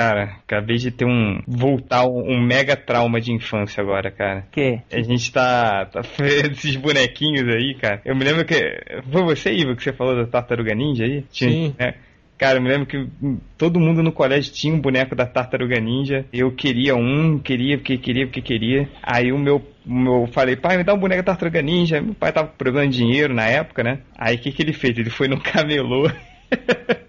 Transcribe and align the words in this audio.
Cara, 0.00 0.38
acabei 0.46 0.78
de 0.78 0.90
ter 0.90 1.04
um. 1.04 1.42
voltar 1.46 2.06
um, 2.06 2.32
um 2.32 2.40
mega 2.40 2.74
trauma 2.74 3.20
de 3.20 3.34
infância 3.34 3.82
agora, 3.82 4.10
cara. 4.10 4.46
Que? 4.50 4.80
A 4.90 5.02
gente 5.02 5.30
tá. 5.30 5.84
tá 5.84 6.00
vendo 6.18 6.52
esses 6.56 6.74
bonequinhos 6.76 7.46
aí, 7.46 7.74
cara. 7.74 8.00
Eu 8.02 8.16
me 8.16 8.24
lembro 8.24 8.46
que. 8.46 8.54
Foi 9.12 9.22
você, 9.22 9.52
Ivo, 9.52 9.76
que 9.76 9.82
você 9.82 9.92
falou 9.92 10.16
da 10.16 10.26
Tartaruga 10.26 10.74
Ninja 10.74 11.04
aí? 11.04 11.22
Tinha, 11.30 11.50
Sim. 11.50 11.74
né? 11.78 11.96
Cara, 12.38 12.56
eu 12.56 12.62
me 12.62 12.70
lembro 12.70 12.86
que 12.86 13.06
todo 13.58 13.78
mundo 13.78 14.02
no 14.02 14.10
colégio 14.10 14.50
tinha 14.54 14.72
um 14.72 14.80
boneco 14.80 15.14
da 15.14 15.26
Tartaruga 15.26 15.78
Ninja. 15.78 16.24
Eu 16.32 16.50
queria 16.50 16.96
um, 16.96 17.38
queria 17.38 17.76
porque 17.76 17.98
queria 17.98 18.24
porque 18.24 18.40
queria. 18.40 18.88
Aí 19.02 19.30
o 19.30 19.38
meu, 19.38 19.62
meu 19.84 20.26
falei, 20.32 20.56
pai, 20.56 20.78
me 20.78 20.84
dá 20.84 20.94
um 20.94 20.98
boneco 20.98 21.22
da 21.22 21.32
Tartaruga 21.32 21.60
Ninja. 21.60 22.00
Meu 22.00 22.14
pai 22.14 22.32
tava 22.32 22.48
procurando 22.48 22.90
dinheiro 22.90 23.34
na 23.34 23.44
época, 23.44 23.82
né? 23.82 23.98
Aí 24.16 24.36
o 24.36 24.38
que, 24.38 24.50
que 24.50 24.62
ele 24.62 24.72
fez? 24.72 24.96
Ele 24.96 25.10
foi 25.10 25.28
no 25.28 25.38
camelô. 25.44 26.10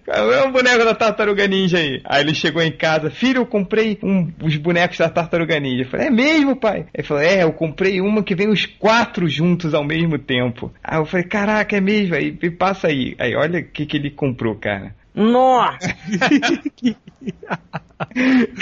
É 0.06 0.44
um 0.44 0.52
boneco 0.52 0.84
da 0.84 0.94
Tartaruga 0.94 1.46
Ninja 1.46 1.78
aí. 1.78 2.02
Aí 2.04 2.22
ele 2.22 2.34
chegou 2.34 2.62
em 2.62 2.70
casa, 2.70 3.10
filho, 3.10 3.38
eu 3.38 3.46
comprei 3.46 3.98
um, 4.02 4.30
os 4.42 4.56
bonecos 4.56 4.98
da 4.98 5.08
Tartaruga 5.08 5.58
Ninja. 5.58 5.84
Eu 5.84 5.88
falei, 5.88 6.08
é 6.08 6.10
mesmo, 6.10 6.54
pai? 6.54 6.86
Ele 6.92 7.06
falou, 7.06 7.22
é, 7.22 7.42
eu 7.42 7.52
comprei 7.52 8.00
uma 8.00 8.22
que 8.22 8.34
vem 8.34 8.48
os 8.48 8.66
quatro 8.66 9.26
juntos 9.26 9.72
ao 9.72 9.84
mesmo 9.84 10.18
tempo. 10.18 10.70
Aí 10.84 10.98
eu 10.98 11.06
falei, 11.06 11.24
caraca, 11.26 11.76
é 11.76 11.80
mesmo? 11.80 12.14
Aí 12.14 12.32
passa 12.50 12.88
aí. 12.88 13.14
Aí 13.18 13.34
olha 13.34 13.60
o 13.60 13.64
que, 13.64 13.86
que 13.86 13.96
ele 13.96 14.10
comprou, 14.10 14.54
cara. 14.54 14.94
Nossa! 15.14 15.94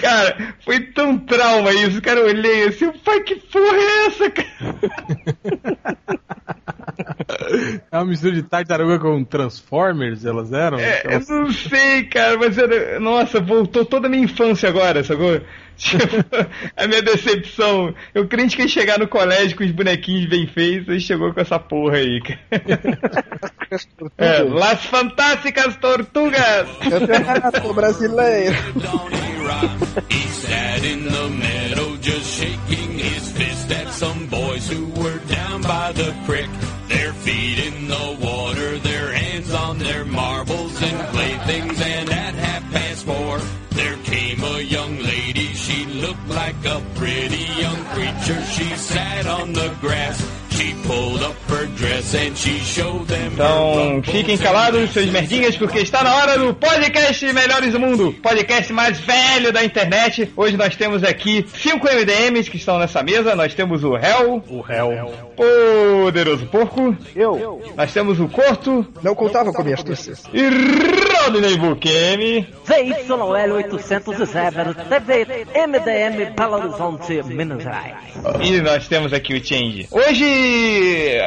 Cara, 0.00 0.54
foi 0.60 0.80
tão 0.80 1.16
trauma 1.16 1.72
isso, 1.72 2.02
cara. 2.02 2.20
Eu 2.20 2.26
olhei 2.26 2.64
assim, 2.64 2.92
pai, 3.04 3.20
que 3.20 3.36
porra 3.36 3.76
é 3.76 4.06
essa, 4.06 4.30
cara? 4.30 4.76
É 7.90 7.96
uma 7.98 8.04
mistura 8.06 8.32
de 8.34 8.42
tartaruga 8.42 8.98
com 8.98 9.24
Transformers, 9.24 10.24
elas 10.24 10.52
eram? 10.52 10.78
É, 10.78 10.96
eu 10.96 10.98
Aquelas- 10.98 11.28
não 11.28 11.50
sei, 11.52 12.04
cara, 12.04 12.36
mas 12.38 12.56
era, 12.58 12.98
nossa, 13.00 13.40
voltou 13.40 13.84
toda 13.84 14.06
a 14.06 14.10
minha 14.10 14.24
infância 14.24 14.68
agora, 14.68 15.02
sacou? 15.04 15.40
Tipo, 15.80 16.04
a 16.76 16.86
minha 16.86 17.00
decepção. 17.00 17.94
Eu 18.14 18.28
crente 18.28 18.54
que 18.54 18.60
ia 18.60 18.68
chegar 18.68 18.98
no 18.98 19.08
colégio 19.08 19.56
com 19.56 19.64
os 19.64 19.70
bonequinhos 19.70 20.28
bem 20.28 20.46
feitos, 20.46 20.94
e 20.94 21.00
chegou 21.00 21.32
com 21.32 21.40
essa 21.40 21.58
porra 21.58 21.96
aí, 21.96 22.20
cara. 22.20 22.40
É, 24.18 24.42
Las 24.42 24.84
Fantásticas 24.86 25.76
Tortugas! 25.76 26.68
Campeonato 26.88 27.72
brasileiro. 27.72 28.56
Donnie 28.74 29.46
Rock. 29.46 30.12
He 30.12 30.28
sat 30.28 30.84
in 30.84 31.04
the 31.04 31.28
meadow 31.28 31.96
just 32.02 32.26
shaking 32.26 32.98
his 32.98 33.30
fist 33.30 33.70
at 33.70 33.88
some 33.92 34.26
boys 34.26 34.68
who 34.68 34.86
were 35.00 35.18
down 35.28 35.62
by 35.62 35.92
the 35.94 36.12
creek. 36.26 36.50
Feet 37.24 37.58
in 37.58 37.88
the 37.88 38.18
water, 38.20 38.78
their 38.78 39.12
hands 39.12 39.52
on 39.52 39.78
their 39.78 40.06
marbles 40.06 40.82
and 40.82 41.08
playthings. 41.08 41.80
And 41.80 42.10
at 42.10 42.34
half 42.34 42.72
past 42.72 43.04
four, 43.04 43.40
there 43.70 43.96
came 44.04 44.42
a 44.42 44.60
young 44.60 44.98
lady. 44.98 45.52
She 45.52 45.84
looked 45.84 46.28
like 46.28 46.64
a 46.64 46.82
pretty 46.94 47.44
young 47.60 47.84
creature. 47.92 48.42
She 48.46 48.64
sat 48.76 49.26
on 49.26 49.52
the 49.52 49.68
grass. 49.80 50.39
She 50.60 50.74
pulled 50.86 51.22
up 51.22 51.34
her 51.48 51.64
dress 51.74 52.14
and 52.14 52.36
she 52.36 52.58
showed 52.58 53.06
them 53.06 53.30
her 53.30 53.32
Então, 53.32 54.02
fiquem 54.04 54.36
calados, 54.36 54.90
seus 54.90 55.06
merdinhas, 55.06 55.56
porque 55.56 55.78
está 55.78 56.04
na 56.04 56.14
hora 56.14 56.38
do 56.38 56.52
podcast 56.52 57.32
Melhores 57.32 57.72
do 57.72 57.80
Mundo, 57.80 58.12
podcast 58.22 58.70
mais 58.70 59.00
velho 59.00 59.54
da 59.54 59.64
internet. 59.64 60.30
Hoje 60.36 60.58
nós 60.58 60.76
temos 60.76 61.02
aqui 61.02 61.46
cinco 61.56 61.86
MDMs 61.86 62.50
que 62.50 62.58
estão 62.58 62.78
nessa 62.78 63.02
mesa. 63.02 63.34
Nós 63.34 63.54
temos 63.54 63.82
o 63.82 63.96
Hell, 63.96 64.44
O 64.50 64.60
réu. 64.60 65.10
Poderoso 65.34 66.44
Porco, 66.48 66.94
Eu 67.16 67.62
nós 67.74 67.90
temos 67.94 68.20
o 68.20 68.28
Corto 68.28 68.86
não 69.02 69.14
contava 69.14 69.50
com 69.54 69.62
a 69.62 69.64
minha 69.64 69.76
astúcia. 69.76 70.12
e 70.34 70.42
Rodney 71.24 71.56
Bukemi. 71.56 72.46
ZYL 72.66 73.54
807 73.54 74.54
TV 74.90 75.46
MDM 75.66 76.34
Belo 76.36 76.56
Horizonte, 76.56 77.22
Minas 77.24 77.62
Gerais. 77.62 77.94
E 78.42 78.60
nós 78.60 78.86
temos 78.86 79.14
aqui 79.14 79.32
o 79.32 79.42
Change. 79.42 79.88
Hoje, 79.90 80.49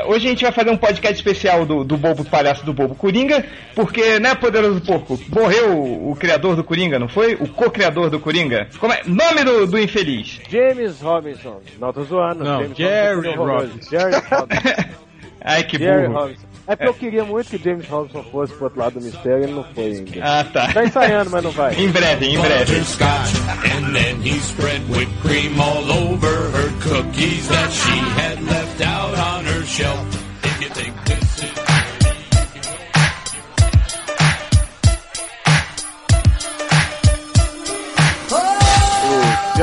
hoje 0.07 0.27
a 0.27 0.29
gente 0.29 0.43
vai 0.43 0.51
fazer 0.51 0.69
um 0.69 0.77
podcast 0.77 1.15
especial 1.15 1.65
do, 1.65 1.83
do 1.83 1.97
Bobo 1.97 2.23
Palhaço 2.25 2.65
do 2.65 2.73
Bobo 2.73 2.95
Coringa, 2.95 3.45
porque, 3.75 4.19
né, 4.19 4.35
Poderoso 4.35 4.81
Porco, 4.81 5.19
morreu 5.29 5.71
o, 5.77 6.11
o 6.11 6.15
criador 6.15 6.55
do 6.55 6.63
Coringa, 6.63 6.99
não 6.99 7.07
foi? 7.07 7.35
O 7.35 7.47
co-criador 7.47 8.09
do 8.09 8.19
Coringa? 8.19 8.67
Como 8.79 8.93
é? 8.93 9.01
Nome 9.05 9.43
do, 9.43 9.67
do 9.67 9.79
infeliz. 9.79 10.39
James 10.49 11.01
Robinson. 11.01 11.61
Não, 11.79 11.91
tô 11.93 12.03
zoando. 12.03 12.43
Não, 12.43 12.61
James 12.61 12.77
Jerry 12.77 13.35
Robinson. 13.35 13.45
Robinson. 13.45 13.89
Jerry 13.89 14.15
Robinson. 14.29 14.89
Ai, 15.41 15.63
que 15.63 15.77
Jerry 15.77 16.07
burro. 16.07 16.19
Robinson. 16.19 16.52
É 16.65 16.75
porque 16.75 16.89
eu 16.89 16.93
queria 16.93 17.25
muito 17.25 17.49
que 17.49 17.57
James 17.57 17.87
Robinson 17.87 18.23
fosse 18.23 18.53
pro 18.53 18.65
outro 18.65 18.79
lado 18.79 18.99
do 18.99 19.05
mistério 19.05 19.41
e 19.41 19.43
ele 19.43 19.53
não 19.53 19.63
foi 19.63 19.83
ainda. 19.83 20.11
Ah, 20.21 20.43
tá. 20.45 20.73
Tá 20.73 20.85
ensaiando, 20.85 21.29
mas 21.29 21.43
não 21.43 21.51
vai. 21.51 21.75
Em 21.75 21.89
breve, 21.89 22.25
em 22.27 22.39
breve. 22.39 22.75
And 22.77 23.93
then 23.93 24.21
he 24.21 24.37
spread 24.39 24.81
whipped 24.89 25.13
cream 25.21 25.59
all 25.59 25.91
over 25.91 26.27
her 26.27 26.71
cookies 26.81 27.47
that 27.49 27.69
she 27.71 27.97
had 28.17 28.41
left 28.43 28.81
out 28.81 29.13
on 29.17 29.45
her 29.45 29.63
shelf. 29.65 30.05
If 30.43 30.61
you 30.61 30.69
think 30.69 30.93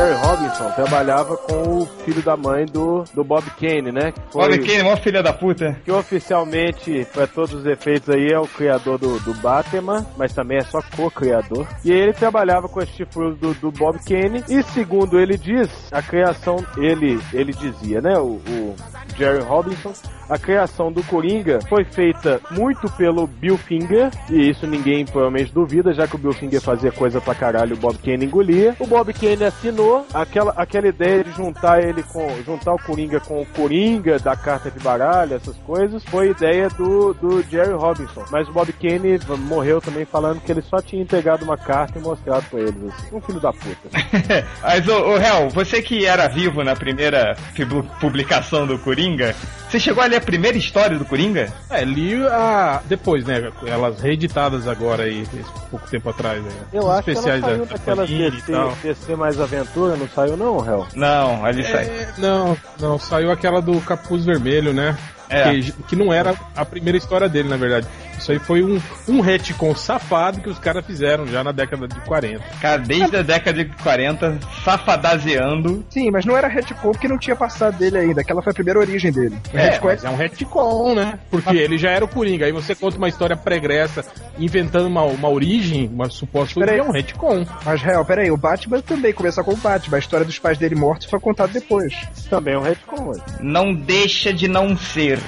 Jerry 0.00 0.15
Robinson 0.15 0.71
trabalhava 0.71 1.37
com 1.37 1.83
o 1.83 1.87
filho 2.06 2.22
da 2.22 2.34
mãe 2.34 2.65
do, 2.65 3.05
do 3.12 3.22
Bob 3.22 3.44
Kane, 3.61 3.93
né? 3.93 4.12
Que 4.12 4.21
foi, 4.33 4.43
Olha 4.44 4.59
quem, 4.59 4.83
mó 4.83 4.97
filha 4.97 5.22
da 5.22 5.31
puta. 5.31 5.77
que 5.84 5.93
oficialmente, 5.93 7.06
para 7.12 7.27
todos 7.27 7.53
os 7.53 7.66
efeitos 7.66 8.09
aí, 8.09 8.28
é 8.33 8.38
o 8.38 8.47
criador 8.47 8.97
do, 8.97 9.21
do 9.21 9.34
Batman, 9.34 10.06
mas 10.16 10.33
também 10.33 10.56
é 10.56 10.62
só 10.62 10.81
co-criador. 10.97 11.66
E 11.84 11.93
ele 11.93 12.15
trabalhava 12.15 12.66
com 12.66 12.81
esse 12.81 12.93
chifrudo 12.93 13.37
do, 13.37 13.53
do 13.53 13.71
Bob 13.71 13.99
Kane, 13.99 14.43
e 14.49 14.62
segundo 14.62 15.21
ele 15.21 15.37
diz, 15.37 15.69
a 15.93 16.00
criação, 16.00 16.65
ele, 16.78 17.21
ele 17.34 17.53
dizia, 17.53 18.00
né, 18.00 18.19
o, 18.19 18.41
o 18.49 18.77
Jerry 19.19 19.43
Robinson, 19.43 19.93
a 20.31 20.38
criação 20.38 20.93
do 20.93 21.03
Coringa 21.03 21.59
foi 21.69 21.84
feita 21.84 22.41
muito 22.53 22.88
pelo 22.93 23.27
Bill 23.27 23.59
Finger, 23.59 24.11
e 24.31 24.49
isso 24.49 24.67
ninguém 24.67 25.05
provavelmente 25.05 25.53
duvida, 25.53 25.93
já 25.93 26.06
que 26.06 26.15
o 26.15 26.19
Bill 26.19 26.32
Finger 26.32 26.61
fazia 26.61 26.93
coisa 26.93 27.21
pra 27.21 27.34
caralho, 27.34 27.75
o 27.75 27.78
Bob 27.78 27.99
Kane 27.99 28.25
engolia. 28.25 28.77
O 28.78 28.87
Bob 28.87 29.12
Kane 29.12 29.44
assinou 29.44 29.89
aquela, 30.12 30.52
aquela 30.56 30.88
ideia 30.88 31.22
de 31.24 31.32
juntar 31.32 31.82
ele 31.82 32.02
com, 32.02 32.28
juntar 32.44 32.72
o 32.74 32.78
Coringa 32.78 33.20
com 33.20 33.40
o 33.42 33.46
Coringa 33.46 34.18
da 34.18 34.36
carta 34.36 34.70
de 34.70 34.78
baralho, 34.80 35.34
essas 35.34 35.56
coisas, 35.58 36.02
foi 36.04 36.30
ideia 36.30 36.68
do, 36.70 37.14
do 37.14 37.42
Jerry 37.42 37.72
Robinson. 37.72 38.24
Mas 38.30 38.48
o 38.48 38.52
Bob 38.52 38.72
Kane 38.72 39.18
morreu 39.48 39.80
também 39.80 40.04
falando 40.04 40.40
que 40.40 40.50
ele 40.52 40.62
só 40.62 40.80
tinha 40.80 41.02
entregado 41.02 41.42
uma 41.42 41.56
carta 41.56 41.98
e 41.98 42.02
mostrado 42.02 42.44
pra 42.50 42.60
eles, 42.60 42.76
assim. 42.84 43.16
Um 43.16 43.20
filho 43.20 43.40
da 43.40 43.52
puta. 43.52 43.88
Mas, 44.62 44.88
ô, 44.88 45.10
ô 45.10 45.16
Hel, 45.16 45.48
você 45.50 45.82
que 45.82 46.04
era 46.06 46.28
vivo 46.28 46.62
na 46.64 46.74
primeira 46.74 47.36
pub- 47.56 47.86
publicação 48.00 48.66
do 48.66 48.78
Coringa, 48.78 49.34
você 49.68 49.78
chegou 49.78 50.02
a 50.02 50.06
ler 50.06 50.16
a 50.16 50.20
primeira 50.20 50.56
história 50.56 50.98
do 50.98 51.04
Coringa? 51.04 51.52
É, 51.70 51.84
li 51.84 52.14
a. 52.26 52.80
Depois, 52.86 53.24
né? 53.24 53.50
Elas 53.66 54.00
reeditadas 54.00 54.66
agora 54.66 55.04
aí, 55.04 55.24
pouco 55.70 55.88
tempo 55.88 56.08
atrás. 56.10 56.42
Né, 56.42 56.50
Eu 56.72 56.90
acho 56.90 57.04
que 57.04 57.10
ela 57.10 57.18
especiais 57.20 57.40
saiu 57.44 57.66
da, 57.66 57.72
daquelas 57.74 58.10
e 58.10 58.30
DC, 58.30 58.52
tal. 58.52 58.72
DC 58.82 59.16
mais 59.16 59.38
não 59.76 60.08
saiu 60.08 60.36
não, 60.36 60.66
Hel? 60.66 60.86
Não, 60.94 61.44
ali 61.44 61.64
sai. 61.64 61.86
É, 61.86 62.12
não, 62.19 62.56
não, 62.81 62.98
saiu 62.98 63.31
aquela 63.31 63.60
do 63.60 63.81
Capuz 63.81 64.25
Vermelho, 64.25 64.72
né? 64.72 64.97
É. 65.30 65.52
Que, 65.52 65.72
que 65.72 65.96
não 65.96 66.12
era 66.12 66.34
a 66.54 66.64
primeira 66.64 66.98
história 66.98 67.28
dele, 67.28 67.48
na 67.48 67.56
verdade. 67.56 67.86
Isso 68.18 68.32
aí 68.32 68.38
foi 68.38 68.62
um, 68.62 68.78
um 69.08 69.20
retcon 69.20 69.74
safado 69.74 70.41
que 70.41 70.50
os 70.50 70.58
caras 70.58 70.84
fizeram 70.84 71.26
já 71.26 71.42
na 71.42 71.52
década 71.52 71.88
de 71.88 71.98
40. 72.00 72.44
Cara, 72.60 72.78
desde 72.78 73.16
a 73.16 73.22
década 73.22 73.64
de 73.64 73.70
40, 73.82 74.38
safadazeando. 74.62 75.84
Sim, 75.88 76.10
mas 76.10 76.26
não 76.26 76.36
era 76.36 76.48
retcon 76.48 76.92
porque 76.92 77.08
não 77.08 77.16
tinha 77.16 77.34
passado 77.34 77.78
dele 77.78 77.96
ainda. 77.96 78.20
Aquela 78.20 78.42
foi 78.42 78.50
a 78.50 78.54
primeira 78.54 78.78
origem 78.78 79.10
dele. 79.10 79.38
É, 79.54 79.78
mas 79.80 80.04
é 80.04 80.10
um 80.10 80.16
retcon, 80.16 80.94
né? 80.94 81.19
Porque 81.30 81.56
ele 81.56 81.78
já 81.78 81.90
era 81.90 82.04
o 82.04 82.08
Coringa. 82.08 82.44
Aí 82.44 82.52
você 82.52 82.74
conta 82.74 82.98
uma 82.98 83.08
história 83.08 83.36
pregressa 83.36 84.04
inventando 84.38 84.86
uma, 84.86 85.02
uma 85.02 85.28
origem, 85.28 85.88
uma 85.88 86.10
suposta 86.10 86.60
Peraí. 86.60 86.80
origem, 86.80 86.86
é 86.86 86.90
um 86.90 86.92
retcon. 86.92 87.46
Mas, 87.64 87.80
real, 87.80 88.04
peraí, 88.04 88.30
o 88.30 88.36
Batman 88.36 88.82
também 88.82 89.12
começou 89.12 89.44
com 89.44 89.52
o 89.52 89.56
Batman. 89.56 89.96
A 89.96 90.00
história 90.00 90.26
dos 90.26 90.38
pais 90.38 90.58
dele 90.58 90.75
mortos 90.75 91.08
foi 91.08 91.20
contada 91.20 91.52
depois. 91.52 91.94
Também 92.28 92.55
é 92.55 92.58
um 92.58 92.62
retcon. 92.62 93.12
Não 93.40 93.72
deixa 93.72 94.32
de 94.32 94.46
não 94.49 94.76
ser. 94.76 95.19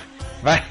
Vai. 0.43 0.63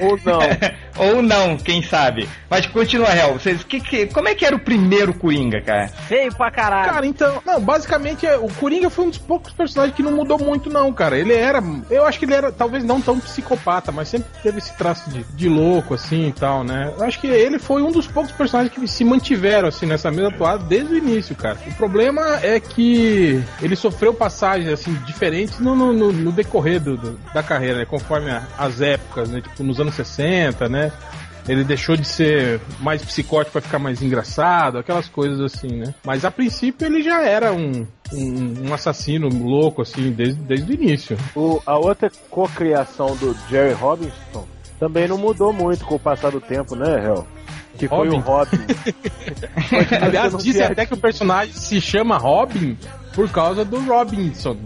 Ou 0.00 0.18
não. 0.24 0.40
Ou 0.96 1.22
não, 1.22 1.56
quem 1.56 1.82
sabe. 1.82 2.28
Mas 2.50 2.66
continua, 2.66 3.08
Hel. 3.14 3.34
Vocês, 3.34 3.62
que, 3.64 3.80
que, 3.80 4.06
como 4.06 4.28
é 4.28 4.34
que 4.34 4.44
era 4.44 4.54
o 4.56 4.58
primeiro 4.58 5.12
Coringa, 5.14 5.60
cara? 5.60 5.88
Feio 5.88 6.34
pra 6.34 6.50
caralho. 6.50 6.90
Cara, 6.92 7.06
então, 7.06 7.42
não, 7.44 7.60
basicamente 7.60 8.26
é, 8.26 8.36
o 8.36 8.48
Coringa 8.48 8.88
foi 8.90 9.04
um 9.06 9.10
dos 9.10 9.18
poucos 9.18 9.52
personagens 9.52 9.94
que 9.96 10.02
não 10.02 10.12
mudou 10.12 10.38
muito, 10.38 10.70
não, 10.70 10.92
cara. 10.92 11.18
Ele 11.18 11.32
era, 11.34 11.62
eu 11.90 12.04
acho 12.06 12.18
que 12.18 12.24
ele 12.24 12.34
era, 12.34 12.50
talvez 12.50 12.82
não 12.84 13.00
tão 13.00 13.18
psicopata, 13.20 13.92
mas 13.92 14.08
sempre 14.08 14.28
teve 14.42 14.58
esse 14.58 14.72
traço 14.76 15.10
de, 15.10 15.24
de 15.34 15.48
louco, 15.48 15.94
assim 15.94 16.28
e 16.28 16.32
tal, 16.32 16.64
né? 16.64 16.92
Eu 16.96 17.04
acho 17.04 17.20
que 17.20 17.26
ele 17.26 17.58
foi 17.58 17.82
um 17.82 17.92
dos 17.92 18.06
poucos 18.06 18.32
personagens 18.32 18.72
que 18.74 18.86
se 18.88 19.04
mantiveram, 19.04 19.68
assim, 19.68 19.86
nessa 19.86 20.10
mesma 20.10 20.32
toada 20.32 20.64
desde 20.64 20.94
o 20.94 20.96
início, 20.98 21.34
cara. 21.36 21.56
O 21.66 21.74
problema 21.74 22.38
é 22.42 22.58
que 22.60 23.42
ele 23.62 23.76
sofreu 23.76 24.14
passagens, 24.14 24.68
assim, 24.72 24.92
diferentes 25.06 25.58
no, 25.60 25.74
no, 25.76 25.92
no- 25.92 26.12
no 26.12 26.32
decorrer 26.32 26.80
do, 26.80 26.96
do- 26.96 27.18
da 27.34 27.42
carreira, 27.42 27.78
né? 27.78 27.84
Conforme 27.84 28.30
a- 28.30 28.42
as 28.58 28.80
épocas, 28.80 29.28
né? 29.28 29.40
Tipo, 29.40 29.62
nos 29.62 29.78
anos 29.80 29.94
60, 29.94 30.68
né? 30.68 30.87
Ele 31.48 31.64
deixou 31.64 31.96
de 31.96 32.04
ser 32.06 32.60
mais 32.80 33.00
psicótico 33.02 33.52
pra 33.52 33.60
ficar 33.62 33.78
mais 33.78 34.02
engraçado, 34.02 34.78
aquelas 34.78 35.08
coisas 35.08 35.40
assim, 35.40 35.68
né? 35.78 35.94
Mas 36.04 36.24
a 36.24 36.30
princípio 36.30 36.86
ele 36.86 37.02
já 37.02 37.22
era 37.22 37.52
um, 37.52 37.86
um, 38.12 38.68
um 38.68 38.74
assassino 38.74 39.28
louco, 39.28 39.80
assim, 39.82 40.10
desde, 40.12 40.40
desde 40.42 40.70
o 40.70 40.74
início. 40.74 41.16
O- 41.34 41.60
a 41.64 41.78
outra 41.78 42.10
cocriação 42.28 43.16
do 43.16 43.34
Jerry 43.48 43.72
Robinson 43.72 44.46
também 44.78 45.08
não 45.08 45.16
mudou 45.16 45.52
muito 45.52 45.84
com 45.86 45.94
o 45.94 45.98
passar 45.98 46.30
do 46.30 46.40
tempo, 46.40 46.76
né, 46.76 47.02
Hel? 47.04 47.26
Que 47.78 47.88
foi 47.88 48.08
Robin? 48.08 48.16
o 48.16 48.20
Robin. 48.20 48.58
Aliás, 50.02 50.34
viaja. 50.42 50.72
até 50.72 50.84
que 50.86 50.94
o 50.94 50.96
personagem 50.96 51.54
se 51.54 51.80
chama 51.80 52.16
Robin 52.18 52.76
por 53.14 53.30
causa 53.30 53.64
do 53.64 53.78
Robinson. 53.80 54.56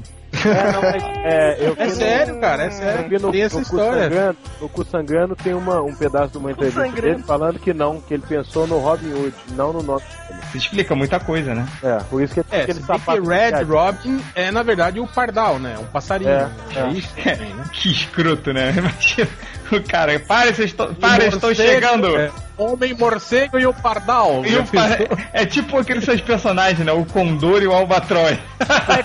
É, 0.49 0.73
não, 0.73 0.83
mas, 0.83 1.03
é, 1.25 1.57
eu 1.61 1.73
É 1.77 1.85
vi 1.85 1.91
no- 1.91 1.97
sério, 1.97 2.41
cara, 2.41 2.63
é 2.65 2.71
sério. 2.71 3.09
vi 3.09 3.19
no, 3.19 3.31
Tem 3.33 3.43
essa 3.43 3.61
história. 3.61 4.03
Sangrando, 4.05 4.37
no 4.61 4.69
Cu 4.69 4.85
Sangrando 4.85 5.37
tem 5.37 5.55
uma, 5.55 5.81
um 5.83 5.95
pedaço 5.95 6.33
de 6.33 6.39
uma 6.39 6.51
entrevista 6.51 7.01
dele 7.01 7.23
falando 7.23 7.59
que 7.59 7.73
não, 7.73 8.01
que 8.01 8.15
ele 8.15 8.23
pensou 8.29 8.67
no 8.67 8.79
Robin 8.79 9.13
Hood, 9.13 9.35
não 9.57 9.73
no 9.73 9.83
dele. 9.83 10.05
Isso 10.49 10.57
explica 10.59 10.95
muita 10.95 11.19
coisa, 11.21 11.55
né? 11.55 11.67
É, 11.83 11.99
por 12.11 12.23
isso 12.23 12.35
que 12.35 12.41
É, 12.51 12.63
aquele 12.63 12.81
se 12.81 12.87
bem 12.87 12.97
que 12.99 13.05
sapato 13.05 13.23
Red 13.29 13.63
Robin 13.65 14.21
é, 14.35 14.51
na 14.51 14.63
verdade, 14.63 15.01
o 15.01 15.07
pardal, 15.07 15.59
né? 15.59 15.77
Um 15.79 15.85
passarinho. 15.85 16.31
É, 16.31 16.49
É, 16.75 16.81
é. 16.81 16.89
isso 16.91 17.09
né? 17.17 17.65
Que 17.73 17.91
escroto, 17.93 18.53
né? 18.53 18.73
Imagina 18.77 19.29
o 19.71 19.81
cara, 19.83 20.19
para, 20.21 20.53
vocês 20.53 20.71
estou, 20.71 20.93
para, 20.95 21.25
O 21.25 21.29
estou 21.29 21.55
chegando. 21.55 22.17
é, 22.19 22.31
Homem 22.57 22.95
morcego 22.95 23.59
e 23.59 23.67
o 23.67 23.73
pardal. 23.75 24.45
E 24.45 24.57
o 24.57 24.65
pa- 24.65 24.99
é 25.33 25.45
tipo 25.47 25.79
aqueles 25.79 26.05
seus 26.05 26.21
personagens, 26.21 26.85
né? 26.85 26.93
O 26.93 27.05
Condor 27.05 27.63
e 27.63 27.67
o 27.67 27.73
Albatroz. 27.73 28.39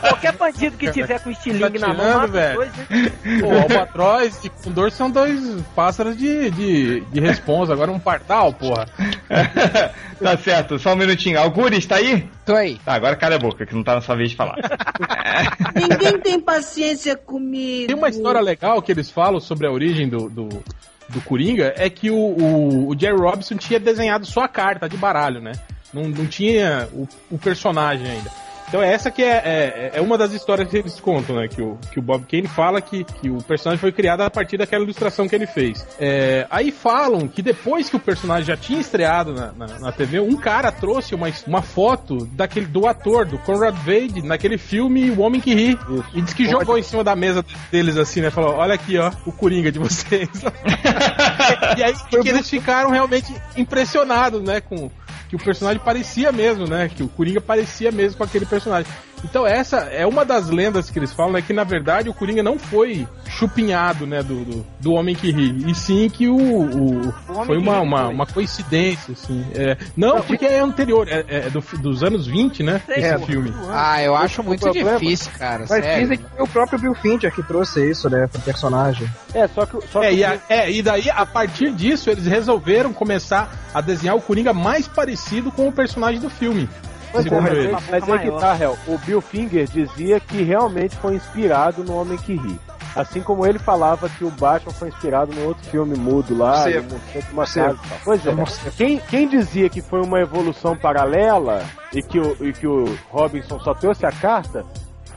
Qualquer 0.01 0.33
bandido 0.33 0.77
que 0.77 0.91
tiver 0.91 1.19
com 1.21 1.31
estilingue 1.31 1.79
Tá 1.79 1.87
na 1.87 1.93
mão, 1.93 2.13
mata 2.15 2.27
velho. 2.27 2.55
dois, 2.57 2.71
né? 2.75 3.11
Pô, 3.39 3.51
albatroz 3.57 4.43
e 4.45 4.49
condor 4.49 4.91
são 4.91 5.09
dois 5.09 5.39
pássaros 5.75 6.17
de, 6.17 6.51
de, 6.51 6.99
de 7.01 7.19
responsa. 7.19 7.73
Agora 7.73 7.91
um 7.91 7.99
pardal, 7.99 8.53
porra. 8.53 8.85
tá 10.21 10.37
certo, 10.37 10.77
só 10.77 10.93
um 10.93 10.97
minutinho. 10.97 11.39
Algures, 11.39 11.85
tá 11.85 11.95
aí? 11.95 12.29
Tô 12.45 12.55
aí. 12.55 12.79
Tá, 12.85 12.93
agora 12.93 13.15
cala 13.15 13.35
a 13.35 13.39
boca, 13.39 13.65
que 13.65 13.73
não 13.75 13.83
tá 13.83 13.95
na 13.95 14.01
sua 14.01 14.15
vez 14.15 14.29
de 14.31 14.35
falar. 14.35 14.55
Ninguém 15.75 16.19
tem 16.19 16.39
paciência 16.39 17.15
comigo. 17.15 17.87
Tem 17.87 17.95
uma 17.95 18.09
história 18.09 18.41
legal 18.41 18.81
que 18.81 18.91
eles 18.91 19.09
falam 19.09 19.39
sobre 19.39 19.67
a 19.67 19.71
origem 19.71 20.07
do, 20.09 20.29
do, 20.29 20.63
do 21.09 21.21
Coringa, 21.21 21.73
é 21.77 21.89
que 21.89 22.09
o, 22.09 22.17
o, 22.17 22.89
o 22.89 22.99
Jerry 22.99 23.17
Robinson 23.17 23.55
tinha 23.55 23.79
desenhado 23.79 24.25
só 24.25 24.41
a 24.41 24.47
carta 24.47 24.89
de 24.89 24.97
baralho, 24.97 25.41
né? 25.41 25.53
Não, 25.93 26.09
não 26.09 26.25
tinha 26.25 26.87
o, 26.91 27.07
o 27.31 27.37
personagem 27.37 28.09
ainda. 28.09 28.29
Então 28.67 28.81
essa 28.81 29.09
que 29.09 29.23
é, 29.23 29.37
é, 29.45 29.91
é 29.95 30.01
uma 30.01 30.17
das 30.17 30.33
histórias 30.33 30.67
que 30.69 30.77
eles 30.77 30.99
contam, 30.99 31.37
né? 31.37 31.47
Que 31.47 31.61
o, 31.61 31.77
que 31.91 31.99
o 31.99 32.01
Bob 32.01 32.25
Kane 32.25 32.47
fala 32.47 32.81
que, 32.81 33.03
que 33.03 33.29
o 33.29 33.37
personagem 33.37 33.79
foi 33.79 33.91
criado 33.91 34.21
a 34.21 34.29
partir 34.29 34.57
daquela 34.57 34.83
ilustração 34.83 35.27
que 35.27 35.35
ele 35.35 35.47
fez. 35.47 35.85
É, 35.99 36.45
aí 36.49 36.71
falam 36.71 37.27
que 37.27 37.41
depois 37.41 37.89
que 37.89 37.95
o 37.95 37.99
personagem 37.99 38.45
já 38.45 38.57
tinha 38.57 38.79
estreado 38.79 39.33
na, 39.33 39.51
na, 39.53 39.79
na 39.79 39.91
TV, 39.91 40.19
um 40.19 40.35
cara 40.35 40.71
trouxe 40.71 41.15
uma, 41.15 41.31
uma 41.47 41.61
foto 41.61 42.25
daquele, 42.33 42.65
do 42.65 42.87
ator, 42.87 43.25
do 43.25 43.37
Conrad 43.37 43.75
Vade, 43.75 44.21
naquele 44.21 44.57
filme 44.57 45.11
O 45.11 45.21
Homem 45.21 45.39
que 45.39 45.53
Ri. 45.53 45.79
E 46.13 46.21
disse 46.21 46.35
que 46.35 46.45
jogou 46.45 46.77
em 46.77 46.83
cima 46.83 47.03
da 47.03 47.15
mesa 47.15 47.45
deles 47.71 47.95
assim, 47.95 48.19
né? 48.19 48.29
Falou, 48.29 48.55
olha 48.55 48.73
aqui, 48.73 48.97
ó, 48.97 49.11
o 49.25 49.31
Coringa 49.31 49.71
de 49.71 49.79
vocês. 49.79 50.27
e 51.77 51.83
aí 51.83 51.93
que 52.21 52.29
eles 52.29 52.49
ficaram 52.49 52.89
realmente 52.89 53.33
impressionados, 53.55 54.41
né? 54.41 54.59
Com 54.59 54.91
que 55.29 55.35
o 55.35 55.39
personagem 55.39 55.81
parecia 55.83 56.31
mesmo, 56.31 56.65
né? 56.67 56.89
Que 56.93 57.03
o 57.03 57.07
Coringa 57.07 57.41
parecia 57.41 57.91
mesmo 57.91 58.17
com 58.17 58.23
aquele 58.23 58.45
personagem. 58.45 58.91
Então 59.23 59.45
essa 59.45 59.77
é 59.77 60.05
uma 60.05 60.23
das 60.23 60.49
lendas 60.49 60.89
que 60.89 60.99
eles 60.99 61.11
falam, 61.11 61.33
né? 61.33 61.41
Que 61.41 61.53
na 61.53 61.63
verdade 61.63 62.09
o 62.09 62.13
Coringa 62.13 62.43
não 62.43 62.57
foi 62.59 63.07
chupinhado, 63.27 64.05
né? 64.05 64.21
Do, 64.23 64.43
do, 64.45 64.65
do 64.79 64.93
Homem 64.93 65.15
que 65.15 65.31
Ri. 65.31 65.69
E 65.69 65.75
sim 65.75 66.09
que 66.09 66.27
o... 66.27 66.35
o- 66.37 67.13
Homem 67.29 67.45
foi 67.45 67.57
uma, 67.57 67.81
uma, 67.81 68.05
foi. 68.05 68.13
uma 68.13 68.25
coincidência, 68.25 69.13
assim. 69.13 69.45
É, 69.55 69.77
não, 69.95 70.21
porque 70.21 70.45
é 70.45 70.59
anterior, 70.59 71.07
é, 71.09 71.25
é 71.27 71.49
do- 71.49 71.63
dos 71.79 72.03
anos 72.03 72.25
20, 72.27 72.63
né? 72.63 72.81
Sei, 72.85 73.03
Esse 73.03 73.17
pô. 73.19 73.25
filme. 73.25 73.53
Ah, 73.69 74.01
eu 74.01 74.15
acho 74.15 74.43
muito 74.43 74.61
problema- 74.61 74.97
difícil, 74.99 75.31
cara. 75.37 75.65
Mas 75.69 75.83
sério. 75.83 76.01
dizem 76.01 76.17
que 76.17 76.23
foi 76.35 76.43
o 76.43 76.47
próprio 76.47 76.79
Bill 76.79 76.95
Fincher 76.95 77.33
que 77.33 77.43
trouxe 77.43 77.89
isso, 77.89 78.09
né, 78.09 78.27
pro 78.27 78.41
personagem. 78.41 79.07
É, 79.33 79.47
só 79.47 79.65
que, 79.65 79.77
só 79.91 80.03
É 80.03 80.09
que 80.09 80.15
e, 80.17 80.23
a- 80.25 80.37
é, 80.49 80.71
e 80.71 80.81
daí, 80.81 81.09
a 81.09 81.25
partir 81.25 81.71
disso, 81.71 82.09
eles 82.09 82.25
resolveram 82.25 82.93
começar 82.93 83.51
a 83.73 83.81
desenhar 83.81 84.15
o 84.15 84.21
Coringa 84.21 84.53
mais 84.53 84.87
parecido 84.87 85.51
com 85.51 85.67
o 85.67 85.71
personagem 85.71 86.19
do 86.21 86.29
filme. 86.29 86.69
Mas, 87.13 87.25
é, 87.25 87.29
segundo 87.29 87.41
mas, 87.43 87.51
ele. 87.53 87.67
aí- 87.67 87.83
mas 87.89 88.09
aí 88.09 88.19
que 88.19 88.39
tá, 88.39 88.57
Hel. 88.59 88.77
O 88.87 88.97
Bill 88.99 89.21
Finger 89.21 89.65
dizia 89.67 90.19
que 90.19 90.41
realmente 90.43 90.95
foi 90.97 91.15
inspirado 91.15 91.83
no 91.83 91.95
Homem 91.95 92.17
que 92.17 92.35
Ri. 92.35 92.59
Assim 92.95 93.21
como 93.21 93.45
ele 93.45 93.59
falava 93.59 94.09
que 94.09 94.23
o 94.25 94.31
Batman 94.31 94.73
foi 94.73 94.87
inspirado 94.87 95.31
no 95.31 95.45
outro 95.45 95.63
filme 95.69 95.95
mudo 95.95 96.35
lá, 96.35 96.63
de 96.67 96.77
uma 96.79 97.33
Morcego. 97.33 97.75
casa 97.77 97.95
e. 97.95 97.99
Pois 98.03 98.25
é, 98.25 98.71
quem, 98.75 98.97
quem 98.97 99.27
dizia 99.27 99.69
que 99.69 99.81
foi 99.81 100.01
uma 100.01 100.19
evolução 100.19 100.75
paralela 100.75 101.63
e 101.93 102.01
que 102.01 102.19
o, 102.19 102.35
e 102.43 102.51
que 102.53 102.65
o 102.65 102.97
Robinson 103.11 103.59
só 103.59 103.75
trouxe 103.75 104.03
a 104.05 104.11
carta 104.11 104.65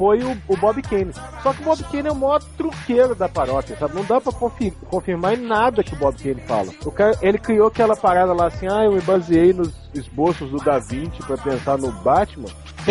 foi 0.00 0.22
o, 0.22 0.34
o 0.48 0.56
Bob 0.56 0.80
Kane. 0.80 1.12
Só 1.42 1.52
que 1.52 1.60
o 1.60 1.64
Bob 1.66 1.84
Kane 1.84 2.08
é 2.08 2.10
o 2.10 2.14
maior 2.14 2.42
truqueiro 2.56 3.14
da 3.14 3.28
paróquia, 3.28 3.76
sabe? 3.78 3.94
Não 3.94 4.02
dá 4.02 4.18
pra 4.18 4.32
confi- 4.32 4.72
confirmar 4.88 5.34
em 5.34 5.42
nada 5.46 5.84
que 5.84 5.92
o 5.92 5.96
Bob 5.98 6.16
Kane 6.16 6.40
fala. 6.46 6.72
O 6.86 6.90
cara, 6.90 7.14
ele 7.20 7.36
criou 7.36 7.68
aquela 7.68 7.94
parada 7.94 8.32
lá 8.32 8.46
assim, 8.46 8.66
ah, 8.66 8.82
eu 8.84 8.92
me 8.92 9.00
baseei 9.02 9.52
nos 9.52 9.70
esboços 9.92 10.50
do 10.50 10.56
Da 10.56 10.78
Vinci 10.78 11.22
pra 11.26 11.36
pensar 11.36 11.76
no 11.76 11.92
Batman. 11.92 12.48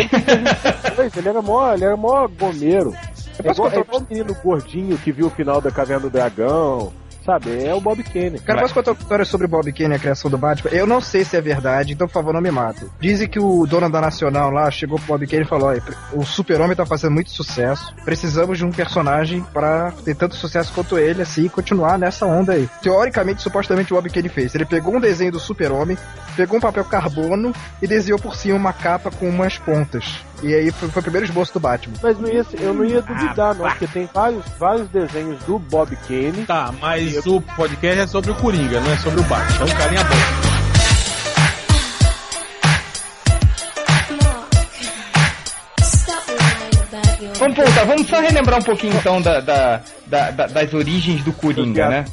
Ele, 1.16 1.28
era 1.28 1.42
mó, 1.42 1.72
ele 1.74 1.84
era 1.84 1.96
mó 1.96 2.28
gomeiro. 2.28 2.94
É 3.42 3.50
igual, 3.50 3.68
é 3.68 3.70
contar- 3.72 3.80
igual 3.80 4.00
o 4.02 4.06
menino 4.08 4.36
gordinho 4.42 4.96
que 4.98 5.10
viu 5.10 5.26
o 5.26 5.30
final 5.30 5.60
da 5.60 5.70
Caverna 5.72 6.02
do 6.02 6.10
Dragão. 6.10 6.92
Sabe, 7.24 7.64
é 7.64 7.74
o 7.74 7.80
Bob 7.80 8.02
Kane. 8.02 8.38
Cara, 8.40 8.62
posso 8.62 8.74
contar 8.74 8.92
uma 8.92 8.98
história 8.98 9.24
sobre 9.24 9.46
Bob 9.46 9.70
Kane 9.72 9.94
e 9.94 9.96
a 9.96 9.98
criação 9.98 10.30
do 10.30 10.38
Batman? 10.38 10.70
Eu 10.70 10.86
não 10.86 11.00
sei 11.00 11.24
se 11.24 11.36
é 11.36 11.40
verdade, 11.40 11.92
então 11.92 12.06
por 12.06 12.14
favor 12.14 12.32
não 12.32 12.40
me 12.40 12.50
matem. 12.50 12.88
Dizem 12.98 13.28
que 13.28 13.38
o 13.38 13.66
dono 13.66 13.90
da 13.90 14.00
Nacional 14.00 14.50
lá 14.50 14.70
chegou 14.70 14.98
pro 14.98 15.06
Bob 15.08 15.26
Kane 15.26 15.42
e 15.42 15.48
falou: 15.48 15.68
Olha, 15.68 15.82
o 16.12 16.24
Super-Homem 16.24 16.76
tá 16.76 16.86
fazendo 16.86 17.12
muito 17.12 17.30
sucesso. 17.30 17.94
Precisamos 18.04 18.58
de 18.58 18.64
um 18.64 18.70
personagem 18.70 19.42
pra 19.52 19.92
ter 20.04 20.14
tanto 20.16 20.34
sucesso 20.34 20.72
quanto 20.72 20.98
ele, 20.98 21.22
assim, 21.22 21.44
e 21.44 21.48
continuar 21.48 21.98
nessa 21.98 22.26
onda 22.26 22.52
aí. 22.52 22.68
Teoricamente, 22.82 23.42
supostamente, 23.42 23.92
o 23.92 23.96
Bob 23.96 24.08
Kane 24.10 24.28
fez. 24.28 24.54
Ele 24.54 24.64
pegou 24.64 24.96
um 24.96 25.00
desenho 25.00 25.32
do 25.32 25.40
Super-Homem, 25.40 25.98
pegou 26.36 26.56
um 26.56 26.60
papel 26.60 26.84
carbono 26.84 27.52
e 27.82 27.86
desenhou 27.86 28.18
por 28.18 28.34
cima 28.34 28.56
uma 28.56 28.72
capa 28.72 29.10
com 29.10 29.28
umas 29.28 29.58
pontas. 29.58 30.24
E 30.42 30.54
aí 30.54 30.70
foi, 30.70 30.88
foi 30.88 31.00
o 31.00 31.02
primeiro 31.02 31.26
esboço 31.26 31.52
do 31.52 31.60
Batman. 31.60 31.94
Mas 32.02 32.18
não 32.18 32.28
ia, 32.28 32.46
eu 32.60 32.74
não 32.74 32.84
ia 32.84 33.02
duvidar, 33.02 33.54
não, 33.54 33.68
porque 33.68 33.86
tem 33.86 34.08
vários, 34.12 34.44
vários 34.58 34.88
desenhos 34.88 35.42
do 35.44 35.58
Bob 35.58 35.94
Kane. 36.08 36.46
Tá, 36.46 36.72
mas 36.80 37.09
o 37.26 37.40
podcast 37.40 38.00
é 38.00 38.06
sobre 38.06 38.30
o 38.30 38.34
Coringa, 38.36 38.80
não 38.80 38.92
é 38.92 38.96
sobre 38.96 39.20
o 39.20 39.24
Batman. 39.24 39.66
Então, 39.66 39.76
carinha 39.78 40.04
boa. 40.04 40.50
Vamos 47.38 47.56
voltar, 47.56 47.84
vamos 47.84 48.06
só 48.06 48.20
relembrar 48.20 48.58
um 48.58 48.62
pouquinho 48.62 48.94
então 48.96 49.20
da- 49.20 49.40
da- 49.40 49.80
da- 50.06 50.30
das 50.46 50.74
origens 50.74 51.22
do 51.22 51.32
Coringa, 51.32 51.88
né? 51.88 52.04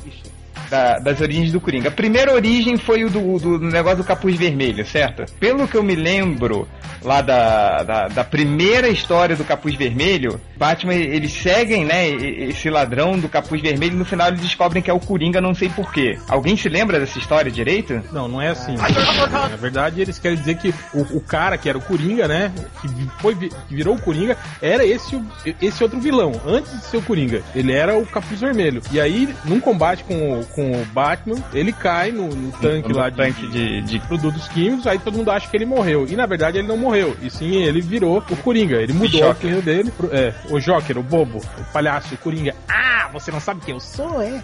Da- 0.70 1.00
das 1.00 1.20
origens 1.22 1.52
do 1.52 1.60
Coringa. 1.62 1.90
A 1.90 1.92
primeira 1.92 2.34
origem 2.34 2.78
foi 2.78 3.04
o 3.04 3.10
do, 3.10 3.38
do 3.40 3.60
negócio 3.60 3.98
do 4.00 4.04
capuz 4.04 4.36
vermelho, 4.38 4.86
certo? 4.86 5.26
Pelo 5.40 5.68
que 5.68 5.76
eu 5.76 5.84
me 5.84 5.96
lembro 5.96 6.68
lá 7.08 7.22
da, 7.22 7.84
da, 7.84 8.08
da 8.10 8.24
primeira 8.24 8.90
história 8.90 9.36
do 9.36 9.44
capuz 9.44 9.74
vermelho, 9.76 10.40
Batman, 10.58 10.94
eles 10.94 11.32
seguem, 11.32 11.86
né, 11.86 12.10
esse 12.10 12.70
ladrão 12.70 13.18
do 13.18 13.30
capuz 13.30 13.62
vermelho 13.62 13.94
e 13.94 13.98
no 13.98 14.06
final 14.06 14.28
eles 14.28 14.42
descobrem 14.42 14.82
que 14.84 14.90
é 14.90 14.94
o 14.94 15.00
Coringa, 15.00 15.40
não 15.40 15.56
sei 15.56 15.70
porquê. 15.70 16.18
Alguém 16.28 16.58
se 16.58 16.68
lembra 16.68 17.00
dessa 17.00 17.18
história 17.18 17.50
direito? 17.52 18.02
Não, 18.12 18.28
não 18.28 18.42
é 18.42 18.50
assim. 18.50 18.76
Na 19.32 19.56
verdade, 19.56 20.02
eles 20.02 20.20
querem 20.20 20.38
dizer 20.38 20.56
que 20.58 20.74
o, 20.94 21.02
o 21.18 21.22
cara 21.22 21.58
que 21.58 21.70
era 21.70 21.78
o 21.78 21.82
Coringa, 21.82 22.28
né? 22.28 22.52
Que 22.82 22.88
foi, 23.22 23.36
que 23.36 23.50
virou 23.76 23.96
o 23.96 24.02
Coringa, 24.02 24.36
era 24.62 24.86
esse, 24.86 25.20
esse 25.62 25.84
outro 25.84 26.00
vilão. 26.00 26.32
Antes 26.46 26.72
de 26.72 26.86
ser 26.86 26.98
o 26.98 27.02
Coringa, 27.02 27.42
ele 27.56 27.72
era 27.72 27.98
o 27.98 28.06
Capuz 28.06 28.40
Vermelho. 28.42 28.82
E 28.92 29.00
aí, 29.00 29.30
num 29.46 29.60
combate 29.60 30.04
com, 30.04 30.40
o- 30.40 30.46
com 30.48 30.72
o 30.82 30.86
Batman, 30.88 31.38
ele 31.54 31.72
cai 31.72 32.12
no, 32.12 32.28
no 32.28 32.52
tanque 32.54 32.90
No 32.90 32.98
lá 32.98 33.10
tanque 33.12 33.48
de- 33.48 33.82
de 33.82 34.00
produtos 34.02 34.48
químicos. 34.50 34.86
Aí 34.88 35.00
todo 35.00 35.18
mundo 35.18 35.32
acha 35.32 35.48
que 35.50 35.56
ele 35.56 35.66
morreu. 35.66 36.06
E 36.10 36.16
na 36.16 36.26
verdade, 36.26 36.58
ele 36.58 36.68
não 36.68 36.78
morreu. 36.78 36.97
E 37.22 37.30
sim, 37.30 37.56
ele 37.64 37.82
virou 37.82 38.18
o 38.30 38.36
Coringa. 38.38 38.76
Ele 38.78 38.94
mudou 38.94 39.08
o 39.22 39.24
Joker. 39.24 39.30
apelido 39.32 39.62
dele. 39.62 39.92
Pro, 39.92 40.10
é, 40.14 40.34
o 40.50 40.60
Joker, 40.60 40.98
o 40.98 41.04
bobo, 41.04 41.38
o 41.40 41.64
palhaço, 41.74 42.14
o 42.16 42.18
Coringa. 42.18 42.56
Ah, 42.68 43.10
você 43.12 43.32
não 43.32 43.40
sabe 43.40 43.62
quem 43.66 43.74
eu 43.74 43.80
sou, 43.80 44.22
é? 44.22 44.42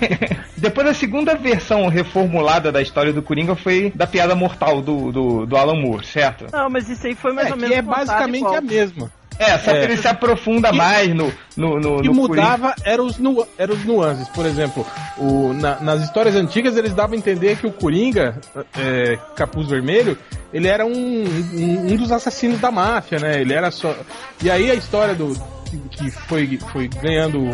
Depois 0.56 0.86
a 0.86 0.94
segunda 0.94 1.34
versão 1.34 1.88
reformulada 1.88 2.70
da 2.70 2.80
história 2.80 3.12
do 3.12 3.22
Coringa 3.22 3.54
foi 3.56 3.92
da 3.94 4.06
piada 4.06 4.34
mortal 4.34 4.80
do, 4.80 5.10
do, 5.12 5.46
do 5.46 5.56
Alan 5.56 5.80
Moore, 5.80 6.06
certo? 6.06 6.46
Não, 6.52 6.68
mas 6.70 6.88
isso 6.88 7.06
aí 7.06 7.14
foi 7.14 7.32
mais 7.32 7.48
É, 7.48 7.50
ou 7.52 7.56
menos 7.56 7.70
que 7.72 7.78
é 7.78 7.82
basicamente 7.82 8.38
igual. 8.40 8.56
a 8.56 8.60
mesma. 8.60 9.12
É, 9.38 9.58
só 9.58 9.72
que 9.72 9.78
É. 9.78 9.84
ele 9.84 9.96
se 9.96 10.06
aprofunda 10.06 10.70
E- 10.70 10.76
mais 10.76 11.08
no, 11.14 11.32
no, 11.56 11.80
no, 11.80 11.96
O 11.96 12.02
que 12.02 12.08
no 12.08 12.14
mudava 12.14 12.74
eram 12.84 13.06
os, 13.06 13.18
nu 13.18 13.46
eram 13.58 13.74
os 13.74 13.84
nuances. 13.84 14.28
Por 14.28 14.46
exemplo, 14.46 14.86
o- 15.18 15.52
na- 15.54 15.80
nas 15.80 16.02
histórias 16.02 16.34
antigas 16.36 16.76
eles 16.76 16.94
davam 16.94 17.14
a 17.14 17.18
entender 17.18 17.56
que 17.56 17.66
o 17.66 17.72
Coringa, 17.72 18.38
é, 18.78 19.18
Capuz 19.34 19.68
Vermelho, 19.68 20.16
ele 20.52 20.68
era 20.68 20.86
um, 20.86 20.92
um, 20.92 21.92
um 21.92 21.96
dos 21.96 22.12
assassinos 22.12 22.60
da 22.60 22.70
máfia, 22.70 23.18
né? 23.18 23.40
Ele 23.40 23.52
era 23.52 23.70
só. 23.70 23.94
E 24.42 24.50
aí 24.50 24.70
a 24.70 24.74
história 24.74 25.14
do. 25.14 25.34
que- 25.70 26.04
que 26.04 26.10
foi, 26.10 26.58
foi 26.72 26.86
ganhando 26.88 27.50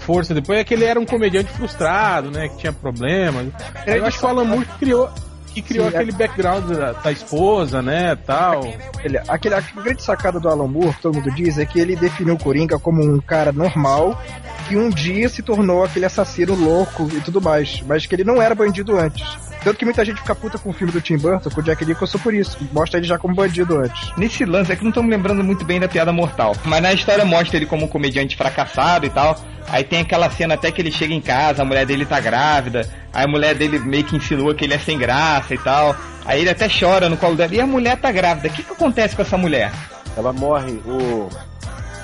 força 0.00 0.34
depois 0.34 0.58
é 0.58 0.64
que 0.64 0.74
ele 0.74 0.84
era 0.84 0.98
um 0.98 1.06
comediante 1.06 1.52
frustrado, 1.52 2.30
né? 2.30 2.48
Que 2.48 2.56
tinha 2.56 2.72
problemas. 2.72 3.46
Eu 3.86 4.04
acho 4.06 4.18
que 4.18 4.24
o 4.24 4.28
Alan 4.28 4.44
Moore 4.44 4.66
criou, 4.80 5.08
que 5.50 5.62
criou 5.62 5.90
Sim, 5.90 5.96
aquele 5.96 6.12
background 6.12 6.64
da, 6.70 6.92
da 6.92 7.12
esposa, 7.12 7.82
né? 7.82 8.16
Tal. 8.16 8.62
Ele, 9.02 9.18
aquele, 9.28 9.54
a 9.54 9.60
grande 9.60 10.02
sacada 10.02 10.38
do 10.38 10.48
Alan 10.48 10.66
Moore, 10.66 10.96
todo 11.00 11.14
mundo 11.14 11.30
diz, 11.34 11.58
é 11.58 11.66
que 11.66 11.78
ele 11.80 11.96
definiu 11.96 12.34
o 12.34 12.38
Coringa 12.38 12.78
como 12.78 13.02
um 13.02 13.20
cara 13.20 13.52
normal 13.52 14.20
que 14.68 14.76
um 14.76 14.88
dia 14.88 15.28
se 15.28 15.42
tornou 15.42 15.82
aquele 15.82 16.06
assassino 16.06 16.54
louco 16.54 17.08
e 17.12 17.20
tudo 17.20 17.40
mais, 17.40 17.82
mas 17.86 18.06
que 18.06 18.14
ele 18.14 18.24
não 18.24 18.40
era 18.40 18.54
bandido 18.54 18.96
antes. 18.96 19.50
Tanto 19.62 19.76
que 19.76 19.84
muita 19.84 20.04
gente 20.04 20.20
fica 20.20 20.34
puta 20.34 20.58
com 20.58 20.70
o 20.70 20.72
filme 20.72 20.92
do 20.92 21.00
Tim 21.00 21.18
Burton, 21.18 21.50
com 21.50 21.60
o 21.60 21.62
Jack 21.64 21.84
Nicholson 21.84 22.18
por 22.18 22.32
isso. 22.32 22.56
Mostra 22.72 22.98
ele 22.98 23.06
já 23.06 23.18
como 23.18 23.34
bandido 23.34 23.76
antes. 23.78 24.10
Nesse 24.16 24.44
lance, 24.44 24.72
é 24.72 24.76
que 24.76 24.82
não 24.82 24.88
estamos 24.88 25.10
lembrando 25.10 25.44
muito 25.44 25.64
bem 25.64 25.78
da 25.78 25.86
piada 25.86 26.12
mortal. 26.12 26.56
Mas 26.64 26.82
na 26.82 26.92
história 26.92 27.24
mostra 27.24 27.56
ele 27.56 27.66
como 27.66 27.84
um 27.84 27.88
comediante 27.88 28.36
fracassado 28.36 29.04
e 29.04 29.10
tal. 29.10 29.38
Aí 29.68 29.84
tem 29.84 30.00
aquela 30.00 30.30
cena 30.30 30.54
até 30.54 30.72
que 30.72 30.80
ele 30.80 30.90
chega 30.90 31.12
em 31.12 31.20
casa, 31.20 31.62
a 31.62 31.64
mulher 31.64 31.84
dele 31.84 32.06
tá 32.06 32.18
grávida. 32.18 32.88
Aí 33.12 33.24
a 33.24 33.28
mulher 33.28 33.54
dele 33.54 33.78
meio 33.78 34.04
que 34.04 34.16
insinua 34.16 34.54
que 34.54 34.64
ele 34.64 34.74
é 34.74 34.78
sem 34.78 34.98
graça 34.98 35.54
e 35.54 35.58
tal. 35.58 35.94
Aí 36.24 36.40
ele 36.40 36.50
até 36.50 36.68
chora 36.68 37.08
no 37.08 37.16
colo 37.16 37.36
dela. 37.36 37.54
E 37.54 37.60
a 37.60 37.66
mulher 37.66 37.96
tá 37.98 38.12
grávida. 38.12 38.48
O 38.48 38.50
que, 38.50 38.62
que 38.62 38.72
acontece 38.72 39.16
com 39.16 39.22
essa 39.22 39.36
mulher? 39.36 39.72
Ela 40.16 40.32
morre, 40.32 40.72
o, 40.84 41.28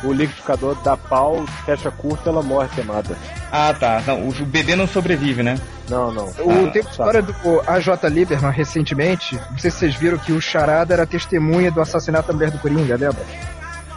o 0.05 0.13
liquidificador 0.13 0.77
dá 0.83 0.97
pau, 0.97 1.45
fecha 1.65 1.91
curto, 1.91 2.29
ela 2.29 2.43
morre 2.43 2.69
queimada. 2.75 3.17
Ah, 3.53 3.75
tá. 3.79 4.03
Não, 4.07 4.29
o 4.29 4.33
bebê 4.47 4.75
não 4.75 4.87
sobrevive, 4.87 5.43
né? 5.43 5.57
Não, 5.89 6.11
não. 6.13 6.25
O, 6.25 6.67
Ah, 6.67 6.71
tem 6.73 6.83
uma 6.83 6.91
história 6.91 7.23
do 7.23 7.35
AJ 7.67 7.89
Lieberman 8.11 8.51
recentemente, 8.51 9.37
não 9.51 9.59
sei 9.59 9.71
se 9.71 9.79
vocês 9.79 9.95
viram 9.95 10.19
que 10.19 10.33
o 10.33 10.41
Charada 10.41 10.93
era 10.95 11.07
testemunha 11.07 11.71
do 11.71 11.81
assassinato 11.81 12.29
da 12.29 12.35
mulher 12.35 12.51
do 12.51 12.59
Coringa, 12.59 12.97
lembra? 12.97 13.23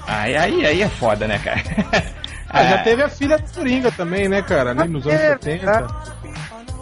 Aí, 0.07 0.35
aí, 0.37 0.65
aí 0.65 0.81
é 0.83 0.89
foda, 0.89 1.27
né, 1.27 1.39
cara? 1.39 1.61
Ah, 2.51 2.63
já 2.63 2.75
Ah, 2.75 2.83
teve 2.83 3.03
a 3.03 3.09
filha 3.09 3.37
do 3.37 3.47
Coringa 3.51 3.91
também, 3.91 4.27
né, 4.27 4.41
cara? 4.41 4.71
Ali 4.71 4.87
nos 4.87 5.05
anos 5.05 5.19
É, 5.19 5.29
70. 5.33 5.87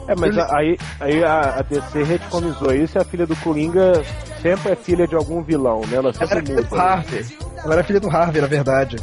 É, 0.08 0.16
mas 0.16 0.38
a- 0.38 0.56
aí, 0.58 0.78
aí 1.00 1.24
a, 1.24 1.56
a 1.58 1.62
DC 1.62 2.04
retconizou 2.04 2.74
isso 2.74 2.98
e 2.98 3.02
a 3.02 3.04
filha 3.04 3.26
do 3.28 3.36
Coringa 3.38 4.04
sempre 4.42 4.72
é 4.72 4.76
filha 4.76 5.08
de 5.08 5.16
algum 5.16 5.42
vilão, 5.44 5.82
né? 5.82 5.98
Ela 5.98 6.10
Ela 6.10 6.14
era 6.20 6.28
sempre 6.28 6.46
filha 6.46 6.62
do 6.64 6.70
muda. 6.70 6.82
Harvey. 6.82 7.26
Ela 7.64 7.74
era 7.74 7.84
filha 7.84 8.00
do 8.00 8.10
Harvey, 8.10 8.42
na 8.42 8.48
verdade. 8.48 8.96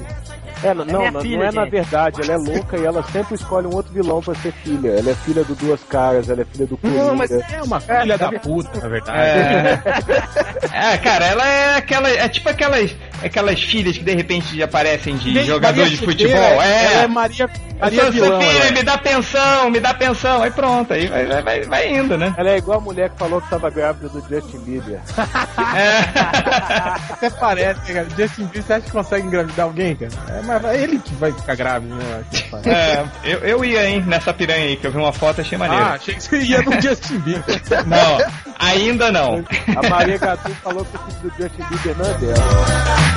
É, 0.63 0.73
não, 0.73 0.83
não, 0.87 0.99
minha 1.01 1.11
não, 1.11 1.21
filha, 1.21 1.37
não 1.37 1.45
é 1.45 1.53
na 1.53 1.63
gente. 1.65 1.71
verdade, 1.73 2.23
ela 2.23 2.33
é 2.33 2.37
louca 2.39 2.77
e 2.79 2.87
ela 2.87 3.03
sempre 3.03 3.35
escolhe 3.35 3.67
um 3.67 3.75
outro 3.75 3.93
vilão 3.93 4.23
pra 4.23 4.35
ser 4.37 4.51
filha. 4.53 4.89
Ela 4.99 5.11
é 5.11 5.15
filha 5.15 5.45
do 5.45 5.55
Duas 5.55 5.83
Caras, 5.85 6.31
ela 6.31 6.41
é 6.41 6.45
filha 6.47 6.67
do 6.67 6.79
Coringa. 6.79 7.05
Não, 7.05 7.15
mas 7.15 7.31
É 7.31 7.63
uma 7.63 7.81
filha 7.81 8.17
da 8.17 8.33
puta, 8.33 8.81
na 8.81 8.89
verdade. 8.89 9.19
É, 10.73 10.97
cara, 10.99 11.27
ela 11.27 11.47
é 11.47 11.77
aquela. 11.77 12.09
É 12.09 12.29
tipo 12.29 12.49
aquelas, 12.49 12.95
aquelas 13.25 13.63
filhas 13.63 13.97
que 13.97 14.05
de 14.05 14.15
repente 14.15 14.63
aparecem 14.63 15.17
de 15.17 15.33
Vem 15.33 15.45
jogador 15.45 15.89
de 15.89 15.97
futebol. 15.97 16.63
É 16.63 17.03
É. 17.05 17.07
Maria, 17.07 17.45
Eu 17.45 17.79
Maria 17.81 18.03
sou 18.03 18.13
Vilão. 18.13 18.41
é. 18.43 18.71
me 18.71 18.83
dá 18.83 18.99
pensão, 18.99 19.71
me 19.71 19.81
dá 19.81 19.95
pensão. 19.95 20.43
Aí 20.43 20.51
pronto, 20.51 20.93
aí 20.93 21.07
vai, 21.07 21.27
vai, 21.27 21.43
vai, 21.43 21.63
vai 21.63 21.93
indo, 21.95 22.17
né? 22.17 22.35
Ela 22.37 22.51
é 22.51 22.59
igual 22.59 22.79
a 22.79 22.81
mulher 22.81 23.11
que 23.11 23.19
falou 23.19 23.41
que 23.41 23.49
tava 23.51 23.71
grávida 23.71 24.09
do 24.09 24.21
Justin 24.29 24.59
Bieber. 24.59 25.01
É. 25.75 25.99
Até 27.15 27.31
parece, 27.31 27.93
cara. 27.93 28.07
Justin 28.17 28.45
Bieber, 28.45 28.63
você 28.63 28.73
acha 28.75 28.83
que 28.87 28.93
consegue 28.93 29.27
engravidar 29.27 29.67
alguém, 29.67 29.97
cara? 29.97 30.13
É, 30.29 30.43
mas 30.43 30.65
é 30.65 30.83
ele 30.83 30.99
que 30.99 31.15
vai 31.15 31.33
ficar 31.33 31.55
grávido, 31.57 31.95
né? 31.95 32.25
É, 32.65 33.05
eu, 33.25 33.39
eu 33.41 33.65
ia, 33.65 33.89
hein, 33.89 34.05
nessa 34.07 34.33
piranha 34.33 34.65
aí, 34.67 34.77
que 34.77 34.87
eu 34.87 34.93
vi 34.93 34.99
uma 34.99 35.13
foto 35.13 35.39
e 35.39 35.41
achei 35.41 35.59
maneiro. 35.59 35.85
Ah, 35.85 35.95
achei 35.95 36.15
que 36.15 36.23
você 36.23 36.39
ia 36.39 36.63
no 36.63 36.73
Justin 36.81 37.19
Bieber. 37.19 37.61
Não, 37.87 38.19
ainda 38.59 39.11
não. 39.11 39.45
A 39.77 39.89
Maria 39.89 40.19
Gatu 40.19 40.51
falou 40.63 40.85
que 40.85 40.97
o 40.97 41.01
filho 41.01 41.33
do 41.33 41.43
Justin 41.43 41.63
Bieber 41.71 41.97
não 41.99 42.11
é 42.11 42.15
dela. 42.19 43.14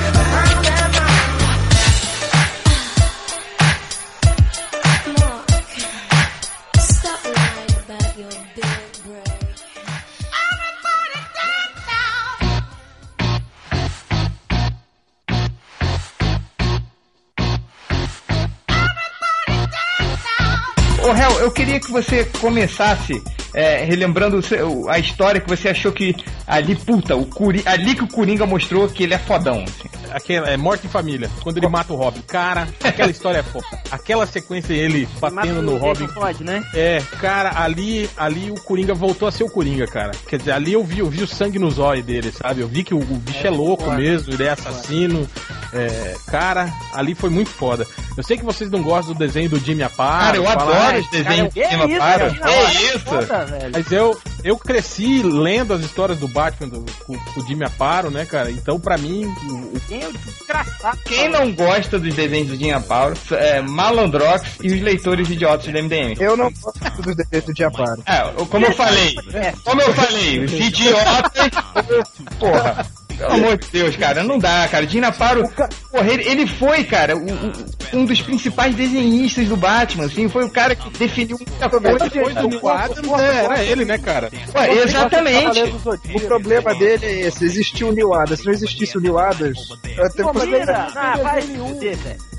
Ô, 21.08 21.10
Hel, 21.16 21.30
eu 21.40 21.50
queria 21.50 21.80
que 21.80 21.90
você 21.90 22.22
começasse 22.38 23.14
é, 23.54 23.84
relembrando 23.84 24.40
a 24.88 24.98
história 24.98 25.40
que 25.40 25.48
você 25.48 25.68
achou 25.68 25.92
que 25.92 26.14
ali, 26.46 26.74
puta, 26.74 27.16
o 27.16 27.24
Curi, 27.26 27.62
ali 27.66 27.94
que 27.94 28.04
o 28.04 28.08
Coringa 28.08 28.46
mostrou 28.46 28.88
que 28.88 29.02
ele 29.04 29.14
é 29.14 29.18
fodão. 29.18 29.64
assim. 29.64 29.88
Aquela, 30.10 30.48
é 30.48 30.56
Morte 30.56 30.86
em 30.86 30.90
Família, 30.90 31.28
quando 31.42 31.58
ele 31.58 31.68
mata 31.68 31.92
o 31.92 31.96
Robin. 31.96 32.22
Cara, 32.26 32.66
aquela 32.82 33.10
história 33.10 33.38
é 33.38 33.42
foda. 33.42 33.66
Aquela 33.90 34.26
sequência 34.26 34.72
ele 34.72 35.06
batendo 35.20 35.60
no 35.62 35.76
Robin. 35.76 36.06
Pode, 36.08 36.42
né? 36.42 36.64
É, 36.74 37.02
cara, 37.20 37.52
ali, 37.60 38.08
ali 38.16 38.50
o 38.50 38.54
Coringa 38.54 38.94
voltou 38.94 39.28
a 39.28 39.32
ser 39.32 39.44
o 39.44 39.50
Coringa, 39.50 39.86
cara. 39.86 40.12
Quer 40.26 40.38
dizer, 40.38 40.52
ali 40.52 40.72
eu 40.72 40.82
vi, 40.82 41.00
eu 41.00 41.08
vi 41.10 41.22
o 41.22 41.26
sangue 41.26 41.58
nos 41.58 41.78
olhos 41.78 42.04
dele, 42.06 42.32
sabe? 42.32 42.62
Eu 42.62 42.68
vi 42.68 42.82
que 42.84 42.94
o, 42.94 42.98
o 42.98 43.16
bicho 43.16 43.46
é, 43.46 43.50
louco 43.50 43.90
mesmo, 43.92 44.32
ele 44.32 44.44
é 44.44 44.50
assassino. 44.50 45.28
É, 45.72 46.14
cara, 46.28 46.72
ali 46.94 47.14
foi 47.14 47.28
muito 47.28 47.50
foda. 47.50 47.86
Eu 48.16 48.22
sei 48.22 48.38
que 48.38 48.44
vocês 48.44 48.70
não 48.70 48.82
gostam 48.82 49.12
do 49.12 49.18
desenho 49.18 49.50
do 49.50 49.58
Jimmy 49.60 49.82
Aparo. 49.82 50.24
Cara, 50.24 50.36
eu 50.38 50.48
adoro 50.48 50.72
"Ai, 50.72 51.00
os 51.00 51.10
desenhos 51.10 51.52
Que 51.52 51.62
de 51.62 51.68
cima 51.68 51.84
isso, 51.84 51.98
para. 51.98 52.18
cara? 52.18 52.30
Que 52.30 52.40
Não, 52.40 52.70
isso? 52.70 53.04
Velho. 53.44 53.70
Mas 53.72 53.90
eu, 53.92 54.18
eu 54.44 54.56
cresci 54.56 55.22
lendo 55.22 55.72
as 55.74 55.80
histórias 55.82 56.18
do 56.18 56.28
Batman 56.28 56.68
do, 56.68 56.84
com, 57.04 57.18
com 57.18 57.40
o 57.40 57.46
Jimmy 57.46 57.64
Aparo, 57.64 58.10
né, 58.10 58.24
cara? 58.24 58.50
Então, 58.50 58.78
pra 58.80 58.96
mim, 58.98 59.24
o, 59.24 59.54
o- 59.76 59.80
Quem 59.88 60.02
é 60.02 60.08
o 60.08 60.12
desgraçado? 60.12 60.98
Quem 61.04 61.28
não 61.28 61.52
gosta 61.52 61.98
dos 61.98 62.14
desenhos 62.14 62.48
do 62.48 62.56
Dinha 62.56 62.80
Paulo 62.80 63.14
é 63.32 63.60
Malandrox 63.60 64.48
e 64.62 64.72
os 64.72 64.80
leitores 64.80 65.28
idiotas 65.28 65.66
do 65.66 65.72
MDM. 65.82 66.14
Eu 66.20 66.36
não 66.36 66.50
gosto 66.52 67.02
dos 67.02 67.16
defeitos 67.16 67.46
do 67.48 67.54
Diaparo. 67.54 68.02
É, 68.06 68.20
como 68.46 68.66
eu 68.66 68.72
falei, 68.72 69.14
como 69.64 69.80
eu 69.82 69.94
falei, 69.94 70.44
os 70.44 70.52
idiotas. 70.52 71.50
Porra. 72.38 72.86
Pelo 73.18 73.32
amor 73.32 73.56
de 73.58 73.68
Deus, 73.70 73.96
cara, 73.96 74.22
não 74.22 74.38
dá, 74.38 74.66
cara. 74.70 74.86
Dina 74.86 75.10
Paro, 75.12 75.42
porra, 75.90 76.08
ele, 76.10 76.22
ele 76.28 76.46
foi, 76.46 76.84
cara, 76.84 77.16
o- 77.16 77.20
o- 77.24 77.98
um 77.98 78.04
dos 78.04 78.20
principais 78.22 78.74
desenhistas 78.74 79.48
do 79.48 79.56
Batman, 79.56 80.04
assim, 80.04 80.28
foi 80.28 80.44
o 80.44 80.50
cara 80.50 80.74
que 80.76 80.88
definiu 80.90 81.36
muita 81.36 81.68
coisa. 81.68 81.98
depois 82.10 82.34
do 82.34 82.48
Neil 82.48 82.68
Adams, 82.68 83.08
né, 83.10 83.44
era 83.44 83.64
ele, 83.64 83.84
né, 83.84 83.98
cara? 83.98 84.30
Ué, 84.54 84.72
exatamente. 84.82 85.60
O 86.14 86.20
problema 86.20 86.74
dele 86.74 87.06
é 87.06 87.20
esse, 87.26 87.44
existiu 87.44 87.88
o 87.88 87.92
Neil 87.92 88.14
Adams. 88.14 88.40
Se 88.40 88.46
não 88.46 88.52
existisse 88.52 88.96
o 88.96 89.00
Neil 89.00 89.18
Adams, 89.18 89.58
eu 89.96 90.04
até 90.06 90.22
Mentira! 90.22 90.88
Ah, 90.94 91.18
vai 91.22 91.42
se 91.42 91.56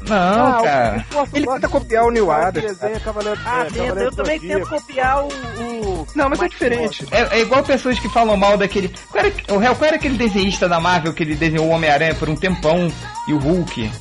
Não, 0.09 0.63
cara. 0.63 1.05
ele 1.33 1.47
tenta 1.47 1.69
copiar 1.69 2.05
o 2.05 2.31
Adams. 2.31 2.77
Desenha 2.77 2.99
Cavaleiro, 2.99 3.39
Ah, 3.45 3.61
é, 3.61 3.63
tenta, 3.65 3.77
Cavaleiro 3.77 4.09
eu 4.09 4.15
também 4.15 4.39
tento 4.39 4.69
copiar 4.69 5.23
o. 5.23 5.27
o... 5.27 6.07
Não, 6.15 6.29
mas 6.29 6.41
é 6.41 6.47
diferente. 6.47 7.05
É, 7.11 7.37
é 7.37 7.41
igual 7.41 7.63
pessoas 7.63 7.99
que 7.99 8.09
falam 8.09 8.35
mal 8.35 8.57
daquele. 8.57 8.93
Qual 9.09 9.23
era, 9.23 9.33
o 9.49 9.57
réu, 9.57 9.75
qual 9.75 9.87
era 9.87 9.95
aquele 9.97 10.17
desenhista 10.17 10.67
da 10.67 10.79
Marvel 10.79 11.13
que 11.13 11.23
ele 11.23 11.35
desenhou 11.35 11.67
o 11.67 11.69
Homem-Aranha 11.69 12.15
por 12.15 12.29
um 12.29 12.35
tempão 12.35 12.91
e 13.27 13.33
o 13.33 13.37
Hulk? 13.37 13.91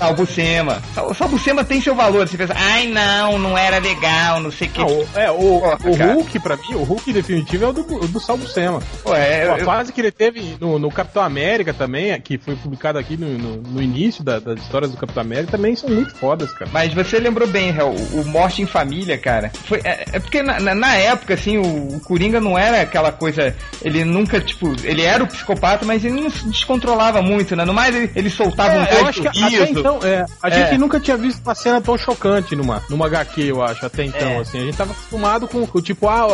Ah, 0.00 0.08
o 0.10 0.14
Buscema. 0.14 0.82
Só, 0.94 1.12
só 1.14 1.24
o 1.26 1.28
Buscema 1.28 1.64
tem 1.64 1.80
seu 1.80 1.94
valor. 1.94 2.26
Você 2.26 2.36
pensa, 2.36 2.54
ai 2.56 2.86
não, 2.86 3.38
não 3.38 3.56
era 3.58 3.78
legal, 3.78 4.40
não 4.40 4.50
sei 4.50 4.68
o 4.68 4.70
que. 4.70 4.80
Ah, 4.82 4.86
o, 4.86 5.08
é, 5.14 5.30
o, 5.30 5.56
o 5.58 5.96
cara. 5.96 6.12
Hulk, 6.14 6.38
pra 6.40 6.56
mim, 6.56 6.74
o 6.74 6.82
Hulk 6.82 7.12
definitivo 7.12 7.64
é 7.64 7.68
o 7.68 7.72
do, 7.72 7.82
do 7.82 8.20
Sal 8.20 8.36
Buscema. 8.36 8.80
Pô, 9.02 9.14
é, 9.14 9.50
a 9.50 9.58
eu- 9.58 9.64
fase 9.64 9.92
que 9.92 10.00
ele 10.00 10.10
teve 10.10 10.56
no, 10.60 10.78
no 10.78 10.90
Capitão 10.90 11.22
América 11.22 11.72
também, 11.74 12.18
que 12.20 12.38
foi 12.38 12.56
publicado 12.56 12.98
aqui 12.98 13.16
no, 13.16 13.26
no, 13.38 13.56
no 13.62 13.82
início 13.82 14.22
da- 14.24 14.38
das 14.38 14.60
histórias 14.60 14.90
do 14.90 14.96
Capitão 14.96 15.22
América, 15.22 15.52
também 15.52 15.76
são 15.76 15.88
muito 15.90 16.14
fodas, 16.16 16.52
cara. 16.52 16.70
Mas 16.72 16.92
você 16.94 17.18
lembrou 17.18 17.46
bem, 17.48 17.68
Hel, 17.70 17.94
o, 18.12 18.20
o 18.20 18.24
Morte 18.26 18.62
em 18.62 18.66
Família, 18.66 19.18
cara. 19.18 19.50
Foi, 19.66 19.80
é, 19.84 20.04
é 20.12 20.18
porque 20.20 20.42
na, 20.42 20.58
na- 20.60 20.74
na 20.74 20.94
época, 20.96 21.34
assim, 21.34 21.58
o, 21.58 21.96
o 21.96 22.00
Coringa 22.00 22.40
não 22.40 22.58
era 22.58 22.80
aquela 22.82 23.12
coisa. 23.12 23.54
Ele 23.82 24.04
nunca, 24.04 24.40
tipo, 24.40 24.72
ele 24.84 25.02
era 25.02 25.22
o 25.22 25.26
psicopata, 25.26 25.84
mas 25.84 26.04
ele 26.04 26.20
não 26.20 26.30
se 26.30 26.44
descontrolava 26.48 27.20
muito, 27.22 27.54
né? 27.56 27.64
No 27.64 27.74
mais, 27.74 27.94
ele, 27.94 28.10
ele 28.14 28.30
soltava 28.30 28.76
um 28.78 28.82
É, 28.82 29.01
eu 29.02 29.08
acho 29.08 29.22
que 29.22 29.28
até 29.28 29.70
então, 29.70 29.98
é, 30.02 30.24
a 30.42 30.48
É. 30.48 30.50
gente 30.52 30.78
nunca 30.78 30.98
tinha 31.00 31.16
visto 31.16 31.42
uma 31.42 31.54
cena 31.54 31.80
tão 31.80 31.96
chocante 31.98 32.54
numa, 32.56 32.82
numa 32.88 33.06
HQ, 33.06 33.42
eu 33.42 33.62
acho, 33.62 33.84
até 33.86 34.04
então, 34.04 34.28
É. 34.32 34.38
assim. 34.38 34.58
A 34.60 34.64
gente 34.64 34.76
tava 34.76 34.92
acostumado 34.92 35.46
com 35.48 35.66
o 35.72 35.82
tipo, 35.82 36.08
ah, 36.08 36.26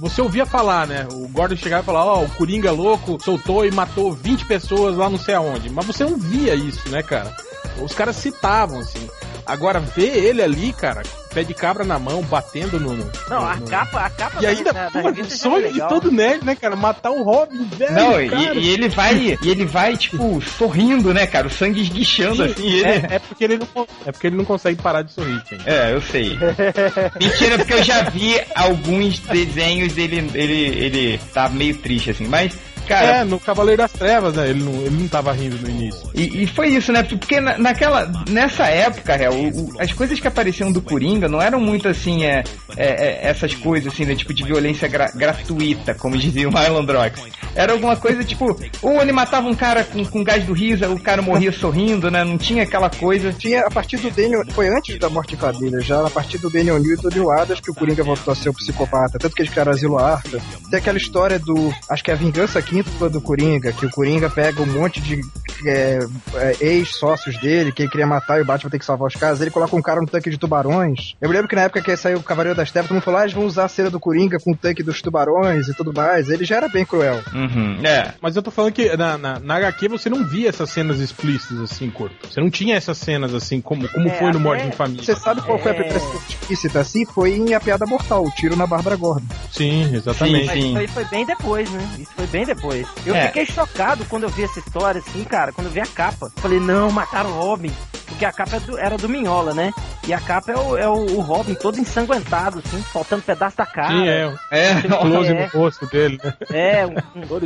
você 0.00 0.20
ouvia 0.20 0.44
falar, 0.46 0.86
né? 0.86 1.06
O 1.12 1.28
Gordon 1.28 1.56
chegava 1.56 1.82
e 1.82 1.86
falava, 1.86 2.10
ó, 2.10 2.22
o 2.24 2.28
Coringa 2.30 2.70
louco 2.72 3.18
soltou 3.22 3.64
e 3.64 3.70
matou 3.70 4.12
20 4.12 4.44
pessoas 4.46 4.96
lá 4.96 5.08
não 5.10 5.18
sei 5.18 5.34
aonde. 5.34 5.70
Mas 5.70 5.86
você 5.86 6.04
não 6.04 6.16
via 6.16 6.54
isso, 6.54 6.88
né, 6.88 7.02
cara? 7.02 7.34
Os 7.82 7.92
caras 7.92 8.16
citavam, 8.16 8.80
assim. 8.80 9.06
Agora, 9.46 9.78
ver 9.80 10.16
ele 10.24 10.42
ali, 10.42 10.72
cara, 10.72 11.02
pé 11.32 11.44
de 11.44 11.54
cabra 11.54 11.84
na 11.84 11.98
mão, 11.98 12.22
batendo 12.22 12.80
no. 12.80 12.94
no- 12.94 13.10
Não, 13.30 13.46
a 13.46 13.56
no- 13.56 13.66
capa, 13.68 14.00
a 14.00 14.10
capa 14.10 14.42
E 14.42 14.46
ainda, 14.46 14.72
da, 14.72 14.84
da 14.88 14.90
pô, 14.90 14.98
o 15.08 15.12
revista 15.12 15.28
já 15.28 15.34
é 15.34 15.38
sonho 15.38 15.72
de 15.72 15.78
todo 15.88 16.10
nerd, 16.10 16.44
né, 16.44 16.54
cara? 16.56 16.74
Matar 16.74 17.10
o 17.10 17.22
Robin, 17.22 17.64
velho. 17.76 17.92
Não, 17.94 18.20
e, 18.20 18.28
cara. 18.28 18.54
e 18.54 18.68
ele 18.68 18.88
vai, 18.88 19.38
e 19.42 19.48
ele 19.48 19.64
vai, 19.64 19.96
tipo, 19.96 20.40
sorrindo, 20.42 21.14
né, 21.14 21.26
cara? 21.26 21.46
O 21.46 21.50
sangue 21.50 21.80
esguichando, 21.82 22.42
assim, 22.42 22.66
e 22.66 22.80
ele... 22.80 22.88
É, 22.88 23.06
é 23.12 23.18
porque 23.20 23.44
ele 23.44 23.58
não, 23.58 23.86
é 24.04 24.12
porque 24.12 24.26
ele 24.26 24.36
não 24.36 24.44
consegue 24.44 24.82
parar 24.82 25.02
de 25.02 25.12
sorrir, 25.12 25.40
gente. 25.48 25.62
É, 25.68 25.92
eu 25.92 26.00
sei. 26.02 26.36
Mentira, 27.20 27.58
porque 27.58 27.74
eu 27.74 27.82
já 27.84 28.02
vi 28.10 28.40
alguns 28.54 29.18
desenhos 29.20 29.92
dele, 29.92 30.30
ele, 30.34 30.54
ele 30.84 31.20
tá 31.32 31.48
meio 31.48 31.76
triste, 31.78 32.10
assim. 32.10 32.26
Mas 32.26 32.54
Cara, 32.86 33.06
É, 33.18 33.24
no 33.24 33.38
Cavaleiro 33.40 33.82
das 33.82 33.92
Trevas, 33.92 34.34
né? 34.34 34.48
Ele 34.50 34.62
não, 34.62 34.72
ele 34.82 34.96
não 35.00 35.08
tava 35.08 35.32
rindo 35.32 35.58
no 35.58 35.68
início. 35.68 36.08
E, 36.14 36.42
e 36.42 36.46
foi 36.46 36.68
isso, 36.68 36.92
né? 36.92 37.02
Porque 37.02 37.40
na- 37.40 37.58
naquela, 37.58 38.10
nessa 38.28 38.66
época, 38.66 39.16
real, 39.16 39.32
o- 39.34 39.48
o- 39.74 39.80
as 39.80 39.92
coisas 39.92 40.18
que 40.20 40.28
apareciam 40.28 40.70
do 40.72 40.80
Coringa 40.80 41.28
não 41.28 41.40
eram 41.40 41.60
muito 41.60 41.88
assim, 41.88 42.24
é, 42.24 42.42
é, 42.76 42.86
é, 42.86 43.20
essas 43.28 43.54
coisas 43.54 43.92
assim, 43.92 44.04
né? 44.04 44.14
Tipo 44.14 44.32
de 44.34 44.44
violência 44.44 44.88
gra- 44.88 45.10
gratuita, 45.14 45.94
como 45.94 46.16
dizia 46.16 46.48
o 46.48 46.52
Marlon 46.52 46.84
Drox. 46.84 47.20
Era 47.54 47.72
alguma 47.72 47.96
coisa 47.96 48.22
tipo, 48.22 48.56
ou 48.82 49.00
ele 49.02 49.12
matava 49.12 49.46
um 49.48 49.54
cara 49.54 49.82
com, 49.84 50.04
com 50.04 50.22
gás 50.22 50.44
do 50.44 50.52
riso, 50.52 50.84
o 50.92 51.00
cara 51.00 51.22
morria 51.22 51.50
sorrindo, 51.52 52.10
né? 52.10 52.22
Não 52.24 52.36
tinha 52.38 52.62
aquela 52.62 52.90
coisa. 52.90 53.32
Tinha 53.32 53.62
a 53.66 53.70
partir 53.70 53.96
do 53.98 54.10
Daniel, 54.10 54.42
foi 54.52 54.68
antes 54.68 54.98
da 54.98 55.08
morte 55.08 55.30
de 55.30 55.36
família, 55.36 55.80
já 55.80 56.06
a 56.06 56.10
partir 56.10 56.38
do 56.38 56.50
Daniel 56.50 56.78
New 56.78 56.94
e 56.94 57.14
Neil 57.14 57.30
Adams 57.30 57.60
que 57.60 57.70
o 57.70 57.74
Coringa 57.74 58.02
voltou 58.04 58.32
a 58.32 58.34
ser 58.36 58.48
o 58.48 58.54
psicopata, 58.54 59.18
tanto 59.18 59.34
que 59.34 59.42
eles 59.42 59.50
criaram 59.50 59.72
Asilo 59.72 59.98
Arca. 59.98 60.38
Tem 60.70 60.78
aquela 60.78 60.98
história 60.98 61.38
do, 61.38 61.72
acho 61.88 62.04
que 62.04 62.10
é 62.10 62.14
a 62.14 62.16
vingança 62.16 62.58
quíntupla 62.76 63.08
do 63.08 63.20
Coringa, 63.22 63.72
que 63.72 63.86
o 63.86 63.90
Coringa 63.90 64.28
pega 64.28 64.60
um 64.60 64.66
monte 64.66 65.00
de 65.00 65.20
é, 65.64 65.98
é, 66.34 66.56
ex-sócios 66.60 67.38
dele, 67.40 67.72
que 67.72 67.82
ele 67.82 67.90
queria 67.90 68.06
matar 68.06 68.38
e 68.38 68.42
o 68.42 68.44
Batman 68.44 68.70
tem 68.70 68.78
que 68.78 68.84
salvar 68.84 69.08
os 69.08 69.14
caras, 69.14 69.40
ele 69.40 69.50
coloca 69.50 69.74
um 69.74 69.80
cara 69.80 70.00
no 70.00 70.06
tanque 70.06 70.28
de 70.28 70.36
tubarões. 70.36 71.14
Eu 71.20 71.28
me 71.28 71.34
lembro 71.34 71.48
que 71.48 71.56
na 71.56 71.62
época 71.62 71.80
que 71.80 71.96
saiu 71.96 72.18
o 72.18 72.22
Cavaleiro 72.22 72.56
das 72.56 72.70
Trevas, 72.70 72.88
todo 72.88 72.96
mundo 72.96 73.04
falou, 73.04 73.20
ah, 73.20 73.22
eles 73.22 73.34
vão 73.34 73.46
usar 73.46 73.64
a 73.64 73.68
cena 73.68 73.88
do 73.88 73.98
Coringa 73.98 74.38
com 74.38 74.52
o 74.52 74.56
tanque 74.56 74.82
dos 74.82 75.00
tubarões 75.00 75.68
e 75.68 75.74
tudo 75.74 75.92
mais. 75.94 76.28
Ele 76.28 76.44
já 76.44 76.56
era 76.56 76.68
bem 76.68 76.84
cruel. 76.84 77.22
Uhum, 77.32 77.80
é. 77.82 78.12
Mas 78.20 78.36
eu 78.36 78.42
tô 78.42 78.50
falando 78.50 78.72
que 78.72 78.94
na, 78.96 79.16
na, 79.16 79.40
na 79.40 79.56
HQ 79.56 79.88
você 79.88 80.10
não 80.10 80.24
via 80.24 80.50
essas 80.50 80.68
cenas 80.68 81.00
explícitas 81.00 81.58
assim, 81.60 81.88
corpo. 81.90 82.14
Você 82.28 82.40
não 82.40 82.50
tinha 82.50 82.76
essas 82.76 82.98
cenas 82.98 83.32
assim, 83.32 83.60
como, 83.60 83.88
como 83.88 84.08
É, 84.08 84.18
foi 84.18 84.32
no 84.32 84.40
Morte 84.40 84.66
em 84.66 84.72
Família. 84.72 85.02
Você 85.02 85.16
sabe 85.16 85.40
qual 85.40 85.58
foi 85.58 85.70
a 85.70 85.74
primeira 85.74 85.98
cena 85.98 86.20
explícita 86.28 86.80
assim? 86.80 87.06
Foi 87.06 87.34
em 87.34 87.54
A 87.54 87.60
Piada 87.60 87.86
Mortal, 87.86 88.24
o 88.24 88.30
tiro 88.32 88.56
na 88.56 88.66
Bárbara 88.66 88.96
Gordon. 88.96 89.26
Sim, 89.50 89.94
exatamente. 89.94 90.46
Mas 90.46 90.64
isso 90.64 90.78
aí 90.78 90.88
foi 90.88 91.04
bem 91.06 91.24
depois, 91.24 91.70
né? 91.70 91.88
Isso 91.98 92.10
foi 92.14 92.26
bem 92.26 92.44
depois. 92.44 92.65
Eu 93.04 93.14
É. 93.14 93.26
fiquei 93.28 93.46
chocado 93.46 94.04
quando 94.06 94.24
eu 94.24 94.28
vi 94.28 94.44
essa 94.44 94.58
história, 94.58 95.00
assim, 95.06 95.24
cara, 95.24 95.52
quando 95.52 95.66
eu 95.68 95.72
vi 95.72 95.80
a 95.80 95.86
capa. 95.86 96.30
Falei, 96.36 96.60
não, 96.60 96.90
mataram 96.90 97.30
o 97.30 97.40
Robin. 97.40 97.72
Porque 98.06 98.24
a 98.24 98.32
capa 98.32 98.56
é 98.56 98.84
era 98.86 98.96
do 98.96 99.08
Minhola, 99.08 99.52
né? 99.52 99.72
E 100.06 100.14
a 100.14 100.20
capa 100.20 100.52
é 100.52 100.56
o, 100.56 100.76
é 100.78 100.88
o, 100.88 101.20
Robin 101.20 101.54
todo 101.54 101.78
ensanguentado, 101.78 102.62
assim, 102.64 102.80
faltando 102.80 103.22
pedaço 103.22 103.56
da 103.56 103.66
cara. 103.66 103.88
Sim, 103.88 104.08
é. 104.08 104.34
É, 104.52 104.72
Um 104.76 105.10
close 105.10 105.32
É. 105.32 105.42
no 105.52 105.60
rosto 105.60 105.86
dele, 105.86 106.18
né? 106.22 106.32
É, 106.50 106.86
um, 106.86 106.94
um 107.20 107.26
Todo 107.26 107.44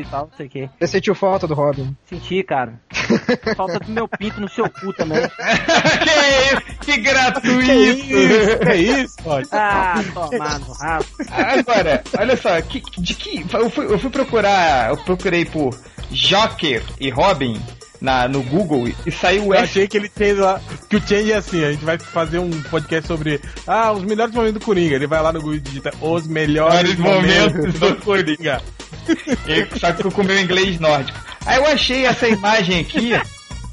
e 0.00 0.04
tal, 0.06 0.22
não 0.22 0.36
sei 0.36 0.46
o 0.46 0.50
quê. 0.50 0.70
Você 0.80 0.86
sentiu 0.86 1.14
falta 1.14 1.46
do 1.46 1.54
Robin? 1.54 1.94
Senti, 2.06 2.42
cara. 2.42 2.80
Falta 3.56 3.78
do 3.80 3.90
meu 3.92 4.08
pinto 4.08 4.40
no 4.40 4.48
seu 4.48 4.68
cu 4.70 4.92
também. 4.92 5.20
que 6.02 6.10
isso? 6.54 6.78
Que 6.80 6.96
gratuito! 6.98 7.64
Que 7.64 7.72
isso? 7.72 8.58
Que 8.58 8.74
isso, 8.74 9.16
pode? 9.22 9.48
Ah, 9.52 9.94
rabo. 10.80 11.04
Agora, 11.30 12.02
olha 12.18 12.36
só, 12.36 12.60
que, 12.62 12.80
de 13.00 13.14
que. 13.14 13.44
Eu 13.52 13.70
fui, 13.70 13.84
eu 13.86 13.98
fui 13.98 14.10
procurar. 14.10 14.57
Eu 14.90 14.96
procurei 14.98 15.44
por 15.44 15.78
Joker 16.10 16.82
e 17.00 17.10
Robin 17.10 17.60
na, 18.00 18.28
no 18.28 18.42
Google 18.42 18.88
e 19.06 19.10
saiu 19.10 19.48
o 19.48 19.54
Eu 19.54 19.60
achei 19.60 19.88
que 19.88 19.96
ele 19.96 20.08
fez 20.14 20.38
lá. 20.38 20.60
Que 20.88 20.96
o 20.96 21.00
Change 21.00 21.32
é 21.32 21.36
assim: 21.36 21.64
a 21.64 21.72
gente 21.72 21.84
vai 21.84 21.98
fazer 21.98 22.38
um 22.38 22.50
podcast 22.62 23.06
sobre. 23.08 23.40
Ah, 23.66 23.92
os 23.92 24.04
melhores 24.04 24.34
momentos 24.34 24.60
do 24.60 24.64
Coringa. 24.64 24.94
Ele 24.94 25.06
vai 25.06 25.20
lá 25.22 25.32
no 25.32 25.40
Google 25.40 25.56
e 25.56 25.60
digita 25.60 25.92
os 26.00 26.26
melhores 26.26 26.96
momentos 26.96 27.74
do 27.74 27.96
Coringa. 27.96 28.62
E- 29.46 29.78
Só 29.78 29.92
que 29.92 30.06
eu 30.06 30.10
com 30.12 30.22
o 30.22 30.24
meu 30.24 30.38
inglês 30.40 30.78
nórdico. 30.78 31.18
Aí 31.46 31.56
eu 31.58 31.66
achei 31.66 32.04
essa 32.06 32.28
imagem 32.28 32.80
aqui. 32.80 33.12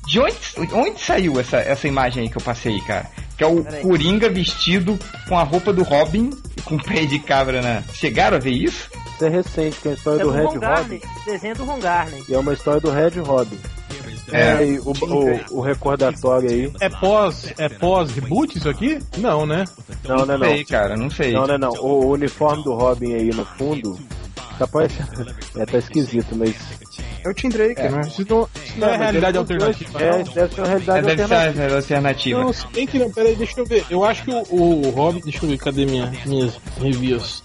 De 0.08 0.20
onde, 0.20 0.36
onde 0.72 1.02
saiu 1.02 1.40
essa, 1.40 1.58
essa 1.58 1.88
imagem 1.88 2.24
aí 2.24 2.30
que 2.30 2.38
eu 2.38 2.42
passei, 2.42 2.80
cara? 2.82 3.10
Que 3.38 3.44
é 3.44 3.48
o 3.48 3.64
Peraí. 3.64 3.82
Coringa 3.82 4.30
vestido 4.30 4.98
com 5.28 5.38
a 5.38 5.44
roupa 5.44 5.74
do 5.74 5.84
Robin 5.84 6.30
e 6.58 6.62
com 6.62 6.78
pé 6.78 7.06
de 7.06 7.20
cabra 7.20 7.62
na. 7.62 7.84
Chegaram 7.94 8.38
a 8.38 8.40
ver 8.40 8.52
isso? 8.52 8.90
Isso 9.16 9.26
é 9.26 9.30
recente, 9.30 9.78
que 9.82 9.88
é 9.88 9.92
a 9.92 9.94
história 9.96 10.22
É 10.22 10.24
do 10.24 10.32
do 10.32 10.38
Red 10.38 10.58
Robin. 10.66 11.02
desenho 11.26 11.56
do 11.56 11.66
Ron 11.66 11.80
Garney. 11.80 12.24
E 12.28 12.34
é 12.34 12.38
uma 12.40 12.54
história 12.54 12.82
do 12.82 12.92
Red 12.92 13.20
Robin. 13.22 13.58
É. 14.32 14.66
E 14.66 14.80
o, 14.80 14.92
o, 14.92 15.58
o 15.58 15.62
recordatório 15.62 16.50
aí. 16.50 16.72
É 16.80 16.90
pós, 16.90 17.54
é 17.58 17.70
pós 17.70 18.12
reboot 18.12 18.58
isso 18.58 18.68
aqui? 18.70 19.00
Não, 19.18 19.46
né? 19.46 19.66
Não, 20.04 20.26
não, 20.26 20.38
não. 20.38 20.48
sei, 20.48 20.66
cara, 20.66 20.98
não 20.98 21.10
sei. 21.10 21.32
Não, 21.34 21.46
não, 21.46 21.58
não. 21.58 21.72
O 21.74 22.08
uniforme 22.12 22.64
do 22.64 22.74
Robin 22.74 23.14
aí 23.14 23.30
no 23.30 23.46
fundo. 23.46 23.98
Tá 24.58 24.66
parecendo. 24.68 25.36
É, 25.58 25.66
tá 25.66 25.78
esquisito, 25.78 26.36
mas. 26.36 26.56
É 27.24 27.30
o 27.30 27.34
Tim 27.34 27.50
Drake, 27.50 27.82
né? 27.82 28.02
Isso 28.08 28.26
não, 28.30 28.48
isso 28.64 28.78
não 28.80 28.88
é 28.88 28.92
mas 28.92 29.00
realidade 29.02 29.38
alternativa. 29.38 30.02
É, 30.02 30.24
deve 30.24 30.56
ser 30.56 30.62
uma 30.62 30.68
É, 30.68 30.70
realidade 30.70 31.02
deve 31.06 31.22
alternativa. 31.22 31.54
ser 31.68 31.72
a 31.74 31.76
alternativa. 31.76 32.40
Não, 32.40 32.54
se 32.54 32.68
bem 32.68 32.88
que 32.88 33.00
não, 33.00 33.12
peraí, 33.12 33.36
deixa 33.36 33.60
eu 33.60 33.66
ver. 33.66 33.86
Eu 33.90 34.04
acho 34.04 34.24
que 34.24 34.32
o, 34.32 34.44
o 34.56 34.90
Robin. 34.92 35.20
Deixa 35.22 35.44
eu 35.44 35.50
ver, 35.50 35.58
cadê 35.58 35.86
minha, 35.86 36.12
minhas 36.26 36.58
reviews? 36.80 37.42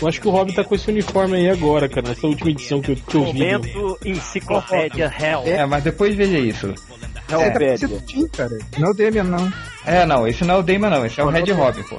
Eu 0.00 0.06
acho 0.08 0.20
que 0.20 0.28
o 0.28 0.30
Robin 0.30 0.52
tá 0.52 0.62
com 0.62 0.74
esse 0.74 0.90
uniforme 0.90 1.36
aí 1.36 1.48
agora, 1.48 1.88
cara, 1.88 2.08
nessa 2.08 2.26
última 2.26 2.50
edição 2.50 2.80
que 2.80 2.92
eu, 2.92 2.96
que 2.96 3.16
eu 3.16 3.24
vi. 3.24 3.32
Momento 3.32 3.98
enciclopédia 4.04 5.12
Hell. 5.18 5.42
É, 5.46 5.64
mas 5.66 5.82
depois 5.82 6.14
veja 6.14 6.38
isso. 6.38 6.74
Você 7.28 7.88
tá 7.88 7.96
o 8.18 8.28
cara. 8.28 8.58
Não 8.78 8.88
é 8.88 8.90
o 8.90 8.94
Damian, 8.94 9.24
não. 9.24 9.52
É, 9.86 10.06
não, 10.06 10.26
esse 10.28 10.44
não 10.44 10.56
é 10.56 10.58
o 10.58 10.62
Damon, 10.62 10.90
não, 10.90 11.06
esse 11.06 11.20
é 11.20 11.24
o 11.24 11.28
Red 11.28 11.50
Robin, 11.52 11.82
pô. 11.84 11.96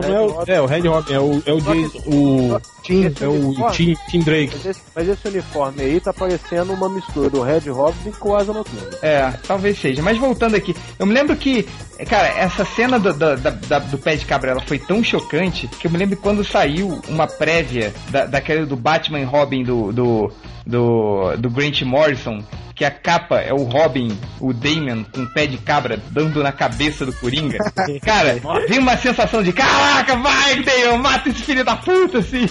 Não, 0.00 0.08
não 0.08 0.16
é, 0.16 0.20
o, 0.20 0.44
é 0.46 0.60
o 0.60 0.66
Red 0.66 0.80
Robin, 0.88 1.12
é 1.12 1.18
o, 1.20 1.42
é 1.46 1.52
o, 1.52 1.60
Jason, 1.60 1.98
o, 2.06 2.60
Tim. 2.82 3.04
é 3.20 3.26
o 3.28 3.70
Tim, 3.70 3.94
Tim 4.08 4.18
Drake. 4.20 4.52
Mas 4.56 4.66
esse, 4.66 4.80
mas 4.94 5.08
esse 5.08 5.28
uniforme 5.28 5.82
aí 5.82 6.00
tá 6.00 6.12
parecendo 6.12 6.72
uma 6.72 6.88
mistura 6.88 7.30
do 7.30 7.42
Red 7.42 7.70
Robin 7.70 8.10
com 8.18 8.30
o 8.30 8.36
Asa 8.36 8.52
Noturna. 8.52 8.90
É, 9.02 9.30
talvez 9.46 9.78
seja. 9.78 10.02
Mas 10.02 10.18
voltando 10.18 10.54
aqui, 10.56 10.74
eu 10.98 11.06
me 11.06 11.14
lembro 11.14 11.36
que, 11.36 11.62
cara, 12.08 12.28
essa 12.28 12.64
cena 12.64 12.98
do, 12.98 13.12
do, 13.12 13.36
da- 13.36 13.50
da- 13.50 13.78
do 13.78 13.98
pé 13.98 14.16
de 14.16 14.26
cabra 14.26 14.50
ela 14.52 14.60
foi 14.62 14.78
tão 14.78 15.02
chocante 15.02 15.68
que 15.68 15.86
eu 15.86 15.90
me 15.90 15.98
lembro 15.98 16.16
quando 16.16 16.44
saiu 16.44 17.00
uma 17.08 17.26
prévia 17.26 17.92
da, 18.10 18.26
daquele 18.26 18.66
do 18.66 18.76
Batman 18.76 19.20
e 19.20 19.24
Robin 19.24 19.62
do, 19.64 19.92
do, 19.92 20.32
do, 20.66 21.36
do 21.36 21.50
Grant 21.50 21.82
Morrison, 21.82 22.42
que 22.74 22.84
a 22.84 22.90
capa 22.90 23.40
é 23.40 23.52
o 23.52 23.62
Robin, 23.64 24.18
o 24.40 24.52
Damon, 24.52 25.04
com 25.04 25.22
o 25.22 25.32
pé 25.32 25.46
de 25.46 25.58
cabra 25.58 25.98
dando 26.10 26.42
na 26.42 26.52
cabeça 26.52 27.06
do 27.06 27.12
Coringa. 27.12 27.58
Cara, 28.02 28.36
vem 28.68 28.78
uma 28.78 28.96
sensação 28.96 29.42
de 29.42 29.52
caraca, 29.52 30.16
vai, 30.16 30.62
Damon, 30.62 30.98
mata 30.98 31.28
esse 31.28 31.42
filho 31.42 31.64
da 31.64 31.76
puta, 31.76 32.18
assim. 32.18 32.46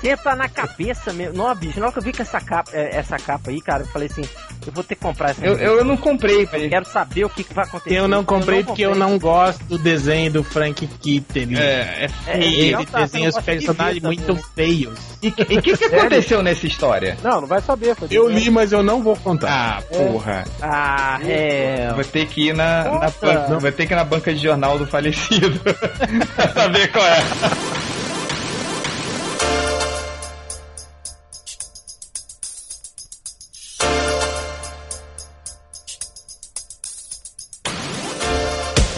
Senta 0.00 0.34
na 0.34 0.48
cabeça 0.48 1.12
mesmo. 1.12 1.36
Não, 1.36 1.54
bicho, 1.54 1.78
na 1.78 1.86
hora 1.86 1.92
que 1.92 1.98
eu 1.98 2.02
vi 2.02 2.12
que 2.12 2.22
essa 2.22 2.40
capa, 2.40 2.70
é, 2.72 2.96
essa 2.96 3.16
capa 3.18 3.50
aí, 3.50 3.60
cara, 3.60 3.82
eu 3.82 3.86
falei 3.88 4.08
assim, 4.10 4.22
eu 4.66 4.72
vou 4.72 4.84
ter 4.84 4.94
que 4.94 5.00
comprar 5.00 5.30
essa 5.30 5.44
Eu, 5.44 5.56
eu 5.56 5.84
não 5.84 5.96
comprei. 5.96 6.46
Quero 6.46 6.84
saber 6.86 7.24
o 7.24 7.28
que, 7.30 7.44
que 7.44 7.54
vai 7.54 7.64
acontecer. 7.64 7.96
Eu 7.96 8.08
não 8.08 8.24
comprei 8.24 8.64
porque 8.64 8.82
eu 8.82 8.94
não 8.94 9.18
gosto 9.18 9.64
do 9.64 9.78
desenho 9.78 10.32
do 10.32 10.44
Frank 10.44 10.86
Kitten. 10.86 11.56
É, 11.56 12.06
é 12.06 12.10
É, 12.26 12.44
Ele 12.44 12.72
não 12.72 12.84
tá, 12.84 13.00
desenha 13.00 13.28
os 13.28 13.34
não 13.34 13.40
de 13.40 13.46
personagens 13.46 14.02
muito 14.02 14.36
feios. 14.54 14.98
E 15.22 15.28
o 15.28 15.32
que, 15.32 15.76
que, 15.76 15.84
aconteceu 15.86 16.42
nessa 16.42 16.66
história? 16.66 17.16
Não, 17.22 17.40
não 17.40 17.48
vai 17.48 17.60
saber. 17.60 17.94
foi 17.94 18.08
Eu 18.10 18.28
li, 18.28 18.50
mas 18.50 18.72
eu 18.72 18.82
não 18.82 19.02
vou 19.02 19.16
contar. 19.16 19.48
Ah, 19.50 19.82
porra. 19.82 20.44
Ah, 20.60 21.18
é. 21.24 21.92
Vou 21.94 22.04
ter 22.04 22.26
que 22.26 22.48
ir 22.48 22.54
na, 22.54 22.84
na 22.84 23.00
Nossa. 23.00 23.58
vou 23.58 23.72
ter 23.72 23.86
que 23.86 23.92
ir 23.92 23.96
na 23.96 24.04
banca 24.04 24.34
de 24.34 24.42
jornal 24.42 24.78
do 24.78 24.86
falecido 24.86 25.60
pra 26.34 26.48
saber 26.48 26.90
qual 26.92 27.04
é. 27.04 27.95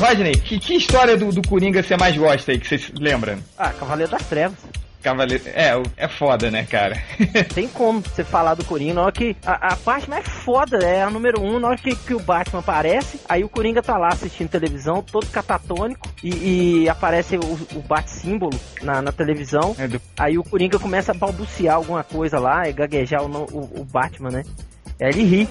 Rodney, 0.08 0.32
que, 0.36 0.58
que 0.58 0.74
história 0.76 1.16
do, 1.16 1.30
do 1.32 1.46
Coringa 1.46 1.82
você 1.82 1.96
mais 1.96 2.16
gosta 2.16 2.52
aí, 2.52 2.58
que 2.58 2.66
vocês 2.66 2.90
lembram? 2.98 3.38
Ah, 3.58 3.70
Cavaleiro 3.70 4.10
das 4.10 4.22
Trevas. 4.26 4.56
Cavaleiro. 5.02 5.44
É, 5.48 5.70
é 5.96 6.08
foda, 6.08 6.50
né, 6.50 6.64
cara? 6.64 6.96
Tem 7.54 7.68
como 7.68 8.00
você 8.00 8.24
falar 8.24 8.54
do 8.54 8.64
Coringa. 8.64 8.94
Na 8.94 9.02
hora 9.02 9.12
que. 9.12 9.36
A, 9.46 9.74
a 9.74 9.76
parte 9.76 10.08
mais 10.10 10.26
foda 10.26 10.78
é 10.78 11.02
a 11.02 11.10
número 11.10 11.40
um, 11.40 11.60
na 11.60 11.68
hora 11.68 11.76
que, 11.76 11.94
que 11.94 12.14
o 12.14 12.18
Batman 12.20 12.60
aparece, 12.60 13.20
aí 13.28 13.44
o 13.44 13.48
Coringa 13.48 13.82
tá 13.82 13.96
lá 13.96 14.08
assistindo 14.08 14.48
televisão, 14.48 15.02
todo 15.02 15.26
catatônico, 15.28 16.08
e, 16.24 16.82
e 16.84 16.88
aparece 16.88 17.36
o, 17.36 17.78
o 17.78 17.82
Bat-símbolo 17.86 18.58
na, 18.82 19.00
na 19.02 19.12
televisão. 19.12 19.76
É 19.78 19.86
do- 19.86 20.00
Aí 20.18 20.36
o 20.38 20.42
Coringa 20.42 20.78
começa 20.78 21.12
a 21.12 21.14
balbuciar 21.14 21.76
alguma 21.76 22.02
coisa 22.02 22.38
lá, 22.40 22.68
e 22.68 22.72
gaguejar 22.72 23.22
o, 23.22 23.26
o, 23.28 23.80
o 23.80 23.84
Batman, 23.84 24.30
né? 24.30 24.42
Aí 25.00 25.10
ele 25.10 25.22
ri 25.22 25.48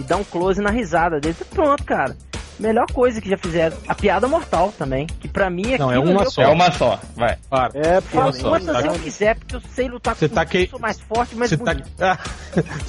e 0.00 0.02
dá 0.04 0.16
um 0.16 0.24
close 0.24 0.62
na 0.62 0.70
risada 0.70 1.20
dele. 1.20 1.36
Pronto, 1.50 1.84
cara. 1.84 2.16
Melhor 2.58 2.86
coisa 2.92 3.20
que 3.20 3.28
já 3.30 3.36
fizeram. 3.38 3.76
A 3.86 3.94
piada 3.94 4.26
mortal 4.26 4.72
também. 4.76 5.06
Que 5.06 5.28
pra 5.28 5.48
mim 5.48 5.74
é 5.74 5.78
Não, 5.78 5.92
é 5.92 5.98
uma 5.98 6.24
só. 6.28 6.42
É 6.42 6.48
uma 6.48 6.70
só, 6.72 7.00
vai. 7.16 7.36
Para. 7.48 7.78
É, 7.78 8.00
porque 8.00 8.16
Fala 8.16 8.32
só, 8.32 8.48
quantas 8.50 8.82
tá- 8.82 8.86
eu 8.86 8.92
quiser, 8.94 9.36
porque 9.36 9.56
eu 9.56 9.60
sei 9.74 9.88
lutar 9.88 10.16
Você 10.16 10.28
com 10.28 10.34
tá 10.34 10.44
que- 10.44 10.62
eu 10.64 10.68
sou 10.70 10.78
mais 10.80 11.00
forte, 11.00 11.36
mais 11.36 11.50
Você 11.50 11.56
tá, 11.56 12.18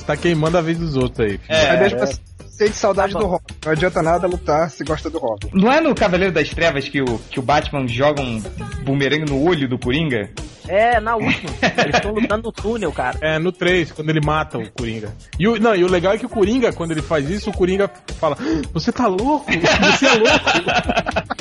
tá 0.08 0.17
queimando 0.17 0.58
a 0.58 0.62
vez 0.62 0.77
dos 0.77 0.95
outros 0.95 1.19
aí. 1.19 1.38
filho. 1.38 1.55
É, 1.55 1.77
mesmo 1.79 1.99
você 1.99 2.19
sente 2.60 2.76
saudade 2.76 3.13
Tá 3.13 3.19
do. 3.19 3.26
Robin. 3.26 3.45
Não 3.65 3.72
adianta 3.72 4.02
nada 4.04 4.28
lutar 4.28 4.69
se 4.69 4.84
gosta 4.84 5.10
do 5.10 5.17
Robin. 5.17 5.50
Não 5.54 5.72
é 5.72 5.80
no 5.80 5.95
Cavaleiro 5.95 6.34
das 6.34 6.50
Trevas 6.50 6.89
que 6.89 7.02
o, 7.02 7.17
que 7.32 7.39
o 7.39 7.41
Batman 7.41 7.88
joga 7.88 8.22
um 8.22 8.41
bumerangue 8.84 9.32
no 9.32 9.41
olho 9.48 9.67
do 9.67 9.80
Coringa? 9.80 10.30
É, 10.67 11.00
na 11.00 11.15
última. 11.15 11.50
Eles 11.84 11.95
estão 11.95 12.12
lutando 12.12 12.43
no 12.43 12.52
túnel, 12.52 12.91
cara. 12.91 13.17
É, 13.22 13.39
no 13.39 13.52
3, 13.52 13.91
quando 13.91 14.10
ele 14.12 14.19
mata 14.24 14.60
o 14.60 14.69
Coringa. 14.72 15.15
E 15.39 15.48
o, 15.48 15.60
não, 15.60 15.76
e 15.76 15.84
o 15.84 15.88
legal 15.89 16.13
é 16.13 16.17
que 16.17 16.26
o 16.28 16.30
Coringa, 16.30 16.72
quando 16.74 16.91
ele 16.91 17.02
faz 17.02 17.28
isso, 17.30 17.50
o 17.50 17.54
Coringa 17.54 17.89
fala: 18.19 18.38
"Ah, 18.39 18.67
Você 18.74 18.91
tá 18.91 19.08
louco? 19.08 19.45
Você 19.52 20.06
é 20.06 20.13
louco? 20.13 20.45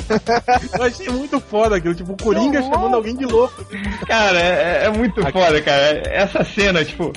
Eu 0.79 0.83
achei 0.83 1.09
muito 1.09 1.39
foda 1.39 1.75
aquilo, 1.75 1.93
tipo, 1.93 2.13
o 2.13 2.17
Coringa 2.17 2.61
chamando 2.63 2.95
alguém 2.95 3.15
de 3.15 3.25
louco. 3.25 3.63
Cara, 4.07 4.39
é, 4.39 4.85
é 4.85 4.89
muito 4.89 5.21
foda, 5.31 5.61
cara. 5.61 6.01
Essa 6.07 6.43
cena, 6.43 6.83
tipo. 6.83 7.11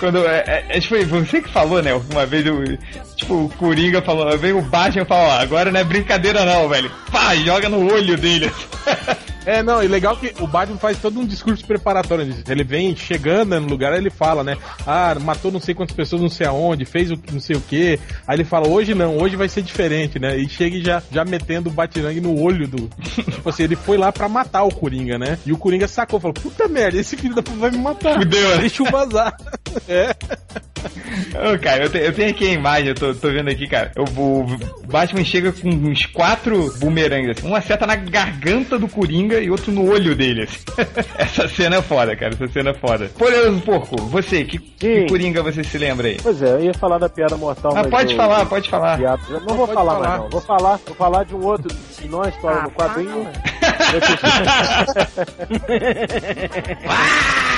Quando, 0.00 0.26
é, 0.26 0.64
é, 0.70 0.78
acho 0.78 0.88
que 0.88 0.88
foi 0.88 1.04
você 1.04 1.42
que 1.42 1.52
falou, 1.52 1.82
né? 1.82 1.92
Uma 2.10 2.24
vez 2.24 2.46
o. 2.46 2.64
Tipo, 3.14 3.44
o 3.44 3.48
Coringa 3.50 4.00
falou, 4.00 4.36
veio 4.38 4.58
o 4.58 4.62
Batman 4.62 5.02
e 5.02 5.04
falou, 5.04 5.28
ó, 5.28 5.32
agora 5.32 5.70
não 5.70 5.78
é 5.78 5.84
brincadeira 5.84 6.42
não, 6.46 6.70
velho. 6.70 6.90
Pá, 7.12 7.36
joga 7.36 7.68
no 7.68 7.92
olho 7.92 8.16
dele. 8.16 8.50
É, 9.46 9.62
não, 9.62 9.82
e 9.82 9.88
legal 9.88 10.16
que 10.16 10.34
o 10.40 10.46
Batman 10.46 10.76
faz 10.76 10.98
todo 10.98 11.18
um 11.18 11.24
discurso 11.26 11.64
preparatório. 11.64 12.34
Ele 12.48 12.64
vem 12.64 12.94
chegando 12.94 13.50
né, 13.50 13.58
no 13.58 13.66
lugar, 13.68 13.92
ele 13.96 14.10
fala, 14.10 14.44
né? 14.44 14.56
Ah, 14.86 15.16
matou 15.20 15.50
não 15.50 15.60
sei 15.60 15.74
quantas 15.74 15.96
pessoas, 15.96 16.20
não 16.20 16.28
sei 16.28 16.46
aonde, 16.46 16.84
fez 16.84 17.10
o 17.10 17.18
não 17.32 17.40
sei 17.40 17.56
o 17.56 17.60
que. 17.60 17.98
Aí 18.26 18.36
ele 18.36 18.44
fala, 18.44 18.68
hoje 18.68 18.94
não, 18.94 19.16
hoje 19.16 19.36
vai 19.36 19.48
ser 19.48 19.62
diferente, 19.62 20.18
né? 20.18 20.36
E 20.36 20.48
chega 20.48 20.76
e 20.76 20.84
já, 20.84 21.02
já 21.10 21.24
metendo 21.24 21.70
o 21.70 21.72
Batirangue 21.72 22.20
no 22.20 22.38
olho 22.38 22.68
do. 22.68 22.88
tipo 23.30 23.48
assim, 23.48 23.62
ele 23.64 23.76
foi 23.76 23.96
lá 23.96 24.12
pra 24.12 24.28
matar 24.28 24.62
o 24.64 24.74
Coringa, 24.74 25.18
né? 25.18 25.38
E 25.46 25.52
o 25.52 25.58
Coringa 25.58 25.88
sacou, 25.88 26.20
falou, 26.20 26.34
puta 26.34 26.68
merda, 26.68 26.98
esse 26.98 27.16
filho 27.16 27.34
da 27.34 27.42
puta 27.42 27.58
vai 27.58 27.70
me 27.70 27.78
matar. 27.78 28.18
Fudeu, 28.18 28.48
né? 28.50 28.58
Deixa 28.58 28.82
eu 28.82 28.90
vazar. 28.90 29.34
é. 29.88 30.14
Ô, 31.34 31.58
cara, 31.58 31.84
eu, 31.84 31.90
te- 31.90 31.98
eu 31.98 32.12
tenho 32.12 32.30
aqui 32.30 32.48
a 32.48 32.52
imagem, 32.52 32.88
eu 32.88 32.94
tô, 32.94 33.14
tô 33.14 33.30
vendo 33.30 33.50
aqui, 33.50 33.66
cara. 33.66 33.92
O, 33.98 34.42
o 34.42 34.86
Batman 34.86 35.24
chega 35.24 35.52
com 35.52 35.68
uns 35.68 36.06
quatro 36.06 36.72
bumerangues, 36.78 37.38
assim. 37.38 37.48
Um 37.48 37.54
acerta 37.54 37.86
na 37.86 37.96
garganta 37.96 38.78
do 38.78 38.88
Coringa 38.88 39.29
e 39.38 39.50
outro 39.50 39.70
no 39.72 39.88
olho 39.90 40.14
dele, 40.16 40.42
assim. 40.42 40.58
Essa 41.18 41.48
cena 41.48 41.76
é 41.76 41.82
foda, 41.82 42.16
cara, 42.16 42.32
essa 42.34 42.48
cena 42.48 42.70
é 42.70 42.74
foda. 42.74 43.10
Poderoso 43.18 43.60
Porco, 43.60 43.96
você, 44.06 44.44
que, 44.44 44.58
que. 44.58 45.06
Coringa 45.08 45.42
você 45.42 45.62
se 45.62 45.76
lembra 45.78 46.08
aí? 46.08 46.16
Pois 46.22 46.40
é, 46.42 46.52
eu 46.52 46.64
ia 46.64 46.74
falar 46.74 46.98
da 46.98 47.08
piada 47.08 47.36
mortal, 47.36 47.72
Ah, 47.72 47.82
mas 47.82 47.90
pode 47.90 48.12
eu- 48.12 48.16
falar, 48.16 48.46
pode 48.46 48.68
falar. 48.70 48.98
piada- 48.98 49.22
eu 49.30 49.40
Não 49.40 49.54
vou 49.56 49.66
falar, 49.66 49.94
falar. 49.94 50.08
mais 50.08 50.20
não. 50.22 50.30
Vou 50.30 50.40
falar, 50.40 50.80
vou 50.86 50.94
falar 50.96 51.24
de 51.24 51.34
um 51.34 51.44
outro, 51.44 51.76
não 52.08 52.22
a 52.22 52.28
história 52.28 52.60
Ah, 52.60 52.64
do 52.64 52.70
quadrinho. 52.70 53.28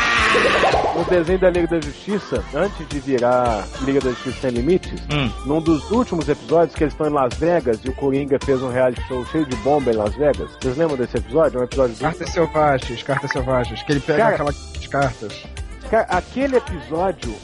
no 0.97 1.05
desenho 1.05 1.39
da 1.39 1.51
Liga 1.51 1.67
da 1.67 1.81
Justiça, 1.81 2.43
antes 2.55 2.87
de 2.89 3.01
virar 3.01 3.65
Liga 3.83 4.01
da 4.01 4.11
Justiça 4.11 4.41
Sem 4.43 4.51
Limites, 4.51 5.01
Hum. 5.13 5.31
num 5.47 5.61
dos 5.61 5.91
últimos 5.91 6.29
episódios 6.29 6.75
que 6.77 6.85
eles 6.85 6.93
estão 6.95 7.07
em 7.07 7.13
Las 7.13 7.35
Vegas 7.35 7.81
e 7.85 7.89
o 7.89 7.95
Coringa 7.95 8.39
fez 8.45 8.63
um 8.63 8.71
reality 8.71 9.03
show 9.09 9.25
cheio 9.27 9.47
de 9.47 9.57
bomba 9.57 9.91
em 9.91 9.97
Las 9.97 10.15
Vegas. 10.15 10.51
Vocês 10.61 10.77
lembram 10.77 10.97
desse 10.97 11.17
episódio? 11.17 11.59
É 11.59 11.61
um 11.61 11.65
episódio. 11.65 11.97
Cartas 11.97 12.31
selvagens, 12.31 13.03
cartas 13.03 13.31
selvagens. 13.31 13.83
Que 13.83 13.93
ele 13.93 14.01
pega 14.01 14.19
Cara- 14.19 14.35
aquelas 14.35 14.87
cartas. 14.89 15.43
Cara, 15.91 16.07
aquele 16.11 16.57
episódio 16.57 17.35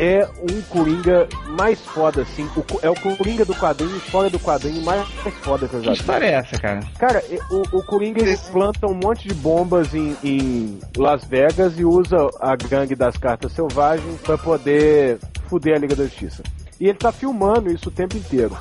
é 0.00 0.28
um 0.50 0.62
Coringa 0.62 1.28
mais 1.58 1.80
foda, 1.80 2.22
assim. 2.22 2.48
O 2.56 2.64
é 2.82 2.88
o 2.88 2.94
Coringa 2.94 3.44
do 3.44 3.54
quadrinho, 3.54 3.98
fora 4.00 4.30
do 4.30 4.38
quadrinho, 4.38 4.82
mais 4.84 5.06
foda 5.42 5.66
que 5.66 5.74
eu 5.74 5.80
Que 5.80 5.86
já 5.86 5.92
vi. 5.92 5.98
história 5.98 6.26
é 6.26 6.32
essa, 6.34 6.58
cara? 6.58 6.80
Cara, 6.98 7.24
o, 7.50 7.78
o 7.78 7.82
Coringa 7.82 8.20
ele 8.22 8.36
planta 8.52 8.86
um 8.86 8.94
monte 8.94 9.26
de 9.26 9.34
bombas 9.34 9.92
em, 9.94 10.16
em 10.22 10.78
Las 10.96 11.24
Vegas 11.24 11.78
e 11.78 11.84
usa 11.84 12.16
a 12.40 12.54
gangue 12.56 12.94
das 12.94 13.16
cartas 13.16 13.52
selvagens 13.52 14.20
pra 14.22 14.38
poder 14.38 15.18
fuder 15.48 15.74
a 15.76 15.78
Liga 15.78 15.96
da 15.96 16.04
Justiça. 16.04 16.42
E 16.80 16.86
ele 16.88 16.96
tá 16.98 17.10
filmando 17.10 17.70
isso 17.72 17.88
o 17.88 17.92
tempo 17.92 18.16
inteiro. 18.16 18.56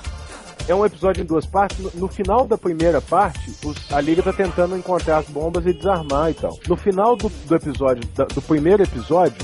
É 0.67 0.75
um 0.75 0.85
episódio 0.85 1.21
em 1.21 1.25
duas 1.25 1.45
partes. 1.45 1.77
No, 1.79 1.91
no 1.95 2.07
final 2.09 2.45
da 2.45 2.57
primeira 2.57 2.99
parte, 2.99 3.51
os- 3.63 3.93
a 3.93 4.01
Liga 4.01 4.21
tá 4.23 4.33
tentando 4.33 4.75
encontrar 4.75 5.19
as 5.19 5.25
bombas 5.27 5.65
e 5.65 5.71
desarmar 5.71 6.31
e 6.31 6.33
tal. 6.33 6.57
No 6.67 6.75
final 6.75 7.15
do, 7.15 7.29
do 7.29 7.55
episódio, 7.55 8.03
da- 8.15 8.25
do 8.25 8.41
primeiro 8.41 8.83
episódio, 8.83 9.37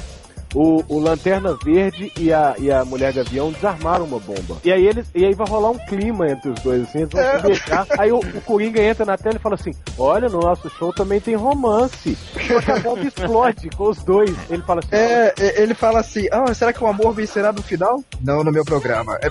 o, 0.53 0.83
o 0.87 0.99
Lanterna 0.99 1.57
Verde 1.63 2.11
e 2.17 2.31
a, 2.31 2.55
e 2.57 2.71
a 2.71 2.85
Mulher 2.85 3.13
Gavião 3.13 3.51
desarmaram 3.51 4.05
uma 4.05 4.19
bomba. 4.19 4.57
E 4.63 4.71
aí 4.71 4.85
eles 4.85 5.07
e 5.13 5.25
aí 5.25 5.33
vai 5.33 5.47
rolar 5.47 5.71
um 5.71 5.77
clima 5.79 6.29
entre 6.29 6.49
os 6.51 6.59
dois, 6.61 6.83
assim, 6.83 6.99
eles 6.99 7.11
vão 7.11 7.23
se 7.23 7.41
beijar. 7.47 7.87
Aí 7.97 8.11
o, 8.11 8.19
o 8.19 8.41
Coringa 8.41 8.81
entra 8.81 9.05
na 9.05 9.17
tela 9.17 9.35
e 9.35 9.39
fala 9.39 9.55
assim: 9.55 9.71
Olha, 9.97 10.29
no 10.29 10.39
nosso 10.39 10.69
show 10.69 10.93
também 10.93 11.19
tem 11.19 11.35
romance. 11.35 12.17
Só 12.47 12.61
que 12.61 12.71
a 12.71 12.79
bomba 12.79 13.01
explode 13.01 13.69
com 13.71 13.89
os 13.89 14.03
dois. 14.03 14.35
Ele 14.49 14.61
fala 14.63 14.79
assim: 14.79 14.95
É, 14.95 15.33
é, 15.39 15.61
ele 15.61 15.73
fala 15.73 15.99
assim: 15.99 16.27
Ah, 16.31 16.53
será 16.53 16.71
que 16.71 16.83
o 16.83 16.87
amor 16.87 17.13
vencerá 17.13 17.51
no 17.51 17.61
final? 17.61 18.03
Não, 18.21 18.43
no 18.43 18.51
meu 18.51 18.63
programa. 18.63 19.17
É. 19.21 19.29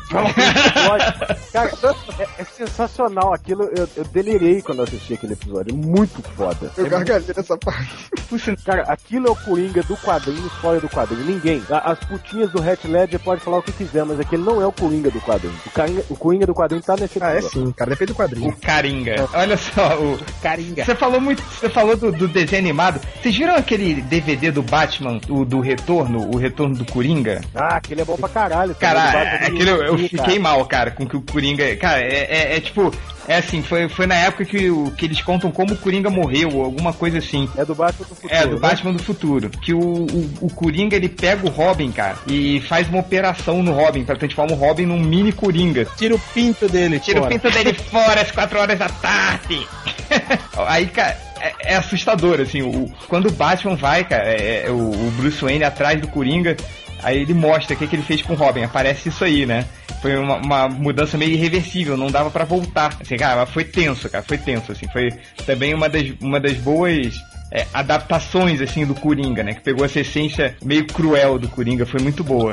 Cara, 1.53 1.71
é, 2.19 2.29
é 2.43 2.45
sensacional 2.45 3.33
aquilo. 3.33 3.65
Eu, 3.77 3.89
eu 3.97 4.05
delirei 4.05 4.63
quando 4.63 4.79
eu 4.79 4.85
assisti 4.85 5.15
aquele 5.15 5.35
episódio. 5.35 5.73
É 5.73 5.87
Muito 5.87 6.23
foda. 6.37 6.71
eu 6.77 6.87
É 6.87 6.89
gargalhei 6.89 7.35
nessa 7.37 7.57
parte. 7.57 8.11
Cara, 8.65 8.83
aquilo 8.83 9.29
é 9.29 9.31
o 9.31 9.37
Coringa 9.37 9.83
do 9.83 9.97
quadrinho, 9.97 10.49
fora 10.61 10.81
do 10.81 10.89
quadrinho. 10.89 11.12
Ninguém. 11.17 11.63
A- 11.71 11.93
As 11.93 11.99
putinhas 12.01 12.51
do 12.51 12.63
Hat 12.63 12.87
Ledger 12.87 13.21
pode 13.21 13.41
falar 13.41 13.59
o 13.59 13.63
que 13.63 13.73
quiser, 13.73 14.05
mas 14.05 14.19
aquele 14.21 14.43
não 14.43 14.61
é 14.63 14.67
o 14.67 14.73
Coringa 14.73 15.11
do 15.11 15.21
quadrinho. 15.21 15.55
O, 15.67 15.71
Coringa, 15.71 16.05
o 16.11 16.17
Coringa 16.17 16.47
do 16.47 16.55
quadrinho 16.55 16.83
tá 16.83 16.97
nesse 16.97 17.23
Ah, 17.23 17.35
é 17.35 17.43
sim, 17.43 17.71
cara, 17.73 17.91
depende 17.91 18.13
do 18.13 18.17
quadrinho. 18.17 18.51
O 18.51 18.57
Caringa. 18.57 19.29
Olha 19.35 19.57
só, 19.57 19.99
o. 20.01 20.19
Caringa. 20.43 20.85
Você 20.85 20.95
falou 20.95 21.21
muito. 21.21 21.43
Você 21.43 21.69
falou 21.69 21.97
do, 21.97 22.11
do 22.13 22.29
desenho 22.29 22.63
animado. 22.63 23.01
Vocês 23.21 23.37
viram 23.37 23.55
aquele 23.57 24.01
DVD 24.03 24.51
do 24.51 24.63
Batman, 24.63 25.21
o 25.29 25.45
do 25.45 25.61
Retorno, 25.61 26.31
o 26.33 26.37
Retorno 26.37 26.75
do 26.77 26.85
Coringa? 26.85 27.41
Ah, 27.55 27.77
aquele 27.77 28.01
é 28.03 28.05
bom 28.05 28.17
pra 28.17 28.29
caralho. 28.29 28.75
Cara, 28.75 29.13
é- 29.19 29.47
aquele 29.47 29.71
eu, 29.71 29.83
eu 29.83 29.99
fiquei 29.99 30.19
cara. 30.19 30.41
mal, 30.41 30.65
cara, 30.67 30.91
com 30.91 31.07
que 31.07 31.17
o 31.17 31.23
Coringa. 31.23 31.77
Cara, 31.77 32.01
é, 32.01 32.27
é- 32.53 32.57
é 32.57 32.61
tipo. 32.61 32.93
É 33.29 33.37
assim, 33.37 33.63
foi, 33.63 33.89
foi 33.89 34.07
na 34.07 34.17
época 34.17 34.45
que, 34.45 34.71
o, 34.71 34.91
que 34.91 35.05
eles 35.05 35.23
contam 35.23 35.51
como 35.51 35.75
o 35.75 35.77
Coringa 35.77 36.11
morreu, 36.11 36.51
ou 36.55 36.65
alguma 36.65 36.93
coisa 36.93 37.19
assim. 37.19 37.49
É 37.57 37.65
do 37.65 37.75
Batman 37.75 38.07
do 38.07 38.15
futuro. 38.15 38.35
É, 38.35 38.47
do 38.47 38.55
né? 38.55 38.61
Batman 38.61 38.93
do 38.93 39.03
futuro. 39.03 39.51
Que 39.51 39.73
o, 39.73 39.81
o, 39.81 40.31
o 40.43 40.51
Coringa 40.51 40.97
ele 40.97 41.09
pega 41.09 41.47
o 41.47 41.51
Robin, 41.51 41.93
cara, 41.93 42.17
e 42.27 42.61
faz 42.63 42.89
uma 42.89 43.01
operação 43.01 43.63
no 43.63 43.73
Robin, 43.73 44.05
pra 44.05 44.17
transformar 44.17 44.53
o 44.53 44.57
Robin 44.57 44.87
num 44.87 45.01
mini 45.01 45.33
Coringa. 45.33 45.87
Tira 45.97 46.15
o 46.15 46.19
pinto 46.19 46.69
dele. 46.69 46.99
Tira 46.99 47.21
o 47.21 47.23
fora. 47.23 47.35
pinto 47.35 47.51
dele 47.51 47.75
fora 47.91 48.21
às 48.21 48.31
4 48.31 48.59
horas 48.59 48.79
da 48.79 48.89
tarde. 48.89 49.67
Aí, 50.67 50.87
cara, 50.87 51.17
é, 51.41 51.73
é 51.73 51.77
assustador, 51.77 52.41
assim. 52.41 52.63
O, 52.63 52.91
quando 53.09 53.27
o 53.27 53.33
Batman 53.33 53.77
vai, 53.77 54.05
cara, 54.05 54.25
é, 54.25 54.67
é 54.67 54.71
o, 54.71 54.91
o 54.91 55.13
Bruce 55.17 55.43
Wayne 55.43 55.65
atrás 55.65 56.01
do 56.01 56.09
Coringa, 56.09 56.57
aí 57.03 57.19
ele 57.21 57.35
mostra 57.35 57.75
o 57.75 57.79
que, 57.79 57.87
que 57.87 57.97
ele 57.97 58.03
fez 58.03 58.23
com 58.23 58.33
o 58.33 58.37
Robin. 58.37 58.63
Aparece 58.63 59.09
isso 59.09 59.25
aí, 59.25 59.45
né? 59.47 59.67
Foi 60.01 60.17
uma, 60.17 60.37
uma 60.37 60.69
mudança 60.69 61.17
meio 61.19 61.33
irreversível, 61.33 61.97
não 61.97 62.11
dava 62.11 62.31
pra 62.31 62.45
voltar. 62.45 62.97
Assim, 63.01 63.17
cara, 63.17 63.47
foi 63.47 63.65
tenso, 63.65 64.09
cara, 64.09 64.25
foi 64.27 64.39
tenso, 64.39 64.73
assim. 64.73 64.87
Foi 64.93 65.11
também 65.47 65.75
uma 65.75 65.89
das, 65.89 66.13
uma 66.21 66.41
das 66.41 66.55
boas 66.55 67.15
é, 67.53 67.67
adaptações, 67.73 68.61
assim, 68.61 68.87
do 68.87 68.95
Coringa, 68.95 69.43
né? 69.43 69.55
Que 69.55 69.61
pegou 69.61 69.85
essa 69.85 70.01
essência 70.01 70.57
meio 70.63 70.87
cruel 70.87 71.39
do 71.39 71.49
Coringa, 71.49 71.85
foi 71.85 72.01
muito 72.01 72.25
boa. 72.25 72.53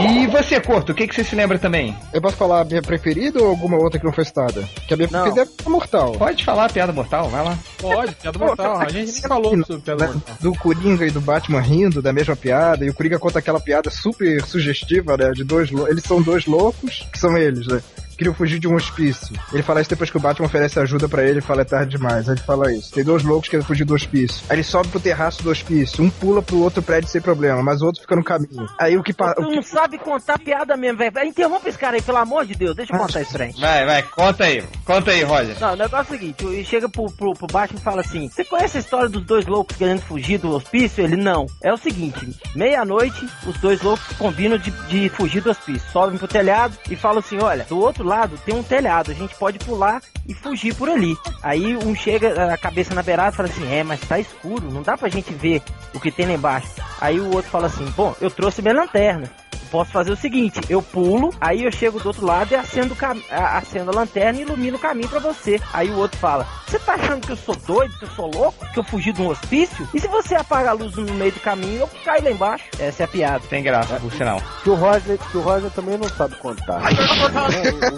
E 0.00 0.26
você, 0.26 0.60
Corto, 0.60 0.92
o 0.92 0.94
que, 0.94 1.06
que 1.06 1.14
você 1.14 1.22
se 1.22 1.36
lembra 1.36 1.58
também? 1.58 1.96
Eu 2.12 2.20
posso 2.20 2.36
falar 2.36 2.62
a 2.62 2.64
minha 2.64 2.82
preferida 2.82 3.40
ou 3.42 3.48
alguma 3.50 3.76
outra 3.76 3.98
que 3.98 4.06
não 4.06 4.12
foi 4.12 4.24
citada? 4.24 4.62
Que 4.88 4.94
a 4.94 4.96
minha 4.96 5.08
Não. 5.10 5.22
preferida 5.22 5.50
é 5.50 5.66
a 5.66 5.70
Mortal. 5.70 6.12
Pode 6.12 6.44
falar, 6.44 6.72
piada 6.72 6.92
mortal, 6.92 7.28
vai 7.28 7.44
lá. 7.44 7.58
Pode, 7.78 8.14
piada 8.14 8.38
mortal. 8.38 8.80
A 8.80 8.88
gente 8.88 9.12
nem 9.12 9.22
falou 9.22 9.64
sobre 9.64 9.82
piada 9.82 10.06
né, 10.06 10.12
mortal. 10.12 10.36
do 10.40 10.54
Coringa 10.54 11.06
e 11.06 11.10
do 11.10 11.20
Batman 11.20 11.60
rindo 11.60 12.00
da 12.00 12.12
mesma 12.12 12.34
piada, 12.34 12.84
e 12.84 12.90
o 12.90 12.94
Coringa 12.94 13.18
conta 13.18 13.38
aquela 13.38 13.60
piada 13.60 13.90
super 13.90 14.42
sugestiva, 14.44 15.16
né? 15.16 15.30
De 15.32 15.44
dois 15.44 15.70
Eles 15.88 16.04
são 16.04 16.22
dois 16.22 16.46
loucos, 16.46 17.06
que 17.12 17.18
são 17.18 17.36
eles, 17.36 17.66
né? 17.66 17.82
Queriam 18.22 18.34
fugir 18.36 18.60
de 18.60 18.68
um 18.68 18.76
hospício. 18.76 19.34
Ele 19.52 19.64
fala 19.64 19.80
isso 19.80 19.90
depois 19.90 20.08
que 20.08 20.16
o 20.16 20.20
Batman 20.20 20.46
oferece 20.46 20.78
ajuda 20.78 21.08
pra 21.08 21.24
ele 21.24 21.40
e 21.40 21.42
fala 21.42 21.62
é 21.62 21.64
tarde 21.64 21.96
demais. 21.96 22.28
Aí 22.28 22.36
ele 22.36 22.44
fala 22.44 22.72
isso. 22.72 22.92
Tem 22.92 23.02
dois 23.02 23.24
loucos 23.24 23.48
que 23.48 23.50
querem 23.52 23.66
fugir 23.66 23.84
do 23.84 23.94
hospício. 23.94 24.44
Aí 24.48 24.54
ele 24.56 24.62
sobe 24.62 24.88
pro 24.90 25.00
terraço 25.00 25.42
do 25.42 25.50
hospício. 25.50 26.04
Um 26.04 26.08
pula 26.08 26.40
pro 26.40 26.60
outro 26.60 26.80
prédio 26.82 27.08
sem 27.10 27.20
problema, 27.20 27.60
mas 27.64 27.82
o 27.82 27.86
outro 27.86 28.00
fica 28.00 28.14
no 28.14 28.22
caminho. 28.22 28.68
Aí 28.78 28.96
o 28.96 29.02
que. 29.02 29.12
pa- 29.12 29.34
Tu 29.34 29.42
o 29.42 29.48
que- 29.48 29.56
não 29.56 29.62
sabe 29.64 29.98
contar 29.98 30.38
piada 30.38 30.76
mesmo, 30.76 30.98
velho. 30.98 31.24
Interrompe 31.26 31.68
esse 31.68 31.76
cara 31.78 31.96
aí, 31.96 32.02
pelo 32.02 32.18
amor 32.18 32.46
de 32.46 32.54
Deus. 32.54 32.76
Deixa 32.76 32.94
eu 32.94 32.98
contar 33.00 33.22
isso 33.22 33.32
pra 33.32 33.44
gente. 33.46 33.60
Vai, 33.60 33.84
vai, 33.84 34.02
conta 34.04 34.44
aí. 34.44 34.62
Conta 34.84 35.10
aí, 35.10 35.24
Roger. 35.24 35.56
Não, 35.58 35.72
o 35.72 35.76
negócio 35.76 35.96
é 36.14 36.16
o 36.16 36.20
seguinte, 36.20 36.44
ele 36.44 36.64
chega 36.64 36.88
pro, 36.88 37.10
pro, 37.10 37.32
pro 37.32 37.46
Batman 37.48 37.80
e 37.80 37.82
fala 37.82 38.00
assim, 38.02 38.28
você 38.28 38.44
conhece 38.44 38.76
a 38.76 38.80
história 38.80 39.08
dos 39.08 39.24
dois 39.24 39.46
loucos 39.46 39.76
querendo 39.76 40.00
fugir 40.02 40.38
do 40.38 40.50
hospício? 40.54 41.02
Ele, 41.02 41.16
não. 41.16 41.46
É 41.60 41.72
o 41.72 41.76
seguinte, 41.76 42.36
meia-noite, 42.54 43.28
os 43.48 43.58
dois 43.58 43.82
loucos 43.82 44.06
combinam 44.16 44.58
de, 44.58 44.70
de 44.88 45.08
fugir 45.08 45.40
do 45.42 45.50
hospício. 45.50 45.90
Sobem 45.92 46.16
pro 46.18 46.28
telhado 46.28 46.76
e 46.88 46.94
falam 46.94 47.18
assim, 47.18 47.38
olha, 47.42 47.64
do 47.68 47.78
outro 47.78 48.04
lado 48.04 48.11
tem 48.44 48.54
um 48.54 48.62
telhado, 48.62 49.10
a 49.10 49.14
gente 49.14 49.34
pode 49.34 49.58
pular 49.58 50.00
e 50.26 50.34
fugir 50.34 50.74
por 50.74 50.88
ali. 50.88 51.16
Aí 51.42 51.76
um 51.76 51.94
chega, 51.94 52.52
a 52.52 52.58
cabeça 52.58 52.94
na 52.94 53.02
beirada 53.02 53.32
e 53.32 53.36
fala 53.36 53.48
assim, 53.48 53.72
é, 53.72 53.82
mas 53.82 54.00
tá 54.00 54.18
escuro, 54.18 54.70
não 54.70 54.82
dá 54.82 54.96
pra 54.96 55.08
gente 55.08 55.32
ver 55.32 55.62
o 55.94 56.00
que 56.00 56.10
tem 56.10 56.26
lá 56.26 56.32
embaixo. 56.32 56.70
Aí 57.00 57.20
o 57.20 57.32
outro 57.32 57.50
fala 57.50 57.66
assim, 57.66 57.84
bom, 57.96 58.14
eu 58.20 58.30
trouxe 58.30 58.62
minha 58.62 58.74
lanterna. 58.74 59.30
Posso 59.72 59.90
fazer 59.90 60.12
o 60.12 60.16
seguinte, 60.16 60.60
eu 60.68 60.82
pulo, 60.82 61.32
aí 61.40 61.64
eu 61.64 61.72
chego 61.72 61.98
do 61.98 62.06
outro 62.08 62.26
lado 62.26 62.52
e 62.52 62.54
acendo, 62.54 62.94
acendo 63.30 63.90
a 63.90 63.94
lanterna 63.94 64.38
e 64.38 64.42
ilumino 64.42 64.76
o 64.76 64.80
caminho 64.80 65.08
pra 65.08 65.18
você. 65.18 65.58
Aí 65.72 65.88
o 65.88 65.96
outro 65.96 66.18
fala, 66.18 66.46
você 66.68 66.78
tá 66.78 66.92
achando 66.92 67.26
que 67.26 67.32
eu 67.32 67.36
sou 67.36 67.56
doido, 67.56 67.98
que 67.98 68.04
eu 68.04 68.10
sou 68.10 68.30
louco, 68.30 68.66
que 68.70 68.78
eu 68.78 68.84
fugi 68.84 69.12
de 69.12 69.22
um 69.22 69.28
hospício? 69.28 69.88
E 69.94 69.98
se 69.98 70.06
você 70.08 70.34
apagar 70.34 70.72
a 70.72 70.76
luz 70.76 70.94
no 70.94 71.14
meio 71.14 71.32
do 71.32 71.40
caminho, 71.40 71.80
eu 71.80 71.90
caio 72.04 72.22
lá 72.22 72.30
embaixo? 72.30 72.64
Essa 72.78 73.02
é 73.02 73.04
a 73.04 73.08
piada. 73.08 73.40
Tem 73.48 73.62
graça, 73.62 73.94
por 73.98 74.12
sinal. 74.12 74.42
Que 74.62 74.68
o 74.68 74.74
Roger, 74.74 75.16
que 75.18 75.36
o 75.38 75.40
Roger 75.40 75.70
também 75.70 75.96
não 75.96 76.08
sabe 76.10 76.36
contar. 76.36 76.82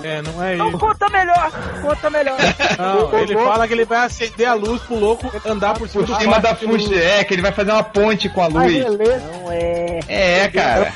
É, 0.04 0.22
não 0.22 0.42
é 0.42 0.54
Não, 0.56 0.68
isso. 0.68 0.78
conta 0.78 1.08
melhor, 1.08 1.50
conta 1.82 2.08
melhor. 2.10 2.36
Não, 2.78 3.18
ele 3.18 3.34
fala 3.34 3.66
que 3.66 3.74
ele 3.74 3.84
vai 3.84 4.06
acender 4.06 4.46
a 4.46 4.54
luz 4.54 4.80
pro 4.82 4.94
louco 4.96 5.30
andar 5.44 5.74
por 5.74 5.88
cima 5.88 6.04
Por 6.06 6.20
cima 6.20 6.38
da 6.38 6.54
fuxa, 6.54 6.94
é, 6.94 7.24
que 7.24 7.34
ele 7.34 7.42
vai 7.42 7.50
fazer 7.52 7.72
uma 7.72 7.82
ponte 7.82 8.28
com 8.28 8.42
a 8.42 8.44
Ah, 8.44 8.48
luz. 8.48 8.72
beleza. 8.72 9.32
Não 9.32 9.50
é... 9.50 10.00
É, 10.06 10.48
cara. 10.48 10.92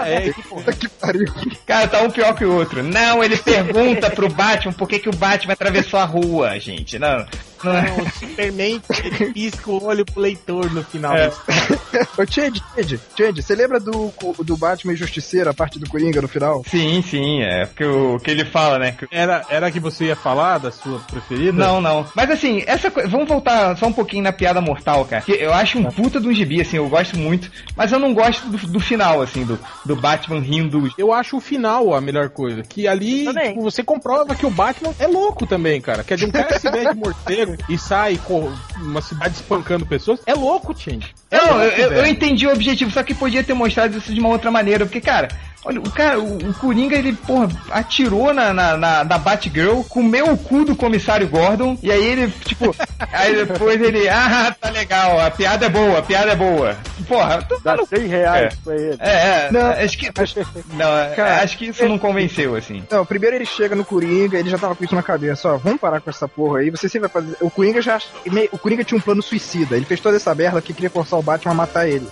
É, 0.10 0.32
Puta 0.48 0.72
que 0.72 0.88
pariu. 0.88 1.26
Cara, 1.66 1.86
tá 1.86 2.02
um 2.02 2.10
pior 2.10 2.34
que 2.34 2.44
o 2.44 2.54
outro. 2.54 2.82
Não, 2.82 3.22
ele 3.22 3.36
pergunta 3.36 4.10
pro 4.10 4.28
Batman 4.28 4.72
por 4.72 4.88
que, 4.88 4.98
que 4.98 5.08
o 5.08 5.14
Batman 5.14 5.52
atravessou 5.52 6.00
a 6.00 6.04
rua, 6.04 6.58
gente. 6.58 6.98
Não. 6.98 7.26
Não 7.62 7.76
é? 7.76 7.90
O 7.92 8.10
Superman 8.18 8.82
ele 9.04 9.32
pisca 9.32 9.70
o 9.70 9.84
olho 9.84 10.04
pro 10.04 10.20
leitor 10.20 10.70
no 10.72 10.82
final. 10.84 11.14
É. 11.16 11.28
Ô, 12.18 12.26
Change, 12.28 12.62
Change, 12.76 13.00
Change, 13.16 13.42
você 13.42 13.54
lembra 13.54 13.78
do, 13.80 14.12
do 14.44 14.56
Batman 14.56 14.94
Justiceiro, 14.96 15.50
a 15.50 15.54
parte 15.54 15.78
do 15.78 15.88
Coringa 15.88 16.20
no 16.22 16.28
final? 16.28 16.62
Sim, 16.66 17.02
sim, 17.02 17.42
é. 17.42 17.66
Porque 17.66 17.84
o 17.84 18.18
que 18.18 18.30
ele 18.30 18.44
fala, 18.44 18.78
né? 18.78 18.92
que- 18.92 19.06
Era, 19.10 19.44
era 19.50 19.70
que 19.70 19.80
você 19.80 20.06
ia 20.06 20.16
falar 20.16 20.58
da 20.58 20.70
sua 20.70 20.98
preferida? 21.00 21.52
Não, 21.52 21.80
não. 21.80 22.06
Mas 22.14 22.30
assim, 22.30 22.62
essa 22.66 22.90
coisa. 22.90 23.08
Vamos 23.08 23.28
voltar 23.28 23.76
só 23.76 23.86
um 23.86 23.92
pouquinho 23.92 24.22
na 24.22 24.32
piada 24.32 24.60
mortal, 24.60 25.04
cara. 25.04 25.22
Que 25.22 25.32
eu 25.32 25.52
acho 25.52 25.78
um 25.78 25.84
puta 25.84 26.20
de 26.20 26.28
um 26.28 26.32
gibi, 26.34 26.60
assim, 26.60 26.76
eu 26.76 26.88
gosto 26.88 27.18
muito. 27.18 27.50
Mas 27.76 27.92
eu 27.92 27.98
não 27.98 28.12
gosto 28.14 28.48
do, 28.48 28.56
do 28.66 28.80
final, 28.80 29.20
assim, 29.22 29.44
do, 29.44 29.58
do 29.84 29.96
Batman 29.96 30.40
rindo. 30.40 30.88
Eu 30.96 31.12
acho 31.12 31.36
o 31.36 31.40
final 31.40 31.94
a 31.94 32.00
melhor 32.00 32.28
coisa. 32.30 32.62
Que 32.62 32.86
ali 32.88 33.24
Também. 33.24 33.48
tipo, 33.50 33.62
você 33.62 33.82
comprova 33.82 34.34
que 34.34 34.46
o 34.46 34.50
Batman 34.50 34.94
é 34.98 35.06
louco 35.06 35.46
também, 35.46 35.80
cara. 35.80 36.02
Quer 36.04 36.14
dizer, 36.14 36.26
um 36.28 36.32
cara 36.32 36.48
que 36.48 36.58
se 36.60 36.70
vê 36.70 36.84
de 36.90 36.94
morcego 36.96 37.49
e 37.68 37.78
sai 37.78 38.16
com 38.24 38.52
uma 38.76 39.00
cidade 39.00 39.34
espancando 39.34 39.84
pessoas, 39.86 40.20
é 40.26 40.34
louco, 40.34 40.74
Change. 40.78 41.14
É 41.30 41.36
Não, 41.38 41.46
louco, 41.58 41.62
eu, 41.76 41.92
eu- 41.92 42.06
entendi 42.06 42.46
o 42.46 42.52
objetivo, 42.52 42.90
só 42.90 43.02
que 43.02 43.14
podia 43.14 43.42
ter 43.44 43.54
mostrado 43.54 43.96
isso 43.98 44.12
de 44.12 44.20
uma 44.20 44.28
outra 44.28 44.50
maneira. 44.50 44.84
Porque, 44.84 45.00
cara, 45.00 45.28
olha, 45.64 45.80
o 45.80 45.90
cara, 45.90 46.18
o, 46.20 46.36
o 46.36 46.54
Coringa, 46.54 46.96
ele, 46.96 47.12
porra, 47.12 47.48
atirou 47.70 48.32
na, 48.32 48.52
na, 48.52 48.76
na, 48.76 49.04
na 49.04 49.18
Batgirl, 49.18 49.82
comeu 49.82 50.32
o 50.32 50.36
cu 50.38 50.64
do 50.64 50.76
comissário 50.76 51.28
Gordon, 51.28 51.76
e 51.82 51.90
aí 51.90 52.04
ele, 52.04 52.30
tipo, 52.44 52.74
aí 53.12 53.34
depois 53.44 53.80
ele, 53.80 54.08
ah, 54.08 54.54
tá 54.60 54.70
legal, 54.70 55.20
a 55.20 55.30
piada 55.30 55.66
é 55.66 55.68
boa, 55.68 55.98
a 55.98 56.02
piada 56.02 56.32
é 56.32 56.36
boa. 56.36 56.76
Porra, 57.06 57.42
tô 57.42 57.56
Dá 57.58 57.72
falando. 57.72 57.88
100 57.88 58.06
reais 58.06 58.54
É. 58.54 58.56
pra 58.62 58.74
ele. 58.76 58.96
É, 59.00 59.10
é, 59.10 59.48
Não, 59.50 59.70
acho 59.70 59.98
que. 59.98 60.10
Não, 60.74 60.98
é, 60.98 61.14
cara, 61.14 61.42
acho 61.42 61.58
que 61.58 61.66
isso 61.66 61.88
não 61.88 61.98
convenceu, 61.98 62.54
assim. 62.54 62.84
Não, 62.90 63.04
primeiro 63.04 63.36
ele 63.36 63.46
chega 63.46 63.74
no 63.74 63.84
Coringa, 63.84 64.38
ele 64.38 64.48
já 64.50 64.58
tava 64.58 64.74
com 64.76 64.84
isso 64.84 64.94
na 64.94 65.02
cabeça, 65.02 65.54
ó, 65.54 65.56
vamos 65.56 65.80
parar 65.80 66.00
com 66.00 66.08
essa 66.10 66.28
porra 66.28 66.60
aí, 66.60 66.70
você 66.70 66.88
sempre 66.88 67.08
vai 67.08 67.22
fazer... 67.22 67.36
O 67.40 67.50
Coringa 67.50 67.82
já... 67.82 67.98
O 68.52 68.58
Coringa 68.58 68.84
tinha 68.84 68.98
um 68.98 69.00
plano 69.00 69.22
suicida, 69.22 69.76
ele 69.76 69.84
fez 69.84 70.00
toda 70.00 70.16
essa 70.16 70.34
merda 70.34 70.62
que 70.62 70.72
queria 70.72 70.90
forçar 70.90 71.18
o 71.18 71.22
Batman 71.22 71.52
a 71.52 71.54
matar 71.54 71.88
ele. 71.88 72.06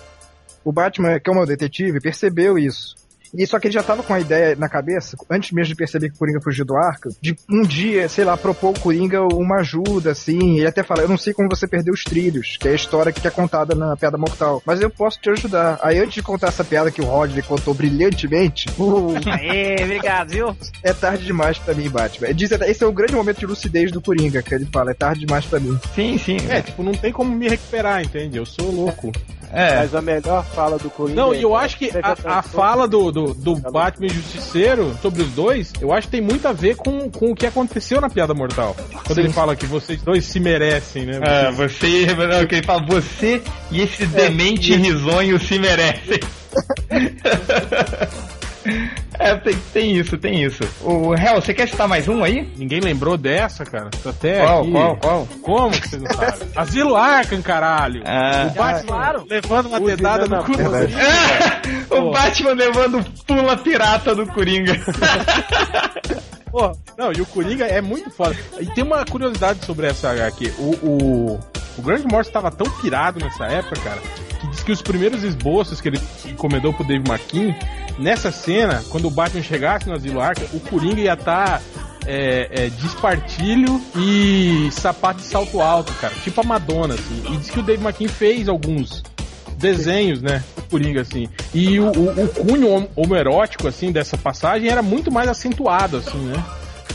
O 0.64 0.72
Batman, 0.72 1.18
que 1.20 1.30
é 1.30 1.32
o 1.32 1.36
meu 1.36 1.46
detetive, 1.46 2.00
percebeu 2.00 2.58
isso. 2.58 2.96
E 3.34 3.46
só 3.46 3.58
que 3.58 3.66
ele 3.66 3.74
já 3.74 3.82
tava 3.82 4.02
com 4.02 4.14
a 4.14 4.20
ideia 4.20 4.56
na 4.56 4.68
cabeça, 4.68 5.16
antes 5.30 5.52
mesmo 5.52 5.68
de 5.68 5.76
perceber 5.76 6.08
que 6.08 6.16
o 6.16 6.18
Coringa 6.18 6.40
fugiu 6.40 6.64
do 6.64 6.76
arco, 6.76 7.08
de 7.20 7.36
um 7.50 7.62
dia, 7.62 8.08
sei 8.08 8.24
lá, 8.24 8.36
propor 8.36 8.68
ao 8.68 8.74
Coringa 8.74 9.22
uma 9.22 9.60
ajuda, 9.60 10.12
assim. 10.12 10.58
Ele 10.58 10.66
até 10.66 10.82
fala: 10.82 11.02
Eu 11.02 11.08
não 11.08 11.18
sei 11.18 11.32
como 11.32 11.48
você 11.48 11.66
perdeu 11.66 11.92
os 11.92 12.04
trilhos, 12.04 12.56
que 12.58 12.68
é 12.68 12.72
a 12.72 12.74
história 12.74 13.12
que 13.12 13.26
é 13.26 13.30
contada 13.30 13.74
na 13.74 13.96
Piada 13.96 14.18
Mortal, 14.18 14.62
mas 14.64 14.80
eu 14.80 14.90
posso 14.90 15.20
te 15.20 15.30
ajudar. 15.30 15.78
Aí 15.82 15.98
antes 15.98 16.14
de 16.14 16.22
contar 16.22 16.48
essa 16.48 16.64
piada 16.64 16.90
que 16.90 17.00
o 17.00 17.04
Rodney 17.04 17.42
contou 17.42 17.74
brilhantemente, 17.74 18.66
o, 18.78 19.14
Aê, 19.30 19.76
obrigado, 19.82 20.30
viu? 20.30 20.56
é 20.82 20.92
tarde 20.92 21.24
demais 21.24 21.58
pra 21.58 21.74
mim, 21.74 21.88
Batman. 21.88 22.32
Diz, 22.34 22.50
esse 22.50 22.82
é 22.82 22.86
o 22.86 22.92
grande 22.92 23.14
momento 23.14 23.38
de 23.38 23.46
lucidez 23.46 23.90
do 23.90 24.00
Coringa, 24.00 24.42
que 24.42 24.54
ele 24.54 24.66
fala, 24.66 24.90
é 24.90 24.94
tarde 24.94 25.20
demais 25.20 25.44
pra 25.44 25.60
mim. 25.60 25.78
Sim, 25.94 26.18
sim. 26.18 26.36
É, 26.48 26.62
tipo, 26.62 26.82
não 26.82 26.92
tem 26.92 27.12
como 27.12 27.34
me 27.34 27.48
recuperar, 27.48 28.02
entende? 28.02 28.36
Eu 28.38 28.46
sou 28.46 28.70
louco. 28.70 29.12
É. 29.52 29.76
Mas 29.76 29.94
a 29.94 30.02
melhor 30.02 30.44
fala 30.44 30.78
do 30.78 30.90
Coringa. 30.90 31.20
Não, 31.20 31.32
é- 31.32 31.38
e 31.38 31.42
eu 31.42 31.56
acho 31.56 31.76
que 31.78 31.90
a, 32.02 32.38
a 32.38 32.42
fala 32.42 32.86
do, 32.86 33.10
do, 33.10 33.34
do 33.34 33.56
Batman 33.56 34.06
e 34.06 34.10
Justiceiro 34.10 34.96
sobre 35.00 35.22
os 35.22 35.30
dois, 35.30 35.72
eu 35.80 35.92
acho 35.92 36.06
que 36.08 36.12
tem 36.12 36.20
muito 36.20 36.46
a 36.46 36.52
ver 36.52 36.76
com, 36.76 37.10
com 37.10 37.30
o 37.32 37.34
que 37.34 37.46
aconteceu 37.46 38.00
na 38.00 38.08
Piada 38.10 38.34
Mortal. 38.34 38.76
Quando 39.06 39.18
ele 39.18 39.30
fala 39.30 39.56
que 39.56 39.66
vocês 39.66 40.02
dois 40.02 40.24
se 40.24 40.38
merecem, 40.40 41.06
né? 41.06 41.20
Ah, 41.22 41.50
você, 41.50 42.06
não, 42.14 42.46
que 42.46 42.56
ele 42.56 42.66
fala, 42.66 42.84
você 42.86 43.42
e 43.70 43.80
esse 43.80 44.06
demente 44.06 44.74
risonho 44.74 45.38
se 45.38 45.58
merecem. 45.58 46.20
é, 49.18 49.34
tem, 49.36 49.56
tem 49.72 49.96
isso, 49.96 50.16
tem 50.16 50.42
isso. 50.42 50.62
O 50.82 51.14
Hel, 51.14 51.40
você 51.40 51.54
quer 51.54 51.68
citar 51.68 51.88
mais 51.88 52.08
um 52.08 52.22
aí? 52.22 52.48
Ninguém 52.56 52.80
lembrou 52.80 53.16
dessa, 53.16 53.64
cara. 53.64 53.90
Tô 54.02 54.10
até 54.10 54.40
Qual, 54.40 54.62
aqui. 54.62 54.72
qual, 54.72 54.96
qual? 54.96 55.28
Como 55.42 55.80
que 55.80 55.88
vocês 55.88 56.02
não 56.02 56.10
sabem? 56.12 56.48
Asilo 56.56 56.96
Arkham, 56.96 57.42
caralho. 57.42 58.02
Ah. 58.04 58.48
o 58.50 58.54
Batman 58.54 58.86
claro. 58.86 59.26
levando 59.28 59.66
uma 59.66 59.80
dedada 59.80 60.26
no 60.26 60.36
a 60.36 60.44
cu. 60.44 60.52
Ah, 60.52 61.60
o 61.96 62.02
Pô. 62.02 62.10
Batman 62.10 62.52
levando 62.52 63.04
pula 63.26 63.56
pirata 63.56 64.14
do 64.14 64.26
Coringa. 64.26 64.74
Pô, 66.50 66.72
não, 66.96 67.12
e 67.12 67.20
o 67.20 67.26
Coringa 67.26 67.66
é 67.66 67.80
muito 67.80 68.10
foda. 68.10 68.34
E 68.58 68.66
tem 68.66 68.84
uma 68.84 69.04
curiosidade 69.04 69.64
sobre 69.64 69.86
essa 69.86 70.10
HQ. 70.10 70.54
O, 70.58 70.74
o, 70.86 71.40
o 71.78 71.82
Grande 71.82 72.06
Morrison 72.06 72.30
estava 72.30 72.50
tão 72.50 72.68
pirado 72.80 73.20
nessa 73.20 73.44
época, 73.46 73.80
cara, 73.80 74.00
que 74.40 74.46
diz 74.48 74.62
que 74.62 74.72
os 74.72 74.82
primeiros 74.82 75.22
esboços 75.22 75.80
que 75.80 75.88
ele 75.88 76.00
encomendou 76.26 76.72
pro 76.72 76.84
Dave 76.84 77.04
McKean, 77.08 77.54
nessa 77.98 78.30
cena, 78.30 78.82
quando 78.90 79.06
o 79.06 79.10
Batman 79.10 79.42
chegasse 79.42 79.88
no 79.88 79.94
Asilo 79.94 80.20
Arkham, 80.20 80.46
o 80.52 80.60
Coringa 80.60 81.00
ia 81.00 81.14
estar 81.14 81.60
é, 82.06 82.48
é, 82.50 82.68
de 82.68 82.86
espartilho 82.86 83.80
e 83.96 84.68
sapato 84.72 85.20
de 85.20 85.26
salto 85.26 85.60
alto, 85.60 85.92
cara. 85.94 86.14
Tipo 86.22 86.40
a 86.40 86.44
Madonna, 86.44 86.94
assim. 86.94 87.22
E 87.32 87.36
diz 87.36 87.50
que 87.50 87.58
o 87.60 87.62
Dave 87.62 87.82
McKean 87.84 88.08
fez 88.08 88.48
alguns 88.48 89.02
desenhos, 89.56 90.22
né? 90.22 90.42
Coringa, 90.70 91.00
assim. 91.00 91.28
E 91.52 91.78
o, 91.80 91.86
o, 91.90 92.24
o 92.24 92.28
cunho 92.28 92.68
hom- 92.70 92.88
homoerótico, 92.94 93.66
assim, 93.66 93.90
dessa 93.90 94.16
passagem 94.16 94.68
era 94.70 94.82
muito 94.82 95.10
mais 95.10 95.28
acentuado, 95.28 95.96
assim, 95.96 96.18
né? 96.18 96.42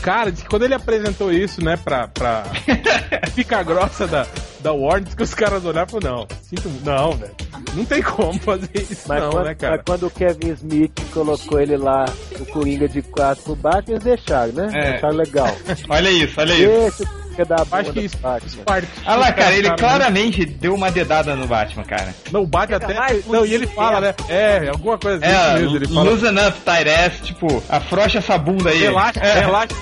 Cara, 0.02 0.30
diz 0.30 0.42
que 0.42 0.48
quando 0.48 0.64
ele 0.64 0.74
apresentou 0.74 1.32
isso, 1.32 1.62
né, 1.64 1.76
pra, 1.76 2.08
pra 2.08 2.44
ficar 3.34 3.62
grossa 3.62 4.06
da, 4.06 4.26
da 4.60 4.72
Warner, 4.72 5.04
diz 5.04 5.14
que 5.14 5.22
os 5.22 5.34
caras 5.34 5.64
olharam 5.64 5.86
e 5.88 5.90
falaram, 5.90 6.18
não, 6.18 6.28
sinto 6.42 6.70
não, 6.84 7.12
velho. 7.12 7.34
Não 7.74 7.84
tem 7.84 8.02
como 8.02 8.38
fazer 8.40 8.70
isso, 8.74 9.04
Mas, 9.08 9.22
não, 9.22 9.30
quando, 9.30 9.44
né, 9.46 9.54
cara? 9.54 9.76
mas 9.76 9.82
quando 9.86 10.06
o 10.06 10.10
Kevin 10.10 10.52
Smith 10.52 10.92
colocou 11.12 11.60
ele 11.60 11.76
lá, 11.76 12.04
o 12.38 12.46
Coringa 12.46 12.88
de 12.88 13.02
quatro 13.02 13.42
pro 13.42 13.56
Batman, 13.56 13.94
eles 13.94 14.04
deixaram, 14.04 14.52
né? 14.52 14.70
É. 14.72 14.96
Acharam 14.96 15.16
legal. 15.16 15.56
olha 15.88 16.10
isso, 16.10 16.40
olha 16.40 16.54
isso. 16.86 17.23
Da 17.42 17.64
Acho 17.72 17.90
que 17.92 18.00
isso, 18.00 18.18
Batman. 18.18 18.46
isso 18.46 18.58
parte. 18.58 18.88
Olha 19.06 19.16
lá, 19.16 19.32
cara, 19.32 19.54
ele 19.54 19.70
claramente 19.76 20.44
deu 20.44 20.74
uma 20.74 20.90
dedada 20.90 21.34
no 21.34 21.46
Batman, 21.46 21.84
cara. 21.84 22.14
Não, 22.30 22.42
o 22.42 22.46
Batman 22.46 22.78
Fica 22.80 22.92
até. 22.92 23.00
mais 23.00 23.26
Não, 23.26 23.46
e 23.46 23.54
ele 23.54 23.66
fala, 23.66 24.00
né? 24.02 24.14
É, 24.28 24.68
alguma 24.68 24.98
coisa 24.98 25.24
assim 25.24 25.34
É, 25.34 25.54
mesmo. 25.60 25.76
Ele 25.76 25.88
fala. 25.88 26.02
loosen 26.10 26.32
up, 26.32 26.70
ass, 26.70 27.20
tipo, 27.22 27.62
afrouxa 27.68 28.18
essa 28.18 28.36
bunda 28.36 28.68
aí. 28.68 28.80
Relaxa, 28.82 29.20
É. 29.20 29.40
relaxa. 29.40 29.74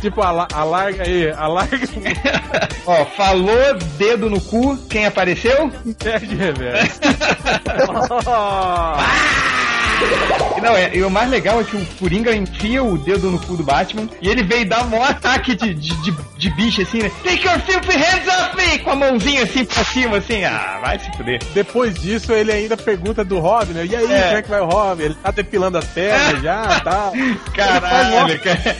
Tipo, 0.00 0.22
ala- 0.22 0.46
alarga 0.52 1.02
aí, 1.02 1.32
alarga. 1.32 1.76
Ó, 2.86 3.04
falou 3.06 3.74
dedo 3.98 4.30
no 4.30 4.40
cu, 4.40 4.76
quem 4.88 5.04
apareceu? 5.06 5.68
Perde 5.98 6.36
reverso. 6.36 7.00
Não, 10.62 10.74
é, 10.74 10.96
e 10.96 11.02
o 11.02 11.10
mais 11.10 11.28
legal 11.28 11.60
é 11.60 11.64
que 11.64 11.76
o 11.76 11.84
Coringa 11.98 12.34
enfia 12.34 12.82
o 12.82 12.96
dedo 12.96 13.30
no 13.30 13.38
cu 13.38 13.54
do 13.56 13.62
Batman 13.62 14.08
e 14.22 14.28
ele 14.30 14.42
veio 14.42 14.66
dar 14.66 14.86
um 14.86 15.02
ataque 15.02 15.54
de, 15.54 15.74
de, 15.74 15.94
de, 16.02 16.16
de 16.38 16.50
bicho 16.54 16.80
assim, 16.80 17.02
né? 17.02 17.10
Take 17.22 17.46
your 17.46 17.58
filthy 17.60 17.96
hands 17.98 18.26
off 18.28 18.56
me! 18.56 18.78
Com 18.78 18.90
a 18.92 18.96
mãozinha 18.96 19.42
assim 19.42 19.64
pra 19.64 19.84
cima, 19.84 20.16
assim, 20.18 20.42
ah, 20.44 20.78
vai 20.82 20.98
se 20.98 21.10
fuder. 21.16 21.38
Depois 21.52 21.92
disso, 21.94 22.32
ele 22.32 22.50
ainda 22.50 22.76
pergunta 22.78 23.22
do 23.22 23.38
Robin, 23.40 23.74
né? 23.74 23.84
E 23.84 23.94
aí, 23.94 24.10
É. 24.10 24.22
como 24.22 24.36
é 24.38 24.42
que 24.42 24.48
vai 24.48 24.60
o 24.60 24.66
Robin? 24.66 25.02
Ele 25.02 25.14
tá 25.22 25.30
depilando 25.30 25.76
as 25.76 25.84
pernas 25.84 26.40
já, 26.42 26.80
tá? 26.80 27.12
Caralho, 27.54 28.40
cara. 28.40 28.76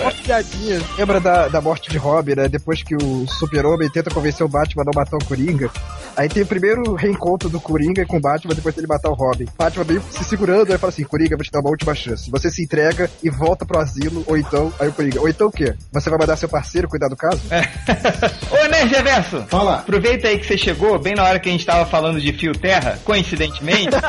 Uma 0.00 0.10
piadinha. 0.10 0.80
Lembra 0.98 1.20
da, 1.20 1.48
da 1.48 1.60
morte 1.60 1.88
de 1.88 1.98
Robin, 1.98 2.34
né? 2.34 2.48
Depois 2.48 2.82
que 2.82 2.94
o 2.96 3.26
Super-Homem 3.28 3.88
tenta 3.90 4.10
convencer 4.10 4.44
o 4.44 4.48
Batman 4.48 4.82
a 4.82 4.86
não 4.86 4.92
matar 4.94 5.16
o 5.16 5.24
Coringa. 5.24 5.70
Aí 6.16 6.28
tem 6.28 6.42
o 6.42 6.46
primeiro 6.46 6.94
reencontro 6.94 7.48
do 7.48 7.60
Coringa 7.60 8.04
com 8.06 8.16
o 8.16 8.20
Batman 8.20 8.54
depois 8.54 8.74
dele 8.74 8.86
matar 8.86 9.10
o 9.10 9.14
Robin. 9.14 9.46
Batman 9.58 9.84
meio 9.84 10.02
se 10.10 10.24
segurando, 10.24 10.70
aí 10.72 10.78
fala 10.78 10.92
assim: 10.92 11.04
Coringa, 11.04 11.36
vou 11.36 11.44
te 11.44 11.50
dar 11.50 11.60
uma 11.60 11.70
última 11.70 11.94
chance. 11.94 12.30
Você 12.30 12.50
se 12.50 12.62
entrega 12.62 13.10
e 13.22 13.30
volta 13.30 13.64
pro 13.64 13.78
asilo, 13.80 14.22
ou 14.26 14.36
então. 14.36 14.72
Aí 14.78 14.88
o 14.88 14.92
Coringa, 14.92 15.20
ou 15.20 15.28
então 15.28 15.48
o 15.48 15.52
quê? 15.52 15.74
Você 15.92 16.10
vai 16.10 16.18
mandar 16.18 16.36
seu 16.36 16.48
parceiro 16.48 16.88
cuidar 16.88 17.08
do 17.08 17.16
caso? 17.16 17.40
Ô, 18.50 18.68
Nerd 18.68 18.88
Reverso, 18.94 19.44
Fala. 19.48 19.76
aproveita 19.76 20.28
aí 20.28 20.38
que 20.38 20.46
você 20.46 20.58
chegou, 20.58 20.98
bem 20.98 21.14
na 21.14 21.24
hora 21.24 21.38
que 21.38 21.48
a 21.48 21.52
gente 21.52 21.64
tava 21.66 21.86
falando 21.86 22.20
de 22.20 22.32
fio 22.32 22.52
terra, 22.52 22.98
coincidentemente. 23.04 23.88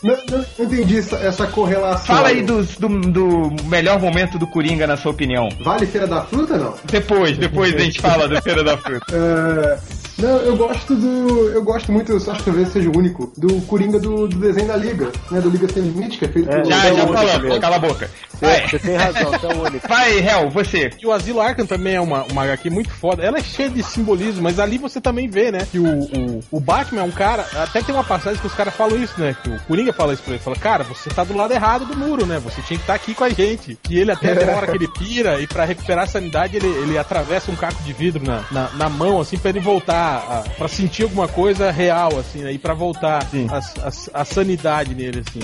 Não, 0.00 0.16
não, 0.30 0.44
entendi 0.60 0.98
essa, 0.98 1.16
essa 1.16 1.44
correlação. 1.48 2.14
Fala 2.14 2.28
aí 2.28 2.40
dos- 2.42 2.76
do, 2.76 2.88
do 2.88 3.50
melhor 3.64 3.98
momento 4.00 4.38
do 4.38 4.46
Coringa, 4.46 4.86
na 4.86 4.96
sua 4.96 5.10
opinião. 5.10 5.48
Vale 5.64 5.86
Feira 5.86 6.06
da 6.06 6.22
Fruta, 6.22 6.56
não? 6.56 6.72
Depois, 6.84 7.36
depois 7.36 7.74
a 7.74 7.78
gente 7.80 8.00
fala 8.00 8.28
do 8.28 8.40
Feira 8.40 8.62
da 8.62 8.76
Fruta. 8.76 9.06
É, 9.12 9.78
não, 10.18 10.36
eu 10.38 10.56
gosto 10.56 10.96
do. 10.96 11.50
Eu 11.50 11.62
gosto 11.62 11.92
muito, 11.92 12.12
eu 12.12 12.16
acho 12.16 12.38
que 12.38 12.44
talvez 12.44 12.68
seja 12.70 12.90
o 12.90 12.96
único, 12.96 13.32
do 13.36 13.60
Coringa 13.66 14.00
do, 14.00 14.26
do 14.26 14.36
desenho 14.38 14.66
da 14.66 14.76
Liga, 14.76 15.12
né? 15.30 15.40
Do 15.40 15.48
Liga 15.48 15.68
Sem 15.72 15.84
Limite, 15.84 16.18
que 16.18 16.24
é 16.24 16.28
feito 16.28 16.50
É, 16.50 16.56
pelo. 16.56 16.70
Já, 16.70 16.92
já 16.92 17.06
falamos, 17.06 17.58
cala 17.60 17.76
a 17.76 17.78
boca. 17.78 18.10
Você, 18.38 18.46
Vai, 18.46 18.68
você 18.68 18.78
tem 18.78 18.96
razão, 18.96 19.30
você 19.30 19.46
é 19.46 19.48
o 19.54 19.62
único. 19.62 19.88
vai 19.88 20.18
Hel, 20.18 20.50
você. 20.50 20.90
E 21.00 21.06
o 21.06 21.12
Asilo 21.12 21.40
Arkham 21.40 21.66
também 21.66 21.94
é 21.94 22.00
uma, 22.00 22.24
uma 22.24 22.44
HQ 22.44 22.70
muito 22.70 22.90
foda. 22.90 23.22
Ela 23.22 23.38
é 23.38 23.42
cheia 23.42 23.70
de 23.70 23.82
simbolismo, 23.82 24.42
mas 24.42 24.58
ali 24.58 24.78
você 24.78 25.00
também 25.00 25.28
vê, 25.28 25.50
né? 25.50 25.66
Que 25.70 25.78
o, 25.78 25.86
o, 25.86 26.40
o 26.50 26.60
Batman 26.60 27.02
é 27.02 27.04
um 27.04 27.10
cara. 27.10 27.46
Até 27.54 27.82
tem 27.82 27.94
uma 27.94 28.04
passagem 28.04 28.40
que 28.40 28.46
os 28.46 28.54
caras 28.54 28.74
falam 28.74 29.02
isso, 29.02 29.20
né? 29.20 29.36
Que 29.42 29.50
o 29.50 29.60
Coringa 29.60 29.92
fala 29.92 30.12
isso 30.14 30.22
pra 30.22 30.34
ele. 30.34 30.42
Fala, 30.42 30.56
cara, 30.56 30.84
você 30.84 31.10
tá 31.10 31.24
do 31.24 31.36
lado 31.36 31.52
errado 31.52 31.84
do 31.84 31.96
muro, 31.96 32.26
né? 32.26 32.38
Você 32.38 32.62
tinha 32.62 32.78
que 32.78 32.82
estar 32.84 32.94
aqui 32.94 33.14
com 33.14 33.24
a 33.24 33.30
gente. 33.30 33.78
E 33.88 33.98
ele 33.98 34.12
até 34.12 34.32
hora 34.54 34.66
que 34.66 34.76
ele 34.76 34.88
pira 34.88 35.40
e 35.40 35.46
pra 35.46 35.64
recuperar 35.64 36.04
a 36.04 36.06
sanidade 36.06 36.56
ele, 36.56 36.66
ele 36.66 36.98
atravessa 36.98 37.50
um 37.50 37.56
caco 37.56 37.82
de 37.82 37.92
vidro 37.92 38.24
na, 38.24 38.44
na, 38.50 38.70
na 38.70 38.88
mão, 38.88 39.20
assim, 39.20 39.38
pra 39.38 39.50
ele 39.50 39.60
voltar, 39.60 40.44
a, 40.46 40.50
pra 40.50 40.68
sentir 40.68 41.02
alguma 41.04 41.28
coisa 41.28 41.70
real, 41.70 42.18
assim, 42.18 42.40
né? 42.40 42.52
E 42.52 42.58
pra 42.58 42.74
voltar 42.74 43.26
a, 43.50 43.58
a, 43.58 44.20
a 44.20 44.24
sanidade 44.24 44.94
nele, 44.94 45.22
assim. 45.26 45.40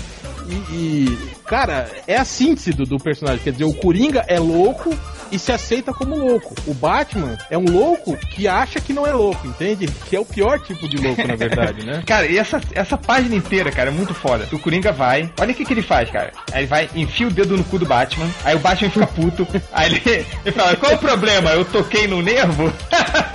E, 0.48 0.54
e, 0.74 1.18
cara, 1.46 1.90
é 2.06 2.16
a 2.16 2.24
síntese 2.24 2.72
do, 2.72 2.83
do 2.86 2.98
personagem. 2.98 3.42
Quer 3.42 3.52
dizer, 3.52 3.64
o 3.64 3.74
Coringa 3.74 4.24
é 4.28 4.38
louco, 4.38 4.94
e 5.34 5.38
se 5.38 5.50
aceita 5.50 5.92
como 5.92 6.16
louco. 6.16 6.54
O 6.66 6.72
Batman 6.74 7.36
é 7.50 7.58
um 7.58 7.64
louco 7.64 8.16
que 8.16 8.46
acha 8.46 8.80
que 8.80 8.92
não 8.92 9.06
é 9.06 9.12
louco, 9.12 9.46
entende? 9.46 9.88
Que 10.08 10.14
é 10.16 10.20
o 10.20 10.24
pior 10.24 10.60
tipo 10.60 10.88
de 10.88 10.96
louco, 10.96 11.26
na 11.26 11.34
verdade, 11.34 11.84
né? 11.84 12.02
Cara, 12.06 12.26
e 12.26 12.38
essa, 12.38 12.60
essa 12.72 12.96
página 12.96 13.34
inteira, 13.34 13.70
cara, 13.72 13.90
é 13.90 13.92
muito 13.92 14.14
foda. 14.14 14.46
O 14.52 14.58
Coringa 14.58 14.92
vai, 14.92 15.28
olha 15.40 15.52
o 15.52 15.54
que, 15.54 15.64
que 15.64 15.72
ele 15.72 15.82
faz, 15.82 16.08
cara. 16.10 16.32
Aí 16.52 16.60
ele 16.60 16.66
vai, 16.66 16.88
enfia 16.94 17.26
o 17.26 17.30
dedo 17.30 17.56
no 17.56 17.64
cu 17.64 17.78
do 17.78 17.86
Batman, 17.86 18.28
aí 18.44 18.54
o 18.54 18.60
Batman 18.60 18.90
fica 18.90 19.06
puto, 19.06 19.46
aí 19.72 19.90
ele, 19.90 20.26
ele 20.44 20.54
fala, 20.54 20.76
qual 20.76 20.94
o 20.94 20.98
problema? 20.98 21.50
Eu 21.50 21.64
toquei 21.64 22.06
no 22.06 22.22
nervo? 22.22 22.72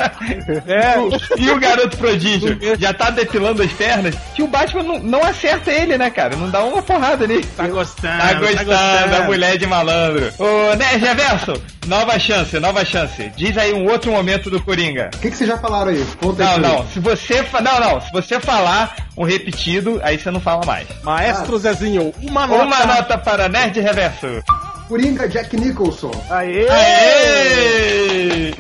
É, 0.68 0.96
E 1.42 1.50
o 1.50 1.60
garoto 1.60 1.98
prodígio 1.98 2.58
já 2.78 2.94
tá 2.94 3.10
depilando 3.10 3.64
as 3.64 3.72
pernas, 3.72 4.16
que 4.36 4.44
o 4.44 4.48
Batman 4.48 4.84
não, 4.84 5.00
não 5.00 5.24
acerta 5.24 5.72
ele, 5.72 5.98
né, 5.98 6.10
cara? 6.10 6.36
Não 6.36 6.50
dá 6.50 6.64
uma 6.64 6.82
porrada 6.82 7.26
nele. 7.26 7.46
tá 7.56 7.68
gostando, 7.68 8.18
Tá 8.18 8.34
gostando 8.64 9.12
da 9.12 9.24
mulher 9.24 9.39
de 9.58 9.66
malandro. 9.68 10.32
Ô, 10.38 10.76
né, 10.76 10.86
Reverso, 10.98 11.54
nova 11.88 12.18
chance, 12.20 12.60
nova 12.60 12.84
chance. 12.86 13.32
Diz 13.36 13.58
aí 13.58 13.74
um 13.74 13.90
outro 13.90 14.12
momento 14.12 14.50
do 14.50 14.62
Coringa. 14.62 15.10
O 15.16 15.20
que, 15.20 15.32
que 15.32 15.38
vocês 15.38 15.50
já 15.50 15.58
falaram 15.58 15.92
aí? 15.92 16.06
Conta 16.22 16.44
Não, 16.44 16.52
aí. 16.54 16.60
não. 16.62 16.88
Se 16.88 17.00
você 17.00 17.44
fa... 17.44 17.62
não, 17.62 17.80
não. 17.80 18.02
Se 18.02 18.12
você 18.12 18.40
falar 18.40 18.96
um 19.18 19.24
repetido, 19.24 20.00
aí 20.04 20.18
você 20.20 20.30
não 20.32 20.40
fala 20.42 20.66
mais. 20.66 20.88
Maestro 21.04 21.58
Zezinho, 21.58 22.14
uma 22.22 22.46
nota. 22.48 22.64
Uma 22.64 22.86
nota 22.86 23.18
para 23.18 23.48
Nerd 23.50 23.80
Reverso. 23.80 24.28
Coringa 24.88 25.28
Jack 25.30 25.56
Nicholson, 25.56 26.10
Aê! 26.32 26.68
Aê! 26.68 28.54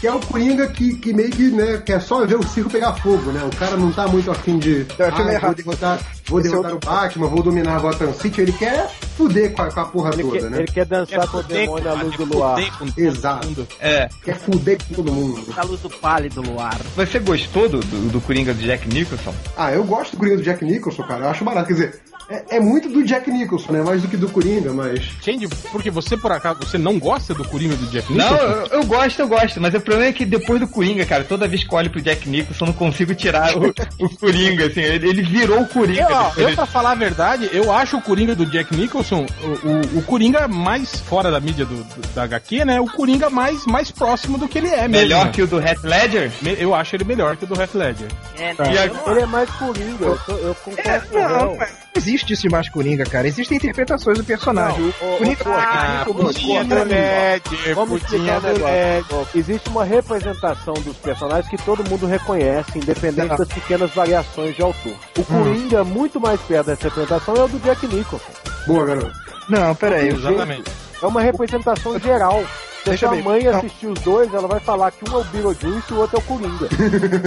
Que 0.00 0.06
é 0.06 0.12
o 0.12 0.20
Coringa 0.20 0.66
que, 0.68 0.96
que 0.96 1.12
meio 1.12 1.30
que, 1.30 1.50
né, 1.50 1.82
quer 1.84 2.00
só 2.00 2.24
ver 2.26 2.36
o 2.36 2.46
circo 2.46 2.70
pegar 2.70 2.94
fogo, 2.94 3.30
né? 3.32 3.42
O 3.44 3.56
cara 3.56 3.76
não 3.76 3.92
tá 3.92 4.06
muito 4.06 4.30
afim 4.30 4.58
de. 4.58 4.86
É 4.98 5.04
"Ah, 5.04 5.10
vou 5.40 5.54
derrotar, 5.54 5.98
vou 6.26 6.40
é 6.40 6.42
derrotar 6.42 6.74
o 6.74 6.78
Batman, 6.78 7.26
vou 7.28 7.42
dominar 7.42 7.80
Gotham 7.80 8.12
City. 8.14 8.40
Ele 8.40 8.52
quer 8.52 8.88
fuder 9.16 9.52
com 9.52 9.62
a, 9.62 9.70
com 9.72 9.80
a 9.80 9.84
porra 9.86 10.10
Ele 10.12 10.22
toda, 10.22 10.38
quer, 10.40 10.50
né? 10.50 10.58
ele 10.58 10.66
quer 10.66 10.84
dançar 10.86 11.26
com 11.28 11.38
o 11.38 11.42
demônio 11.42 11.90
à 11.90 11.94
luz 11.94 12.16
do 12.16 12.24
luar. 12.24 12.58
Exato. 12.96 13.66
É. 13.80 14.08
Quer 14.24 14.36
fuder 14.36 14.78
com 14.88 14.94
todo 14.94 15.12
mundo. 15.12 15.44
A 15.56 15.64
luz 15.64 15.80
do 15.80 15.90
pálido 15.90 16.40
luar. 16.42 16.78
Você 16.96 17.18
gostou 17.18 17.68
do, 17.68 17.80
do, 17.80 18.08
do 18.10 18.20
Coringa 18.20 18.54
do 18.54 18.60
Jack 18.60 18.88
Nicholson? 18.88 19.34
Ah, 19.56 19.72
eu 19.72 19.84
gosto 19.84 20.12
do 20.12 20.18
Coringa 20.18 20.36
do 20.36 20.42
Jack 20.42 20.64
Nicholson, 20.64 21.02
cara. 21.04 21.24
Eu 21.26 21.30
acho 21.30 21.44
barato. 21.44 21.68
Quer 21.68 21.72
dizer, 21.74 22.00
é, 22.28 22.56
é 22.56 22.60
muito 22.60 22.88
do 22.88 23.04
Jack 23.04 23.30
Nicholson, 23.30 23.72
né? 23.72 23.82
Mais 23.82 24.02
do 24.02 24.08
que 24.08 24.16
do 24.16 24.28
Coringa, 24.28 24.72
mas. 24.72 25.00
Change, 25.24 25.48
porque 25.72 25.90
você, 25.90 26.16
por 26.16 26.30
acaso, 26.32 26.58
você 26.60 26.76
não 26.78 26.98
gosta 26.98 27.32
do 27.34 27.44
Coringa 27.44 27.74
do 27.76 27.86
Jack 27.86 28.12
Não, 28.12 28.30
Nicholson? 28.32 28.46
eu, 28.74 28.80
eu 28.80 28.84
gosto, 28.86 29.18
eu 29.20 29.28
gosto, 29.28 29.60
mas 29.60 29.74
o 29.74 29.80
problema 29.80 30.08
é 30.08 30.12
que 30.12 30.24
depois 30.24 30.60
do 30.60 30.68
Coringa, 30.68 31.04
cara, 31.06 31.24
toda 31.24 31.48
vez 31.48 31.64
que 31.64 31.72
eu 31.72 31.78
olho 31.78 31.90
pro 31.90 32.00
Jack 32.00 32.28
Nicholson, 32.28 32.64
eu 32.64 32.66
não 32.68 32.74
consigo 32.74 33.14
tirar 33.14 33.56
o, 33.56 33.68
o 34.04 34.16
Coringa, 34.18 34.66
assim, 34.66 34.80
ele, 34.80 35.08
ele 35.08 35.22
virou 35.22 35.60
o 35.60 35.66
Coringa. 35.66 36.02
Eu, 36.02 36.16
ó, 36.16 36.32
eu, 36.36 36.54
pra 36.54 36.66
falar 36.66 36.92
a 36.92 36.94
verdade, 36.94 37.48
eu 37.52 37.72
acho 37.72 37.96
o 37.96 38.02
Coringa 38.02 38.34
do 38.34 38.46
Jack 38.46 38.74
Nicholson, 38.76 39.26
o, 39.42 39.96
o, 39.96 39.98
o 39.98 40.02
Coringa 40.02 40.46
mais 40.48 41.00
fora 41.00 41.30
da 41.30 41.40
mídia 41.40 41.64
do, 41.64 41.76
do- 41.82 42.08
da 42.14 42.24
HQ, 42.24 42.64
né? 42.64 42.80
O 42.80 42.86
Coringa 42.86 43.30
mais, 43.30 43.64
mais 43.66 43.90
próximo 43.90 44.36
do 44.38 44.48
que 44.48 44.58
ele 44.58 44.68
é 44.68 44.86
mesmo. 44.88 44.90
Melhor 45.08 45.30
que 45.30 45.42
o 45.42 45.46
do 45.46 45.58
Heath 45.60 45.82
Ledger? 45.82 46.30
Me- 46.42 46.56
Eu 46.58 46.74
acho 46.74 46.94
ele 46.96 47.04
melhor 47.04 47.36
que 47.36 47.44
o 47.44 47.46
do 47.46 47.60
Heath 47.60 47.74
Ledger. 47.74 48.08
É, 48.38 48.50
a- 48.58 49.10
Ele 49.10 49.20
é 49.20 49.26
mais 49.26 49.48
coringa, 49.50 50.04
eu, 50.04 50.18
eu 50.38 50.54
concordo 50.56 50.88
É, 50.88 51.02
não, 51.12 51.28
não 51.28 51.56
não 51.56 51.58
existe 51.98 52.32
isso 52.32 52.46
em 52.46 52.50
mais 52.50 52.68
Coringa, 52.68 53.04
cara. 53.04 53.28
Existem 53.28 53.58
interpretações 53.58 54.18
do 54.18 54.24
personagem. 54.24 54.80
Não, 54.80 54.88
o 54.88 55.18
Coringa 55.18 55.44
do 55.44 55.50
ah, 55.50 56.04
putinha 56.06 56.64
do 56.64 56.74
Ledger, 56.74 57.74
Vamos 57.74 58.00
putinha 58.00 58.36
explicar 58.36 59.02
do. 59.02 59.38
Existe 59.38 59.68
uma 59.68 59.84
representação 59.84 60.74
dos 60.74 60.96
personagens 60.96 61.48
que 61.48 61.62
todo 61.64 61.88
mundo 61.88 62.06
reconhece, 62.06 62.78
independente 62.78 63.36
das 63.36 63.48
pequenas 63.48 63.90
variações 63.90 64.54
de 64.56 64.62
autor. 64.62 64.94
O 65.18 65.24
Coringa, 65.24 65.84
muito 65.84 66.20
mais 66.20 66.40
perto 66.40 66.66
dessa 66.66 66.84
representação, 66.84 67.34
é 67.34 67.44
o 67.44 67.48
do 67.48 67.58
Jack 67.58 67.86
Nicholson. 67.86 68.32
Boa, 68.66 68.86
garoto. 68.86 69.12
Não, 69.48 69.74
peraí. 69.74 70.08
Exatamente. 70.08 70.70
É 71.02 71.06
uma 71.06 71.20
representação 71.20 71.98
geral. 71.98 72.44
Se 72.88 72.94
a 72.94 72.96
Deixa 72.96 73.06
sua 73.06 73.16
ver. 73.16 73.22
mãe 73.22 73.44
Não. 73.44 73.58
assistir 73.58 73.86
os 73.86 74.00
dois, 74.00 74.32
ela 74.32 74.48
vai 74.48 74.60
falar 74.60 74.90
que 74.90 75.08
um 75.08 75.14
é 75.14 75.16
o 75.16 75.24
Beetlejuice 75.24 75.90
e 75.90 75.94
o 75.94 75.98
outro 75.98 76.16
é 76.16 76.20
o 76.20 76.22
Coringa. 76.22 76.68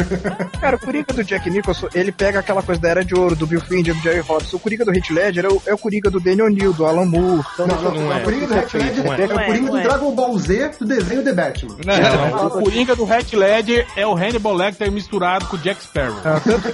Cara, 0.60 0.76
o 0.76 0.80
Coringa 0.80 1.13
do 1.13 1.24
Jack 1.24 1.50
Nicholson, 1.50 1.88
ele 1.93 2.12
pega 2.12 2.39
aquela 2.39 2.63
coisa 2.63 2.82
da 2.82 2.89
Era 2.89 3.06
de 3.06 3.13
Ouro, 3.15 3.36
do 3.36 3.45
Bill 3.45 3.62
Finger, 3.62 3.93
do 3.93 4.02
Jerry 4.02 4.21
Robson. 4.21 4.58
O 4.58 4.60
Coringa 4.60 4.86
do 4.86 4.93
Heath 4.93 5.10
Ledger 5.12 5.45
é 5.45 5.50
o, 5.50 5.62
é 5.67 5.74
o 5.74 5.78
Coringa 5.78 6.10
do 6.10 6.19
Daniel 6.19 6.47
O'Neill, 6.47 6.74
do 6.74 6.86
Alan 6.86 7.06
Moore. 7.06 7.43
Não, 7.58 7.67
não, 7.67 7.82
não 7.82 7.91
não, 7.93 8.13
é. 8.13 8.17
o 8.17 8.24
Coringa 8.24 8.47
do 8.47 8.54
Heath 8.56 8.74
Ledger 8.74 9.06
é, 9.06 9.21
é. 9.21 9.28
o 9.28 9.39
é, 9.39 9.45
Coringa 9.45 9.71
do 9.71 9.78
é. 9.78 9.84
Dragon 9.84 10.15
Ball 10.15 10.38
Z 10.38 10.71
do 10.80 10.86
desenho 10.86 11.24
The 11.24 11.34
Batman. 11.34 11.78
Não, 11.86 12.47
o 12.47 12.50
Coringa 12.50 12.95
do 12.95 13.06
Heath 13.06 13.34
Ledger 13.34 13.88
é 13.95 14.08
o 14.08 14.15
Hannibal 14.15 14.54
Lecter 14.54 14.91
misturado 14.91 15.45
com 15.45 15.56
o 15.56 15.60
Jack 15.60 15.84
Sparrow. 15.84 16.15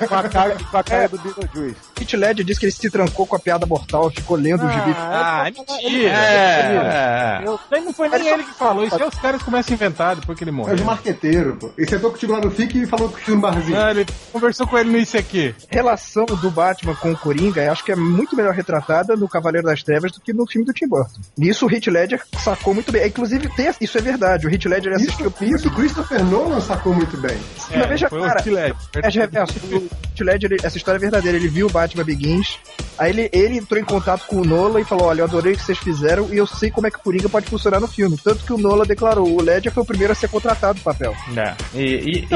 com 0.08 0.15
a 0.15 0.23
cara, 0.30 0.58
com 0.71 0.78
a 0.78 0.84
cara 0.84 1.08
do 1.10 1.17
Beetlejuice. 1.17 1.76
Heath 2.02 2.14
Ledger 2.14 2.46
disse 2.46 2.60
que 2.60 2.66
ele 2.66 2.72
se 2.74 2.90
trancou 2.90 3.26
com 3.26 3.36
a 3.36 3.40
piada 3.40 3.66
mortal, 3.66 4.10
ficou 4.10 4.38
lendo 4.38 4.66
o 4.66 4.70
gibi. 4.70 4.94
Ah, 4.98 5.44
é 5.48 5.52
mentira. 5.52 6.10
É, 6.14 7.44
Isso 7.44 7.60
aí 7.72 7.82
não 7.82 7.94
foi 7.94 8.10
nem 8.10 8.28
ele 8.28 8.44
que 8.44 8.54
falou, 8.54 8.86
isso 8.86 8.96
aí 8.96 9.08
os 9.08 9.16
caras 9.16 9.42
começam 9.42 9.74
a 9.74 9.76
inventar 9.76 10.16
depois 10.16 10.38
que 10.38 10.44
ele 10.44 10.52
É 10.52 10.54
morreu. 10.54 10.76
de 10.76 10.84
marqueteiro, 10.84 11.56
pô. 11.58 11.72
Ele 11.78 11.90
sentou 11.90 12.12
contigo 12.12 12.34
lá 12.34 12.40
no 12.42 12.52
FIC 12.52 12.82
e 12.84 12.86
falou 12.86 13.10
contigo 13.10 13.36
no 13.36 13.42
barzinho. 13.42 13.80
Ah, 13.80 13.92
ele 13.92 14.06
conversou 14.32 14.68
com 14.68 14.78
ele 14.78 14.90
no 14.90 14.98
ICQ. 14.98 15.56
relação 15.70 16.26
do 16.26 16.50
Batman 16.52 16.96
com 16.96 17.12
o 17.12 17.18
Coringa, 17.18 17.62
eu 17.64 17.72
acho 17.72 17.84
que 17.84 17.92
é 17.92 17.96
muito 17.96 18.36
melhor 18.36 18.54
retratada 18.54 19.16
no 19.16 19.28
Cavaleiro 19.28 19.68
das 19.68 19.84
Trevas 19.84 20.12
do 20.12 20.20
que 20.22 20.34
no 20.34 20.46
filme 20.48 20.66
do 20.66 20.74
Tim 20.74 20.88
Burton. 20.88 21.20
Nisso 21.38 21.66
o 21.66 21.72
Heath 21.72 21.88
Ledger 21.88 22.22
sacou 22.44 22.74
muito 22.74 22.92
bem. 22.92 23.08
Inclusive, 23.08 23.50
tem- 23.56 23.68
isso 23.82 23.98
é 23.98 24.02
verdade. 24.02 24.48
O 24.48 24.50
Heath 24.52 24.66
Ledger 24.66 24.94
assistiu 24.94 25.28
Isso, 25.42 25.56
isso 25.56 25.68
o 25.68 25.72
Christopher 25.72 26.24
Nolan 26.24 26.60
sacou 26.62 26.94
muito 26.94 27.18
bem. 27.18 27.38
Mas 27.76 27.88
veja, 27.88 28.10
foi 28.10 28.22
cara, 28.22 28.42
o. 28.46 28.98
É 29.00 29.10
de 29.10 29.20
reverso. 29.20 29.54
O 29.72 29.76
Heath 29.76 30.20
Ledger, 30.22 30.52
ele- 30.54 30.62
essa 30.66 30.78
história 30.78 30.98
é 30.98 31.02
verdadeira. 31.02 31.38
Ele 31.38 31.48
viu 31.48 31.68
o 31.68 31.70
Batman 31.70 31.87
Begins, 31.95 32.58
aí 32.97 33.10
ele, 33.12 33.30
ele 33.32 33.58
entrou 33.58 33.80
em 33.80 33.84
contato 33.86 34.26
com 34.28 34.38
o 34.38 34.45
Nola 34.45 34.82
e 34.82 34.84
falou: 34.84 35.06
Olha, 35.08 35.21
eu 35.21 35.26
adorei 35.26 35.54
o 35.54 35.58
que 35.58 35.63
vocês 35.63 35.78
fizeram 35.78 36.28
e 36.34 36.38
eu 36.38 36.45
sei 36.47 36.69
como 36.71 36.88
é 36.88 36.91
que 36.91 36.97
o 36.97 37.02
Coringa 37.02 37.30
pode 37.30 37.47
funcionar 37.47 37.80
no 37.80 37.88
filme. 37.88 38.17
Tanto 38.23 38.43
que 38.43 38.54
o 38.54 38.58
Nola 38.58 38.86
declarou: 38.86 39.28
o 39.28 39.41
Ledger 39.41 39.71
foi 39.71 39.84
o 39.84 39.86
primeiro 39.86 40.12
a 40.13 40.15
ser 40.15 40.28
contratado 40.30 40.80
do 40.80 40.84
papel. 40.84 41.13
é. 41.36 41.56
E, 41.73 41.80
e- 41.84 42.19
e- 42.19 42.28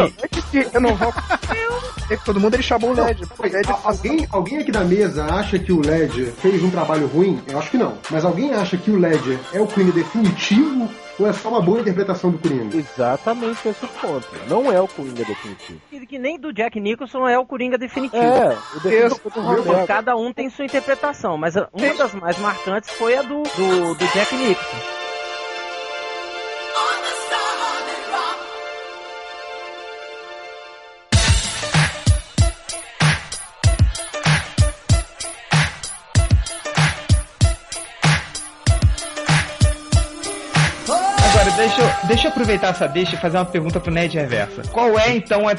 Não, 0.80 0.90
antes. 0.90 1.32
É 2.10 2.18
que 2.18 2.26
todo 2.26 2.40
mundo 2.42 2.56
ele 2.56 2.64
chamou 2.64 2.92
o 2.92 2.94
Ledger. 2.94 3.28
Pô, 3.28 3.44
o 3.44 3.46
Ledger 3.46 3.76
Alguém, 3.86 4.28
alguém 4.32 4.58
aqui 4.60 4.72
da 4.72 4.84
mesa 4.84 5.26
acha 5.26 5.58
que 5.58 5.72
o 5.72 5.80
Ledger 5.80 6.32
fez 6.42 6.62
um 6.62 6.70
trabalho 6.70 7.08
ruim? 7.08 7.42
Eu 7.48 7.58
acho 7.58 7.72
que 7.72 7.78
não. 7.78 7.98
Mas 8.10 8.26
alguém 8.26 8.54
acha 8.54 8.76
que 8.76 8.92
o 8.92 8.98
Ledger 9.00 9.40
é 9.54 9.62
o 9.62 9.68
Coringa 9.68 9.94
definitivo 9.94 10.90
ou 11.20 11.28
é 11.28 11.34
só 11.34 11.50
uma 11.50 11.62
boa 11.62 11.80
interpretação 11.80 12.32
do 12.32 12.40
Coringa? 12.40 12.78
Exatamente 12.78 13.68
esse 13.68 13.86
o 13.86 13.88
ponto. 13.88 14.28
Não 14.48 14.72
é 14.72 14.80
o 14.80 14.88
Coringa 14.88 15.24
definitivo. 15.26 15.80
Que, 15.90 16.06
que 16.06 16.20
nem 16.20 16.40
do 16.40 16.54
Jack 16.54 16.80
Nicholson 16.80 17.28
é 17.28 17.38
o 17.38 17.46
Coringa 17.46 17.78
definitivo. 17.78 18.24
É, 18.24 18.58
o 18.76 18.80
definitivo 18.80 19.30
do 19.30 19.42
Romero. 19.42 19.88
Cada 19.88 20.16
um 20.16 20.32
tem 20.34 20.50
sua 20.50 20.66
interpretação, 20.66 21.38
mas 21.38 21.56
uma 21.56 21.94
das 21.98 22.14
mais 22.16 22.38
marcantes 22.40 22.90
foi 22.92 23.18
a 23.18 23.22
do, 23.22 23.44
do, 23.44 23.96
do 23.96 24.08
Jack 24.14 24.36
Nicholson. 24.36 25.01
Deixa 41.76 41.82
eu, 41.82 42.08
deixa 42.08 42.28
eu 42.28 42.32
aproveitar 42.32 42.68
essa 42.70 42.88
deixa 42.88 43.16
e 43.16 43.20
fazer 43.20 43.38
uma 43.38 43.46
pergunta 43.46 43.80
pro 43.80 43.92
Ned 43.92 44.18
Reversa. 44.18 44.62
Qual 44.72 44.98
é, 45.00 45.16
então, 45.16 45.48
a, 45.48 45.52
a 45.52 45.56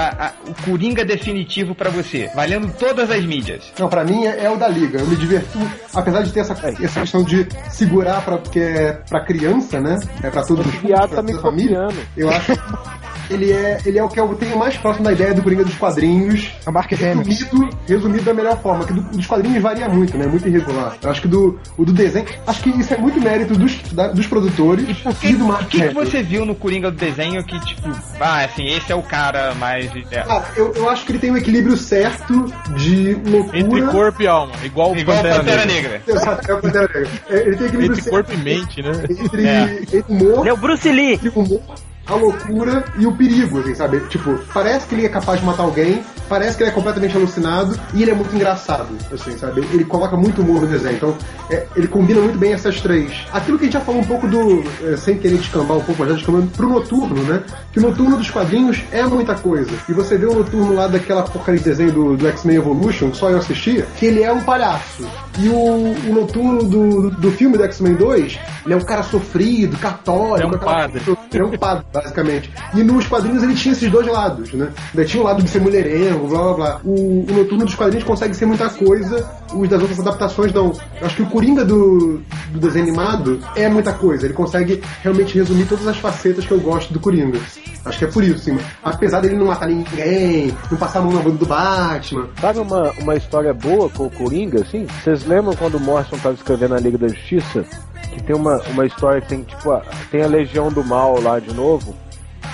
a- 0.00 0.26
a- 0.26 0.32
o 0.48 0.54
Coringa 0.64 1.04
definitivo 1.04 1.74
pra 1.74 1.90
você? 1.90 2.30
Valendo 2.34 2.72
todas 2.78 3.10
as 3.10 3.24
mídias. 3.24 3.72
Não, 3.78 3.88
pra 3.88 4.04
mim 4.04 4.24
é, 4.26 4.44
é 4.44 4.50
o 4.50 4.56
da 4.56 4.68
Liga. 4.68 4.98
Eu 5.00 5.06
me 5.06 5.16
diverto, 5.16 5.58
apesar 5.94 6.22
de 6.22 6.32
ter 6.32 6.40
essa, 6.40 6.52
essa 6.82 7.00
questão 7.00 7.22
de 7.22 7.46
segurar 7.70 8.20
pra, 8.22 8.38
porque 8.38 8.60
é 8.60 8.92
pra 9.08 9.20
criança, 9.20 9.80
né? 9.80 9.98
É 10.22 10.30
pra 10.30 10.42
todos 10.44 10.66
os 10.66 10.74
piada 10.76 11.08
pra 11.08 11.16
tá 11.16 11.22
me 11.22 11.32
toda 11.32 11.38
a 11.40 11.50
família. 11.50 11.88
Eu 12.16 12.30
acho 12.30 12.52
que 12.52 13.34
ele 13.34 13.52
é, 13.52 13.78
ele 13.84 13.98
é 13.98 14.04
o 14.04 14.08
que 14.08 14.20
eu 14.20 14.28
tenho 14.36 14.56
mais 14.56 14.76
próximo 14.76 15.04
da 15.04 15.12
ideia 15.12 15.34
do 15.34 15.42
Coringa 15.42 15.64
dos 15.64 15.74
quadrinhos. 15.76 16.48
A 16.64 16.70
Mark 16.70 16.92
Hamill. 16.92 17.24
Resumido, 17.24 17.76
resumido 17.88 18.24
da 18.24 18.34
melhor 18.34 18.60
forma, 18.62 18.84
que 18.84 18.92
do, 18.92 19.00
dos 19.02 19.26
quadrinhos 19.26 19.60
varia 19.62 19.88
muito, 19.88 20.16
né? 20.16 20.26
Muito 20.26 20.46
irregular. 20.48 20.96
Eu 21.02 21.10
acho 21.10 21.22
que 21.22 21.28
do, 21.28 21.58
o 21.76 21.84
do 21.84 21.92
desenho. 21.92 22.26
Acho 22.46 22.62
que 22.62 22.70
isso 22.70 22.94
é 22.94 22.96
muito 22.96 23.20
mérito 23.20 23.54
dos, 23.54 23.80
da- 23.92 24.08
dos 24.08 24.26
produtores 24.26 24.96
do 25.36 25.48
O 25.48 25.64
que, 25.66 25.88
que 25.88 25.94
você 25.94 26.22
viu 26.22 26.44
no 26.44 26.54
Coringa 26.54 26.90
do 26.90 26.96
desenho 26.96 27.42
que, 27.44 27.58
tipo, 27.64 27.88
ah, 28.20 28.44
assim, 28.44 28.66
esse 28.66 28.90
é 28.92 28.94
o 28.94 29.02
cara 29.02 29.54
mais. 29.54 29.90
É, 30.10 30.22
Cara, 30.22 30.44
eu, 30.56 30.72
eu 30.74 30.88
acho 30.90 31.04
que 31.04 31.12
ele 31.12 31.18
tem 31.18 31.30
um 31.30 31.36
equilíbrio 31.36 31.76
certo 31.76 32.46
de 32.76 33.14
loucura. 33.26 33.58
Entre 33.58 33.82
corpo 33.82 34.22
e 34.22 34.26
alma, 34.26 34.52
igual 34.64 34.92
o 34.92 34.96
igual 34.98 35.18
o 35.18 35.22
Pantera, 35.22 35.38
Pantera 35.40 35.66
Negra. 35.66 36.02
É 36.06 36.54
o 36.54 36.60
Pantera 36.60 36.88
Negra. 36.94 37.08
É, 37.30 37.36
Ele 37.36 37.56
tem 37.56 37.66
equilíbrio 37.66 37.90
Entre 37.92 38.02
certo 38.02 38.10
corpo 38.10 38.32
e 38.32 38.36
mente, 38.36 38.82
né? 38.82 38.92
entre, 39.10 39.46
É. 39.46 39.80
entre 39.82 40.04
humor, 40.08 40.46
é 40.46 40.52
o 40.52 40.56
Bruce 40.56 40.90
Lee. 40.90 41.14
entre 41.14 41.28
humor, 41.34 41.62
a 42.06 42.14
loucura 42.14 42.84
e 42.98 43.06
o 43.06 43.12
perigo, 43.16 43.58
assim, 43.60 43.74
sabe? 43.74 44.00
Tipo, 44.08 44.38
parece 44.54 44.86
que 44.86 44.94
ele 44.94 45.06
é 45.06 45.08
capaz 45.08 45.40
de 45.40 45.46
matar 45.46 45.64
alguém, 45.64 46.02
parece 46.28 46.56
que 46.56 46.62
ele 46.62 46.70
é 46.70 46.72
completamente 46.72 47.16
alucinado 47.16 47.78
e 47.94 48.02
ele 48.02 48.10
é 48.10 48.14
muito 48.14 48.34
engraçado, 48.34 48.88
assim, 49.12 49.36
sabe? 49.36 49.66
Ele 49.72 49.84
coloca 49.84 50.16
muito 50.16 50.42
humor 50.42 50.60
no 50.62 50.66
desenho, 50.66 50.96
então 50.96 51.16
é, 51.50 51.66
ele 51.76 51.88
combina 51.88 52.20
muito 52.20 52.38
bem 52.38 52.52
essas 52.52 52.80
três. 52.80 53.12
Aquilo 53.32 53.58
que 53.58 53.64
a 53.64 53.66
gente 53.66 53.74
já 53.74 53.80
falou 53.80 54.00
um 54.00 54.04
pouco 54.04 54.26
do, 54.26 54.64
é, 54.84 54.96
sem 54.96 55.18
querer 55.18 55.38
descambar 55.38 55.76
um 55.76 55.82
pouco, 55.82 56.00
mas 56.00 56.08
já 56.10 56.14
descambando 56.16 56.46
pro 56.48 56.68
Noturno, 56.68 57.22
né? 57.22 57.42
Que 57.72 57.78
o 57.78 57.82
Noturno 57.82 58.16
dos 58.16 58.30
quadrinhos 58.30 58.82
é 58.90 59.02
muita 59.04 59.34
coisa. 59.34 59.72
E 59.88 59.92
você 59.92 60.16
vê 60.16 60.26
o 60.26 60.34
Noturno 60.34 60.74
lá 60.74 60.86
daquela 60.86 61.22
porcaria 61.22 61.58
de 61.58 61.64
desenho 61.64 61.92
do, 61.92 62.16
do 62.16 62.28
X-Men 62.28 62.56
Evolution, 62.56 63.10
que 63.10 63.16
só 63.16 63.30
eu 63.30 63.38
assistia, 63.38 63.86
que 63.96 64.06
ele 64.06 64.22
é 64.22 64.32
um 64.32 64.40
palhaço. 64.40 65.06
E 65.38 65.48
o, 65.48 65.54
o 65.54 66.12
Noturno 66.12 66.64
do, 66.64 67.10
do 67.10 67.30
filme 67.30 67.56
do 67.56 67.64
X-Men 67.64 67.94
2, 67.94 68.38
ele 68.64 68.74
é 68.74 68.76
um 68.76 68.80
cara 68.80 69.02
sofrido, 69.02 69.76
católico, 69.78 70.36
Ele 70.36 70.54
é 70.54 70.56
um 70.56 70.58
padre. 70.58 71.02
ele 71.32 71.42
é 71.42 71.46
um 71.46 71.58
padre, 71.58 71.84
basicamente. 71.92 72.50
E 72.74 72.82
nos 72.82 73.06
quadrinhos 73.06 73.42
ele 73.42 73.54
tinha 73.54 73.72
esses 73.72 73.90
dois 73.90 74.06
lados, 74.06 74.52
né? 74.52 74.70
Ainda 74.94 75.04
tinha 75.04 75.22
o 75.22 75.26
lado 75.26 75.42
de 75.42 75.48
ser 75.48 75.60
mulherengo, 75.60 76.15
blá 76.18 76.42
blá 76.42 76.54
blá. 76.54 76.80
O, 76.84 77.24
o 77.28 77.32
Noturno 77.32 77.64
dos 77.64 77.74
quadrinhos 77.74 78.04
consegue 78.04 78.34
ser 78.34 78.46
muita 78.46 78.68
coisa, 78.70 79.28
os 79.52 79.68
das 79.68 79.80
outras 79.80 80.00
adaptações 80.00 80.52
não. 80.52 80.72
Eu 81.00 81.06
acho 81.06 81.16
que 81.16 81.22
o 81.22 81.26
Coringa 81.26 81.64
do, 81.64 82.20
do 82.50 82.60
desenho 82.60 82.86
animado 82.86 83.40
é 83.54 83.68
muita 83.68 83.92
coisa. 83.92 84.26
Ele 84.26 84.34
consegue 84.34 84.82
realmente 85.02 85.38
resumir 85.38 85.66
todas 85.66 85.86
as 85.86 85.98
facetas 85.98 86.44
que 86.46 86.52
eu 86.52 86.60
gosto 86.60 86.92
do 86.92 87.00
Coringa. 87.00 87.38
Acho 87.84 87.98
que 88.00 88.04
é 88.04 88.08
por 88.08 88.24
isso, 88.24 88.40
sim. 88.40 88.58
Apesar 88.82 89.20
dele 89.20 89.36
não 89.36 89.46
matar 89.46 89.68
ninguém, 89.68 90.52
não 90.70 90.76
passar 90.76 90.98
a 90.98 91.02
mão 91.02 91.12
na 91.12 91.20
bunda 91.20 91.36
do 91.36 91.46
Batman. 91.46 92.28
Sabe 92.40 92.58
uma, 92.58 92.90
uma 92.98 93.14
história 93.14 93.54
boa 93.54 93.88
com 93.88 94.06
o 94.06 94.10
Coringa, 94.10 94.62
assim? 94.62 94.86
Vocês 94.86 95.24
lembram 95.24 95.54
quando 95.54 95.76
o 95.76 95.80
Morrison 95.80 96.16
estava 96.16 96.34
escrevendo 96.34 96.74
a 96.74 96.80
Liga 96.80 96.98
da 96.98 97.08
Justiça? 97.08 97.64
Que 98.12 98.22
tem 98.22 98.34
uma, 98.34 98.60
uma 98.70 98.86
história 98.86 99.20
que 99.20 99.28
tem, 99.28 99.42
tipo, 99.42 99.70
a, 99.70 99.82
tem 100.10 100.22
a 100.22 100.26
Legião 100.26 100.72
do 100.72 100.82
Mal 100.82 101.20
lá 101.20 101.38
de 101.38 101.54
novo. 101.54 101.94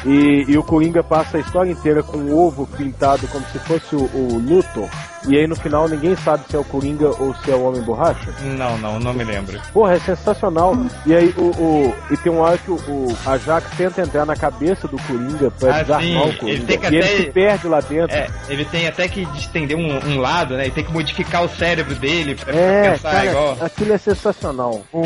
E, 0.04 0.44
e 0.48 0.58
o 0.58 0.62
Coringa 0.62 1.02
passa 1.02 1.36
a 1.36 1.40
história 1.40 1.70
inteira 1.70 2.02
com 2.02 2.18
o 2.18 2.46
ovo 2.46 2.66
pintado 2.66 3.26
como 3.28 3.44
se 3.52 3.58
fosse 3.60 3.94
o, 3.94 4.00
o 4.12 4.38
Luthor. 4.38 4.88
E 5.28 5.38
aí 5.38 5.46
no 5.46 5.54
final 5.54 5.88
ninguém 5.88 6.16
sabe 6.16 6.42
se 6.50 6.56
é 6.56 6.58
o 6.58 6.64
Coringa 6.64 7.08
ou 7.22 7.32
se 7.36 7.50
é 7.52 7.54
o 7.54 7.62
Homem 7.62 7.80
Borracha. 7.82 8.28
Não, 8.40 8.76
não, 8.78 8.98
não 8.98 9.14
me 9.14 9.22
lembro. 9.22 9.60
Porra, 9.72 9.94
é 9.94 10.00
sensacional. 10.00 10.76
E 11.06 11.14
aí 11.14 11.32
o, 11.38 11.42
o- 11.62 11.94
e 12.10 12.16
tem 12.16 12.32
uma 12.32 12.42
hora 12.42 12.58
que 12.58 12.70
o, 12.72 12.74
o 12.74 13.16
Ajax 13.24 13.70
tenta 13.76 14.02
entrar 14.02 14.26
na 14.26 14.34
cabeça 14.34 14.88
do 14.88 14.96
Coringa 15.02 15.48
pra 15.52 15.76
Ah, 15.76 15.82
desarmar 15.82 16.22
o 16.24 16.28
ele 16.28 16.36
Coringa. 16.38 16.66
tem 16.66 16.78
que 16.78 16.84
e 16.84 16.86
até- 16.88 16.96
ele 17.12 17.24
se 17.26 17.30
perde 17.30 17.68
lá 17.68 17.80
dentro. 17.80 18.16
É, 18.16 18.26
ele 18.48 18.64
tem 18.64 18.88
até 18.88 19.06
que 19.06 19.24
distender 19.26 19.76
um, 19.76 19.96
um 20.08 20.18
lado, 20.18 20.56
né? 20.56 20.64
Ele 20.64 20.72
tem 20.72 20.82
que 20.84 20.92
modificar 20.92 21.44
o 21.44 21.48
cérebro 21.48 21.94
dele 21.94 22.34
pra 22.34 22.52
É, 22.52 22.90
pensar 22.90 23.12
cara, 23.12 23.26
igual. 23.26 23.56
aquilo 23.60 23.92
é 23.92 23.98
sensacional. 23.98 24.82
O, 24.92 24.98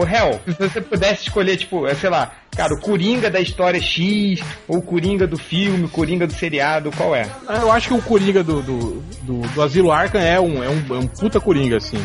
o 0.00 0.06
Hell, 0.06 0.38
se 0.46 0.52
você 0.68 0.82
pudesse 0.82 1.22
escolher, 1.22 1.56
tipo, 1.56 1.86
é, 1.86 1.94
sei 1.94 2.10
lá, 2.10 2.30
cara, 2.56 2.74
o 2.74 2.80
Coringa 2.80 3.30
da 3.30 3.40
história 3.40 3.80
X, 3.80 4.40
ou 4.66 4.78
o 4.78 4.82
Coringa 4.82 5.26
do 5.26 5.36
filme, 5.36 5.84
o 5.84 5.88
Coringa 5.88 6.26
do 6.26 6.32
seriado, 6.32 6.90
qual 6.96 7.14
é? 7.14 7.28
Ah, 7.46 7.58
Eu 7.58 7.70
acho 7.70 7.88
que 7.88 7.94
o 7.94 8.02
Coringa 8.02 8.42
do, 8.42 8.62
do, 8.62 9.02
do, 9.22 9.40
do 9.40 9.62
Asilo 9.62 9.92
Arkham 9.92 10.20
é 10.20 10.40
um, 10.40 10.64
é, 10.64 10.68
um, 10.68 10.82
é 10.90 10.98
um 10.98 11.06
puta 11.06 11.38
Coringa, 11.38 11.76
assim, 11.76 11.98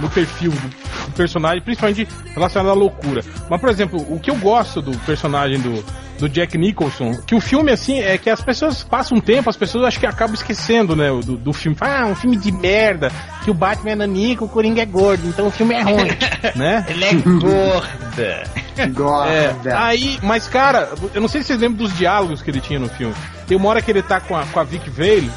no 0.00 0.10
perfil 0.10 0.50
do 0.50 1.12
personagem, 1.16 1.62
principalmente 1.62 2.06
relacionado 2.34 2.70
à 2.70 2.74
loucura. 2.74 3.22
Mas, 3.48 3.60
por 3.60 3.70
exemplo, 3.70 4.06
o 4.14 4.20
que 4.20 4.30
eu 4.30 4.36
gosto 4.36 4.82
do 4.82 4.96
personagem 4.98 5.58
do, 5.60 5.82
do 6.18 6.28
Jack 6.28 6.58
Nicholson, 6.58 7.16
que 7.26 7.34
o 7.34 7.40
filme, 7.40 7.70
assim, 7.70 8.00
é 8.00 8.18
que 8.18 8.28
as 8.28 8.40
pessoas 8.40 8.82
passam 8.82 9.18
um 9.18 9.20
tempo, 9.20 9.48
as 9.48 9.56
pessoas 9.56 9.84
acho 9.84 10.00
que 10.00 10.06
acabam 10.06 10.34
esquecendo, 10.34 10.94
né, 10.94 11.08
do, 11.08 11.36
do 11.36 11.52
filme. 11.52 11.76
Ah, 11.80 12.06
um 12.06 12.14
filme 12.14 12.36
de 12.36 12.50
merda, 12.50 13.10
que 13.44 13.50
o 13.50 13.54
Batman 13.54 13.92
é 13.92 13.94
nanico, 13.94 14.44
o 14.44 14.48
Coringa 14.48 14.82
é 14.82 14.86
gordo, 14.86 15.26
então 15.28 15.46
o 15.46 15.50
filme 15.50 15.74
é 15.74 15.82
ruim, 15.82 16.08
né? 16.56 16.84
Ele 16.88 17.04
é 17.04 17.14
gorda. 17.14 18.68
Gorda. 18.94 19.70
É, 19.70 19.72
aí, 19.74 20.18
mas 20.22 20.46
cara, 20.46 20.90
eu 21.12 21.20
não 21.20 21.26
sei 21.26 21.40
se 21.40 21.48
vocês 21.48 21.60
lembram 21.60 21.84
dos 21.84 21.96
diálogos 21.96 22.42
que 22.42 22.50
ele 22.50 22.60
tinha 22.60 22.78
no 22.78 22.88
filme. 22.88 23.14
Tem 23.46 23.56
uma 23.56 23.68
hora 23.68 23.82
que 23.82 23.90
ele 23.90 24.02
tá 24.02 24.20
com 24.20 24.36
a, 24.36 24.44
com 24.46 24.60
a 24.60 24.62
Vic 24.62 24.88
Vale, 24.90 25.30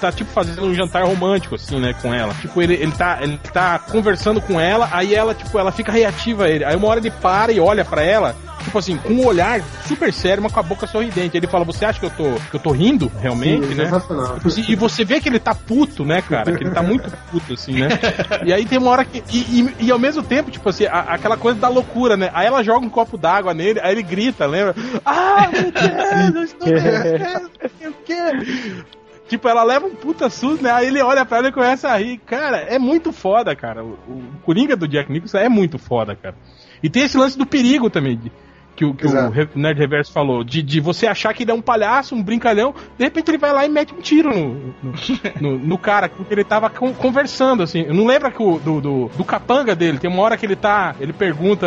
tá 0.00 0.10
tipo 0.12 0.30
fazendo 0.30 0.62
um 0.66 0.74
jantar 0.74 1.04
romântico, 1.04 1.54
assim, 1.54 1.78
né, 1.80 1.94
com 2.00 2.12
ela. 2.12 2.34
Tipo, 2.34 2.60
ele, 2.62 2.74
ele, 2.74 2.92
tá, 2.92 3.18
ele 3.20 3.38
tá 3.52 3.78
conversando 3.78 4.40
com 4.40 4.60
ela, 4.60 4.88
aí 4.92 5.14
ela, 5.14 5.34
tipo, 5.34 5.58
ela 5.58 5.72
fica 5.72 5.90
reativa 5.92 6.44
a 6.44 6.48
ele. 6.48 6.64
Aí 6.64 6.76
uma 6.76 6.88
hora 6.88 7.00
ele 7.00 7.10
para 7.10 7.52
e 7.52 7.60
olha 7.60 7.84
pra 7.84 8.02
ela, 8.02 8.34
tipo 8.64 8.78
assim, 8.78 8.96
com 8.98 9.12
um 9.14 9.26
olhar 9.26 9.60
super 9.86 10.12
sério, 10.12 10.42
mas 10.42 10.52
com 10.52 10.60
a 10.60 10.62
boca 10.62 10.86
sorridente. 10.86 11.36
Ele 11.36 11.46
fala, 11.46 11.64
você 11.64 11.84
acha 11.84 11.98
que 12.00 12.06
eu 12.06 12.10
tô, 12.10 12.24
que 12.50 12.56
eu 12.56 12.60
tô 12.60 12.70
rindo, 12.72 13.10
realmente, 13.20 13.66
Sim, 13.68 13.74
né? 13.74 13.84
sensacional. 13.84 14.34
Tipo 14.36 14.48
assim, 14.48 14.64
e 14.68 14.76
você 14.76 15.04
vê 15.04 15.20
que 15.20 15.28
ele 15.28 15.38
tá 15.38 15.54
puto, 15.54 16.04
né, 16.04 16.22
cara? 16.22 16.52
Que 16.56 16.64
ele 16.64 16.70
tá 16.70 16.82
muito 16.82 17.10
puto, 17.30 17.54
assim, 17.54 17.72
né? 17.80 17.88
E 18.44 18.52
aí 18.52 18.64
tem 18.64 18.78
uma 18.78 18.90
hora 18.90 19.04
que. 19.04 19.22
E, 19.32 19.60
e- 19.60 19.74
e 19.86 19.90
ao 19.90 19.98
mesmo 19.98 20.22
tempo, 20.22 20.50
tipo 20.50 20.68
assim, 20.68 20.86
a- 20.86 21.00
aquela 21.14 21.36
coisa 21.36 21.58
da 21.58 21.68
loucura, 21.68 22.16
né? 22.16 22.30
Aí 22.32 22.46
ela 22.46 22.62
joga 22.62 22.84
um 22.86 22.90
copo 22.90 23.16
d'água 23.18 23.52
nele, 23.54 23.80
aí 23.80 23.92
ele 23.92 24.02
grita, 24.02 24.46
lembra? 24.46 24.74
Ah, 25.04 25.48
meu 25.52 25.70
Deus, 25.72 26.34
eu 26.34 26.42
estou 26.44 26.68
o 27.90 27.92
quê. 28.04 28.84
Tipo, 29.30 29.48
ela 29.48 29.62
leva 29.62 29.86
um 29.86 29.94
puta 29.94 30.28
susto, 30.28 30.62
né? 30.62 30.70
Aí 30.72 30.88
ele 30.88 31.00
olha 31.00 31.24
pra 31.24 31.38
ela 31.38 31.48
e 31.48 31.52
começa 31.52 31.88
a 31.88 31.96
rir. 31.96 32.18
Cara, 32.26 32.58
é 32.58 32.78
muito 32.80 33.12
foda, 33.12 33.54
cara. 33.54 33.84
O, 33.84 33.90
o 34.08 34.22
Coringa 34.42 34.76
do 34.76 34.88
Jack 34.88 35.10
Nicholson 35.10 35.38
é 35.38 35.48
muito 35.48 35.78
foda, 35.78 36.16
cara. 36.16 36.34
E 36.82 36.90
tem 36.90 37.04
esse 37.04 37.16
lance 37.16 37.38
do 37.38 37.46
perigo 37.46 37.88
também, 37.88 38.16
de- 38.18 38.32
que, 38.76 38.84
o- 38.84 38.94
que 38.94 39.04
o 39.06 39.08
Exato. 39.08 39.48
Nerd 39.58 39.78
Reverso 39.78 40.12
falou, 40.12 40.42
de, 40.42 40.62
de 40.62 40.80
você 40.80 41.06
achar 41.06 41.34
que 41.34 41.42
ele 41.42 41.50
é 41.50 41.54
um 41.54 41.60
palhaço, 41.60 42.14
um 42.14 42.22
brincalhão, 42.22 42.74
de 42.98 43.04
repente 43.04 43.30
ele 43.30 43.38
vai 43.38 43.52
lá 43.52 43.64
e 43.66 43.68
mete 43.68 43.94
um 43.94 43.98
tiro 44.00 44.30
no, 44.30 44.74
no, 44.82 44.94
no- 45.40 45.58
no 45.58 45.78
cara, 45.78 46.08
porque 46.08 46.32
ele 46.32 46.44
tava 46.44 46.70
con- 46.70 46.92
conversando, 46.94 47.62
assim. 47.62 47.82
Eu 47.82 47.94
não 47.94 48.06
lembro 48.06 48.30
que 48.32 48.42
o, 48.42 48.58
do, 48.58 48.80
do, 48.80 49.10
do 49.16 49.24
capanga 49.24 49.74
dele, 49.74 49.98
tem 49.98 50.08
uma 50.10 50.22
hora 50.22 50.36
que 50.36 50.46
ele 50.46 50.56
tá, 50.56 50.94
ele 51.00 51.12
pergunta, 51.12 51.66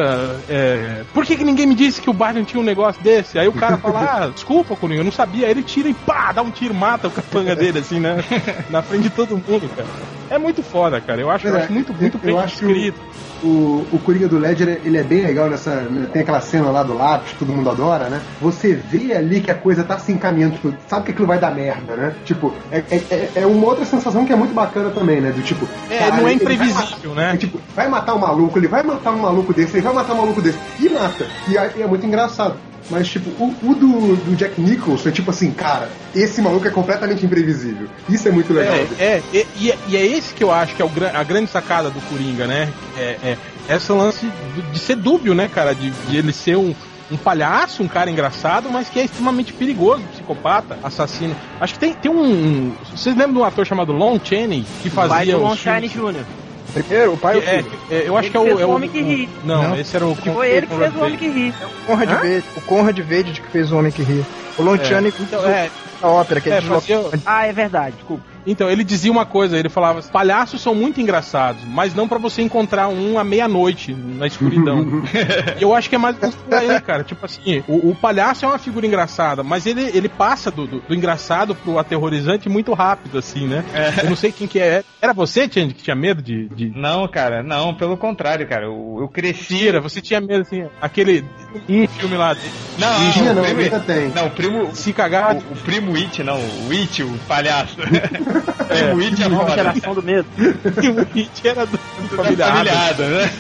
é, 0.50 1.04
por 1.14 1.26
que, 1.26 1.36
que 1.36 1.44
ninguém 1.44 1.66
me 1.68 1.76
disse 1.76 2.02
que 2.02 2.10
o 2.10 2.14
Batman 2.14 2.44
tinha 2.44 2.60
um 2.62 2.66
negócio 2.66 3.02
desse? 3.04 3.38
Aí 3.38 3.48
o 3.48 3.54
cara 3.54 3.78
fala, 3.78 4.00
ah, 4.26 4.28
desculpa, 4.30 4.76
Coringa, 4.76 5.02
eu 5.02 5.06
não 5.06 5.12
sabia. 5.12 5.46
Aí 5.46 5.52
ele 5.52 5.64
tira 5.64 5.90
e 5.90 5.94
pá, 5.94 6.32
dá 6.32 6.42
um 6.42 6.52
tiro, 6.52 6.74
mata 6.74 7.08
o 7.08 7.12
capanga 7.12 7.56
dele, 7.56 7.80
assim, 7.80 8.00
né? 8.00 8.18
Na 8.70 8.82
frente 8.82 9.04
de 9.04 9.10
todo 9.12 9.32
mundo, 9.38 9.70
cara. 9.76 9.88
É 10.34 10.38
muito 10.40 10.64
foda, 10.64 11.00
cara. 11.00 11.22
Eu 11.22 11.30
acho, 11.30 11.48
eu 11.48 11.56
É, 11.56 11.62
acho 11.62 11.72
muito, 11.72 11.94
muito 11.94 12.20
eu 12.24 12.36
bem 12.36 12.46
escrito. 12.46 13.00
O, 13.44 13.86
o 13.92 14.00
Coringa 14.06 14.28
do 14.30 14.38
Ledger, 14.40 14.80
ele 14.86 14.98
é 14.98 15.04
bem 15.04 15.22
legal 15.22 15.50
nessa. 15.50 15.86
Tem 16.14 16.22
aquela 16.22 16.40
cena 16.40 16.72
lá 16.72 16.82
do 16.82 16.94
lápis 16.98 17.34
que 17.34 17.40
todo 17.40 17.52
mundo 17.52 17.70
adora, 17.70 18.10
né? 18.10 18.22
Você 18.42 18.74
vê 18.74 19.14
ali 19.14 19.42
que 19.42 19.52
a 19.52 19.54
coisa 19.54 19.84
tá 19.84 20.00
se 20.00 20.12
encaminhando, 20.14 20.54
tipo, 20.56 20.74
sabe 20.88 21.06
que 21.06 21.12
aquilo 21.12 21.28
vai 21.28 21.38
dar 21.38 21.54
merda, 21.54 21.96
né? 21.96 22.16
Tipo, 22.24 22.54
é, 22.72 22.78
é, 22.90 22.96
é- 23.12 23.32
é 23.36 23.46
uma 23.46 23.68
outra 23.68 23.84
sensação 23.86 24.26
que 24.26 24.32
é 24.32 24.36
muito 24.36 24.54
bacana 24.54 24.90
também, 24.92 25.20
né? 25.20 25.32
Do 25.32 25.42
tipo. 25.44 25.68
É, 25.90 25.98
caralho, 26.00 26.12
não 26.14 26.20
é 26.20 26.24
vai 26.24 26.34
imprevisível, 26.36 27.10
matar- 27.12 27.16
né? 27.16 27.32
É, 27.34 27.38
tipo, 27.38 27.60
vai 27.76 27.90
matar 27.90 28.16
um 28.16 28.20
maluco, 28.20 28.58
ele 28.58 28.68
vai 28.70 28.82
matar 28.82 29.12
um 29.12 29.18
maluco 29.20 29.54
desse, 29.54 29.74
ele 29.76 29.84
vai 29.84 29.94
matar 29.94 30.14
um 30.14 30.18
maluco 30.18 30.42
desse. 30.42 30.58
E 30.80 30.88
mata. 30.90 31.28
E 31.50 31.58
é, 31.58 31.74
é 31.82 31.86
muito 31.86 32.06
engraçado. 32.06 32.56
Mas, 32.90 33.08
tipo, 33.08 33.30
o, 33.42 33.56
o 33.64 33.74
do, 33.76 34.16
do 34.18 34.36
Jack 34.36 34.60
Nicholson 34.60 35.10
é 35.10 35.12
tipo 35.12 35.32
assim, 35.32 35.52
cara, 35.52 35.90
esse 36.14 36.42
maluco 36.42 36.68
é 36.68 36.70
completamente 36.70 37.26
imprevisível. 37.26 37.88
Isso 38.10 38.28
é 38.28 38.32
muito 38.32 38.52
legal. 38.54 38.76
É, 38.76 38.88
é, 39.00 39.24
é, 39.34 39.46
e, 39.60 39.72
é- 39.72 39.78
e 39.88 39.98
é 39.98 40.06
esse 40.06 40.34
que 40.34 40.44
eu 40.44 40.52
acho 40.52 40.76
que 40.76 40.82
é 40.82 40.86
o, 40.86 40.92
a 41.14 41.24
grande 41.24 41.50
sacada 41.50 41.90
do 41.90 42.00
Coringa, 42.10 42.46
né? 42.46 42.72
É, 42.98 43.18
é 43.24 43.38
essa 43.68 43.94
lance 43.94 44.28
de, 44.72 44.80
ser 44.80 44.96
dúbio, 44.98 45.34
né, 45.34 45.48
cara? 45.48 45.74
De, 45.74 45.90
de 45.90 46.18
ele 46.18 46.34
ser 46.34 46.58
um, 46.58 46.76
um 47.10 47.16
palhaço, 47.16 47.82
um 47.82 47.88
cara 47.88 48.12
engraçado, 48.12 48.70
mas 48.70 48.90
que 48.90 49.00
é 49.00 49.06
extremamente 49.06 49.54
perigoso, 49.54 50.04
psicopata, 50.14 50.78
assassino. 50.84 51.36
Acho 51.62 51.74
que 51.76 51.80
tem, 51.80 51.94
tem 51.94 52.12
um, 52.12 52.22
um- 52.22 52.76
Vocês 52.94 53.16
lembram 53.16 53.34
de 53.34 53.40
um 53.40 53.44
ator 53.46 53.66
chamado 53.66 53.94
Lon 53.94 54.20
Chaney 54.22 54.66
que 54.82 54.90
Vai 54.90 55.08
fazia 55.10 55.38
Lon 55.38 55.56
filmes- 55.56 55.92
Jr. 55.92 56.26
Primeiro, 56.74 57.14
o 57.14 57.18
pai 57.18 57.36
ou 57.36 57.42
o 57.42 57.46
É, 57.46 57.64
filho? 57.64 57.80
é, 57.92 58.08
eu 58.08 58.18
acho 58.18 58.26
Ele 58.28 58.32
que 58.32 58.38
é 58.38 58.40
o. 58.40 58.44
fez 58.46 58.60
é 58.60 58.66
o 58.66 58.70
Homem 58.72 58.90
que 58.90 59.02
Ri. 59.02 59.30
Não, 59.44 59.64
Não. 59.64 59.76
esse 59.80 59.96
era 59.96 60.06
o. 60.08 60.16
Foi 60.16 60.50
ele 60.50 60.68
que 60.68 60.76
fez 60.76 60.96
o 60.96 61.00
Homem 61.00 61.18
que 61.18 61.28
Ri. 61.30 61.54
O 61.84 61.86
Conrad 61.86 62.10
Vade, 62.10 62.44
o 62.58 62.62
Conrad 62.62 63.00
Vade 63.00 63.42
que 63.42 63.48
fez 63.50 63.72
o 63.72 63.78
Homem 63.78 63.92
que 63.92 64.02
ri. 64.04 64.26
O 64.58 64.64
Lon 64.64 64.78
Chaney 64.78 65.12
fez 65.12 65.28
Então, 65.30 65.46
é, 65.48 65.70
a 66.02 66.08
ópera, 66.08 66.42
que 66.42 66.50
é, 66.50 66.58
é, 66.58 66.62
Ah, 67.26 67.46
é 67.48 67.54
verdade, 67.54 67.96
desculpa. 67.96 68.24
Então, 68.46 68.70
ele 68.70 68.84
dizia 68.84 69.12
uma 69.12 69.26
coisa, 69.26 69.58
ele 69.58 69.70
falava, 69.70 70.02
palhaços 70.04 70.62
são 70.62 70.76
muito 70.76 71.00
engraçados, 71.00 71.64
mas 71.66 71.94
não 71.94 72.08
pra 72.08 72.18
você 72.18 72.42
encontrar 72.42 72.88
um 72.88 73.18
à 73.18 73.24
meia-noite, 73.24 73.94
na 73.94 74.28
escuridão. 74.28 75.04
eu 75.60 75.74
acho 75.74 75.90
que 75.90 75.96
é 75.96 75.98
mais 75.98 76.18
aí, 76.52 76.82
cara. 76.82 77.04
Tipo 77.04 77.26
assim, 77.26 77.64
o, 77.68 77.90
o 77.92 77.96
palhaço 77.96 78.46
é 78.46 78.48
uma 78.48 78.58
figura 78.60 78.86
engraçada, 78.86 79.44
mas 79.44 79.66
ele, 79.66 79.84
ele 79.94 80.10
passa 80.10 80.52
do, 80.52 80.68
do, 80.68 80.80
do 80.82 80.96
engraçado 80.96 81.56
pro 81.56 81.80
aterrorizante 81.80 82.50
muito 82.50 82.74
rápido, 82.74 83.18
assim, 83.18 83.48
né? 83.48 83.64
Eu 84.04 84.10
não 84.10 84.16
sei 84.16 84.32
quem 84.32 84.48
que 84.48 84.60
é. 84.60 84.84
Era 85.02 85.14
você, 85.14 85.50
Change, 85.50 85.74
que 85.74 85.84
tinha 85.84 85.96
medo 85.96 86.22
de... 86.22 86.48
de... 86.50 86.70
Não, 86.70 87.08
cara, 87.08 87.44
não, 87.44 87.74
pelo 87.74 87.98
contrário, 87.98 88.48
cara. 88.48 88.66
Eu, 88.66 88.98
eu 89.00 89.08
cresci. 89.08 89.54
Mentira, 89.54 89.82
você 89.82 90.02
tinha 90.02 90.20
medo, 90.20 90.42
assim, 90.42 90.66
aquele 90.82 91.24
um 91.70 91.88
filme 91.88 92.18
lá, 92.18 92.34
de 92.34 92.42
Não, 92.78 93.32
o 93.32 93.34
não, 93.36 93.44
primo- 93.44 93.80
tem. 93.82 94.08
Não, 94.10 94.28
o 94.28 94.32
primo. 94.32 94.76
se 94.76 94.94
cagar... 94.94 95.36
O, 95.36 95.40
o 95.40 95.56
primo 95.58 95.96
It, 95.96 96.24
não, 96.24 96.38
o 96.38 96.72
It, 96.72 97.04
o 97.04 97.18
palhaço. 97.28 97.78
o 98.40 98.98
primo 98.98 99.02
It 99.02 99.24
é 99.24 99.28
Nova 99.30 99.44
foda. 99.50 99.56
geração 99.56 99.94
do 99.94 100.04
medo. 100.04 100.28
o 100.38 101.18
It 101.20 101.48
era 101.48 101.66
do, 101.66 101.78
do 101.78 102.16
família 102.16 102.46
Adams, 102.48 102.98
né? 103.00 103.32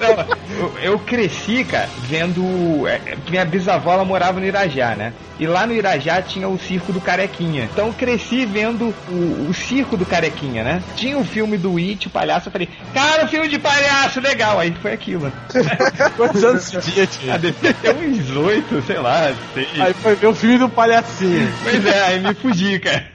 Não, 0.00 0.26
eu, 0.58 0.72
eu 0.92 0.98
cresci, 0.98 1.64
cara, 1.64 1.88
vendo. 2.08 2.86
é, 2.86 2.94
é, 3.06 3.16
Minha 3.28 3.44
bisavó 3.44 3.92
ela 3.92 4.04
morava 4.04 4.38
no 4.40 4.46
Irajá, 4.46 4.94
né? 4.94 5.12
E 5.38 5.46
lá 5.46 5.66
no 5.66 5.74
Irajá 5.74 6.22
tinha 6.22 6.48
o 6.48 6.58
circo 6.58 6.92
do 6.92 7.00
Carequinha. 7.00 7.64
Então 7.70 7.88
eu 7.88 7.92
cresci 7.92 8.46
vendo 8.46 8.94
o, 9.08 9.46
o 9.50 9.54
circo 9.54 9.94
do 9.96 10.06
Carequinha, 10.06 10.64
né? 10.64 10.82
Tinha 10.96 11.18
o 11.18 11.24
filme 11.24 11.58
do 11.58 11.76
It, 11.76 12.06
o 12.06 12.10
palhaço. 12.10 12.48
Eu 12.48 12.52
falei, 12.52 12.68
cara, 12.94 13.26
filme 13.28 13.46
de 13.48 13.58
palhaço, 13.58 14.18
legal. 14.20 14.58
Aí 14.58 14.74
foi 14.80 14.92
aquilo. 14.94 15.30
Quantos 16.16 16.42
anos 16.42 16.70
tinha, 16.70 17.04
Ah, 17.04 17.06
tinha? 17.06 17.38
devia 17.38 17.74
ter 17.74 17.94
uns 17.94 18.30
oito, 18.36 18.80
sei 18.86 18.96
lá, 18.98 19.30
seis. 19.52 19.68
Aí 19.78 19.92
foi 19.94 20.14
ver 20.14 20.26
o 20.28 20.34
filme 20.34 20.58
do 20.58 20.68
palhacinho. 20.70 21.52
Pois 21.62 21.84
é, 21.84 22.02
aí 22.06 22.20
me 22.20 22.32
fugi, 22.34 22.78
cara. 22.78 23.06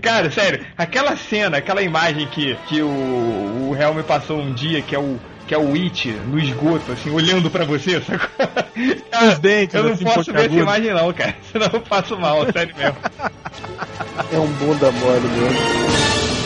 Cara, 0.00 0.30
sério, 0.30 0.64
aquela 0.76 1.16
cena, 1.16 1.58
aquela 1.58 1.82
imagem 1.82 2.26
que, 2.26 2.56
que 2.68 2.82
o, 2.82 2.88
o 2.88 3.76
Helm 3.78 4.02
passou 4.02 4.40
um 4.40 4.52
dia, 4.52 4.82
que 4.82 4.94
é 4.94 4.98
o. 4.98 5.18
Que 5.46 5.54
é 5.54 5.58
o 5.58 5.74
It 5.74 6.08
no 6.28 6.38
esgoto, 6.38 6.92
assim, 6.92 7.10
olhando 7.10 7.50
pra 7.50 7.64
você, 7.64 8.00
sacou? 8.00 8.28
Cara, 9.10 9.28
Os 9.28 9.38
dentes, 9.40 9.74
eu 9.74 9.82
não 9.82 9.92
assim, 9.92 10.04
posso 10.04 10.32
ver 10.32 10.46
essa 10.46 10.54
imagem, 10.54 10.94
não, 10.94 11.12
cara. 11.12 11.34
Senão 11.50 11.68
eu 11.72 11.80
passo 11.80 12.16
mal, 12.16 12.46
sério 12.52 12.74
mesmo. 12.76 12.96
É 14.32 14.38
um 14.38 14.46
bunda 14.52 14.90
mole 14.92 15.28
mesmo. 15.28 16.41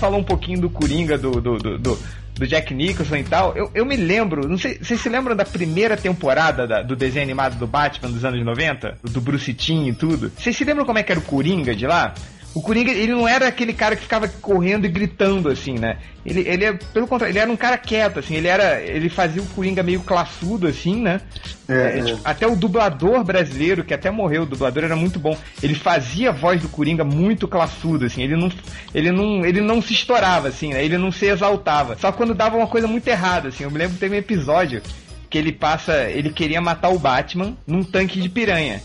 Falou 0.00 0.18
um 0.18 0.24
pouquinho 0.24 0.60
do 0.60 0.70
Coringa, 0.70 1.16
do, 1.16 1.30
do, 1.40 1.56
do, 1.58 1.78
do- 1.78 2.20
Jack 2.46 2.72
Nicholson 2.72 3.16
e 3.16 3.24
tal. 3.24 3.54
Eu, 3.54 3.70
eu 3.74 3.84
me 3.84 3.96
lembro, 3.96 4.48
não 4.48 4.56
sei, 4.56 4.78
vocês 4.82 4.98
se 4.98 5.10
lembram 5.10 5.36
da 5.36 5.44
primeira 5.44 5.94
temporada 5.94 6.66
da- 6.66 6.80
do 6.80 6.96
desenho 6.96 7.22
animado 7.24 7.58
do 7.58 7.66
Batman 7.66 8.10
dos 8.10 8.24
anos 8.24 8.42
90? 8.42 8.96
Do 9.04 9.20
Bruce 9.20 9.52
Timm 9.52 9.88
e 9.88 9.92
tudo? 9.92 10.32
Vocês 10.38 10.56
se 10.56 10.64
lembram 10.64 10.86
como 10.86 10.98
é 10.98 11.02
que 11.02 11.12
era 11.12 11.20
o 11.20 11.24
Coringa 11.24 11.74
de 11.76 11.86
lá? 11.86 12.14
O 12.52 12.60
Coringa, 12.60 12.90
ele 12.90 13.12
não 13.12 13.28
era 13.28 13.46
aquele 13.46 13.72
cara 13.72 13.94
que 13.94 14.02
ficava 14.02 14.26
correndo 14.26 14.84
e 14.84 14.88
gritando, 14.88 15.48
assim, 15.48 15.78
né? 15.78 15.98
Ele, 16.26 16.40
ele 16.40 16.64
é, 16.64 16.72
pelo 16.72 17.06
contrário, 17.06 17.32
ele 17.32 17.38
era 17.38 17.50
um 17.50 17.56
cara 17.56 17.78
quieto, 17.78 18.18
assim, 18.18 18.34
ele 18.34 18.48
era. 18.48 18.82
Ele 18.82 19.08
fazia 19.08 19.40
o 19.40 19.46
Coringa 19.46 19.84
meio 19.84 20.00
classudo, 20.00 20.66
assim, 20.66 21.00
né? 21.00 21.20
É, 21.68 21.74
É, 21.74 21.98
é. 21.98 22.02
tipo, 22.02 22.20
até 22.24 22.46
o 22.48 22.56
dublador 22.56 23.22
brasileiro, 23.22 23.84
que 23.84 23.94
até 23.94 24.10
morreu, 24.10 24.42
o 24.42 24.46
dublador 24.46 24.82
era 24.82 24.96
muito 24.96 25.18
bom. 25.20 25.36
Ele 25.62 25.74
fazia 25.74 26.30
a 26.30 26.32
voz 26.32 26.60
do 26.60 26.68
Coringa 26.68 27.04
muito 27.04 27.46
classudo, 27.46 28.06
assim. 28.06 28.22
Ele 28.22 28.36
não, 28.36 28.50
ele 28.92 29.12
não, 29.12 29.46
ele 29.46 29.60
não 29.60 29.80
se 29.80 29.92
estourava, 29.92 30.48
assim, 30.48 30.72
né? 30.72 30.84
Ele 30.84 30.98
não 30.98 31.12
se 31.12 31.26
exaltava. 31.26 31.96
Só 31.98 32.10
quando 32.10 32.34
dava 32.34 32.56
uma 32.56 32.66
coisa 32.66 32.88
muito 32.88 33.06
errada, 33.06 33.48
assim. 33.48 33.62
Eu 33.62 33.70
me 33.70 33.78
lembro 33.78 33.94
que 33.94 34.00
teve 34.00 34.16
um 34.16 34.18
episódio 34.18 34.82
que 35.30 35.38
ele 35.38 35.52
passa, 35.52 36.10
ele 36.10 36.30
queria 36.30 36.60
matar 36.60 36.88
o 36.88 36.98
Batman 36.98 37.56
num 37.64 37.84
tanque 37.84 38.20
de 38.20 38.28
piranha. 38.28 38.82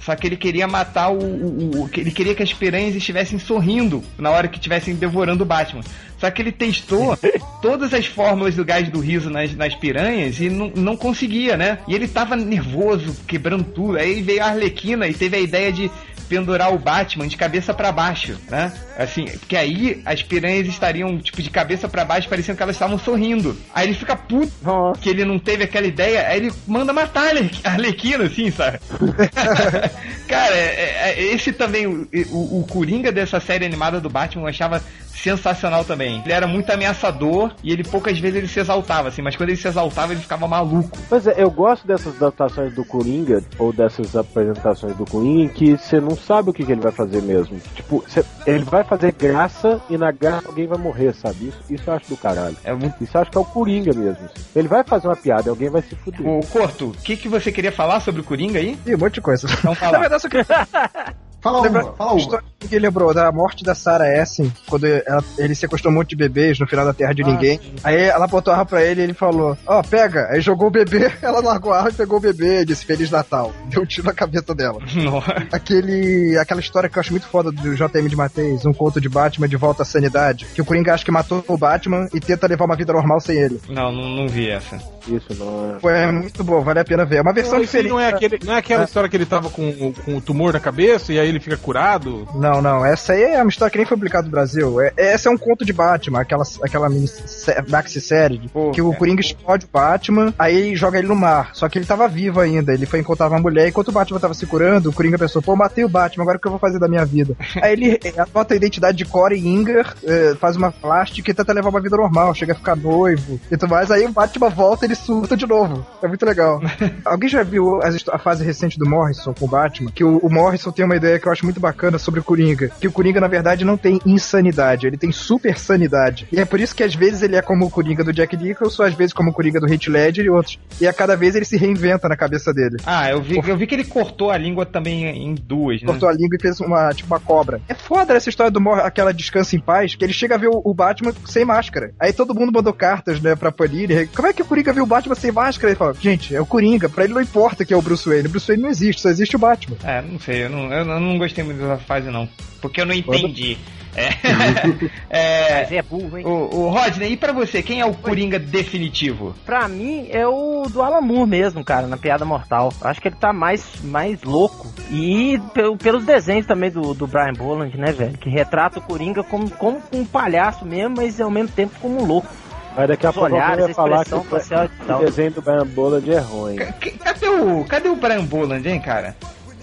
Só 0.00 0.14
que 0.16 0.26
ele 0.26 0.36
queria 0.36 0.66
matar 0.66 1.10
o, 1.10 1.18
o, 1.18 1.82
o- 1.84 1.90
Ele 1.96 2.10
queria 2.10 2.34
que 2.34 2.42
as 2.42 2.52
piranhas 2.52 2.94
estivessem 2.94 3.38
sorrindo 3.38 4.02
na 4.16 4.30
hora 4.30 4.48
que 4.48 4.56
estivessem 4.56 4.94
devorando 4.94 5.42
o 5.42 5.46
Batman. 5.46 5.82
Só 6.18 6.30
que 6.30 6.40
ele 6.42 6.52
testou 6.52 7.16
todas 7.60 7.92
as 7.92 8.06
fórmulas 8.06 8.54
do 8.54 8.64
gás 8.64 8.88
do 8.88 9.00
riso 9.00 9.28
nas, 9.28 9.54
nas 9.54 9.74
piranhas 9.74 10.40
e 10.40 10.48
não, 10.48 10.70
não 10.74 10.96
conseguia, 10.96 11.56
né? 11.56 11.78
E 11.88 11.94
ele 11.94 12.08
tava 12.08 12.36
nervoso, 12.36 13.14
quebrando 13.26 13.64
tudo. 13.64 13.98
Aí 13.98 14.22
veio 14.22 14.42
a 14.42 14.46
Arlequina 14.46 15.06
e 15.08 15.14
teve 15.14 15.36
a 15.36 15.40
ideia 15.40 15.72
de 15.72 15.90
pendurar 16.28 16.72
o 16.72 16.78
Batman 16.78 17.26
de 17.26 17.36
cabeça 17.36 17.72
pra 17.74 17.90
baixo, 17.92 18.36
né? 18.50 18.72
Assim, 18.98 19.24
porque 19.26 19.56
aí 19.56 20.02
as 20.04 20.22
piranhas 20.22 20.66
estariam, 20.66 21.16
tipo, 21.18 21.40
de 21.42 21.50
cabeça 21.50 21.88
pra 21.88 22.04
baixo, 22.04 22.28
parecendo 22.28 22.56
que 22.56 22.62
elas 22.62 22.74
estavam 22.76 22.98
sorrindo. 22.98 23.56
Aí 23.74 23.86
ele 23.86 23.94
fica 23.94 24.16
puto 24.16 24.52
Nossa. 24.62 25.00
que 25.00 25.08
ele 25.08 25.24
não 25.24 25.38
teve 25.38 25.64
aquela 25.64 25.86
ideia, 25.86 26.26
aí 26.28 26.38
ele 26.38 26.52
manda 26.66 26.92
matar 26.92 27.24
a 27.26 27.28
Arle- 27.28 27.50
a 27.64 27.70
Arlequina, 27.70 28.24
assim, 28.24 28.50
sabe? 28.50 28.78
Cara, 30.28 30.54
é- 30.54 31.10
é- 31.16 31.22
esse 31.34 31.52
também, 31.52 31.86
o, 31.86 32.06
o, 32.30 32.60
o 32.60 32.66
Coringa 32.68 33.10
dessa 33.10 33.40
série 33.40 33.64
animada 33.64 34.00
do 34.00 34.08
Batman 34.10 34.42
eu 34.44 34.48
achava 34.48 34.82
sensacional 35.14 35.84
também. 35.84 36.22
Ele 36.24 36.32
era 36.32 36.46
muito 36.46 36.70
ameaçador 36.70 37.52
e 37.62 37.72
ele 37.72 37.82
poucas 37.82 38.18
vezes 38.18 38.36
ele 38.36 38.46
se 38.48 38.60
exaltava, 38.60 39.08
assim, 39.08 39.20
mas 39.22 39.34
quando 39.36 39.48
ele 39.48 39.58
se 39.58 39.66
exaltava 39.66 40.12
ele 40.12 40.20
ficava 40.20 40.46
maluco. 40.46 40.96
Pois 41.08 41.26
é, 41.26 41.34
eu 41.36 41.50
gosto 41.50 41.86
dessas 41.86 42.14
adaptações 42.16 42.72
do 42.74 42.84
Coringa, 42.84 43.42
ou 43.58 43.72
dessas 43.72 44.14
apresentações 44.14 44.94
do 44.96 45.04
Coringa, 45.04 45.42
em 45.44 45.48
que 45.48 45.76
você 45.76 46.00
não 46.00 46.16
sabe 46.18 46.50
o 46.50 46.52
que, 46.52 46.64
que 46.64 46.72
ele 46.72 46.80
vai 46.80 46.92
fazer 46.92 47.22
mesmo. 47.22 47.60
Tipo, 47.74 48.02
cê- 48.08 48.24
ele 48.46 48.64
vai 48.64 48.84
fazer 48.84 49.12
graça 49.12 49.80
e 49.88 49.96
na 49.96 50.10
graça 50.12 50.48
alguém 50.48 50.66
vai 50.66 50.78
morrer, 50.78 51.12
sabe? 51.14 51.48
Isso, 51.48 51.62
isso 51.70 51.84
eu 51.90 51.94
acho 51.94 52.08
do 52.08 52.16
caralho. 52.16 52.56
É 52.64 52.72
muito... 52.72 53.02
Isso 53.02 53.16
eu 53.16 53.20
acho 53.22 53.30
que 53.30 53.38
é 53.38 53.40
o 53.40 53.44
Coringa 53.44 53.92
mesmo. 53.94 54.28
Ele 54.54 54.68
vai 54.68 54.82
fazer 54.84 55.08
uma 55.08 55.16
piada 55.16 55.48
e 55.48 55.50
alguém 55.50 55.70
vai 55.70 55.82
se 55.82 55.94
fuder. 55.96 56.26
Ô, 56.26 56.40
Corto, 56.40 56.88
o 56.88 56.92
que, 56.92 57.16
que 57.16 57.28
você 57.28 57.50
queria 57.52 57.72
falar 57.72 58.00
sobre 58.00 58.20
o 58.20 58.24
Coringa 58.24 58.58
aí? 58.58 58.78
Ih, 58.86 58.94
um 58.94 58.98
monte 58.98 59.14
de 59.14 59.20
coisa. 59.20 59.46
Então 59.58 59.70
Na 59.72 59.76
fala. 59.76 59.98
verdade, 59.98 60.14
eu 60.14 60.20
só 60.20 60.28
queria 60.28 60.46
Fala 61.40 61.62
Lembra- 61.62 61.84
uma, 61.84 61.92
fala 61.94 62.12
uma. 62.12 62.20
história 62.20 62.44
que 62.58 62.78
lembrou 62.78 63.14
da 63.14 63.30
morte 63.30 63.62
da 63.62 63.74
Sarah 63.74 64.08
Essen, 64.20 64.52
quando 64.68 64.84
ela- 64.86 65.22
ele 65.38 65.54
sequestrou 65.54 65.92
um 65.92 65.96
monte 65.96 66.10
de 66.10 66.16
bebês 66.16 66.58
no 66.58 66.66
final 66.66 66.84
da 66.84 66.92
Terra 66.92 67.12
de 67.14 67.22
Ninguém. 67.22 67.60
Aí 67.84 67.96
ela 67.96 68.26
botou 68.26 68.52
a 68.52 68.56
arma 68.56 68.66
pra 68.66 68.82
ele 68.84 69.00
e 69.00 69.04
ele 69.04 69.14
falou: 69.14 69.56
Ó, 69.66 69.82
pega. 69.82 70.26
Aí 70.30 70.40
jogou 70.40 70.66
o 70.66 70.70
bebê, 70.70 71.10
ela 71.22 71.40
largou 71.40 71.72
a 71.72 71.78
arma 71.78 71.90
e 71.90 71.94
pegou 71.94 72.18
o 72.18 72.20
bebê, 72.20 72.64
disse 72.64 72.84
Feliz 72.84 73.10
Natal. 73.10 73.52
Deu 73.70 73.82
um 73.82 73.86
tiro 73.86 74.06
na 74.06 74.12
cabeça 74.12 74.52
dela. 74.54 74.80
Nossa. 74.96 75.32
Aquele, 75.52 76.36
aquela 76.38 76.60
história 76.60 76.88
que 76.88 76.98
eu 76.98 77.00
acho 77.00 77.12
muito 77.12 77.26
foda 77.28 77.52
do 77.52 77.74
JM 77.74 78.08
de 78.08 78.16
Mateus, 78.16 78.66
um 78.66 78.72
conto 78.72 79.00
de 79.00 79.08
Batman 79.08 79.48
de 79.48 79.56
volta 79.56 79.82
à 79.82 79.86
sanidade, 79.86 80.44
que 80.54 80.60
o 80.60 80.64
Coringa 80.64 80.92
acha 80.94 81.04
que 81.04 81.12
matou 81.12 81.44
o 81.46 81.56
Batman 81.56 82.08
e 82.12 82.18
tenta 82.20 82.46
levar 82.48 82.64
uma 82.64 82.76
vida 82.76 82.92
normal 82.92 83.20
sem 83.20 83.36
ele. 83.36 83.60
Não, 83.68 83.92
não, 83.92 84.08
não 84.08 84.28
vi 84.28 84.50
essa. 84.50 84.76
Isso 85.08 85.34
não 85.38 85.78
é. 85.90 86.02
É 86.04 86.12
muito 86.12 86.42
bom, 86.44 86.60
vale 86.62 86.80
a 86.80 86.84
pena 86.84 87.04
ver. 87.04 87.16
É 87.16 87.22
uma 87.22 87.32
versão 87.32 87.54
Não, 87.54 87.60
diferente. 87.60 87.90
não 87.90 88.00
é, 88.00 88.08
aquele, 88.08 88.38
não 88.44 88.54
é 88.54 88.58
aquela 88.58 88.84
história 88.84 89.08
que 89.08 89.16
ele 89.16 89.26
tava 89.26 89.48
com, 89.50 89.68
o- 89.68 89.94
com 90.04 90.16
o 90.16 90.20
tumor 90.20 90.52
na 90.52 90.60
cabeça 90.60 91.12
e 91.12 91.18
aí 91.18 91.28
ele 91.28 91.40
fica 91.40 91.56
curado? 91.56 92.28
Não, 92.34 92.60
não, 92.62 92.84
essa 92.84 93.12
aí 93.12 93.22
é 93.22 93.40
uma 93.42 93.48
história 93.48 93.70
que 93.70 93.78
nem 93.78 93.86
foi 93.86 93.96
publicada 93.96 94.24
no 94.26 94.30
Brasil. 94.30 94.80
É, 94.80 94.92
essa 94.96 95.28
é 95.28 95.32
um 95.32 95.38
conto 95.38 95.64
de 95.64 95.72
Batman, 95.72 96.20
aquela, 96.20 96.44
aquela 96.62 96.88
mini 96.88 97.08
sé- 97.08 97.62
maxi-série, 97.68 98.48
Pô, 98.52 98.70
que 98.70 98.82
o 98.82 98.92
é. 98.92 98.96
Coringa 98.96 99.20
explode 99.20 99.64
o 99.64 99.68
Batman, 99.72 100.32
aí 100.38 100.76
joga 100.76 100.98
ele 100.98 101.08
no 101.08 101.16
mar. 101.16 101.50
Só 101.54 101.68
que 101.68 101.78
ele 101.78 101.86
tava 101.86 102.06
vivo 102.08 102.40
ainda, 102.40 102.72
ele 102.72 102.86
foi 102.86 102.98
encontrar 103.00 103.28
uma 103.28 103.38
mulher, 103.38 103.66
e 103.66 103.68
enquanto 103.70 103.88
o 103.88 103.92
Batman 103.92 104.18
tava 104.20 104.34
se 104.34 104.46
curando, 104.46 104.90
o 104.90 104.92
Coringa 104.92 105.18
pensou, 105.18 105.40
pô, 105.42 105.56
matei 105.56 105.84
o 105.84 105.88
Batman, 105.88 106.22
agora 106.24 106.38
o 106.38 106.40
que 106.40 106.46
eu 106.46 106.52
vou 106.52 106.60
fazer 106.60 106.78
da 106.78 106.88
minha 106.88 107.04
vida? 107.04 107.34
aí 107.62 107.72
ele 107.72 108.00
adota 108.18 108.54
a 108.54 108.56
identidade 108.56 108.98
de 108.98 109.04
Corey 109.04 109.38
Inger, 109.46 109.94
eh, 110.04 110.34
faz 110.40 110.56
uma 110.56 110.70
plástica 110.70 111.30
e 111.30 111.34
tenta 111.34 111.52
levar 111.52 111.70
uma 111.70 111.80
vida 111.80 111.96
normal, 111.96 112.34
chega 112.34 112.52
a 112.52 112.56
ficar 112.56 112.76
noivo 112.76 113.40
e 113.50 113.56
tudo 113.56 113.70
mais, 113.70 113.90
aí 113.90 114.04
o 114.06 114.12
Batman 114.12 114.48
volta 114.50 114.84
e 114.84 114.88
ele 114.88 114.94
surta 114.98 115.36
de 115.36 115.46
novo. 115.46 115.86
É 116.02 116.08
muito 116.08 116.24
legal. 116.24 116.60
Alguém 117.04 117.28
já 117.28 117.42
viu 117.42 117.80
a 118.10 118.18
fase 118.18 118.44
recente 118.44 118.78
do 118.78 118.88
Morrison 118.88 119.32
com 119.32 119.44
o 119.44 119.48
Batman? 119.48 119.90
Que 119.90 120.04
o, 120.04 120.18
o 120.18 120.30
Morrison 120.30 120.70
tem 120.70 120.84
uma 120.84 120.96
ideia 120.96 121.18
que 121.18 121.26
eu 121.26 121.32
acho 121.32 121.44
muito 121.44 121.60
bacana 121.60 121.98
sobre 121.98 122.20
o 122.20 122.24
Coringa. 122.24 122.70
Que 122.80 122.88
o 122.88 122.92
Coringa, 122.92 123.20
na 123.20 123.28
verdade, 123.28 123.64
não 123.64 123.76
tem 123.76 124.00
insanidade, 124.04 124.86
ele 124.86 124.96
tem 124.96 125.12
super 125.12 125.58
sanidade. 125.58 126.28
E 126.32 126.40
é 126.40 126.44
por 126.44 126.60
isso 126.60 126.74
que 126.74 126.82
às 126.82 126.94
vezes 126.94 127.22
ele 127.22 127.36
é 127.36 127.42
como 127.42 127.66
o 127.66 127.70
Coringa 127.70 128.04
do 128.04 128.12
Jack 128.12 128.36
Nicholson, 128.36 128.82
às 128.82 128.94
vezes 128.94 129.12
como 129.12 129.30
o 129.30 129.32
Coringa 129.32 129.60
do 129.60 129.72
Heath 129.72 129.86
Ledger 129.86 130.24
e 130.24 130.30
outros. 130.30 130.58
E 130.80 130.86
a 130.86 130.92
cada 130.92 131.16
vez 131.16 131.34
ele 131.34 131.44
se 131.44 131.56
reinventa 131.56 132.08
na 132.08 132.16
cabeça 132.16 132.52
dele. 132.52 132.76
Ah, 132.84 133.10
eu 133.10 133.22
vi, 133.22 133.36
eu 133.36 133.56
vi 133.56 133.66
que 133.66 133.74
ele 133.74 133.84
cortou 133.84 134.30
a 134.30 134.36
língua 134.36 134.66
também 134.66 135.04
em 135.06 135.34
duas, 135.34 135.80
né? 135.80 135.86
Cortou 135.86 136.08
a 136.08 136.12
língua 136.12 136.36
e 136.36 136.42
fez 136.42 136.60
uma, 136.60 136.92
tipo, 136.92 137.12
uma 137.12 137.20
cobra. 137.20 137.60
É 137.68 137.74
foda 137.74 138.14
essa 138.14 138.28
história 138.28 138.50
do 138.50 138.60
Mor 138.60 138.80
aquela 138.80 139.12
Descansa 139.12 139.56
em 139.56 139.60
Paz, 139.60 139.94
que 139.94 140.04
ele 140.04 140.12
chega 140.12 140.34
a 140.34 140.38
ver 140.38 140.48
o, 140.48 140.60
o 140.64 140.74
Batman 140.74 141.12
sem 141.26 141.44
máscara. 141.44 141.92
Aí 141.98 142.12
todo 142.12 142.34
mundo 142.34 142.52
mandou 142.52 142.72
cartas, 142.72 143.20
né, 143.20 143.34
pra 143.34 143.52
Panini. 143.52 144.06
Como 144.08 144.28
é 144.28 144.32
que 144.32 144.42
o 144.42 144.44
Coringa 144.44 144.72
viu 144.72 144.84
o 144.84 144.86
Batman 144.88 145.14
sem 145.14 145.30
máscara? 145.32 145.70
Ele 145.70 145.78
fala, 145.78 145.94
gente, 145.94 146.34
é 146.34 146.40
o 146.40 146.46
Coringa, 146.46 146.88
pra 146.88 147.04
ele 147.04 147.14
não 147.14 147.20
importa 147.22 147.64
que 147.64 147.72
é 147.72 147.76
o 147.76 147.82
Bruce 147.82 148.08
Wayne. 148.08 148.26
O 148.26 148.30
Bruce 148.30 148.46
Wayne 148.48 148.62
não 148.62 148.70
existe, 148.70 149.02
só 149.02 149.08
existe 149.08 149.36
o 149.36 149.38
Batman. 149.38 149.76
É, 149.84 150.02
não 150.02 150.18
sei, 150.18 150.44
eu 150.44 150.50
não, 150.50 150.72
eu 150.72 150.84
não- 150.84 151.18
gostei 151.18 151.44
muito 151.44 151.58
dessa 151.60 151.78
fase, 151.78 152.10
não. 152.10 152.28
Porque 152.60 152.80
eu 152.80 152.86
não 152.86 152.94
entendi. 152.94 153.56
É, 153.96 154.10
é, 155.10 155.60
Mas 155.62 155.72
é 155.72 155.82
burro, 155.82 156.18
hein? 156.18 156.24
o, 156.24 156.30
o 156.56 156.68
Rodney, 156.68 157.12
e 157.12 157.16
pra 157.16 157.32
você, 157.32 157.62
quem 157.62 157.80
é 157.80 157.86
o 157.86 157.94
Coringa 157.94 158.38
definitivo? 158.38 159.34
Pra 159.44 159.66
mim 159.66 160.06
é 160.10 160.26
o 160.26 160.66
do 160.70 160.82
Alan 160.82 161.00
Moore 161.00 161.28
mesmo, 161.28 161.64
cara, 161.64 161.86
na 161.86 161.96
Piada 161.96 162.24
Mortal. 162.24 162.72
Acho 162.82 163.00
que 163.00 163.08
ele 163.08 163.16
tá 163.16 163.32
mais, 163.32 163.64
mais 163.82 164.22
louco. 164.22 164.72
E 164.90 165.40
pelo- 165.52 165.76
pelos 165.76 166.04
desenhos 166.04 166.46
também 166.46 166.70
do, 166.70 166.94
do 166.94 167.06
Brian 167.06 167.32
Boland, 167.32 167.76
né, 167.76 167.90
velho? 167.92 168.16
Que 168.18 168.28
retrata 168.30 168.78
o 168.78 168.82
Coringa 168.82 169.24
como, 169.24 169.50
como 169.50 169.82
um 169.92 170.04
palhaço 170.04 170.64
mesmo, 170.64 170.94
mas 170.96 171.20
ao 171.20 171.30
mesmo 171.30 171.48
tempo 171.50 171.74
como 171.80 172.00
um 172.00 172.04
louco. 172.06 172.28
Mas 172.76 172.88
daqui 172.88 173.06
a 173.06 173.12
pouco 173.12 173.34
olhares, 173.34 173.58
eu 173.58 173.68
ia 173.68 173.74
falar 173.74 174.04
que 174.04 174.14
o, 174.14 174.98
desenho 175.00 175.32
do 175.32 175.42
Brian 175.42 175.66
Boland 175.66 176.10
é 176.10 176.18
ruim. 176.18 176.56
Cadê 177.02 177.28
o, 177.28 177.64
cadê 177.64 177.88
o 177.88 177.96
Brian 177.96 178.24
Boland, 178.24 178.68
hein, 178.68 178.80
cara? 178.80 179.16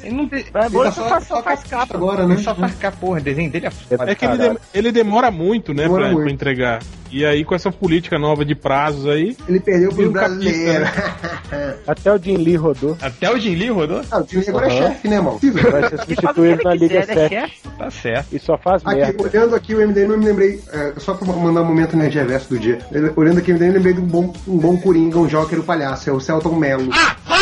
Ele 0.06 0.16
não 0.16 0.28
tem. 0.28 0.43
Tá 0.43 0.70
só, 0.70 1.10
faz, 1.10 1.28
só 1.28 1.41
faz 1.43 1.60
capista 1.62 1.78
capa. 1.78 1.95
agora, 1.97 2.28
né? 2.28 2.36
Ele 2.36 2.43
só 2.43 2.53
faz 2.56 2.76
cá, 2.76 2.91
porra, 2.91 3.20
o 3.20 3.24
desenho 3.24 3.49
dele 3.49 3.68
é 3.68 3.72
foda. 3.72 4.12
É 4.12 4.16
que 4.16 4.26
ele, 4.26 4.38
dem- 4.38 4.58
ele 4.74 4.91
demora 4.91 5.32
muito, 5.32 5.74
né, 5.74 5.84
Demora 5.84 6.03
pra, 6.03 6.12
muito. 6.12 6.24
pra 6.26 6.34
entregar. 6.34 6.80
E 7.12 7.24
aí, 7.26 7.45
com 7.45 7.56
essa 7.56 7.72
política 7.72 8.18
nova 8.20 8.43
de 8.43 8.53
prazos 8.56 9.08
aí, 9.08 9.38
Ele 9.47 9.60
perdeu 9.60 9.89
pro 9.93 10.10
um 10.10 10.12
brasileiro. 10.12 10.86
Até 11.88 12.12
o 12.12 12.18
Jim 12.18 12.36
Lee 12.38 12.56
rodou. 12.58 12.97
Até 13.01 13.32
o 13.32 13.38
Jim 13.39 13.56
Lee 13.56 13.70
rodou? 13.70 14.01
Ah, 14.12 14.18
o 14.20 14.24
time 14.24 14.43
agora 14.47 14.68
é 14.68 14.70
Aham. 14.80 14.88
chefe, 14.89 15.08
né, 15.08 15.22
mano? 15.22 15.39
Vai 15.72 15.89
ser 15.89 15.97
substituído 15.99 16.64
na 16.64 16.74
Liga 16.74 16.99
quiser, 17.01 17.12
ele 17.12 17.20
é 17.20 17.30
7. 17.30 17.34
chefe. 17.36 17.70
Tá 17.78 17.91
certo. 17.91 18.28
E 18.36 18.39
só 18.39 18.58
faz 18.58 18.82
Aqui, 18.86 18.95
merda. 18.99 19.24
olhando 19.24 19.56
aqui 19.56 19.76
o 19.76 19.88
MDM, 19.88 20.12
eu 20.12 20.18
me 20.18 20.26
lembrei, 20.26 20.62
é, 20.74 20.93
só 20.97 21.14
pra 21.14 21.28
mandar 21.34 21.62
um 21.62 21.66
momento 21.66 21.95
nerd 21.95 22.16
reverso 22.18 22.49
do 22.49 22.60
dia. 22.60 22.80
Olhando 23.16 23.38
aqui 23.38 23.51
o 23.51 23.56
MDM, 23.56 23.68
eu 23.70 23.74
lembrei 23.76 23.93
de 23.93 24.01
um 24.01 24.06
bom, 24.06 24.34
um 24.47 24.58
bom 24.58 24.76
Coringa, 24.78 25.18
um 25.20 25.28
Joker, 25.28 25.60
o 25.60 25.64
palhaço, 25.64 26.10
é 26.10 26.14
o 26.14 26.20
Celton 26.20 26.56
Mello. 26.56 26.89
Ah, 26.91 27.16
vá 27.26 27.36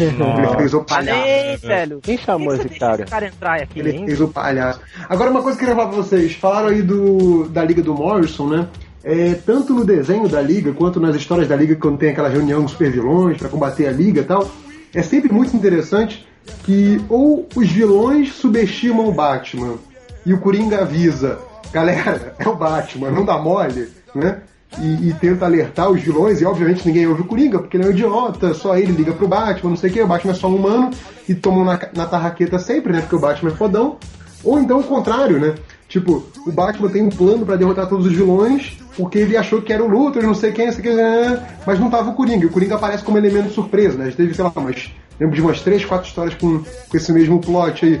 Ele 0.00 0.56
fez 0.56 0.74
o 0.74 0.84
palhaço. 0.84 1.20
Falei, 1.20 1.56
velho. 1.56 2.00
Quem 2.02 2.18
chamou 2.18 2.54
esse 2.54 2.68
cara? 2.68 2.96
deixa 2.98 3.10
cara 3.10 3.26
entrar 3.26 3.62
aqui, 3.62 3.80
Ele 3.80 3.90
hein? 3.92 4.06
fez 4.06 4.20
o 4.20 4.28
palhaço. 4.28 4.80
Agora, 5.08 5.30
uma 5.30 5.42
coisa 5.42 5.58
que 5.58 5.64
eu 5.64 5.68
queria 5.68 5.82
falar 5.82 5.94
pra 5.94 6.02
vocês. 6.02 6.34
Falaram 6.34 6.68
aí 6.68 6.82
do, 6.82 7.48
da 7.48 7.64
Liga 7.64 7.82
do 7.82 7.94
Morrison, 7.94 8.48
né? 8.48 8.68
É, 9.02 9.34
tanto 9.34 9.72
no 9.72 9.84
desenho 9.84 10.28
da 10.28 10.42
Liga, 10.42 10.72
quanto 10.72 10.98
nas 10.98 11.14
histórias 11.14 11.46
da 11.46 11.54
Liga, 11.54 11.76
quando 11.76 11.98
tem 11.98 12.10
aquela 12.10 12.28
reunião 12.28 12.62
dos 12.62 12.72
super 12.72 12.90
vilões 12.90 13.38
pra 13.38 13.48
combater 13.48 13.86
a 13.86 13.92
Liga 13.92 14.20
e 14.20 14.24
tal, 14.24 14.50
é 14.92 15.00
sempre 15.02 15.32
muito 15.32 15.56
interessante 15.56 16.26
que 16.64 17.00
ou 17.08 17.48
os 17.54 17.70
vilões 17.70 18.32
subestimam 18.32 19.08
o 19.08 19.12
Batman 19.12 19.76
e 20.24 20.34
o 20.34 20.40
Coringa 20.40 20.80
avisa, 20.82 21.38
galera, 21.72 22.34
é 22.38 22.48
o 22.48 22.56
Batman, 22.56 23.10
não 23.10 23.24
dá 23.24 23.38
mole, 23.38 23.88
né? 24.14 24.40
E, 24.78 25.08
e 25.08 25.14
tenta 25.14 25.46
alertar 25.46 25.90
os 25.90 26.02
vilões, 26.02 26.40
e 26.40 26.44
obviamente 26.44 26.86
ninguém 26.86 27.06
ouve 27.06 27.22
o 27.22 27.24
Coringa, 27.24 27.60
porque 27.60 27.76
ele 27.76 27.84
é 27.84 27.86
um 27.86 27.90
idiota, 27.90 28.52
só 28.52 28.76
ele 28.76 28.92
liga 28.92 29.12
pro 29.12 29.28
Batman, 29.28 29.70
não 29.70 29.76
sei 29.76 29.88
o 29.88 29.92
que, 29.92 30.02
o 30.02 30.06
Batman 30.06 30.32
é 30.32 30.34
só 30.34 30.48
um 30.48 30.56
humano, 30.56 30.90
e 31.28 31.34
tomam 31.34 31.64
na, 31.64 31.80
na 31.94 32.04
tarraqueta 32.04 32.58
sempre, 32.58 32.92
né? 32.92 33.00
Porque 33.00 33.16
o 33.16 33.20
Batman 33.20 33.50
é 33.50 33.54
fodão. 33.54 33.96
Ou 34.44 34.60
então 34.60 34.78
o 34.78 34.84
contrário, 34.84 35.40
né? 35.40 35.54
Tipo, 35.88 36.24
o 36.46 36.52
Batman 36.52 36.88
tem 36.88 37.02
um 37.02 37.08
plano 37.08 37.46
pra 37.46 37.56
derrotar 37.56 37.88
todos 37.88 38.06
os 38.06 38.12
vilões, 38.12 38.78
porque 38.96 39.18
ele 39.18 39.36
achou 39.36 39.62
que 39.62 39.72
era 39.72 39.82
o 39.82 39.88
Luthor, 39.88 40.22
não 40.22 40.34
sei 40.34 40.52
quem, 40.52 40.66
não 40.66 40.72
sei 40.72 40.82
quem, 40.82 40.94
né? 40.94 41.46
mas 41.64 41.78
não 41.78 41.88
tava 41.88 42.10
o 42.10 42.14
Coringa. 42.14 42.46
O 42.46 42.50
Coringa 42.50 42.74
aparece 42.74 43.04
como 43.04 43.18
elemento 43.18 43.50
surpresa, 43.50 43.96
né? 43.96 44.12
Teve, 44.16 44.34
sei 44.34 44.44
lá, 44.44 44.52
umas, 44.56 44.90
lembro 45.18 45.34
de 45.34 45.42
umas 45.42 45.60
três, 45.62 45.84
quatro 45.84 46.08
histórias 46.08 46.34
com, 46.34 46.58
com 46.58 46.96
esse 46.96 47.12
mesmo 47.12 47.40
plot 47.40 47.84
aí. 47.84 48.00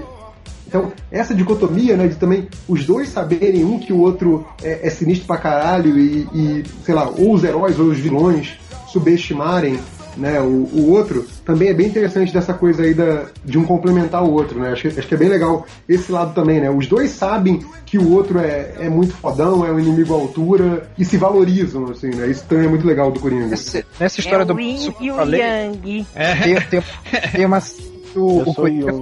Então, 0.68 0.92
essa 1.12 1.32
dicotomia, 1.34 1.96
né, 1.96 2.08
de 2.08 2.16
também 2.16 2.48
os 2.68 2.84
dois 2.84 3.08
saberem 3.08 3.64
um 3.64 3.78
que 3.78 3.92
o 3.92 4.00
outro 4.00 4.46
é, 4.62 4.86
é 4.86 4.90
sinistro 4.90 5.26
pra 5.26 5.36
caralho 5.36 5.96
e, 5.98 6.26
e, 6.34 6.64
sei 6.84 6.94
lá, 6.94 7.08
ou 7.08 7.34
os 7.34 7.44
heróis 7.44 7.78
ou 7.78 7.86
os 7.86 7.98
vilões 7.98 8.58
subestimarem 8.88 9.78
né, 10.16 10.40
o, 10.40 10.44
o 10.72 10.90
outro, 10.92 11.26
também 11.44 11.68
é 11.68 11.74
bem 11.74 11.88
interessante 11.88 12.32
dessa 12.32 12.54
coisa 12.54 12.82
aí 12.82 12.94
da, 12.94 13.26
de 13.44 13.58
um 13.58 13.64
complementar 13.64 14.24
o 14.24 14.32
outro, 14.32 14.58
né? 14.58 14.70
Acho, 14.72 14.88
que- 14.88 14.98
acho 14.98 15.06
que 15.06 15.14
é 15.14 15.18
bem 15.18 15.28
legal 15.28 15.66
esse 15.86 16.10
lado 16.10 16.32
também, 16.34 16.58
né? 16.58 16.70
Os 16.70 16.86
dois 16.86 17.10
sabem 17.10 17.62
que 17.84 17.98
o 17.98 18.10
outro 18.14 18.38
é, 18.38 18.72
é 18.80 18.88
muito 18.88 19.12
fodão, 19.12 19.64
é 19.66 19.70
um 19.70 19.78
inimigo 19.78 20.14
à 20.14 20.16
altura 20.16 20.88
e 20.96 21.04
se 21.04 21.18
valorizam, 21.18 21.84
assim, 21.90 22.08
né? 22.08 22.28
Isso 22.28 22.44
também 22.48 22.64
é 22.64 22.68
muito 22.68 22.86
legal 22.86 23.10
do 23.10 23.20
Coringa. 23.20 23.52
Esse- 23.52 23.84
nessa 24.00 24.18
história 24.20 24.42
é 24.42 24.46
do 24.46 24.54
o 24.54 24.58
Yin 24.60 24.94
e 25.00 25.06
eu 25.08 25.14
o 25.14 25.16
falei, 25.18 25.38
Yang. 25.42 26.06
tem, 26.42 26.60
tem, 26.62 26.82
tem 27.32 27.44
uma. 27.44 27.60
O, 28.16 28.40
Eu 28.40 28.48
o 28.48 28.54
Coringa 28.54 28.92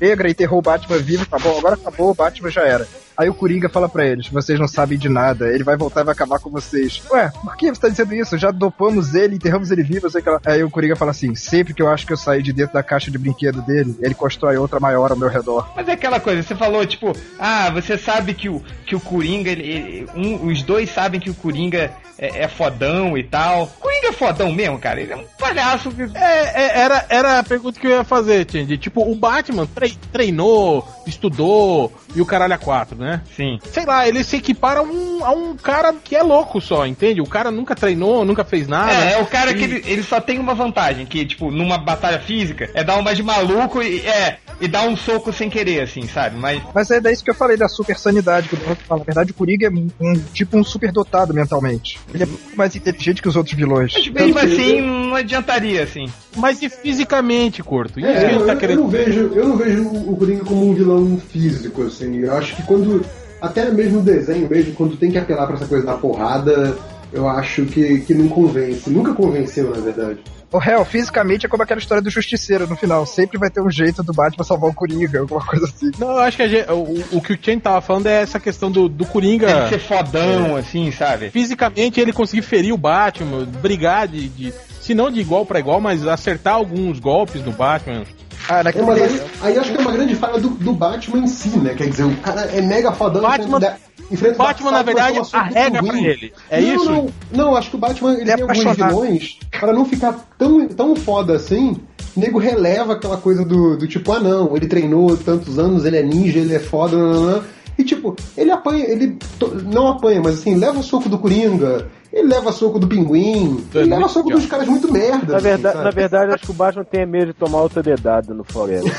negra 0.00 0.30
enterrou 0.30 0.58
o 0.58 0.62
Batman 0.62 0.98
vivo, 0.98 1.24
tá 1.26 1.38
bom, 1.38 1.58
agora 1.58 1.74
acabou, 1.74 2.10
o 2.10 2.14
Batman 2.14 2.50
já 2.50 2.62
era. 2.62 2.86
Aí 3.16 3.28
o 3.28 3.34
Coringa 3.34 3.68
fala 3.68 3.88
pra 3.88 4.04
eles, 4.06 4.28
vocês 4.28 4.58
não 4.58 4.66
sabem 4.68 4.98
de 4.98 5.08
nada, 5.08 5.48
ele 5.48 5.62
vai 5.64 5.76
voltar 5.76 6.00
e 6.00 6.04
vai 6.04 6.12
acabar 6.14 6.38
com 6.38 6.50
vocês. 6.50 7.02
Ué, 7.10 7.30
por 7.42 7.56
que 7.56 7.68
você 7.70 7.80
tá 7.80 7.88
dizendo 7.88 8.14
isso? 8.14 8.36
Já 8.36 8.50
dopamos 8.50 9.14
ele, 9.14 9.36
enterramos 9.36 9.70
ele 9.70 9.82
vivo, 9.82 10.08
sei 10.10 10.20
que 10.22 10.28
lá. 10.30 10.40
Aí 10.44 10.62
o 10.64 10.70
Coringa 10.70 10.96
fala 10.96 11.10
assim, 11.12 11.34
sempre 11.34 11.72
que 11.74 11.82
eu 11.82 11.88
acho 11.88 12.06
que 12.06 12.12
eu 12.12 12.16
saí 12.16 12.42
de 12.42 12.52
dentro 12.52 12.74
da 12.74 12.82
caixa 12.82 13.10
de 13.10 13.18
brinquedo 13.18 13.62
dele, 13.62 13.96
ele 14.00 14.14
constrói 14.14 14.56
outra 14.56 14.80
maior 14.80 15.10
ao 15.10 15.16
meu 15.16 15.28
redor. 15.28 15.68
Mas 15.76 15.86
é 15.88 15.92
aquela 15.92 16.18
coisa, 16.20 16.42
você 16.42 16.54
falou, 16.54 16.84
tipo, 16.86 17.12
ah, 17.38 17.70
você 17.70 17.96
sabe 17.96 18.34
que 18.34 18.48
o, 18.48 18.62
que 18.86 18.96
o 18.96 19.00
Coringa, 19.00 19.50
ele, 19.50 19.62
ele- 19.62 20.06
um- 20.14 20.46
os 20.46 20.62
dois 20.62 20.90
sabem 20.90 21.20
que 21.20 21.30
o 21.30 21.34
Coringa 21.34 21.92
é, 22.18 22.44
é 22.44 22.48
fodão 22.48 23.18
e 23.18 23.24
tal. 23.24 23.66
Coringa 23.80 24.08
é 24.08 24.12
fodão 24.12 24.52
mesmo, 24.52 24.78
cara. 24.78 25.00
Ele 25.00 25.12
é 25.12 25.16
um 25.16 25.24
palhaço 25.38 25.90
que. 25.90 26.02
É, 26.14 26.62
é, 26.62 26.78
era, 26.80 27.06
era 27.08 27.38
a 27.40 27.42
pergunta 27.42 27.78
que 27.80 27.86
eu 27.86 27.90
ia 27.90 28.04
fazer, 28.04 28.44
Tindy. 28.44 28.78
Tipo, 28.78 29.02
o 29.10 29.16
Batman 29.16 29.66
tre- 29.66 29.98
treinou, 30.12 30.86
estudou 31.06 31.92
e 32.14 32.20
o 32.20 32.26
caralho 32.26 32.54
a 32.54 32.58
quatro, 32.58 32.96
né? 32.96 33.03
Sim. 33.36 33.58
Sei 33.70 33.84
lá, 33.84 34.06
ele 34.08 34.22
se 34.24 34.36
equipara 34.36 34.80
a 34.80 34.82
um, 34.82 35.24
a 35.24 35.30
um 35.32 35.56
cara 35.56 35.92
que 35.92 36.14
é 36.16 36.22
louco 36.22 36.60
só, 36.60 36.86
entende? 36.86 37.20
O 37.20 37.26
cara 37.26 37.50
nunca 37.50 37.74
treinou, 37.74 38.24
nunca 38.24 38.44
fez 38.44 38.66
nada. 38.68 38.92
É, 38.92 39.12
é 39.14 39.18
o 39.18 39.26
cara 39.26 39.50
E- 39.50 39.54
que 39.54 39.64
ele, 39.64 39.82
ele 39.86 40.02
só 40.02 40.20
tem 40.20 40.38
uma 40.38 40.54
vantagem, 40.54 41.06
que, 41.06 41.24
tipo, 41.24 41.50
numa 41.50 41.78
batalha 41.78 42.18
física, 42.20 42.68
é 42.74 42.82
dar 42.84 42.96
uma 42.98 43.14
de 43.14 43.22
maluco 43.22 43.82
e 43.82 44.00
é. 44.00 44.38
E 44.60 44.68
dar 44.68 44.86
um 44.86 44.96
soco 44.96 45.32
sem 45.32 45.50
querer, 45.50 45.80
assim, 45.82 46.06
sabe? 46.06 46.36
Mas. 46.38 46.62
Mas 46.72 46.88
é 46.90 47.00
daí 47.00 47.16
que 47.16 47.28
eu 47.28 47.34
falei 47.34 47.56
da 47.56 47.66
super 47.68 47.98
sanidade 47.98 48.48
que 48.48 48.54
o 48.54 48.58
Bruno 48.58 48.76
fala. 48.86 49.00
Na 49.00 49.04
verdade, 49.04 49.32
o 49.32 49.34
Coringa 49.34 49.66
é 49.66 49.70
um, 49.70 49.88
um- 50.00 50.14
tipo 50.32 50.56
um 50.56 50.62
super 50.62 50.92
dotado 50.92 51.34
mentalmente. 51.34 51.98
Ele 52.14 52.22
é 52.22 52.26
muito 52.26 52.56
mais 52.56 52.74
inteligente 52.76 53.20
que 53.20 53.28
os 53.28 53.34
outros 53.34 53.56
vilões. 53.56 53.92
Mas 53.92 54.08
mesmo 54.08 54.38
assim, 54.38 54.80
não 54.80 55.16
adiantaria, 55.16 55.82
assim. 55.82 56.06
Mas 56.36 56.62
e 56.62 56.68
fisicamente, 56.68 57.62
curto? 57.64 57.98
Isso 57.98 58.08
É, 58.08 58.20
gente 58.20 58.34
eu, 58.40 58.46
tá 58.46 58.52
eu 58.52 58.58
querendo. 58.58 58.80
não 58.82 58.88
vejo, 58.88 59.20
eu 59.34 59.48
não 59.48 59.56
vejo 59.56 59.82
o 59.88 60.16
Coringa 60.16 60.44
como 60.44 60.70
um 60.70 60.74
vilão 60.74 61.18
físico, 61.32 61.82
assim. 61.82 62.18
Eu 62.18 62.36
acho 62.36 62.54
que 62.54 62.62
quando. 62.62 62.93
Até 63.40 63.70
mesmo 63.70 63.98
no 63.98 64.02
desenho, 64.02 64.48
mesmo 64.48 64.74
quando 64.74 64.96
tem 64.96 65.10
que 65.10 65.18
apelar 65.18 65.46
pra 65.46 65.56
essa 65.56 65.66
coisa 65.66 65.84
da 65.84 65.94
porrada, 65.94 66.76
eu 67.12 67.28
acho 67.28 67.64
que, 67.66 68.00
que 68.00 68.14
não 68.14 68.28
convence. 68.28 68.88
Nunca 68.90 69.12
convenceu, 69.12 69.70
na 69.70 69.80
verdade. 69.80 70.18
O 70.50 70.58
réu, 70.58 70.84
fisicamente, 70.84 71.44
é 71.44 71.48
como 71.48 71.64
aquela 71.64 71.80
história 71.80 72.00
do 72.02 72.08
justiceiro 72.08 72.66
no 72.68 72.76
final. 72.76 73.04
Sempre 73.04 73.38
vai 73.38 73.50
ter 73.50 73.60
um 73.60 73.68
jeito 73.70 74.04
do 74.04 74.12
Batman 74.12 74.44
salvar 74.44 74.70
o 74.70 74.74
Coringa, 74.74 75.18
alguma 75.20 75.44
coisa 75.44 75.66
assim. 75.66 75.90
Não, 75.98 76.12
eu 76.12 76.18
acho 76.20 76.36
que 76.36 76.42
a 76.44 76.48
gente- 76.48 76.70
o, 76.70 77.16
o 77.18 77.20
que 77.20 77.32
o 77.32 77.38
Chen 77.40 77.58
tava 77.58 77.80
falando 77.80 78.06
é 78.06 78.22
essa 78.22 78.38
questão 78.38 78.70
do, 78.70 78.88
do 78.88 79.04
Coringa. 79.04 79.64
Que 79.64 79.70
ser 79.70 79.80
fodão, 79.80 80.54
assim, 80.56 80.92
sabe? 80.92 81.28
Fisicamente 81.30 82.00
ele 82.00 82.12
conseguir 82.12 82.42
ferir 82.42 82.72
o 82.72 82.78
Batman, 82.78 83.44
brigar 83.60 84.06
de. 84.06 84.28
de 84.28 84.54
se 84.80 84.94
não 84.94 85.10
de 85.10 85.18
igual 85.18 85.44
pra 85.44 85.58
igual, 85.58 85.80
mas 85.80 86.06
acertar 86.06 86.54
alguns 86.54 87.00
golpes 87.00 87.42
no 87.44 87.50
Batman. 87.52 88.04
Ah, 88.48 88.60
É, 88.60 88.82
mas 88.82 89.02
aí, 89.02 89.22
aí 89.42 89.58
acho 89.58 89.70
que 89.72 89.78
é 89.78 89.80
uma 89.80 89.92
grande 89.92 90.14
falha 90.14 90.38
do, 90.38 90.50
do 90.50 90.72
Batman 90.72 91.18
em 91.20 91.26
si, 91.26 91.48
né? 91.58 91.74
Quer 91.74 91.88
dizer, 91.88 92.04
o 92.04 92.16
cara 92.18 92.42
é 92.42 92.60
mega 92.60 92.92
fodão. 92.92 93.22
Batman- 93.22 93.56
enfrenta- 93.58 93.78
enfrenta 94.10 94.34
O 94.34 94.46
Batman, 94.46 94.70
na 94.70 94.82
verdade, 94.82 95.20
arrega 95.32 95.82
pra 95.82 95.92
ruim. 95.92 96.04
ele. 96.04 96.32
É 96.50 96.60
não, 96.60 96.74
isso? 96.76 96.90
Não, 96.92 97.06
não, 97.32 97.56
acho 97.56 97.70
que 97.70 97.76
o 97.76 97.78
Batman 97.78 98.12
ele, 98.12 98.20
Ele 98.22 98.30
é 98.32 98.36
tem 98.36 98.42
alguns 98.44 98.76
vilões 98.76 99.38
para 99.58 99.72
não 99.72 99.84
ficar 99.84 100.12
tão, 100.38 100.68
tão 100.68 100.94
foda 100.96 101.34
assim. 101.34 101.76
O 102.16 102.20
nego 102.20 102.38
releva 102.38 102.92
aquela 102.92 103.16
coisa 103.16 103.44
do, 103.44 103.76
do 103.76 103.88
tipo, 103.88 104.12
ah 104.12 104.20
não, 104.20 104.54
ele 104.56 104.66
treinou 104.68 105.16
tantos 105.16 105.58
anos, 105.58 105.84
ele 105.84 105.96
é 105.96 106.02
ninja, 106.02 106.38
ele 106.38 106.54
é 106.54 106.60
foda, 106.60 106.96
nananã. 106.96 107.42
E 107.76 107.82
tipo, 107.82 108.14
ele 108.36 108.52
apanha, 108.52 108.84
ele 108.84 109.16
to- 109.36 109.52
não 109.64 109.88
apanha, 109.88 110.20
mas 110.22 110.34
assim, 110.38 110.54
leva 110.54 110.80
soco 110.80 111.08
do 111.08 111.18
Coringa, 111.18 111.88
ele 112.14 112.28
leva 112.28 112.52
soco 112.52 112.78
do 112.78 112.86
Pinguim, 112.86 113.64
É 113.74 113.78
ele 113.78 113.90
leva 113.90 114.08
soco 114.08 114.30
dos 114.30 114.46
caras 114.46 114.66
muito 114.68 114.90
merda. 114.92 115.32
Na 115.32 115.36
assim, 115.38 115.46
verdade, 115.48 115.74
sabe? 115.74 115.84
na 115.84 115.90
verdade, 115.90 116.34
acho 116.34 116.44
que 116.44 116.50
o 116.50 116.54
Batman 116.54 116.84
tem 116.84 117.04
medo 117.06 117.26
de 117.26 117.32
tomar 117.34 117.60
outra 117.62 117.82
dedada 117.82 118.32
no 118.32 118.44
Forever. 118.44 118.92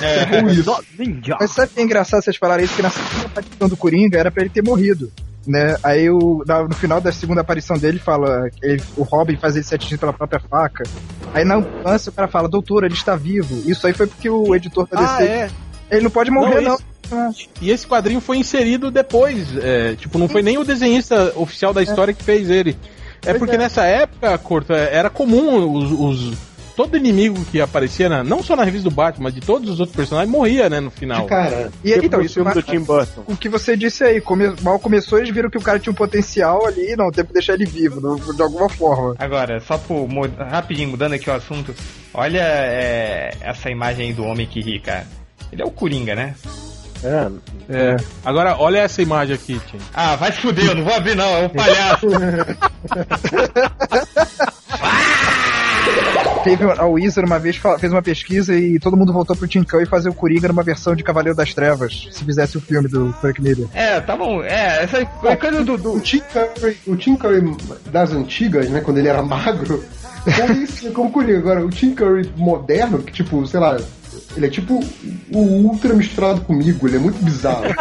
Ou 0.44 0.50
isso. 0.50 0.76
Ninja. 1.00 1.38
Mas 1.40 1.52
sabe 1.52 1.72
o 1.72 1.76
que 1.76 1.80
é 1.80 1.84
engraçado 1.84 2.24
vocês 2.24 2.36
falarem 2.38 2.66
isso? 2.66 2.76
Que 2.76 2.82
na 2.82 2.90
segunda 2.90 3.26
aparição 3.28 3.70
do 3.70 3.78
Coringa 3.78 4.18
era 4.20 4.30
pra 4.30 4.42
ele 4.44 4.50
ter 4.50 4.62
morrido. 4.64 5.12
Né? 5.48 5.76
Aí 5.84 6.10
o, 6.10 6.44
na- 6.48 6.64
no 6.64 6.74
final 6.74 7.00
da 7.00 7.12
segunda 7.12 7.42
aparição 7.42 7.78
dele 7.78 8.00
fala 8.00 8.50
que 8.50 8.66
ele- 8.66 8.84
o 8.98 9.04
Robin 9.04 9.38
faz 9.38 9.56
ele 9.56 9.64
ser 9.64 9.76
atingido 9.76 10.00
pela 10.00 10.12
própria 10.14 10.40
faca. 10.40 10.84
Aí 11.34 11.46
na 11.46 11.56
ambulância 11.56 12.10
o 12.10 12.14
cara 12.14 12.28
fala, 12.28 12.50
doutor, 12.50 12.84
ele 12.84 12.96
está 12.96 13.16
vivo. 13.16 13.62
Isso 13.70 13.86
aí 13.86 13.94
foi 13.94 14.08
porque 14.08 14.28
o 14.30 14.56
editor 14.56 14.88
da 14.90 15.18
Ah, 15.18 15.24
é. 15.24 15.50
Ele 15.92 16.02
não 16.02 16.10
pode 16.10 16.32
morrer, 16.32 16.62
Não, 16.62 16.78
não. 17.12 17.30
isso- 17.30 17.48
E 17.62 17.70
esse 17.70 17.86
quadrinho 17.86 18.20
foi 18.20 18.38
inserido 18.38 18.90
depois. 18.90 19.56
é, 19.58 19.94
tipo, 19.96 20.18
não 20.18 20.28
foi 20.28 20.42
nem 20.42 20.58
o 20.58 20.64
desenhista 20.64 21.32
oficial 21.36 21.72
da 21.72 21.84
história 21.84 22.12
que 22.12 22.24
fez 22.24 22.50
ele. 22.50 22.76
É 23.26 23.32
Pois 23.32 23.40
porque 23.40 23.56
é. 23.56 23.58
nessa 23.60 23.84
época, 23.86 24.38
Corto, 24.38 24.74
é, 24.74 24.94
era 24.96 25.10
comum 25.10 25.72
os, 25.74 25.92
os- 25.92 26.38
todo 26.76 26.98
inimigo 26.98 27.44
que 27.46 27.62
aparecia, 27.62 28.10
na- 28.10 28.22
não 28.24 28.44
só 28.44 28.54
na 28.56 28.64
revista 28.66 28.90
do 28.90 28.94
Batman, 28.96 29.24
mas 29.26 29.34
de 29.34 29.40
todos 29.40 29.70
os 29.70 29.80
outros 29.80 29.96
personagens, 29.96 30.30
morria, 30.30 30.70
né, 30.70 30.80
no 30.82 30.92
final. 30.92 31.26
Cara, 31.26 31.72
E 31.84 31.94
Tipo 31.94 32.06
então, 32.06 32.22
isso 32.22 32.44
do 32.44 32.62
Tim 32.62 32.80
Burton. 32.82 33.24
o 33.28 33.36
que 33.38 33.48
você 33.48 33.78
disse 33.78 34.04
aí, 34.04 34.20
come- 34.20 34.54
mal 34.62 34.78
começou, 34.78 35.18
eles 35.18 35.34
viram 35.34 35.50
que 35.50 35.58
o 35.58 35.62
cara 35.62 35.80
tinha 35.80 35.92
um 35.92 35.96
potencial 35.96 36.66
ali, 36.68 36.94
não, 36.98 37.10
tem 37.12 37.24
que 37.26 37.32
deixar 37.34 37.54
ele 37.54 37.66
vivo, 37.66 38.02
de 38.34 38.42
alguma 38.42 38.68
forma. 38.68 39.16
Agora, 39.18 39.60
só 39.62 39.78
por 39.78 40.06
rapidinho, 40.38 40.90
mudando 40.90 41.14
aqui 41.14 41.30
o 41.30 41.34
assunto, 41.34 41.74
olha 42.14 42.42
é, 42.42 43.32
essa 43.42 43.70
imagem 43.70 44.08
aí 44.08 44.14
do 44.14 44.26
homem 44.26 44.46
que 44.46 44.60
ri, 44.62 44.80
cara. 44.82 45.08
Ele 45.54 45.62
é 45.62 45.66
o 45.66 45.72
Coringa, 45.72 46.14
né? 46.14 46.36
É, 47.06 47.28
É. 47.70 47.96
Agora, 48.24 48.56
olha 48.58 48.80
essa 48.80 49.02
imagem 49.02 49.36
aqui, 49.36 49.62
Tim. 49.72 49.78
Ah, 49.94 50.16
vai 50.16 50.32
se 50.32 50.40
fuder, 50.40 50.66
eu 50.66 50.76
não 50.76 50.84
vou 50.84 50.94
abrir 50.94 51.16
não, 51.16 51.26
é 51.28 51.46
um 51.46 51.50
palhaço. 51.50 52.08
Teve 56.44 56.64
a 56.64 56.86
Wizard 56.86 57.28
uma 57.28 57.40
vez 57.40 57.58
fez 57.80 57.92
uma 57.92 58.02
pesquisa 58.04 58.56
e 58.56 58.80
todo 58.80 58.96
mundo 58.96 59.12
voltou 59.12 59.36
pro 59.36 59.48
Tim 59.48 59.64
Curry 59.64 59.86
fazer 59.88 60.10
o 60.10 60.14
Coringa 60.14 60.48
numa 60.48 60.62
versão 60.62 60.96
de 60.96 61.04
Cavaleiro 61.04 61.36
das 61.36 61.54
Trevas, 61.56 62.08
se 62.12 62.24
fizesse 62.24 62.56
o 62.58 62.62
filme 62.62 62.88
do 62.88 63.12
Frank 63.14 63.42
Miller. 63.42 63.68
é, 63.74 64.00
tá 64.00 64.16
bom, 64.16 64.44
é, 64.44 64.84
essa 64.84 65.00
é 65.00 65.36
coisa 65.36 65.64
do... 65.64 65.76
do- 65.78 65.94
O 65.96 66.00
Tim 66.00 66.22
Curry, 66.32 66.78
o 66.86 66.96
Tim 66.96 67.16
Curry 67.16 67.58
das 67.92 68.12
antigas, 68.12 68.70
né, 68.70 68.80
quando 68.82 69.00
ele 69.00 69.08
era 69.08 69.22
magro, 69.26 69.84
foi 70.24 70.56
isso 70.58 70.92
como 70.92 71.12
Coringa. 71.12 71.40
Agora, 71.40 71.66
o 71.66 71.70
Tim 71.70 71.96
Curry 71.96 72.32
moderno, 72.36 73.00
que 73.00 73.12
tipo, 73.12 73.46
sei 73.48 73.60
lá, 73.60 73.78
ele 74.36 74.46
é 74.46 74.50
tipo 74.50 74.80
o 75.32 75.40
Ultra 75.40 75.94
misturado 75.94 76.42
comigo, 76.42 76.88
ele 76.88 76.98
é 76.98 77.00
muito 77.00 77.24
bizarro. 77.24 77.64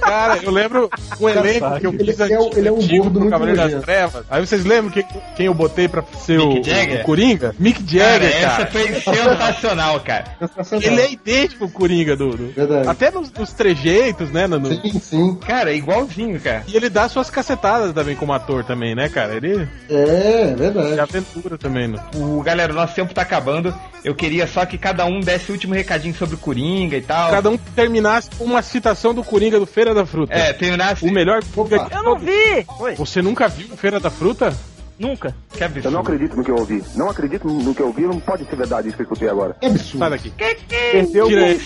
Cara, 0.00 0.38
eu 0.40 0.50
lembro 0.52 0.88
um 1.20 1.28
elenco 1.28 1.80
que 1.80 1.86
eu 1.86 1.92
Ele 1.92 2.04
fiz 2.12 2.20
é 2.20 2.38
o- 2.38 2.50
ele 2.56 2.68
é 2.68 2.72
um 2.72 2.76
gordo 2.86 3.14
no 3.14 3.20
muito 3.20 3.30
Cavaleiro 3.30 3.60
das. 3.70 3.82
Trevas. 3.84 4.24
Aí 4.30 4.46
vocês 4.46 4.64
lembram 4.64 4.90
quem, 4.92 5.04
quem 5.36 5.46
eu 5.46 5.54
botei 5.54 5.88
pra 5.88 6.02
ser 6.24 6.38
o, 6.38 6.60
o 6.60 7.02
Coringa? 7.04 7.54
Mick 7.58 7.82
Cara, 7.82 8.12
Jagger, 8.24 8.36
essa 8.36 8.48
cara. 8.48 8.66
foi 8.70 8.86
sensacional, 9.00 10.00
cara. 10.00 10.24
Sensacional. 10.46 10.86
Ele 10.88 11.00
é 11.00 11.10
idêntico 11.12 11.64
ao 11.64 11.70
Coringa 11.70 12.16
do. 12.16 12.36
do- 12.36 12.52
Verdade. 12.52 12.88
Até 12.88 13.10
nos, 13.10 13.32
nos 13.32 13.52
trejeitos, 13.52 14.30
né? 14.30 14.46
no- 14.46 14.64
Sim, 14.66 15.00
sim. 15.00 15.34
Cara, 15.46 15.72
igualzinho, 15.72 16.38
cara. 16.40 16.62
E 16.68 16.76
ele 16.76 16.88
dá 16.88 17.08
suas 17.08 17.28
cacetadas 17.28 17.92
também 17.92 18.14
como 18.14 18.32
ator 18.32 18.62
também, 18.64 18.94
né, 18.94 19.08
cara? 19.08 19.34
Ele 19.34 19.68
É, 19.88 20.50
é 20.52 20.54
verdade. 20.56 21.00
aventura 21.00 21.58
também. 21.58 21.88
No... 21.88 22.00
O, 22.14 22.42
galera, 22.42 22.72
o 22.72 22.76
nosso 22.76 22.94
tempo 22.94 23.12
tá 23.12 23.22
acabando. 23.22 23.74
Eu 24.04 24.14
queria 24.14 24.46
só 24.46 24.64
que 24.64 24.78
cada 24.78 25.04
um 25.04 25.18
desse 25.18 25.50
o 25.50 25.54
último 25.54 25.74
recadinho 25.76 26.14
sobre 26.14 26.34
o 26.34 26.38
Coringa 26.38 26.96
e 26.96 27.02
tal. 27.02 27.30
Cada 27.30 27.50
um 27.50 27.56
terminasse 27.56 28.30
com 28.36 28.44
uma 28.44 28.62
citação 28.62 29.14
do 29.14 29.22
Coringa 29.22 29.58
do 29.58 29.66
Feira 29.66 29.94
da 29.94 30.04
Fruta. 30.06 30.34
É, 30.34 30.52
terminasse. 30.52 31.04
O 31.06 31.12
melhor 31.12 31.42
Coringa 31.54 31.84
de 31.84 31.94
Eu 31.94 32.02
não 32.02 32.18
vi! 32.18 32.66
Oi, 32.80 32.94
Você 32.96 33.22
nunca 33.22 33.48
viu 33.48 33.68
o 33.72 33.76
Feira 33.76 34.00
da 34.00 34.10
Fruta? 34.10 34.56
nunca. 34.98 35.34
Que 35.52 35.62
absurdo. 35.62 35.88
Eu 35.88 35.92
não 35.92 36.00
acredito 36.00 36.34
no 36.34 36.42
que 36.42 36.50
eu 36.50 36.56
ouvi. 36.56 36.82
Não 36.94 37.10
acredito 37.10 37.46
no 37.46 37.74
que 37.74 37.82
eu 37.82 37.88
ouvi, 37.88 38.00
não 38.06 38.18
pode 38.18 38.46
ser 38.46 38.56
verdade 38.56 38.88
isso 38.88 38.96
que 38.96 39.02
eu 39.02 39.04
escutei 39.04 39.28
agora. 39.28 39.54
É 39.60 39.66
absurdo. 39.66 39.98
Sai 39.98 40.08
daqui. 40.10 40.32
Perdeu 40.70 41.26
Tira 41.26 41.40
o 41.42 41.44
ele. 41.44 41.60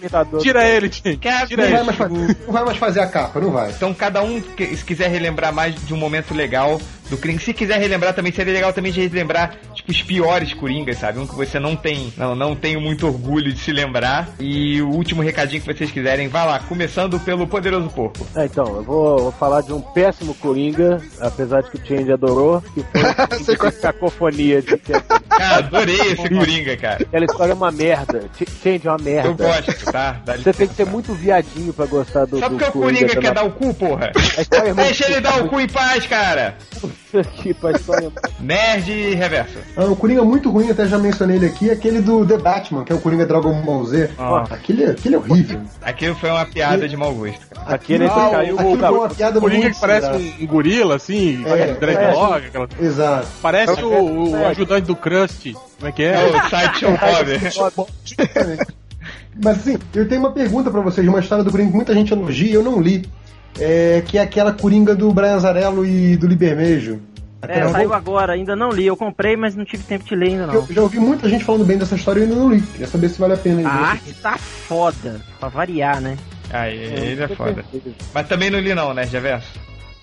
imitador. 0.00 0.40
Tira 0.40 0.66
ele, 0.66 0.88
Tim. 0.88 1.16
Tira 1.46 1.46
Não 1.62 1.70
vai, 1.70 1.74
ele. 1.74 1.82
mais 1.84 1.96
fazer, 1.98 2.36
não 2.46 2.52
vai 2.54 2.64
mais 2.64 2.78
fazer 2.78 3.00
a 3.00 3.06
capa, 3.06 3.38
não 3.38 3.50
vai. 3.50 3.68
Então 3.70 3.92
cada 3.92 4.22
um, 4.22 4.40
que- 4.40 4.74
se 4.74 4.82
quiser 4.82 5.10
relembrar 5.10 5.52
mais 5.52 5.74
de 5.74 5.92
um 5.92 5.98
momento 5.98 6.32
legal 6.32 6.80
do 7.10 7.18
Coringa, 7.18 7.40
se 7.40 7.52
quiser 7.52 7.78
relembrar 7.78 8.14
também, 8.14 8.32
seria 8.32 8.52
legal 8.54 8.72
também 8.72 8.92
de 8.92 9.06
relembrar, 9.06 9.56
tipo, 9.80 9.90
os 9.92 10.02
piores 10.02 10.52
Coringas, 10.54 10.98
sabe? 10.98 11.18
Um 11.18 11.26
que 11.26 11.34
você 11.34 11.58
não 11.58 11.74
tem, 11.76 12.12
não, 12.16 12.34
não 12.34 12.54
tenho 12.54 12.80
muito 12.80 13.06
orgulho 13.06 13.52
de 13.52 13.58
se 13.58 13.72
lembrar. 13.72 14.28
E 14.38 14.80
o 14.82 14.88
último 14.88 15.22
recadinho 15.22 15.60
que 15.62 15.72
vocês 15.74 15.90
quiserem, 15.90 16.28
vai 16.28 16.46
lá, 16.46 16.58
começando 16.60 17.18
pelo 17.20 17.46
Poderoso 17.46 17.88
Porco. 17.90 18.26
É, 18.36 18.44
então, 18.44 18.66
eu 18.76 18.82
vou, 18.82 19.18
vou 19.18 19.32
falar 19.32 19.62
de 19.62 19.72
um 19.72 19.80
péssimo 19.80 20.34
Coringa, 20.34 21.00
apesar 21.20 21.62
de 21.62 21.70
que 21.70 21.76
o 21.78 21.86
Change 21.86 22.12
adorou, 22.12 22.62
que 22.74 22.82
foi 22.82 23.68
a 23.68 23.72
cacofonia 23.72 24.62
de 24.62 24.76
que 24.78 24.92
Cara, 25.28 25.56
adorei 25.66 26.00
esse 26.00 26.28
Coringa, 26.28 26.76
cara. 26.76 27.02
aquela 27.02 27.24
história 27.24 27.52
é 27.52 27.54
uma 27.54 27.70
merda. 27.72 28.24
Ch- 28.36 28.48
Change 28.62 28.86
é 28.86 28.90
uma 28.90 28.98
Eu 29.00 29.04
merda. 29.04 29.44
gosto, 29.46 29.84
tá? 29.92 30.20
Dá 30.24 30.36
Você 30.36 30.42
tem 30.44 30.52
que 30.52 30.60
licença. 30.62 30.74
ser 30.74 30.86
muito 30.86 31.14
viadinho 31.14 31.72
pra 31.72 31.86
gostar 31.86 32.24
do, 32.26 32.38
Só 32.38 32.48
do 32.48 32.56
porque 32.58 32.78
o 32.78 32.82
Coringa 32.82 33.16
quer 33.16 33.32
dar 33.34 33.44
o 33.44 33.50
cu, 33.50 33.72
porra. 33.74 34.12
É 34.36 34.74
Deixa 34.74 35.06
ele 35.10 35.20
dar 35.20 35.42
o 35.42 35.48
cu 35.48 35.60
em 35.60 35.68
paz, 35.68 36.06
cara. 36.06 36.56
tipo, 37.42 37.66
a 37.66 37.72
história 37.72 38.10
Nerd 38.38 38.90
e 38.90 39.14
reverso. 39.14 39.58
Ah, 39.76 39.84
o 39.84 39.94
Coringa 39.96 40.24
muito 40.24 40.50
ruim, 40.50 40.68
até 40.70 40.86
já 40.86 40.98
mencionei 40.98 41.36
ele 41.36 41.46
aqui, 41.46 41.70
é 41.70 41.72
aquele 41.72 42.00
do 42.00 42.26
The 42.26 42.36
Batman, 42.38 42.84
que 42.84 42.92
é 42.92 42.94
o 42.94 43.00
Coringa 43.00 43.24
Dragon 43.24 43.62
Ball 43.62 43.84
Z. 43.86 44.10
Ah. 44.18 44.44
Aquele, 44.50 44.84
aquele 44.86 45.14
é 45.14 45.18
horrível. 45.18 45.60
Aquele 45.80 46.14
foi 46.14 46.28
uma 46.30 46.44
piada 46.44 46.88
de 46.88 46.96
mau 46.96 47.14
gosto, 47.14 47.46
cara. 47.48 47.74
Aquele 47.74 48.04
Aquilo- 48.06 48.24
que 48.24 48.30
caiu 48.30 48.54
aquilo 48.58 48.72
o- 48.74 48.78
foi 48.78 48.98
uma 48.98 49.08
piada 49.08 49.38
O 49.38 49.40
Coringa 49.42 49.62
muito 49.62 49.74
que 49.74 49.80
parece 49.80 50.08
um, 50.10 50.44
um 50.44 50.46
gorila, 50.46 50.96
assim, 50.96 51.42
É, 51.46 51.74
dreadlock, 51.74 52.46
aquela... 52.46 52.68
Exato. 52.80 53.28
Parece 53.40 53.82
o, 53.84 54.30
o 54.30 54.46
ajudante 54.46 54.86
do 54.86 54.96
Krusty. 54.96 55.52
Como 55.52 55.88
é 55.88 55.92
que 55.92 56.02
É 56.02 56.14
é? 56.14 56.26
o 56.26 56.48
Sideshow 56.48 57.70
Bob. 57.76 57.88
Mas 59.42 59.58
assim, 59.58 59.78
eu 59.94 60.08
tenho 60.08 60.20
uma 60.20 60.32
pergunta 60.32 60.70
pra 60.70 60.80
vocês, 60.80 61.06
uma 61.06 61.20
história 61.20 61.42
do 61.44 61.50
Coringa 61.50 61.70
que 61.70 61.76
muita 61.76 61.94
gente 61.94 62.12
elogia 62.12 62.50
e 62.50 62.54
eu 62.54 62.62
não 62.62 62.80
li. 62.80 63.04
É, 63.58 64.02
que 64.06 64.16
é 64.16 64.22
aquela 64.22 64.52
Coringa 64.52 64.94
do 64.94 65.12
Brian 65.12 65.34
Azarello 65.34 65.84
e 65.84 66.16
do 66.16 66.26
Libermejo. 66.26 67.00
É, 67.48 67.68
saiu 67.68 67.94
agora, 67.94 68.34
ainda 68.34 68.54
não 68.54 68.70
li. 68.70 68.86
Eu 68.86 68.96
comprei, 68.96 69.36
mas 69.36 69.54
não 69.56 69.64
tive 69.64 69.82
tempo 69.84 70.04
de 70.04 70.14
ler 70.14 70.28
ainda 70.30 70.46
não. 70.46 70.54
Eu 70.54 70.66
já 70.70 70.82
ouvi 70.82 70.98
muita 70.98 71.28
gente 71.28 71.44
falando 71.44 71.64
bem 71.64 71.78
dessa 71.78 71.94
história 71.94 72.20
e 72.20 72.22
ainda 72.24 72.34
não 72.36 72.50
li. 72.52 72.60
Queria 72.60 72.86
saber 72.86 73.08
se 73.08 73.18
vale 73.18 73.34
a 73.34 73.36
pena. 73.36 73.68
A 73.68 73.72
arte 73.72 74.12
tá 74.14 74.36
foda, 74.38 75.20
pra 75.38 75.48
variar, 75.48 76.00
né? 76.00 76.16
Aí, 76.52 76.76
ele 76.76 77.22
é 77.22 77.28
foda. 77.28 77.64
Mas 78.12 78.28
também 78.28 78.50
não 78.50 78.58
li 78.58 78.74
não, 78.74 78.92
né, 78.92 79.04
Reverso? 79.04 79.58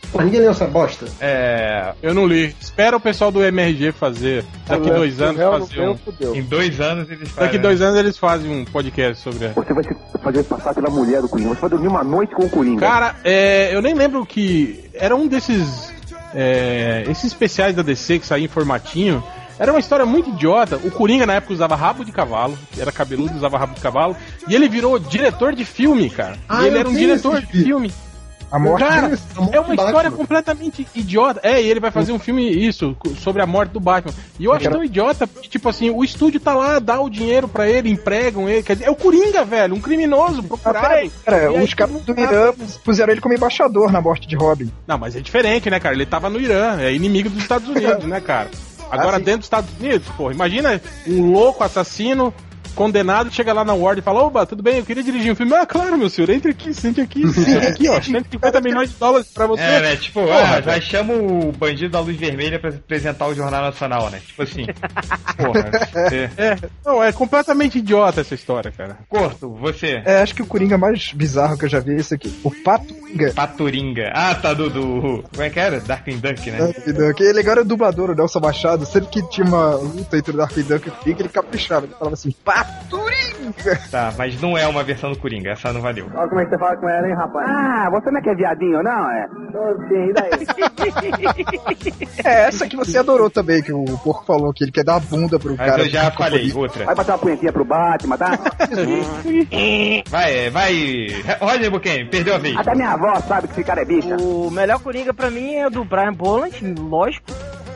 Pô, 0.10 0.22
ninguém 0.22 0.40
leu 0.40 0.52
essa 0.52 0.66
bosta. 0.66 1.06
É. 1.20 1.94
Eu 2.02 2.14
não 2.14 2.26
li. 2.26 2.56
Espera 2.62 2.96
o 2.96 3.00
pessoal 3.00 3.30
do 3.30 3.44
MRG 3.44 3.92
fazer. 3.92 4.46
Daqui 4.66 4.90
dois 4.90 5.22
anos 5.22 5.42
fazer 5.42 5.82
um. 5.82 5.98
Em 6.34 6.42
dois 6.44 6.80
anos 6.80 7.12
eles 7.12 7.28
fazem. 7.30 7.44
Daqui 7.46 7.58
dois 7.58 7.82
anos 7.82 8.00
eles 8.00 8.18
fazem 8.18 8.50
um 8.50 8.64
podcast 8.64 9.22
sobre. 9.22 9.48
a- 9.48 9.50
Você 9.50 9.74
vai 9.74 9.84
se 9.84 9.94
fazer 10.24 10.44
passar 10.44 10.74
pela 10.74 10.90
mulher 10.90 11.22
do 11.22 11.28
Coringa. 11.28 11.50
Você 11.50 11.60
vai 11.60 11.70
dormir 11.70 11.88
uma 11.90 12.06
noite 12.06 12.34
com 12.34 12.46
o 12.46 12.50
Coringa. 12.50 12.80
Cara, 12.80 13.16
é, 13.26 13.76
eu 13.76 13.82
nem 13.82 13.94
lembro 13.94 14.26
que. 14.26 14.90
Era 14.94 15.14
um 15.14 15.28
desses. 15.28 15.87
É, 16.34 17.06
esses 17.10 17.26
especiais 17.26 17.76
da 17.76 17.82
DC 17.82 18.20
que 18.20 18.26
saía 18.26 18.46
em 18.46 18.50
formatinho. 18.50 19.24
Era 19.60 19.72
uma 19.72 19.80
história 19.80 20.06
muito 20.06 20.30
idiota. 20.30 20.78
O 20.78 20.92
Coringa 20.92 21.26
na 21.26 21.34
época 21.34 21.54
usava 21.54 21.76
rabo 21.76 22.06
de 22.06 22.12
cavalo, 22.12 22.58
era 22.78 22.92
cabeludo, 22.92 23.36
usava 23.36 23.58
rabo 23.58 23.74
de 23.74 23.82
cavalo, 23.82 24.16
e 24.48 24.54
ele 24.54 24.70
virou 24.70 25.00
diretor 25.00 25.56
de 25.56 25.66
filme, 25.66 26.10
cara. 26.12 26.38
Ah, 26.48 26.64
e 26.64 26.68
ele 26.68 26.78
era 26.78 26.88
um 26.88 26.94
diretor 26.94 27.42
de 27.42 27.48
filme. 27.64 27.92
A 28.50 28.58
morte 28.58 28.84
Cara, 28.86 29.10
desse- 29.10 29.24
a 29.36 29.42
morte 29.42 29.56
é 29.56 29.60
uma 29.60 29.76
história 29.76 30.10
completamente 30.12 30.88
idiota. 30.96 31.40
É, 31.44 31.62
e 31.62 31.68
ele 31.70 31.80
vai 31.82 31.92
fazer 31.92 32.12
um 32.14 32.20
filme, 32.20 32.50
isso, 32.50 32.96
sobre 33.20 33.42
a 33.42 33.46
morte 33.46 33.72
do 33.72 33.80
Batman. 33.80 34.14
E 34.40 34.46
eu 34.46 34.54
acho 34.54 34.70
tão 34.70 34.84
idiota, 34.84 35.28
porque, 35.28 35.50
tipo 35.50 35.68
assim, 35.68 35.90
o 35.90 36.04
estúdio 36.04 36.40
tá 36.40 36.54
lá, 36.54 36.80
dá 36.80 37.00
o 37.02 37.10
dinheiro 37.10 37.48
pra 37.48 37.68
ele, 37.70 37.90
empregam 37.90 38.48
ele. 38.48 38.64
Quer 38.64 38.74
dizer, 38.78 38.86
é 38.86 38.90
o 38.92 38.96
Coringa, 38.96 39.44
velho, 39.44 39.76
um 39.76 39.82
criminoso 39.82 40.40
Ah, 40.40 40.48
procurado. 40.48 40.88
peraí, 40.88 41.12
cara, 41.26 41.52
os 41.52 41.74
caras 41.74 42.02
do 42.02 42.20
Irã 42.20 42.54
puseram 42.84 43.12
ele 43.12 43.22
como 43.22 43.34
embaixador 43.34 43.92
na 43.92 44.00
morte 44.02 44.28
de 44.28 44.36
Robin. 44.36 44.72
Não, 44.88 44.98
mas 44.98 45.16
é 45.16 45.20
diferente, 45.20 45.70
né, 45.70 45.80
cara? 45.80 45.94
Ele 45.94 46.06
tava 46.06 46.30
no 46.30 46.40
Irã, 46.40 46.78
é 46.80 46.94
inimigo 46.94 47.30
dos 47.30 47.42
Estados 47.42 47.68
Unidos, 47.68 48.06
né, 48.06 48.22
cara? 48.22 48.50
Agora, 48.90 49.18
Ah, 49.18 49.20
dentro 49.20 49.40
dos 49.40 49.48
Estados 49.48 49.70
Unidos, 49.78 50.08
pô, 50.16 50.32
imagina 50.32 50.82
um 51.06 51.34
louco 51.34 51.62
assassino 51.66 52.34
condenado 52.78 53.32
chega 53.32 53.52
lá 53.52 53.66
na 53.66 53.74
Ward 53.74 54.00
e 54.00 54.04
fala: 54.04 54.24
Oba, 54.24 54.46
tudo 54.46 54.62
bem, 54.62 54.78
eu 54.78 54.86
queria 54.86 55.04
dirigir 55.04 55.32
um 55.32 55.36
filme. 55.36 55.54
Ah, 55.54 55.66
claro, 55.66 55.98
meu 55.98 56.10
senhor, 56.10 56.30
entre 56.30 56.52
aqui, 56.52 56.74
sente 56.74 57.02
aqui, 57.02 57.28
sente 57.34 57.68
aqui, 57.68 57.90
ó, 57.90 58.00
150 58.00 58.62
milhões 58.62 58.92
de 58.92 58.96
dólares 58.96 59.28
pra 59.34 59.48
você. 59.48 59.64
É, 59.64 59.82
né? 59.82 59.96
Tipo, 59.96 60.22
Porra, 60.22 60.58
ah, 60.58 60.62
já 60.62 60.80
chama 60.80 61.14
o 61.14 61.52
bandido 61.52 61.90
da 61.90 62.00
luz 62.00 62.16
vermelha 62.16 62.60
pra 62.60 62.70
apresentar 62.70 63.28
o 63.28 63.34
Jornal 63.34 63.64
Nacional, 63.64 64.10
né? 64.12 64.22
Tipo 64.26 64.44
assim. 64.44 64.66
Porra. 65.36 65.72
é. 66.12 66.30
É, 66.38 66.58
não, 66.86 67.04
é 67.04 67.12
completamente 67.12 67.80
idiota 67.80 68.22
essa 68.22 68.36
história, 68.36 68.72
cara. 68.72 69.00
Corto, 69.10 69.50
você. 69.56 70.04
É, 70.06 70.22
acho 70.22 70.36
que 70.36 70.44
o 70.44 70.46
Coringa 70.46 70.78
mais 70.78 71.12
bizarro 71.14 71.58
que 71.58 71.66
eu 71.66 71.70
já 71.70 71.80
vi 71.80 71.94
é 71.94 71.96
esse 71.96 72.14
aqui. 72.14 72.32
O 72.44 72.52
Patunga. 72.52 73.34
Paturinga. 73.34 74.12
Ah, 74.14 74.36
tá, 74.36 74.54
do, 74.54 74.70
do. 74.70 75.24
Como 75.32 75.42
é 75.42 75.50
que 75.50 75.60
era? 75.60 75.80
Darkwing 75.80 76.20
Duck, 76.20 76.52
né? 76.52 76.74
Que 77.16 77.24
ele 77.24 77.40
agora 77.40 77.62
é 77.62 77.64
dublador, 77.64 78.12
o 78.12 78.16
Nelson 78.16 78.40
Machado. 78.40 78.86
Sempre 78.86 79.10
que 79.10 79.30
tinha 79.30 79.48
uma 79.48 79.76
luta 79.76 80.18
entre 80.18 80.32
o 80.32 80.38
Dark 80.38 80.54
Duck 80.54 80.88
e 80.88 80.90
o 80.90 80.94
Coringa, 80.94 81.22
ele 81.22 81.30
caprichava. 81.30 81.86
Ele 81.86 81.94
falava 81.94 82.14
assim, 82.14 82.34
Paturinga! 82.68 83.80
Tá, 83.92 84.14
mas 84.18 84.40
não 84.42 84.58
é 84.58 84.68
uma 84.68 84.84
versão 84.84 85.12
do 85.12 85.20
Coringa, 85.20 85.52
essa 85.52 85.72
não 85.74 85.82
valeu. 85.82 86.08
Olha 86.14 86.28
como 86.28 86.42
é 86.42 86.46
que 86.46 86.52
você 86.52 86.58
fala 86.58 86.78
com 86.78 86.90
ela, 86.90 87.08
hein, 87.08 87.16
rapaz? 87.16 87.50
Ah, 87.50 87.90
você 87.92 88.12
não 88.12 88.20
é 88.20 88.22
que 88.24 88.30
é 88.30 88.36
viadinho, 88.36 88.84
não, 88.84 89.12
é? 89.12 89.28
Tô 89.52 89.88
sim, 89.88 90.14
daí? 90.14 90.48
É 92.24 92.48
essa 92.48 92.68
que 92.68 92.76
você 92.76 92.98
adorou 92.98 93.30
também, 93.30 93.62
que 93.62 93.72
o 93.72 93.84
porco 94.00 94.26
falou 94.26 94.54
que 94.54 94.64
ele 94.64 94.72
quer 94.72 94.84
dar 94.84 94.96
a 94.96 95.00
bunda 95.00 95.40
pro 95.40 95.56
Mas 95.58 95.70
cara. 95.70 95.82
eu 95.84 95.90
já 95.90 96.12
falei, 96.12 96.52
outra. 96.54 96.86
Vai 96.86 96.96
bater 96.96 97.12
uma 97.12 97.18
punhetinha 97.18 97.54
pro 97.54 97.66
Batman, 97.66 98.18
tá? 98.18 98.32
Vai, 100.10 100.50
vai. 100.50 101.08
Roger 101.40 101.72
Buchanan, 101.72 102.08
perdeu 102.10 102.36
a 102.36 102.38
vez. 102.38 102.58
Até 102.58 102.76
minha 102.76 102.92
avó 102.92 103.16
sabe 103.22 103.48
que 103.48 103.54
esse 103.54 103.64
cara 103.64 103.82
é 103.82 103.86
bicha. 103.86 104.16
O 104.18 104.50
melhor 104.52 104.80
Coringa 104.80 105.14
pra 105.14 105.30
mim 105.30 105.56
é 105.56 105.68
o 105.68 105.70
do 105.70 105.84
Brian 105.86 106.14
Boland, 106.14 106.60
lógico. 106.80 107.32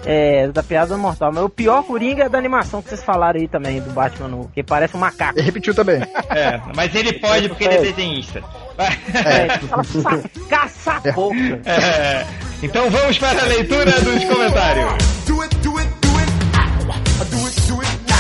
É, 0.06 0.48
da 0.48 0.64
piada 0.64 0.98
mortal. 0.98 1.32
Mas 1.34 1.44
o 1.44 1.50
pior 1.50 1.84
Coringa 1.84 2.24
é 2.24 2.30
da 2.30 2.38
animação 2.38 2.82
que 2.82 2.90
vocês 2.90 3.04
falaram 3.04 3.40
aí 3.40 3.48
também, 3.48 3.80
do 3.80 3.92
Batman, 3.92 4.28
no, 4.28 4.48
que 4.50 4.64
parece 4.64 4.96
um 4.98 5.00
macaco. 5.00 5.38
Ele 5.38 5.46
repetiu 5.46 5.74
também. 5.76 6.02
É, 6.30 6.60
mas 6.76 6.94
ele 6.96 7.14
pode 7.14 7.50
porque 7.50 7.66
ele 7.66 7.76
é 7.76 7.82
desenhista. 7.82 8.42
Vai. 8.78 9.00
É, 9.14 9.58
fala, 9.60 9.84
"Sa- 9.84 10.24
caça 10.50 10.92
a 11.08 11.12
boca. 11.12 11.36
É, 11.66 12.26
Então 12.64 12.90
vamos 12.90 13.18
para 13.18 13.42
a 13.42 13.46
leitura 13.46 13.92
dos 14.02 14.24
comentários. 14.26 14.86
Do 15.28 15.42
it, 15.42 15.56
do 15.58 15.78
it, 15.78 15.90
do 16.02 16.18
it. 16.18 16.32
Ow. 16.58 17.26
Do 17.26 17.46
it, 17.48 17.62
do 17.68 17.82
it 17.82 17.92
now. 18.08 18.18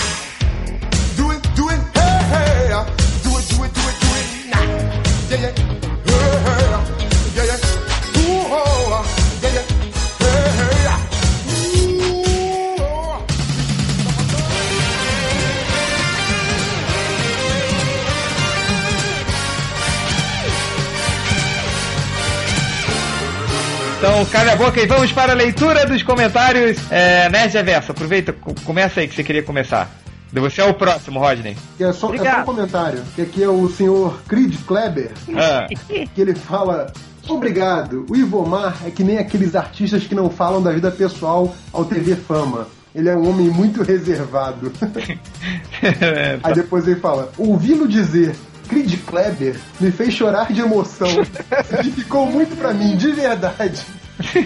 Do 1.17 1.31
it, 1.31 1.47
do 1.55 1.69
it, 1.69 1.81
hey, 1.95 2.19
hey. 2.31 2.69
Do 3.23 3.37
it, 3.37 3.55
do 3.55 3.63
it, 3.63 3.73
do 3.73 3.87
it, 3.87 3.99
do 3.99 4.15
it 4.15 4.49
now. 4.49 4.61
Yeah, 5.29 5.41
yeah. 5.41 5.70
Então, 24.01 24.25
cale 24.25 24.49
a 24.49 24.55
boca 24.55 24.81
e 24.81 24.87
vamos 24.87 25.11
para 25.11 25.31
a 25.33 25.35
leitura 25.35 25.85
dos 25.85 26.01
comentários. 26.01 26.75
É, 26.89 27.29
Nerd 27.29 27.53
Reverso, 27.53 27.91
aproveita, 27.91 28.33
co- 28.33 28.55
começa 28.65 28.99
aí 28.99 29.07
que 29.07 29.13
você 29.13 29.23
queria 29.23 29.43
começar. 29.43 29.91
Você 30.33 30.59
é 30.59 30.65
o 30.65 30.73
próximo, 30.73 31.19
Rodney. 31.19 31.55
É, 31.79 31.83
só, 31.83 31.89
é 31.89 31.93
só 31.93 32.07
um 32.07 32.09
Obrigado. 32.09 32.45
comentário. 32.45 33.03
Que 33.15 33.21
aqui 33.21 33.43
é 33.43 33.47
o 33.47 33.69
senhor 33.69 34.19
Creed 34.27 34.55
Kleber. 34.65 35.11
Ah, 35.37 35.67
que 36.15 36.19
ele 36.19 36.33
fala. 36.33 36.91
Obrigado, 37.29 38.07
o 38.09 38.15
Ivomar 38.15 38.75
é 38.83 38.89
que 38.89 39.03
nem 39.03 39.19
aqueles 39.19 39.55
artistas 39.55 40.03
que 40.05 40.15
não 40.15 40.31
falam 40.31 40.63
da 40.63 40.71
vida 40.71 40.89
pessoal 40.89 41.55
ao 41.71 41.85
TV 41.85 42.15
Fama. 42.15 42.67
Ele 42.95 43.07
é 43.07 43.15
um 43.15 43.29
homem 43.29 43.47
muito 43.49 43.83
reservado. 43.83 44.73
Aí 46.43 46.53
depois 46.55 46.87
ele 46.87 46.99
fala: 46.99 47.31
ouvi-lo 47.37 47.87
dizer, 47.87 48.35
Creed 48.71 48.99
Kleber 49.05 49.55
me 49.79 49.91
fez 49.91 50.13
chorar 50.13 50.51
de 50.51 50.61
emoção. 50.61 51.07
Significou 51.69 52.25
muito 52.25 52.55
pra 52.55 52.73
mim, 52.73 52.95
de 52.95 53.11
verdade. 53.11 53.81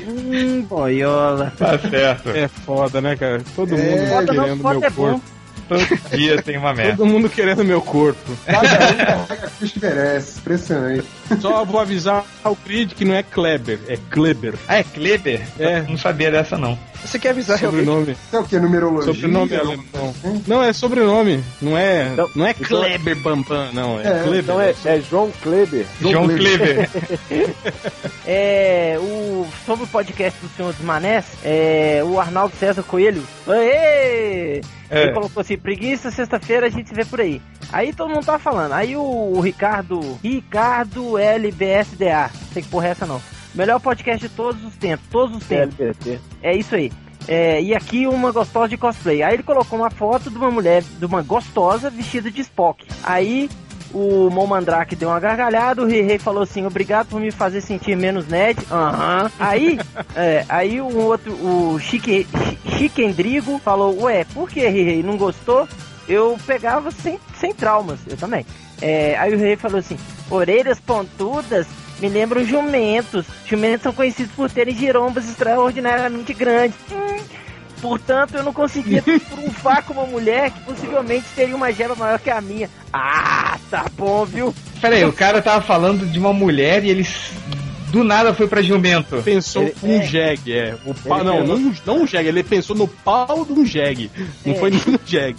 Hum, 0.07 0.61
boiola. 0.63 1.53
Tá 1.57 1.77
certo. 1.79 2.29
É 2.29 2.47
foda, 2.47 2.99
né, 3.01 3.15
cara? 3.15 3.41
Todo 3.55 3.75
É, 3.75 3.77
mundo 3.77 4.07
Foda 4.09 4.33
não, 4.33 4.43
querendo 4.43 4.61
foda 4.61 4.79
meu 4.79 4.87
é 4.87 4.89
bom. 4.89 4.95
corpo. 5.11 5.21
Todo 5.67 5.99
dia 6.17 6.41
tem 6.41 6.57
uma 6.57 6.73
merda. 6.73 6.97
Todo 6.97 7.07
mundo 7.07 7.29
querendo 7.29 7.63
meu 7.65 7.81
corpo. 7.81 8.31
Cada 8.45 8.61
um 8.61 8.97
carrega 8.97 9.47
a 9.47 9.49
cruz 9.49 9.71
que 9.71 9.79
merece. 9.79 10.39
Impressionante. 10.39 11.03
Só 11.41 11.65
vou 11.65 11.79
avisar 11.79 12.23
ao 12.43 12.55
Creed 12.55 12.93
que 12.93 13.03
não 13.05 13.13
é 13.15 13.23
Kleber, 13.23 13.79
é 13.87 13.97
Kleber. 14.09 14.53
Ah, 14.67 14.77
é 14.77 14.83
Kleber? 14.83 15.41
É. 15.59 15.81
Não 15.81 15.97
sabia 15.97 16.29
dessa, 16.31 16.57
não. 16.57 16.77
Você 17.03 17.19
quer 17.19 17.29
avisar 17.29 17.57
realmente? 17.59 17.85
Sobrenome. 17.85 18.11
Isso 18.13 18.35
é 18.35 18.39
o 18.39 18.43
que? 18.43 18.59
Numerologia? 18.59 19.13
Sobrenome 19.13 19.55
alemão. 19.55 20.15
Não, 20.47 20.63
é 20.63 20.73
sobrenome. 20.73 21.43
Não 21.61 21.77
é, 21.77 22.09
Então- 22.13 22.29
não 22.35 22.45
é 22.47 22.51
então- 22.51 22.79
Kleber 22.79 23.15
Bambam, 23.17 23.71
não. 23.73 23.99
É, 23.99 24.07
É, 24.07 24.23
Kleber. 24.23 24.39
Então 24.39 24.61
é, 24.61 24.73
é 24.85 25.01
João 25.01 25.31
Kleber. 25.43 25.85
João 26.01 26.27
Kleber. 26.27 26.89
É, 28.27 28.97
o, 28.99 29.45
sobre 29.65 29.83
o 29.83 29.87
podcast 29.87 30.39
do 30.41 30.49
Senhor 30.49 30.73
dos 30.73 30.81
Manés, 30.83 31.25
é, 31.43 32.01
o 32.03 32.19
Arnaldo 32.19 32.55
César 32.55 32.81
Coelho, 32.83 33.23
Aê! 33.47 34.61
É. 34.89 35.01
ele 35.03 35.11
colocou 35.13 35.41
assim, 35.41 35.57
preguiça, 35.57 36.09
sexta-feira 36.11 36.65
a 36.67 36.69
gente 36.69 36.89
se 36.89 36.95
vê 36.95 37.05
por 37.05 37.21
aí. 37.21 37.39
Aí 37.75 37.91
todo 37.91 38.09
mundo 38.09 38.25
tá 38.25 38.39
falando. 38.39 38.71
Aí 38.71 38.95
o, 38.95 39.01
o 39.01 39.41
Ricardo, 39.41 39.99
Ricardo 40.23 41.17
LBSDA, 41.17 42.31
não 42.33 42.47
sei 42.53 42.61
que 42.63 42.69
porra 42.69 42.87
é 42.87 42.91
essa 42.91 43.05
não. 43.05 43.21
Melhor 43.53 43.81
podcast 43.81 44.25
de 44.25 44.33
todos 44.33 44.63
os 44.63 44.77
tempos, 44.77 45.05
todos 45.11 45.35
os 45.35 45.43
tempos. 45.43 45.77
LBT. 45.77 46.21
É 46.41 46.55
isso 46.55 46.73
aí. 46.73 46.89
É, 47.27 47.61
e 47.61 47.75
aqui 47.75 48.07
uma 48.07 48.31
gostosa 48.31 48.69
de 48.69 48.77
cosplay. 48.77 49.21
Aí 49.23 49.33
ele 49.33 49.43
colocou 49.43 49.77
uma 49.77 49.89
foto 49.89 50.29
de 50.29 50.37
uma 50.37 50.49
mulher, 50.49 50.83
de 50.83 51.05
uma 51.05 51.21
gostosa 51.21 51.89
vestida 51.89 52.31
de 52.31 52.39
Spock. 52.39 52.85
Aí 53.03 53.49
o 53.93 54.29
Mon 54.29 54.47
Mandrake 54.47 54.95
deu 54.95 55.09
uma 55.09 55.19
gargalhada, 55.19 55.81
o 55.81 55.85
Rei 55.85 56.17
falou 56.17 56.43
assim, 56.43 56.65
obrigado 56.65 57.07
por 57.07 57.19
me 57.19 57.29
fazer 57.29 57.59
sentir 57.59 57.97
menos 57.97 58.25
nerd. 58.25 58.57
Aham. 58.71 59.29
Aí, 59.37 59.77
é, 60.15 60.45
aí 60.47 60.79
o 60.79 60.95
outro, 60.97 61.33
o 61.33 61.77
Chique, 61.79 62.25
Chi- 62.25 62.77
Chiquendrigo 62.77 63.59
falou, 63.59 64.03
ué, 64.03 64.23
por 64.33 64.49
que 64.49 64.65
Rei 64.65 65.03
não 65.03 65.17
gostou? 65.17 65.67
Eu 66.07 66.37
pegava 66.45 66.91
sem, 66.91 67.19
sem 67.45 67.53
traumas, 67.53 67.99
eu 68.07 68.17
também. 68.17 68.45
É, 68.81 69.15
aí 69.17 69.33
o 69.33 69.37
Rei 69.37 69.55
falou 69.55 69.77
assim, 69.79 69.97
orelhas 70.29 70.79
pontudas 70.79 71.67
me 71.99 72.09
lembram 72.09 72.43
jumentos. 72.43 73.25
Jumentos 73.45 73.83
são 73.83 73.93
conhecidos 73.93 74.31
por 74.33 74.49
terem 74.49 74.75
girombas 74.75 75.29
extraordinariamente 75.29 76.33
grandes. 76.33 76.75
Hum, 76.91 77.17
portanto, 77.81 78.35
eu 78.35 78.43
não 78.43 78.51
conseguia 78.51 79.01
trunfar 79.29 79.83
com 79.83 79.93
uma 79.93 80.05
mulher 80.05 80.49
que 80.51 80.59
possivelmente 80.61 81.25
teria 81.35 81.55
uma 81.55 81.71
gema 81.71 81.95
maior 81.95 82.19
que 82.19 82.29
a 82.29 82.41
minha. 82.41 82.69
Ah, 82.91 83.57
tá 83.69 83.85
bom, 83.95 84.25
viu? 84.25 84.53
Pera 84.81 84.95
aí, 84.95 85.05
o 85.05 85.13
cara 85.13 85.41
tava 85.41 85.61
falando 85.61 86.05
de 86.05 86.17
uma 86.19 86.33
mulher 86.33 86.83
e 86.83 86.89
ele 86.89 87.01
s- 87.01 87.31
do 87.95 88.03
nada 88.03 88.33
foi 88.33 88.47
pra 88.47 88.61
jumento. 88.61 89.21
Pensou 89.23 89.63
Ele- 89.63 89.75
um 89.83 90.01
jegue, 90.03 90.53
é. 90.53 90.75
O 90.85 90.93
pau, 90.93 91.23
não, 91.23 91.37
pensou- 91.39 91.57
não, 91.59 91.75
não 91.85 92.01
um 92.03 92.07
jegue, 92.07 92.27
ele 92.29 92.43
pensou 92.43 92.75
no 92.75 92.87
pau 92.87 93.45
de 93.45 93.53
um 93.53 93.65
jegue. 93.65 94.11
Não 94.45 94.53
É. 94.53 94.57
foi 94.57 94.69
nem 94.71 94.81
no 94.85 94.99
jegue. 95.05 95.37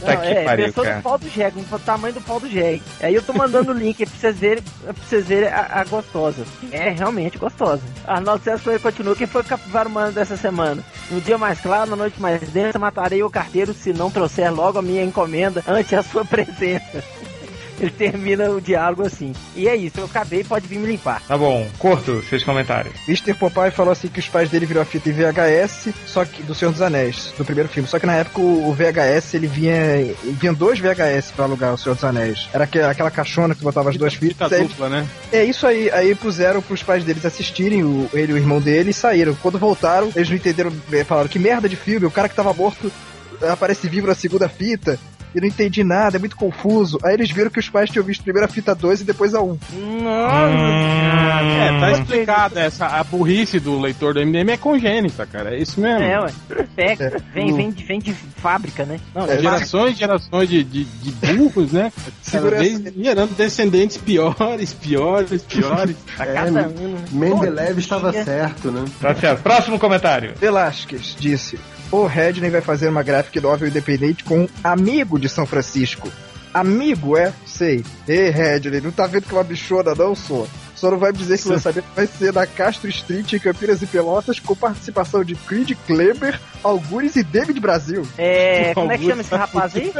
Tá 0.00 0.14
Não, 0.14 0.20
que 0.20 0.26
é, 0.28 0.44
pariu, 0.44 0.66
pensou 0.66 0.84
cara. 0.84 0.96
no 0.96 1.02
pau 1.02 1.18
do 1.18 1.28
jegue, 1.28 1.64
no 1.70 1.78
tamanho 1.80 2.14
do 2.14 2.20
pau 2.20 2.38
do 2.38 2.48
jegue. 2.48 2.82
Aí 3.00 3.14
eu 3.14 3.22
tô 3.22 3.32
mandando 3.32 3.72
o 3.72 3.74
link 3.74 4.00
aí 4.02 4.06
pra 4.08 4.18
vocês 4.18 4.36
verem, 4.38 4.62
pra 4.84 4.92
vocês 4.92 5.26
verem 5.26 5.48
a, 5.48 5.80
a 5.80 5.84
gostosa. 5.84 6.44
É 6.70 6.90
realmente 6.90 7.38
gostosa. 7.38 7.82
Arnaldo 8.06 8.44
César 8.44 8.62
Coelho 8.62 8.80
continua. 8.80 9.16
Quem 9.16 9.26
foi 9.26 9.40
o 9.40 9.44
capivara 9.44 9.88
humano 9.88 10.12
dessa 10.12 10.36
semana? 10.36 10.84
No 11.10 11.20
dia 11.20 11.36
mais 11.36 11.60
claro, 11.60 11.90
na 11.90 11.96
noite 11.96 12.20
mais 12.20 12.40
densa, 12.50 12.78
matarei 12.78 13.22
o 13.22 13.30
carteiro 13.30 13.74
se 13.74 13.92
não 13.92 14.10
trouxer 14.10 14.52
logo 14.54 14.78
a 14.78 14.82
minha 14.82 15.02
encomenda 15.04 15.64
ante 15.66 15.96
a 15.96 16.02
sua 16.02 16.24
presença. 16.24 17.02
Ele 17.80 17.90
termina 17.90 18.50
o 18.50 18.60
diálogo 18.60 19.04
assim. 19.06 19.32
E 19.54 19.68
é 19.68 19.76
isso, 19.76 20.00
eu 20.00 20.04
acabei, 20.06 20.42
pode 20.42 20.66
vir 20.66 20.78
me 20.78 20.86
limpar. 20.86 21.22
Tá 21.28 21.36
bom, 21.36 21.68
curto 21.78 22.22
seus 22.22 22.42
comentários. 22.42 22.94
Mr. 23.06 23.34
Popeye 23.34 23.70
falou 23.70 23.92
assim 23.92 24.08
que 24.08 24.18
os 24.18 24.28
pais 24.28 24.48
dele 24.48 24.66
viram 24.66 24.80
a 24.82 24.84
fita 24.84 25.08
em 25.08 25.12
VHS, 25.12 25.88
só 26.06 26.24
que 26.24 26.42
do 26.42 26.54
Senhor 26.54 26.70
dos 26.72 26.80
Anéis, 26.82 27.32
do 27.36 27.44
primeiro 27.44 27.68
filme. 27.68 27.88
Só 27.88 27.98
que 27.98 28.06
na 28.06 28.14
época 28.14 28.40
o 28.40 28.72
VHS 28.72 29.34
ele 29.34 29.46
vinha. 29.46 29.74
Vinha 30.24 30.52
dois 30.52 30.78
VHS 30.78 31.32
pra 31.34 31.44
alugar 31.44 31.74
o 31.74 31.78
Senhor 31.78 31.94
dos 31.94 32.04
Anéis. 32.04 32.48
Era 32.52 32.64
aque- 32.64 32.80
aquela 32.80 33.10
caixona 33.10 33.54
que 33.54 33.62
botava 33.62 33.90
as 33.90 33.96
duas 33.96 34.14
Fita 34.14 34.46
fitas. 34.46 34.52
aí- 34.52 34.66
dupla, 34.68 34.88
né? 34.88 35.06
É 35.32 35.44
isso 35.44 35.66
aí. 35.66 35.90
Aí 35.90 36.14
puseram 36.14 36.62
pros 36.62 36.82
pais 36.82 37.04
deles 37.04 37.24
assistirem, 37.24 37.84
o, 37.84 38.08
ele 38.12 38.32
e 38.32 38.34
o 38.34 38.38
irmão 38.38 38.60
dele, 38.60 38.90
e 38.90 38.94
saíram. 38.94 39.34
Quando 39.42 39.58
voltaram, 39.58 40.10
eles 40.16 40.28
não 40.28 40.36
entenderam. 40.36 40.72
eh, 40.92 41.04
Falaram 41.04 41.28
que 41.28 41.38
merda 41.38 41.68
de 41.68 41.76
filme, 41.76 42.06
o 42.06 42.10
cara 42.10 42.28
que 42.28 42.34
tava 42.34 42.52
morto 42.52 42.90
aparece 43.48 43.88
vivo 43.88 44.06
na 44.06 44.14
segunda 44.14 44.48
fita. 44.48 44.98
Eu 45.36 45.42
não 45.42 45.48
entendi 45.48 45.84
nada, 45.84 46.16
é 46.16 46.18
muito 46.18 46.34
confuso. 46.34 46.98
Aí 47.04 47.12
eles 47.12 47.30
viram 47.30 47.50
que 47.50 47.60
os 47.60 47.68
pais 47.68 47.90
tinham 47.90 48.02
visto 48.02 48.24
primeiro 48.24 48.46
a 48.46 48.48
fita 48.48 48.74
2 48.74 49.02
e 49.02 49.04
depois 49.04 49.34
a 49.34 49.42
1. 49.42 49.58
Nossa! 50.02 50.56
É, 51.44 51.78
tá 51.78 51.92
explicado. 51.92 52.58
Essa, 52.58 52.86
a 52.86 53.04
burrice 53.04 53.60
do 53.60 53.78
leitor 53.78 54.14
do 54.14 54.20
MDM 54.24 54.48
é 54.52 54.56
congênita, 54.56 55.26
cara. 55.26 55.54
É 55.54 55.58
isso 55.60 55.78
mesmo. 55.78 56.02
É, 56.02 56.18
ué. 56.20 56.32
Pega. 56.74 57.04
É, 57.04 57.16
Vem, 57.34 57.54
vem, 57.54 57.70
de, 57.70 57.84
vem 57.84 57.98
de 57.98 58.14
fábrica, 58.14 58.86
né? 58.86 58.98
Não, 59.14 59.26
É, 59.30 59.38
Gerações 59.38 59.94
e 59.94 59.98
gerações 59.98 60.48
de, 60.48 60.64
de, 60.64 60.84
de 60.84 61.12
burros, 61.34 61.70
né? 61.72 61.92
Cada 62.32 62.50
vez 62.50 62.82
gerando 62.96 63.36
descendentes 63.36 63.98
piores, 63.98 64.72
piores, 64.72 65.42
piores. 65.42 65.96
a 66.18 66.24
É, 66.24 66.32
cada 66.32 66.60
ano. 66.60 66.98
Mendeleev 67.12 67.78
estava 67.78 68.10
certo, 68.10 68.70
né? 68.70 68.84
Tá 69.00 69.14
certo. 69.14 69.42
Próximo 69.42 69.78
comentário. 69.78 70.32
Velasquez 70.40 71.14
disse: 71.18 71.58
O 71.90 72.06
Redney 72.06 72.50
vai 72.50 72.60
fazer 72.60 72.88
uma 72.88 73.02
graphic 73.02 73.40
novel 73.40 73.68
independente 73.68 74.24
com 74.24 74.40
um 74.40 74.48
amigo 74.62 75.18
de 75.18 75.28
São 75.28 75.46
Francisco. 75.46 76.10
Amigo, 76.52 77.16
é? 77.16 77.32
Sei. 77.46 77.84
Ei, 78.08 78.30
Redney, 78.30 78.80
não 78.80 78.90
tá 78.90 79.06
vendo 79.06 79.24
que 79.24 79.34
é 79.34 79.36
uma 79.36 79.44
bichona, 79.44 79.94
não, 79.94 80.14
só? 80.14 80.46
Só 80.74 80.90
não 80.90 80.98
vai 80.98 81.12
me 81.12 81.18
dizer 81.18 81.38
que 81.38 81.48
o 81.48 81.52
lançamento 81.52 81.86
vai 81.94 82.06
ser 82.06 82.32
na 82.32 82.46
Castro 82.46 82.88
Street, 82.88 83.32
em 83.32 83.38
Campinas 83.38 83.80
e 83.80 83.86
Pelotas, 83.86 84.38
com 84.38 84.54
participação 84.54 85.24
de 85.24 85.34
Creed 85.34 85.72
Kleber, 85.86 86.38
Algures 86.62 87.16
e 87.16 87.22
David 87.22 87.58
Brasil. 87.60 88.06
É, 88.18 88.72
como 88.74 88.92
é 88.92 88.98
que 88.98 89.06
chama 89.06 89.22
esse 89.22 89.34
rapaz 89.34 89.74
aí? 89.74 89.92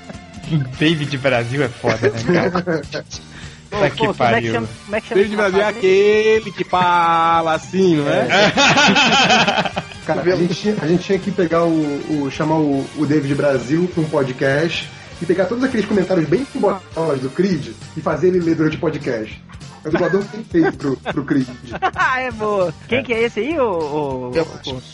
David 0.78 1.18
Brasil 1.18 1.62
é 1.62 1.68
foda, 1.68 2.10
né, 2.10 2.50
cara? 2.50 2.82
Que 3.70 3.76
pô, 3.76 3.76
como 3.76 3.84
é 3.84 3.90
que 3.90 4.18
pariu. 4.18 4.52
chama, 4.52 4.68
como 4.84 4.96
é 4.96 5.00
que 5.00 5.08
chama 5.08 5.36
Brasil 5.36 5.60
é 5.60 5.64
aquele 5.64 6.52
que 6.52 6.64
fala 6.64 7.54
assim, 7.54 7.96
não 7.96 8.08
é? 8.08 8.26
Cara, 10.06 10.20
a 10.22 10.36
gente, 10.36 10.54
tinha, 10.54 10.76
a 10.80 10.86
gente 10.86 11.02
tinha 11.02 11.18
que 11.18 11.30
pegar 11.32 11.64
o, 11.64 12.22
o- 12.24 12.30
chamar 12.30 12.56
o, 12.56 12.86
o 12.96 13.06
David 13.06 13.34
Brasil 13.34 13.90
pra 13.92 14.02
um 14.02 14.08
podcast 14.08 14.88
e 15.20 15.26
pegar 15.26 15.46
todos 15.46 15.64
aqueles 15.64 15.84
comentários 15.86 16.28
bem 16.28 16.46
bolas 16.54 17.20
do 17.20 17.28
Creed 17.30 17.70
e 17.96 18.00
fazer 18.00 18.28
ele 18.28 18.38
ler 18.40 18.54
durante 18.54 18.76
o 18.76 18.80
podcast. 18.80 19.42
É 19.84 19.88
o 19.88 19.90
dublador 19.92 20.24
perfeito 20.24 20.76
pro, 20.78 20.96
pro 20.96 21.24
Creed. 21.24 21.46
Ah, 21.96 22.20
é 22.20 22.30
boa. 22.30 22.72
Quem 22.88 23.02
que 23.02 23.12
é 23.12 23.22
esse 23.24 23.40
aí, 23.40 23.58
ô... 23.58 24.30
ô, 24.30 24.32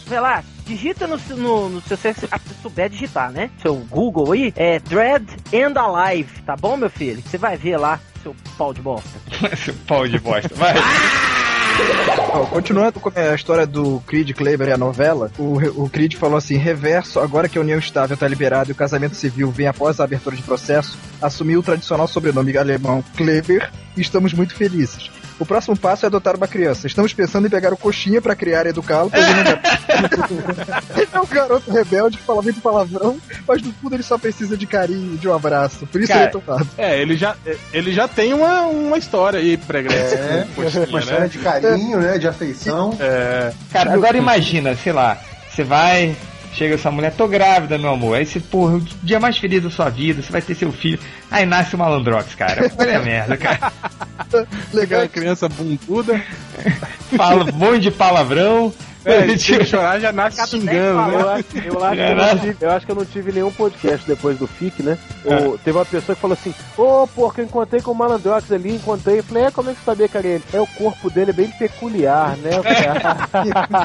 Vê 0.06 0.18
lá, 0.18 0.42
digita 0.66 1.06
no, 1.06 1.18
no, 1.36 1.68
no 1.68 1.80
se 1.82 1.90
você 1.96 2.14
souber 2.62 2.88
digitar, 2.88 3.30
né? 3.30 3.50
Seu 3.60 3.74
Google 3.90 4.32
aí, 4.32 4.52
é 4.56 4.78
Dread 4.78 5.24
and 5.52 5.78
Alive, 5.78 6.42
tá 6.46 6.56
bom, 6.56 6.76
meu 6.76 6.90
filho? 6.90 7.22
Você 7.24 7.36
vai 7.38 7.56
ver 7.56 7.76
lá, 7.76 8.00
seu 8.22 8.34
pau 8.56 8.72
de 8.72 8.80
bosta. 8.80 9.10
Esse 9.52 9.72
pau 9.72 10.06
de 10.06 10.18
bosta. 10.18 10.54
Vai. 10.54 10.74
Ó, 12.32 12.46
continuando 12.46 13.00
com 13.00 13.10
a 13.14 13.34
história 13.34 13.66
do 13.66 14.00
Creed 14.06 14.32
Kleber 14.32 14.68
e 14.68 14.72
a 14.72 14.76
novela, 14.76 15.30
o, 15.38 15.84
o 15.84 15.88
Creed 15.88 16.14
falou 16.14 16.36
assim: 16.36 16.56
reverso, 16.56 17.20
agora 17.20 17.48
que 17.48 17.58
a 17.58 17.60
união 17.60 17.78
estável 17.78 18.14
está 18.14 18.28
liberada 18.28 18.70
e 18.70 18.72
o 18.72 18.76
casamento 18.76 19.14
civil 19.14 19.50
vem 19.50 19.66
após 19.66 20.00
a 20.00 20.04
abertura 20.04 20.36
de 20.36 20.42
processo, 20.42 20.98
assumiu 21.20 21.60
o 21.60 21.62
tradicional 21.62 22.06
sobrenome 22.06 22.56
alemão 22.56 23.02
Kleber 23.16 23.70
e 23.96 24.00
estamos 24.00 24.32
muito 24.32 24.54
felizes. 24.54 25.10
O 25.42 25.44
próximo 25.44 25.76
passo 25.76 26.06
é 26.06 26.06
adotar 26.06 26.36
uma 26.36 26.46
criança. 26.46 26.86
Estamos 26.86 27.12
pensando 27.12 27.48
em 27.48 27.50
pegar 27.50 27.72
o 27.72 27.76
coxinha 27.76 28.22
para 28.22 28.36
criar 28.36 28.64
e 28.64 28.68
educá-lo. 28.68 29.10
é 31.12 31.20
um 31.20 31.26
garoto 31.26 31.68
rebelde 31.68 32.16
que 32.16 32.22
fala 32.22 32.42
muito 32.42 32.60
palavrão, 32.60 33.18
mas 33.46 33.60
no 33.60 33.72
fundo 33.72 33.96
ele 33.96 34.04
só 34.04 34.16
precisa 34.16 34.56
de 34.56 34.68
carinho, 34.68 35.18
de 35.18 35.26
um 35.28 35.34
abraço. 35.34 35.84
Por 35.88 36.00
isso 36.00 36.12
Cara, 36.12 36.20
ele 36.20 36.28
é 36.28 36.30
topado. 36.30 36.68
É, 36.78 37.02
ele 37.02 37.16
já, 37.16 37.34
ele 37.72 37.92
já 37.92 38.06
tem 38.06 38.32
uma, 38.32 38.62
uma 38.66 38.96
história 38.96 39.40
aí 39.40 39.56
pregressa. 39.56 40.14
É, 40.14 40.46
coxinha, 40.54 40.86
uma 40.86 41.00
história 41.00 41.20
né? 41.22 41.28
de 41.28 41.38
carinho, 41.38 41.98
né? 41.98 42.18
De 42.18 42.28
afeição. 42.28 42.96
É, 43.00 43.52
Cara, 43.72 43.94
agora 43.94 44.16
imagina, 44.16 44.76
sei 44.76 44.92
lá, 44.92 45.18
você 45.50 45.64
vai, 45.64 46.14
chega 46.52 46.74
essa 46.74 46.90
mulher, 46.90 47.12
tô 47.16 47.26
grávida, 47.28 47.78
meu 47.78 47.90
amor. 47.90 48.16
Aí 48.16 48.26
você, 48.26 48.38
porra, 48.40 48.74
o 48.76 48.80
dia 49.02 49.18
mais 49.20 49.38
feliz 49.38 49.62
da 49.62 49.70
sua 49.70 49.88
vida, 49.88 50.22
você 50.22 50.30
vai 50.32 50.42
ter 50.42 50.54
seu 50.54 50.70
filho. 50.72 50.98
Aí 51.30 51.44
nasce 51.46 51.74
o 51.74 51.78
malandrox, 51.78 52.34
cara. 52.34 52.70
Olha 52.78 52.98
a 52.98 53.00
merda, 53.02 53.36
cara. 53.36 53.72
Legal. 54.72 55.08
criança 55.08 55.48
bunduda. 55.48 56.20
Fala 57.16 57.44
um 57.44 57.52
monte 57.56 57.80
de 57.80 57.90
palavrão. 57.90 58.72
É, 59.04 59.26
se 59.36 59.52
ele 59.54 59.64
chorar 59.66 59.98
já 59.98 60.12
nasce 60.12 60.46
xingando, 60.48 61.10
Eu 61.12 61.26
né? 61.26 61.32
acho, 61.34 61.58
eu, 61.66 61.84
acho 61.84 61.96
que 61.96 62.00
eu, 62.06 62.14
não 62.14 62.38
tive, 62.38 62.56
eu 62.60 62.70
acho 62.70 62.86
que 62.86 62.92
eu 62.92 62.96
não 62.96 63.04
tive 63.04 63.32
nenhum 63.32 63.50
podcast 63.50 64.06
depois 64.06 64.38
do 64.38 64.46
FIC, 64.46 64.80
né? 64.80 64.96
O- 65.24 65.58
teve 65.58 65.76
uma 65.76 65.84
pessoa 65.84 66.14
que 66.14 66.20
falou 66.22 66.34
assim: 66.40 66.54
Ô, 66.78 67.04
porra, 67.08 67.34
eu 67.38 67.44
encontrei 67.46 67.82
com 67.82 67.90
o 67.90 67.94
Malandrox 67.96 68.52
ali, 68.52 68.76
encontrei. 68.76 69.18
Eu 69.18 69.24
falei: 69.24 69.44
É, 69.46 69.50
como 69.50 69.70
é 69.70 69.72
que 69.72 69.80
você 69.80 69.84
sabia 69.86 70.06
que 70.08 70.16
era 70.16 70.26
ele? 70.28 70.44
É, 70.52 70.60
o 70.60 70.66
corpo 70.68 71.10
dele 71.10 71.30
é 71.30 71.34
bem 71.34 71.50
peculiar, 71.50 72.36
né? 72.36 72.50
Eu 72.58 72.62
falei, 72.62 72.78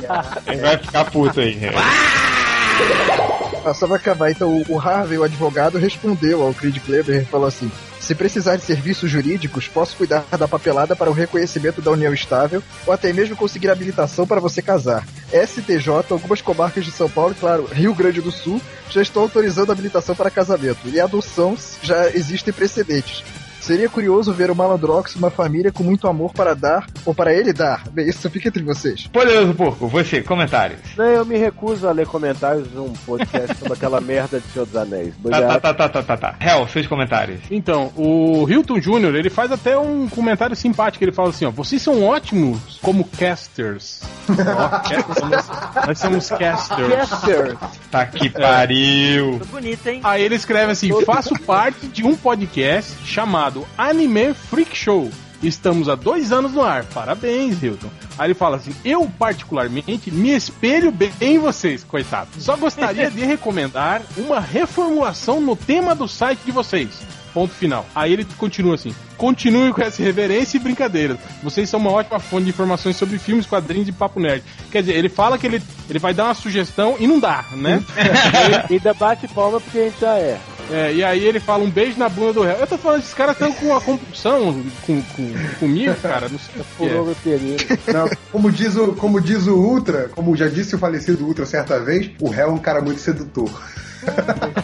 "Ah, 0.07 0.37
Ele 0.45 0.61
vai 0.61 0.77
ficar 0.77 1.05
puto 1.05 1.39
aí. 1.39 1.59
Ah, 3.67 3.73
só 3.73 3.85
pra 3.85 3.97
acabar, 3.97 4.31
então 4.31 4.63
o 4.69 4.79
Harvey, 4.79 5.17
o 5.17 5.23
advogado, 5.23 5.77
respondeu 5.77 6.41
ao 6.41 6.53
Creed 6.53 6.79
Kleber 6.79 7.21
e 7.21 7.25
falou 7.25 7.47
assim: 7.47 7.69
Se 7.99 8.15
precisar 8.15 8.55
de 8.55 8.63
serviços 8.63 9.11
jurídicos, 9.11 9.67
posso 9.67 9.97
cuidar 9.97 10.23
da 10.37 10.47
papelada 10.47 10.95
para 10.95 11.09
o 11.09 11.13
reconhecimento 11.13 11.81
da 11.81 11.91
união 11.91 12.13
estável 12.13 12.63
ou 12.85 12.93
até 12.93 13.11
mesmo 13.11 13.35
conseguir 13.35 13.69
habilitação 13.69 14.25
para 14.25 14.39
você 14.39 14.61
casar. 14.61 15.05
STJ, 15.33 15.89
algumas 16.09 16.41
comarcas 16.41 16.85
de 16.85 16.91
São 16.91 17.09
Paulo 17.09 17.33
e, 17.33 17.39
claro, 17.39 17.65
Rio 17.69 17.93
Grande 17.93 18.21
do 18.21 18.31
Sul 18.31 18.61
já 18.89 19.01
estão 19.01 19.23
autorizando 19.23 19.69
habilitação 19.69 20.15
para 20.15 20.31
casamento. 20.31 20.87
E 20.87 21.01
adoção 21.01 21.57
já 21.83 22.09
existem 22.11 22.53
precedentes. 22.53 23.21
Seria 23.67 23.89
curioso 23.89 24.31
ver 24.31 24.49
o 24.49 24.55
Malandrox 24.55 25.13
uma 25.17 25.29
família 25.29 25.73
com 25.73 25.83
muito 25.83 26.07
amor 26.07 26.31
para 26.31 26.55
dar, 26.55 26.87
ou 27.05 27.13
para 27.13 27.33
ele 27.33 27.51
dar. 27.51 27.83
Bem, 27.91 28.07
isso 28.07 28.29
fica 28.29 28.47
entre 28.47 28.63
vocês. 28.63 29.07
Poderoso 29.07 29.53
Porco, 29.55 29.89
você, 29.89 30.21
comentários. 30.21 30.79
Não, 30.95 31.03
eu 31.03 31.25
me 31.25 31.37
recuso 31.37 31.85
a 31.85 31.91
ler 31.91 32.07
comentários 32.07 32.71
de 32.71 32.77
um 32.77 32.93
podcast 32.93 33.57
sobre 33.57 33.73
aquela 33.73 33.99
merda 33.99 34.39
de 34.39 34.47
Senhor 34.53 34.65
dos 34.65 34.75
Anéis. 34.77 35.09
Tá, 35.09 35.19
Obrigado. 35.19 35.61
tá, 35.61 35.73
tá, 35.73 35.89
tá, 35.89 36.01
tá, 36.01 36.15
tá. 36.15 36.35
Hel, 36.39 36.65
seus 36.69 36.87
comentários. 36.87 37.41
Então, 37.51 37.91
o 37.97 38.47
Hilton 38.49 38.79
Jr., 38.79 39.15
ele 39.15 39.29
faz 39.29 39.51
até 39.51 39.77
um 39.77 40.07
comentário 40.07 40.55
simpático. 40.55 41.03
Ele 41.03 41.11
fala 41.11 41.27
assim: 41.27 41.43
ó, 41.43 41.51
vocês 41.51 41.81
são 41.81 42.05
ótimos 42.05 42.79
como 42.81 43.03
casters. 43.03 43.99
Nós 45.85 45.99
somos 45.99 46.29
casters. 46.29 46.95
Caster. 46.95 47.57
Tá 47.91 48.05
que 48.05 48.29
pariu. 48.29 49.39
Tudo 49.39 49.51
bonito, 49.51 49.85
hein? 49.87 49.99
Aí 50.05 50.23
ele 50.23 50.35
escreve 50.35 50.71
assim: 50.71 50.89
faço 51.03 51.37
parte 51.41 51.85
de 51.89 52.05
um 52.05 52.15
podcast 52.15 52.93
chamado 53.05 53.56
Anime 53.77 54.33
Freak 54.33 54.75
Show. 54.75 55.09
Estamos 55.41 55.87
há 55.87 55.95
dois 55.95 56.31
anos 56.31 56.53
no 56.53 56.63
ar. 56.63 56.83
Parabéns, 56.85 57.61
Hilton. 57.61 57.89
Aí 58.17 58.27
ele 58.27 58.33
fala 58.33 58.57
assim: 58.57 58.73
Eu, 58.83 59.09
particularmente, 59.19 60.11
me 60.11 60.31
espelho 60.35 60.91
bem 60.91 61.11
em 61.21 61.37
vocês, 61.39 61.83
coitado. 61.83 62.29
Só 62.39 62.55
gostaria 62.57 63.09
de 63.11 63.21
recomendar 63.25 64.01
uma 64.17 64.39
reformulação 64.39 65.39
no 65.39 65.55
tema 65.55 65.93
do 65.93 66.07
site 66.07 66.39
de 66.43 66.51
vocês. 66.51 66.89
Ponto 67.33 67.53
final. 67.53 67.85
Aí 67.93 68.13
ele 68.13 68.25
continua 68.37 68.75
assim: 68.75 68.95
Continue 69.15 69.71
com 69.71 69.81
essa 69.81 70.01
reverência 70.01 70.57
e 70.57 70.59
brincadeira. 70.59 71.17
Vocês 71.43 71.69
são 71.69 71.79
uma 71.79 71.91
ótima 71.91 72.19
fonte 72.19 72.45
de 72.45 72.49
informações 72.49 72.95
sobre 72.95 73.19
filmes, 73.19 73.45
quadrinhos 73.45 73.87
e 73.87 73.91
papo 73.91 74.19
nerd. 74.19 74.43
Quer 74.71 74.81
dizer, 74.81 74.95
ele 74.95 75.09
fala 75.09 75.37
que 75.37 75.45
ele, 75.45 75.61
ele 75.87 75.99
vai 75.99 76.15
dar 76.15 76.25
uma 76.25 76.33
sugestão 76.33 76.95
e 76.99 77.05
não 77.05 77.19
dá, 77.19 77.45
né? 77.51 77.83
E 78.69 78.73
ainda 78.73 78.93
bate 78.93 79.27
palma 79.27 79.61
porque 79.61 79.77
a 79.77 79.83
gente 79.83 79.99
já 79.99 80.15
é. 80.17 80.39
É, 80.71 80.93
e 80.93 81.03
aí 81.03 81.23
ele 81.23 81.39
fala 81.39 81.63
um 81.63 81.69
beijo 81.69 81.97
na 81.97 82.09
bunda 82.09 82.33
do 82.33 82.41
réu. 82.41 82.57
Eu 82.57 82.67
tô 82.67 82.77
falando, 82.77 82.99
esses 82.99 83.13
caras 83.13 83.33
estão 83.33 83.51
com 83.53 83.67
uma 83.67 83.81
compulsão 83.81 84.63
com, 84.85 85.01
com, 85.01 85.33
comigo, 85.59 85.95
cara. 85.95 86.27
Não 86.29 86.39
sei 86.39 86.61
o 86.61 86.63
que 86.63 86.75
Por 86.77 86.87
é. 86.87 86.93
Não, 87.93 88.09
como, 88.31 88.51
diz 88.51 88.75
o, 88.75 88.93
como 88.93 89.21
diz 89.21 89.47
o 89.47 89.55
Ultra, 89.55 90.09
como 90.09 90.35
já 90.35 90.47
disse 90.47 90.75
o 90.75 90.79
falecido 90.79 91.25
Ultra 91.25 91.45
certa 91.45 91.79
vez, 91.79 92.11
o 92.19 92.29
réu 92.29 92.49
é 92.49 92.51
um 92.51 92.57
cara 92.57 92.81
muito 92.81 92.99
sedutor. 92.99 93.49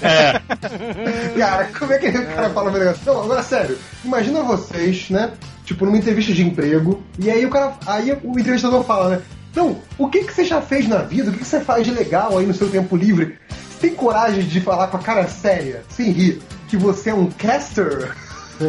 É. 0.02 0.40
Cara, 1.38 1.70
como 1.78 1.92
é 1.92 1.98
que 1.98 2.08
o 2.08 2.26
cara 2.28 2.50
fala 2.52 2.70
um 2.70 2.74
negócio? 2.74 3.02
Não, 3.06 3.24
agora 3.24 3.44
sério, 3.44 3.78
imagina 4.06 4.44
vocês, 4.44 5.10
né? 5.10 5.32
Tipo, 5.66 5.86
numa 5.86 5.98
entrevista 5.98 6.32
de 6.34 6.44
emprego, 6.44 7.04
e 7.18 7.30
aí 7.30 7.46
o 7.46 7.50
cara. 7.50 7.74
Aí 7.86 8.18
o 8.24 8.40
entrevistador 8.40 8.84
fala, 8.84 9.10
né? 9.10 9.22
Então, 9.52 9.78
o 9.98 10.08
que, 10.08 10.24
que 10.24 10.34
você 10.34 10.44
já 10.44 10.62
fez 10.62 10.88
na 10.88 10.98
vida? 10.98 11.30
O 11.30 11.34
que, 11.34 11.40
que 11.40 11.46
você 11.46 11.60
faz 11.60 11.86
de 11.86 11.92
legal 11.92 12.38
aí 12.38 12.46
no 12.46 12.54
seu 12.54 12.70
tempo 12.70 12.96
livre? 12.96 13.38
Você 13.84 13.90
tem 13.90 13.98
coragem 13.98 14.46
de 14.46 14.62
falar 14.62 14.88
com 14.88 14.96
a 14.96 15.00
cara 15.02 15.28
séria, 15.28 15.84
sem 15.90 16.10
rir, 16.10 16.42
que 16.70 16.78
você 16.78 17.10
é 17.10 17.14
um 17.14 17.30
caster? 17.30 18.16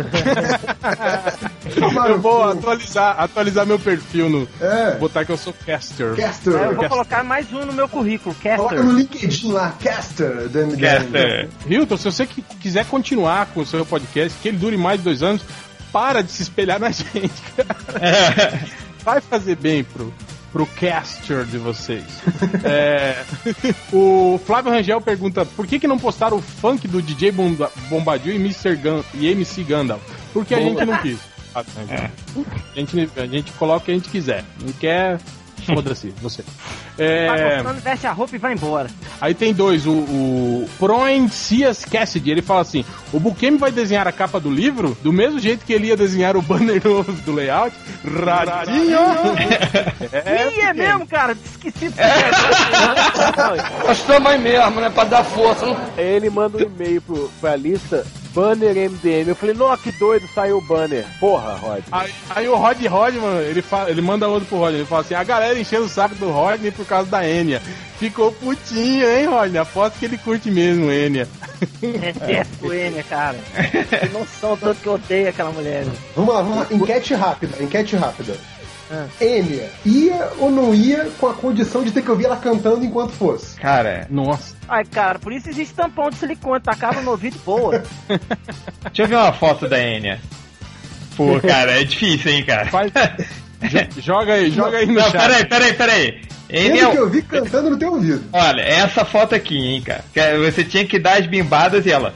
Eu 2.09 2.19
vou 2.21 2.43
atualizar, 2.43 3.15
atualizar 3.21 3.65
meu 3.65 3.79
perfil 3.79 4.29
no. 4.29 4.49
É. 4.61 4.97
Botar 4.97 5.25
que 5.25 5.31
eu 5.31 5.37
sou 5.37 5.55
caster. 5.65 6.17
Caster. 6.17 6.55
É, 6.55 6.67
eu 6.67 6.75
vou 6.75 6.89
colocar 6.89 7.23
mais 7.23 7.53
um 7.53 7.65
no 7.65 7.73
meu 7.73 7.89
currículo, 7.89 8.35
Coloca 8.35 8.75
Caster. 8.75 8.85
no 8.85 8.99
LinkedIn 8.99 9.53
lá, 9.53 9.77
caster. 9.81 10.49
Dan, 10.49 10.77
Caster. 10.77 11.49
Hilton, 11.69 11.97
se 11.97 12.05
você 12.05 12.27
quiser 12.27 12.85
continuar 12.87 13.47
com 13.55 13.61
o 13.61 13.67
seu 13.67 13.87
podcast, 13.87 14.37
que 14.41 14.49
ele 14.49 14.57
dure 14.57 14.77
mais 14.77 14.99
de 14.99 15.05
dois 15.05 15.23
anos, 15.23 15.43
para 15.93 16.23
de 16.23 16.33
se 16.33 16.43
espelhar 16.43 16.81
na 16.81 16.91
gente. 16.93 17.31
É. 18.01 18.67
Vai 19.05 19.21
fazer 19.21 19.57
bem 19.57 19.85
pro, 19.85 20.13
pro 20.55 20.65
caster 20.67 21.45
de 21.45 21.59
vocês. 21.59 22.05
É, 22.63 23.23
o 23.93 24.41
Flávio 24.47 24.71
Rangel 24.71 25.01
pergunta 25.01 25.45
por 25.45 25.67
que, 25.67 25.79
que 25.81 25.87
não 25.89 25.99
postaram 25.99 26.37
o 26.39 26.41
funk 26.41 26.87
do 26.89 27.03
DJ 27.03 27.33
Bomba- 27.33 27.71
Bombadil 27.91 28.33
e, 28.33 28.37
Mr. 28.37 28.77
Gun, 28.77 29.03
e 29.15 29.27
MC 29.27 29.65
Gandalf? 29.65 30.01
Porque 30.33 30.55
a 30.55 30.61
gente 30.61 30.83
não 30.85 30.97
quis. 30.99 31.19
Rangel. 31.55 32.11
A, 32.75 32.79
gente, 32.81 33.11
a 33.17 33.27
gente 33.27 33.53
coloca 33.53 33.83
o 33.83 33.85
que 33.85 33.91
a 33.91 33.95
gente 33.95 34.09
quiser. 34.09 34.45
Não 34.61 34.73
quer. 34.73 35.21
Foda-se, 35.67 36.13
você. 36.21 36.43
Tá 36.43 36.49
É, 36.99 37.57
gostando, 37.57 37.81
veste 37.81 38.07
a 38.07 38.13
roupa 38.13 38.37
e 38.37 38.39
vai 38.39 38.53
embora. 38.53 38.89
Aí 39.21 39.35
tem 39.35 39.53
dois, 39.53 39.87
o, 39.87 39.93
o 39.93 40.69
Proen 40.79 41.29
Cias 41.29 41.85
Cassidy, 41.85 42.31
ele 42.31 42.43
fala 42.43 42.61
assim: 42.61 42.85
o 43.13 43.19
Bukemi 43.19 43.57
vai 43.57 43.71
desenhar 43.73 44.07
a 44.07 44.13
capa 44.13 44.39
do 44.39 44.51
livro 44.51 44.97
do 45.03 45.13
mesmo 45.13 45.39
jeito 45.39 45.65
que 45.65 45.73
ele 45.73 45.87
ia 45.89 45.97
desenhar 45.97 46.37
o 46.37 46.43
banner 46.43 46.83
novo 46.85 47.13
do 47.13 47.33
layout. 47.33 47.75
Radinho! 48.05 48.99
É, 50.13 50.49
Ih, 50.53 50.61
é 50.61 50.73
mesmo, 50.73 51.07
cara? 51.07 51.37
Esqueci. 51.45 51.91
Gostou 53.87 54.21
mais 54.21 54.41
mesmo, 54.41 54.81
né? 54.81 54.91
Pra 54.91 55.05
dar 55.05 55.25
força. 55.25 55.67
Aí 55.97 56.05
ele 56.05 56.31
manda 56.31 56.59
um 56.59 56.61
e-mail 56.61 57.01
pro, 57.03 57.31
pra 57.41 57.57
lista 57.57 58.07
Banner 58.35 58.75
MDM. 58.91 59.29
Eu 59.29 59.37
falei, 59.37 59.55
nossa, 59.55 59.83
que 59.83 59.93
doido, 59.93 60.29
saiu 60.35 60.59
o 60.59 60.61
banner. 60.61 61.07
Porra, 61.21 61.55
Rod. 61.55 61.83
Aí, 61.93 62.13
aí 62.31 62.49
o 62.49 62.57
Rod 62.57 62.85
Rod, 62.85 63.15
mano, 63.15 63.41
ele, 63.41 63.63
fala, 63.63 63.91
ele 63.91 64.01
manda 64.03 64.29
outro 64.29 64.49
pro 64.49 64.59
Rod. 64.59 64.75
Ele 64.75 64.85
fala 64.85 65.03
assim: 65.03 65.15
a 65.15 65.23
galera 65.23 65.59
enchendo 65.59 65.85
o 65.85 65.89
saco 65.89 66.15
do 66.17 66.31
Rodney 66.31 66.71
por 66.71 66.85
causa 66.85 67.11
da 67.11 67.29
Enya. 67.29 67.63
Ficou 67.99 68.33
putinho, 68.33 69.09
hein, 69.09 69.27
Rodney? 69.27 69.59
Aposto 69.59 69.99
que 69.99 70.05
ele 70.05 70.19
curte 70.19 70.51
mesmo 70.51 70.91
Enya. 70.91 71.29
Detesto 71.81 72.73
ele, 72.73 73.03
cara. 73.05 73.39
Tem 74.01 74.11
noção 74.11 74.57
tanto 74.57 74.81
que 74.81 74.87
eu 74.87 74.95
odeio 74.95 75.29
aquela 75.29 75.51
mulher. 75.51 75.87
Vamos 76.17 76.35
lá, 76.35 76.43
vamos 76.43 76.59
lá. 76.59 76.67
Enquete 76.71 77.15
rápida, 77.15 77.63
enquete 77.63 77.97
rápida. 77.97 78.37
Ah. 78.91 79.07
Enya, 79.21 79.69
ia 79.85 80.29
ou 80.39 80.51
não 80.51 80.75
ia 80.75 81.11
com 81.19 81.27
a 81.27 81.35
condição 81.35 81.83
de 81.83 81.91
ter 81.91 82.03
que 82.03 82.11
ouvir 82.11 82.27
ela 82.27 82.37
cantando 82.37 82.85
enquanto 82.85 83.13
fosse? 83.13 83.57
Cara, 83.59 84.07
Nossa. 84.11 84.55
Ai, 84.69 84.85
cara, 84.85 85.19
por 85.19 85.33
isso 85.33 85.49
existe 85.49 85.75
tampão 85.75 86.11
de 86.11 86.17
silicone, 86.17 86.61
tacava 86.61 87.01
no 87.01 87.11
ouvido 87.13 87.39
boa. 87.45 87.83
deixa 88.09 89.03
eu 89.03 89.07
ver 89.09 89.17
uma 89.17 89.33
foto 89.33 89.69
da 89.69 89.79
Enya. 89.83 90.21
Pô, 91.17 91.41
cara, 91.47 91.81
é 91.81 91.85
difícil, 91.85 92.31
hein, 92.33 92.45
cara. 92.45 92.67
Faz- 92.71 92.93
Jo- 93.65 94.01
joga 94.03 94.35
aí, 94.35 94.51
joga 94.51 94.77
aí 94.77 94.87
no 94.87 94.93
Não, 94.95 95.11
chat. 95.11 95.13
peraí, 95.23 95.45
peraí, 95.47 95.73
peraí. 95.75 96.23
Enya, 96.51 96.73
Tendo 96.77 96.91
que 96.93 96.99
ouvir 96.99 97.23
cantando 97.23 97.71
no 97.71 97.79
teu 97.79 97.93
ouvido. 97.93 98.23
olha, 98.33 98.61
essa 98.61 99.05
foto 99.05 99.35
aqui, 99.35 99.57
hein, 99.57 99.83
cara. 99.83 100.05
Que 100.13 100.39
Você 100.51 100.63
tinha 100.65 100.87
que 100.87 100.99
dar 100.99 101.19
as 101.19 101.27
bimbadas 101.27 101.87
e 101.87 101.91
ela. 101.91 102.15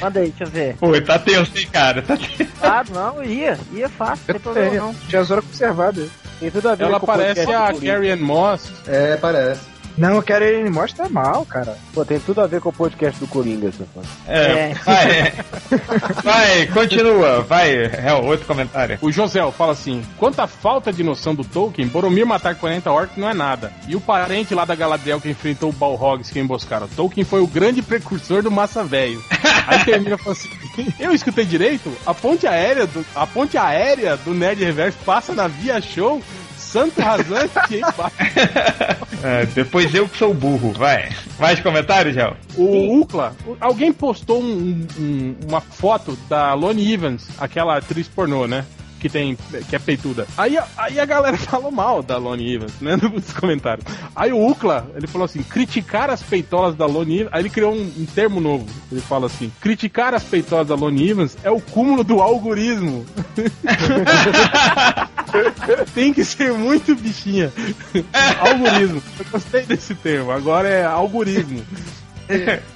Manda 0.00 0.20
aí, 0.20 0.28
deixa 0.30 0.44
eu 0.44 0.48
ver. 0.50 0.76
Pô, 0.76 1.00
tá 1.00 1.18
tenso, 1.18 1.52
hein, 1.56 1.68
cara. 1.72 2.02
Tá 2.02 2.16
tenso. 2.16 2.50
Ah, 2.62 2.84
não, 2.90 3.22
ia. 3.24 3.58
Ia 3.72 3.88
fácil, 3.88 4.24
não 4.28 4.34
tem 4.34 4.40
problema 4.40 4.74
não. 4.76 4.94
Tinha 5.08 5.22
as 5.22 5.30
horas 5.30 5.44
conservadas. 5.44 6.08
Tem 6.38 6.50
tudo 6.50 6.68
a 6.68 6.74
ver 6.74 6.84
Ela 6.84 7.00
parece 7.00 7.40
a. 7.42 7.72
Carrie 7.74 8.10
Ann 8.10 8.20
Moss. 8.20 8.70
É, 8.86 9.16
parece. 9.16 9.60
Não, 10.00 10.14
eu 10.16 10.22
quero 10.22 10.42
ele 10.46 10.70
mostra 10.70 11.10
mal, 11.10 11.44
cara. 11.44 11.76
Pô, 11.92 12.06
tem 12.06 12.18
tudo 12.18 12.40
a 12.40 12.46
ver 12.46 12.58
com 12.58 12.70
o 12.70 12.72
podcast 12.72 13.20
do 13.20 13.26
Coringa, 13.26 13.68
essa 13.68 13.84
foto. 13.94 14.08
É, 14.26 14.70
É. 14.70 14.74
vai. 14.82 15.32
Vai, 16.24 16.66
continua. 16.68 17.42
Vai, 17.42 17.74
é 17.74 18.12
outro 18.14 18.46
comentário. 18.46 18.98
O 19.02 19.12
Josel 19.12 19.52
fala 19.52 19.72
assim: 19.72 20.02
quanto 20.16 20.40
à 20.40 20.46
falta 20.46 20.90
de 20.90 21.02
noção 21.02 21.34
do 21.34 21.44
Tolkien, 21.44 21.86
Boromir 21.86 22.24
matar 22.24 22.54
40 22.54 22.90
orcs 22.90 23.16
não 23.18 23.28
é 23.28 23.34
nada. 23.34 23.72
E 23.86 23.94
o 23.94 24.00
parente 24.00 24.54
lá 24.54 24.64
da 24.64 24.74
Galadriel 24.74 25.20
que 25.20 25.28
enfrentou 25.28 25.68
o 25.68 25.72
Balrogs 25.72 26.30
que 26.30 26.38
emboscaram. 26.40 26.88
Tolkien 26.88 27.24
foi 27.24 27.40
o 27.42 27.46
grande 27.46 27.82
precursor 27.82 28.42
do 28.42 28.50
Massa 28.50 28.82
Velho. 28.82 29.22
Aí 29.66 29.84
termina 29.84 30.16
falando 30.16 30.38
assim: 30.38 30.92
eu 30.98 31.12
escutei 31.12 31.44
direito? 31.44 31.92
A 32.06 32.14
ponte 32.14 32.46
aérea 32.46 32.86
do, 32.86 33.04
a 33.14 33.26
ponte 33.26 33.58
aérea 33.58 34.16
do 34.16 34.32
Nerd 34.32 34.64
Reverso 34.64 34.98
passa 35.04 35.34
na 35.34 35.46
Via 35.46 35.78
Show. 35.80 36.22
Santo 36.70 37.00
rasante, 37.00 37.76
hein? 37.76 37.82
É, 39.22 39.44
depois 39.46 39.92
eu 39.94 40.08
que 40.08 40.16
sou 40.16 40.32
burro, 40.32 40.72
vai. 40.72 41.08
Mais 41.38 41.58
comentários, 41.60 42.14
Gel? 42.14 42.36
O 42.56 43.00
Ucla, 43.00 43.34
alguém 43.60 43.92
postou 43.92 44.40
um- 44.42 44.86
um- 44.98 45.34
uma 45.48 45.60
foto 45.60 46.16
da 46.28 46.54
Lone 46.54 46.92
Evans, 46.92 47.28
aquela 47.38 47.76
atriz 47.78 48.06
pornô, 48.08 48.46
né? 48.46 48.64
Que 49.00 49.08
tem. 49.08 49.36
que 49.68 49.74
é 49.74 49.78
peituda. 49.78 50.26
Aí, 50.36 50.58
a- 50.58 50.66
aí 50.76 51.00
a 51.00 51.04
galera 51.06 51.36
falou 51.38 51.70
mal 51.72 52.02
da 52.02 52.18
Lone 52.18 52.54
Evans, 52.54 52.74
né? 52.80 52.96
Nos 53.00 53.32
comentários. 53.32 53.86
Aí 54.14 54.30
o 54.32 54.46
Ucla, 54.46 54.86
ele 54.94 55.06
falou 55.06 55.24
assim: 55.24 55.42
criticar 55.42 56.10
as 56.10 56.22
peitolas 56.22 56.74
da 56.76 56.86
Lone 56.86 57.20
Evans. 57.20 57.30
Aí 57.32 57.40
ele 57.42 57.50
criou 57.50 57.72
um, 57.74 57.92
um 57.98 58.06
termo 58.06 58.40
novo. 58.40 58.66
Ele 58.92 59.00
fala 59.00 59.26
assim: 59.26 59.50
criticar 59.60 60.14
as 60.14 60.22
peitolas 60.22 60.68
da 60.68 60.74
Lone 60.74 61.08
Evans 61.08 61.36
é 61.42 61.50
o 61.50 61.60
cúmulo 61.60 62.04
do 62.04 62.20
algoritmo. 62.20 63.06
tem 65.94 66.12
que 66.12 66.24
ser 66.24 66.52
muito 66.52 66.94
bichinha. 66.94 67.52
algoritmo. 68.40 69.02
Eu 69.18 69.26
gostei 69.30 69.62
desse 69.62 69.94
termo. 69.94 70.30
Agora 70.30 70.68
é 70.68 70.84
algoritmo. 70.84 71.62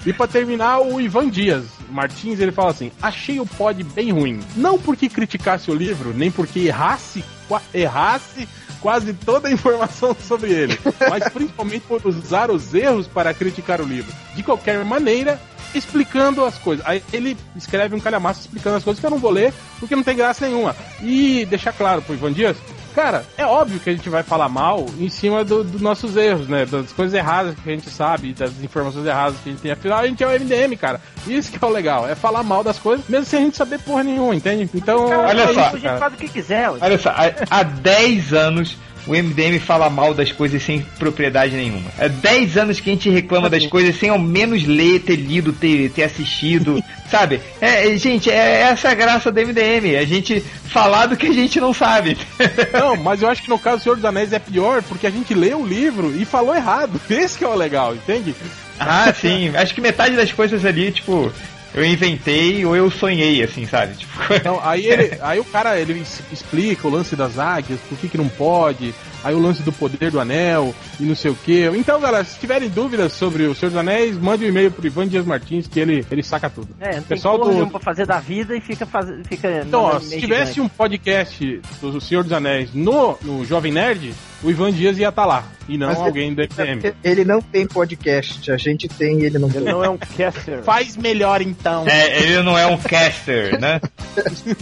E 0.05 0.12
pra 0.12 0.26
terminar, 0.26 0.80
o 0.80 1.00
Ivan 1.00 1.28
Dias 1.28 1.64
Martins, 1.88 2.40
ele 2.40 2.52
fala 2.52 2.70
assim: 2.70 2.90
Achei 3.00 3.40
o 3.40 3.46
pod 3.46 3.82
bem 3.82 4.12
ruim. 4.12 4.40
Não 4.57 4.78
porque 4.78 5.09
criticasse 5.09 5.70
o 5.70 5.74
livro, 5.74 6.12
nem 6.14 6.30
porque 6.30 6.61
errasse, 6.61 7.24
errasse 7.72 8.48
quase 8.80 9.14
toda 9.14 9.48
a 9.48 9.52
informação 9.52 10.14
sobre 10.20 10.52
ele, 10.52 10.78
mas 11.09 11.26
principalmente 11.30 11.86
por 11.88 12.07
usar 12.07 12.50
os 12.50 12.74
erros 12.74 13.07
para 13.07 13.32
criticar 13.32 13.80
o 13.80 13.84
livro. 13.84 14.12
De 14.34 14.42
qualquer 14.42 14.84
maneira, 14.84 15.40
explicando 15.74 16.44
as 16.44 16.59
coisas. 16.59 16.84
Aí 16.86 17.02
ele 17.11 17.34
escreve 17.57 17.96
um 17.96 18.00
calhamaço 18.00 18.42
explicando 18.42 18.76
as 18.76 18.84
coisas 18.84 19.00
que 19.00 19.07
eu 19.07 19.11
não 19.11 19.18
vou 19.18 19.30
ler, 19.30 19.55
porque 19.80 19.96
não 19.96 20.02
tem 20.02 20.14
graça 20.14 20.46
nenhuma. 20.46 20.76
E 21.02 21.46
deixar 21.46 21.72
claro 21.72 22.02
pro 22.02 22.14
Ivan 22.14 22.32
Dias, 22.32 22.59
cara, 22.95 23.24
é 23.36 23.45
óbvio 23.45 23.80
que 23.80 23.90
a 23.90 23.92
gente 23.92 24.09
vai 24.09 24.22
falar 24.22 24.49
mal 24.49 24.86
em 24.99 25.09
cima 25.09 25.45
do- 25.45 25.64
dos 25.64 25.80
nossos 25.80 26.16
erros, 26.16 26.49
né? 26.49 26.64
Das 26.66 26.92
coisas 26.92 27.12
erradas 27.14 27.55
que 27.62 27.68
a 27.70 27.72
gente 27.74 27.90
sabe, 27.90 28.32
das 28.32 28.53
informações 28.62 29.05
erradas 29.07 29.36
que 29.42 29.49
a 29.49 29.53
gente 29.53 29.61
tem. 29.62 29.70
Afinal, 29.72 29.99
a 29.99 30.07
gente 30.07 30.22
é 30.22 30.26
o 30.26 30.30
MDM, 30.30 30.76
cara. 30.76 31.01
Isso 31.26 31.51
que 31.53 31.62
é 31.62 31.66
o 31.66 31.70
legal, 31.70 32.09
é 32.09 32.14
falar 32.14 32.42
mal 32.42 32.62
das 32.62 32.78
coisas, 32.78 33.07
mesmo 33.09 33.26
sem 33.26 33.40
a 33.40 33.42
gente 33.42 33.57
saber 33.57 33.78
porra 33.80 34.03
nenhuma, 34.05 34.34
entende? 34.34 34.68
Então, 34.74 35.07
Olha 35.07 35.42
é 35.42 35.47
só, 35.47 35.51
isso, 35.53 35.61
A 35.61 35.70
gente 35.70 35.82
cara. 35.82 35.99
faz 35.99 36.14
o 36.14 36.16
que 36.16 36.28
quiser, 36.28 36.70
ué. 36.70 36.78
Olha 36.80 36.99
só, 36.99 37.11
há, 37.11 37.32
há 37.51 37.62
10 37.62 38.32
anos 38.32 38.76
o 39.07 39.12
MDM 39.12 39.59
fala 39.59 39.90
mal 39.90 40.14
das 40.14 40.32
coisas 40.32 40.62
sem 40.62 40.80
propriedade 40.98 41.55
nenhuma. 41.55 41.90
Há 41.98 42.09
10 42.09 42.57
anos 42.57 42.80
que 42.80 42.90
a 42.90 42.92
gente 42.92 43.11
reclama 43.11 43.50
das 43.50 43.66
coisas 43.66 43.96
sem 43.98 44.09
ao 44.09 44.18
menos 44.18 44.64
ler, 44.64 45.00
ter 45.00 45.16
lido, 45.16 45.52
ter, 45.52 45.90
ter 45.90 46.05
assistido, 46.05 46.82
sabe? 47.11 47.40
É, 47.61 47.88
é, 47.88 47.96
gente, 47.96 48.30
é 48.30 48.62
essa 48.62 48.90
a 48.90 48.94
graça 48.94 49.30
do 49.30 49.40
MDM, 49.40 49.96
a 49.98 50.05
gente 50.05 50.40
falar 50.40 51.07
do 51.07 51.16
que 51.16 51.26
a 51.26 51.32
gente 51.32 51.61
não 51.61 51.72
sabe. 51.72 52.16
Não, 52.72 52.96
mas 52.96 53.22
eu 53.22 53.28
acho 53.28 53.42
que 53.42 53.48
no 53.48 53.59
caso 53.59 53.78
do 53.78 53.82
Senhor 53.82 53.96
dos 53.96 54.05
Anéis 54.05 54.32
é 54.32 54.38
pior 54.38 54.82
porque 54.82 55.07
a 55.07 55.11
gente 55.11 55.34
leu 55.34 55.61
o 55.61 55.66
livro 55.66 56.14
e 56.16 56.24
falou 56.24 56.55
errado. 56.55 57.00
Esse 57.09 57.38
que 57.38 57.44
é 57.44 57.48
o 57.48 57.55
legal, 57.55 57.94
entende? 57.94 58.34
ah, 58.78 59.12
sim, 59.14 59.55
acho 59.55 59.74
que 59.74 59.80
metade 59.80 60.16
das 60.16 60.32
coisas 60.32 60.64
ali, 60.64 60.90
tipo, 60.90 61.32
eu 61.75 61.85
inventei 61.85 62.64
ou 62.64 62.77
eu 62.77 62.91
sonhei, 62.91 63.43
assim, 63.43 63.66
sabe? 63.66 63.95
Tipo, 63.99 64.12
Então, 64.35 64.61
aí, 64.62 64.87
ele, 64.91 65.18
aí 65.20 65.41
o 65.41 65.45
cara 65.45 65.79
ele 65.79 66.03
explica 66.33 66.87
o 66.87 66.91
lance 66.91 67.16
das 67.16 67.39
águias, 67.39 67.81
por 67.89 67.99
que, 67.99 68.09
que 68.09 68.16
não 68.18 68.29
pode, 68.29 68.95
aí 69.22 69.35
o 69.35 69.39
lance 69.41 69.62
do 69.62 69.72
poder 69.72 70.11
do 70.11 70.20
anel 70.20 70.75
e 71.01 71.05
não 71.05 71.14
sei 71.14 71.31
o 71.31 71.35
que. 71.35 71.66
Então, 71.77 72.01
galera, 72.01 72.25
se 72.25 72.39
tiverem 72.39 72.68
dúvidas 72.68 73.12
sobre 73.12 73.45
o 73.45 73.55
Senhor 73.55 73.70
dos 73.70 73.79
Anéis, 73.79 74.16
mande 74.18 74.45
um 74.45 74.49
e-mail 74.49 74.70
pro 74.70 74.87
Ivan 74.87 75.09
Dias 75.09 75.25
Martins 75.27 75.66
que 75.66 75.81
ele, 75.81 76.05
ele 76.11 76.22
saca 76.22 76.49
tudo. 76.49 76.68
É, 76.81 76.87
não 76.87 76.93
tem 76.95 77.03
Pessoal 77.16 77.39
do- 77.39 77.66
pra 77.68 77.81
fazer 77.81 78.07
da 78.07 78.20
vida 78.20 78.57
e 78.57 78.61
fica 78.61 78.87
fazendo. 78.87 79.25
Fica 79.27 79.62
Então, 79.66 79.83
ó, 79.83 79.99
se 80.01 80.18
tivesse 80.20 80.53
gigante. 80.55 80.61
um 80.61 80.68
podcast 80.68 81.61
do 81.81 82.01
Senhor 82.01 82.22
dos 82.22 82.33
Anéis 82.33 82.70
no, 82.75 83.18
no 83.22 83.45
Jovem 83.45 83.72
Nerd, 83.72 84.12
o 84.45 84.51
Ivan 84.51 84.70
Dias 84.72 84.99
ia 84.99 85.09
estar 85.09 85.24
lá, 85.24 85.45
e 85.68 85.76
não 85.78 85.88
Mas 85.88 85.99
alguém 85.99 86.32
do 86.34 86.42
MDM. 86.42 86.95
Ele 87.03 87.24
não 87.24 87.40
tem 87.40 87.66
podcast, 87.66 88.53
a 88.53 88.57
gente 88.57 88.86
tem 88.88 89.20
e 89.20 89.24
ele 89.24 89.38
não 89.38 89.49
tem. 89.49 89.62
Ele 89.62 89.72
não 89.72 89.82
é 89.84 89.88
um 89.88 89.97
caster. 89.99 90.62
Faz 90.62 90.97
melhor 90.97 91.40
então. 91.42 91.84
é, 91.88 92.22
ele 92.22 92.42
não 92.42 92.57
é 92.59 92.66
um 92.66 92.76
caster, 92.78 93.59
né? 93.59 93.80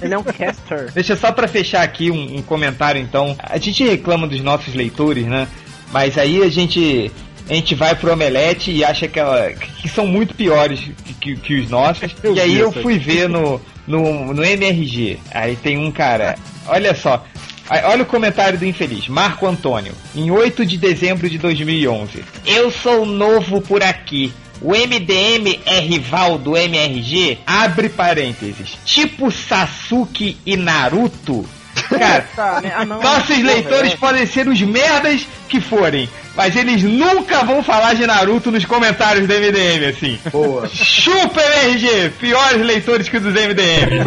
Ele 0.01 0.14
é 0.14 0.18
um 0.18 0.22
caster. 0.22 0.91
Deixa 0.93 1.16
só 1.16 1.33
pra 1.33 1.47
fechar 1.49 1.83
aqui 1.83 2.11
um, 2.11 2.37
um 2.39 2.43
comentário 2.43 3.01
então. 3.01 3.37
A 3.43 3.59
gente 3.59 3.85
reclama 3.85 4.26
dos 4.26 4.41
nossos 4.41 4.72
leitores, 4.74 5.26
né? 5.26 5.47
Mas 5.93 6.16
aí 6.16 6.43
a 6.43 6.49
gente 6.49 7.11
a 7.51 7.55
gente 7.55 7.74
vai 7.74 7.95
pro 7.95 8.12
Omelete 8.12 8.70
e 8.70 8.85
acha 8.85 9.09
que, 9.09 9.18
ela, 9.18 9.51
que 9.53 9.89
são 9.89 10.07
muito 10.07 10.35
piores 10.35 10.80
que, 11.05 11.14
que- 11.14 11.37
que 11.37 11.55
os 11.61 11.68
nossos. 11.68 12.14
Eu 12.22 12.35
e 12.37 12.41
aí 12.41 12.57
eu 12.59 12.72
aí. 12.74 12.83
fui 12.83 12.99
ver 12.99 13.28
no, 13.28 13.61
no, 13.87 14.33
no 14.33 14.45
MRG. 14.45 15.18
Aí 15.33 15.57
tem 15.57 15.76
um 15.76 15.91
cara. 15.91 16.37
Olha 16.66 16.95
só. 16.95 17.24
Olha 17.85 18.03
o 18.03 18.07
comentário 18.07 18.59
do 18.59 18.64
infeliz, 18.66 19.09
Marco 19.09 19.47
Antônio, 19.47 19.93
em 20.14 20.31
8 20.31 20.64
de 20.66 20.77
dezembro 20.77 21.29
de 21.29 21.39
2011. 21.39 22.23
Eu 22.47 22.70
sou 22.70 23.07
novo 23.07 23.61
por 23.61 23.83
aqui. 23.83 24.33
O 24.61 24.73
MDM 24.73 25.59
é 25.66 25.81
rival 25.81 26.39
do 26.39 26.57
MRG? 26.57 27.39
Abre 27.47 27.89
parênteses. 27.89 28.77
Tipo 28.85 29.31
Sasuke 29.31 30.37
e 30.47 30.57
Naruto? 30.57 31.45
Cara, 31.89 32.27
Tá, 32.37 32.61
né? 32.61 32.73
Ah, 32.77 32.85
não. 32.85 33.01
nossos 33.03 33.27
Porra, 33.37 33.43
leitores 33.43 33.93
é. 33.93 33.97
podem 33.97 34.27
ser 34.27 34.47
os 34.47 34.61
merdas 34.62 35.27
que 35.49 35.61
forem, 35.61 36.09
mas 36.37 36.55
eles 36.55 36.83
nunca 36.83 37.43
vão 37.45 37.62
falar 37.62 37.95
de 37.95 38.07
Naruto 38.07 38.51
nos 38.53 38.64
comentários 38.64 39.27
do 39.27 39.35
MDM, 39.35 39.87
assim. 39.91 40.18
Boa. 40.31 40.68
Chupa 40.68 41.41
MRG! 41.43 42.11
Piores 42.20 42.64
leitores 42.64 43.09
que 43.09 43.16
os 43.16 43.23
dos 43.23 43.33
MDM. 43.35 44.05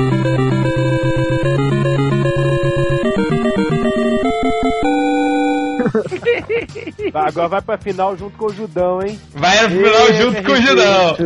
Vai, 7.12 7.28
agora 7.28 7.48
vai 7.48 7.62
pra 7.62 7.78
final 7.78 8.18
junto 8.18 8.38
com 8.38 8.46
o 8.46 8.54
Judão, 8.54 9.02
hein? 9.02 9.20
Vai 9.34 9.62
no 9.64 9.70
final 9.70 10.14
junto 10.14 10.44
com 10.44 10.52
o. 10.52 10.62
Judão. 10.62 11.18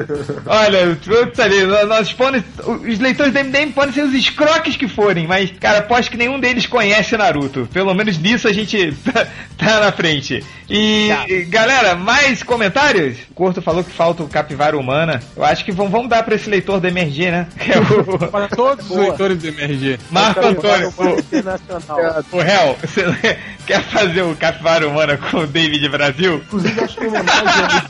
Olha, 0.46 0.98
ali, 1.44 1.64
nós 1.88 2.14
podem, 2.14 2.44
os 2.66 3.00
leitores 3.00 3.34
do 3.34 3.40
MDM 3.40 3.72
podem 3.72 3.94
ser 3.94 4.04
os 4.04 4.14
escroques 4.14 4.76
que 4.76 4.88
forem, 4.88 5.28
mas, 5.28 5.52
cara, 5.60 5.80
aposto 5.80 6.12
que 6.12 6.18
nenhum 6.18 6.40
deles 6.40 6.66
conhece 6.66 7.16
Naruto. 7.18 7.68
Pelo 7.72 7.94
menos 7.94 8.18
nisso 8.18 8.48
a 8.48 8.54
gente 8.54 8.94
tá, 9.12 9.28
tá 9.58 9.80
na 9.80 9.92
frente. 9.92 10.44
E, 10.70 11.10
e, 11.28 11.46
galera, 11.46 11.96
mais 11.96 12.44
comentários? 12.44 13.18
O 13.32 13.34
Corto 13.34 13.62
falou 13.62 13.84
que 13.84 13.92
falta 13.92 14.22
o 14.22 14.28
Capivara 14.28 14.78
Humana. 14.78 15.20
Eu 15.36 15.44
acho 15.44 15.66
que 15.66 15.72
vamos, 15.72 15.92
vamos 15.92 16.10
dar 16.10 16.22
pra 16.24 16.36
esse 16.36 16.50
leitor 16.50 16.80
do 16.80 16.88
MRG, 16.88 17.32
né? 17.32 17.48
Que 17.58 17.72
é 17.74 17.80
o 17.80 18.30
Para 18.30 18.48
todos 18.48 18.86
os 18.86 18.96
Boa. 18.96 19.08
leitores 19.08 19.40
do 19.40 19.48
MRG. 19.48 20.00
Marco 20.12 20.46
Antônio. 20.46 20.94
O, 20.98 22.38
o 22.38 22.40
réu, 22.40 22.78
você 22.82 23.04
quer 23.66 23.82
fazer 23.84 24.22
o 24.22 24.36
Capivara 24.36 24.59
Humana 24.88 25.18
com 25.18 25.39
o 25.39 25.47
David 25.47 25.89
Brasil? 25.89 26.36
Inclusive, 26.36 26.82
acho 26.82 26.97
que 26.97 27.07
uma 27.07 27.20
homenagem 27.20 27.82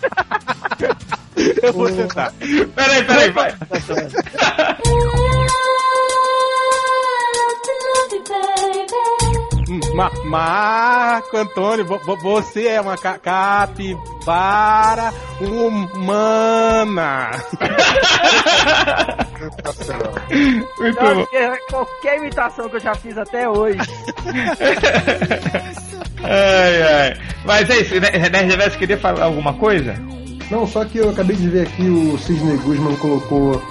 Eu 1.64 1.74
vou 1.74 1.92
tentar. 1.92 2.32
Peraí, 2.76 3.04
peraí, 3.04 3.30
vai. 3.32 3.54
Ma 9.94 10.10
Marco 10.26 11.38
Antônio, 11.38 11.86
vo- 11.86 12.00
vo- 12.00 12.18
você 12.18 12.68
é 12.68 12.82
uma 12.82 12.98
ca 12.98 13.18
capivara 13.20 15.14
humana. 15.40 17.32
Muito 20.80 21.02
Não, 21.02 21.16
bom. 21.16 21.22
porque 21.26 21.58
qualquer 21.70 22.18
imitação 22.18 22.68
que 22.70 22.76
eu 22.78 22.80
já 22.80 22.96
fiz 22.96 23.18
até 23.18 23.48
hoje. 23.50 23.78
Ai, 26.22 26.82
ai. 26.84 27.18
Mas 27.46 27.70
é 27.70 27.78
isso, 27.80 27.96
né, 28.00 28.10
Nerd 28.12 28.50
Reverso 28.50 28.78
queria 28.78 28.98
falar 28.98 29.24
alguma 29.24 29.54
coisa? 29.54 29.96
Não, 30.52 30.68
só 30.68 30.84
que 30.84 30.98
eu 30.98 31.10
acabei 31.10 31.36
de 31.38 31.48
ver 31.48 31.62
aqui 31.68 31.84
o 31.88 32.18
Sidney 32.18 32.58
Guzman 32.58 32.98
colocou 32.98 33.62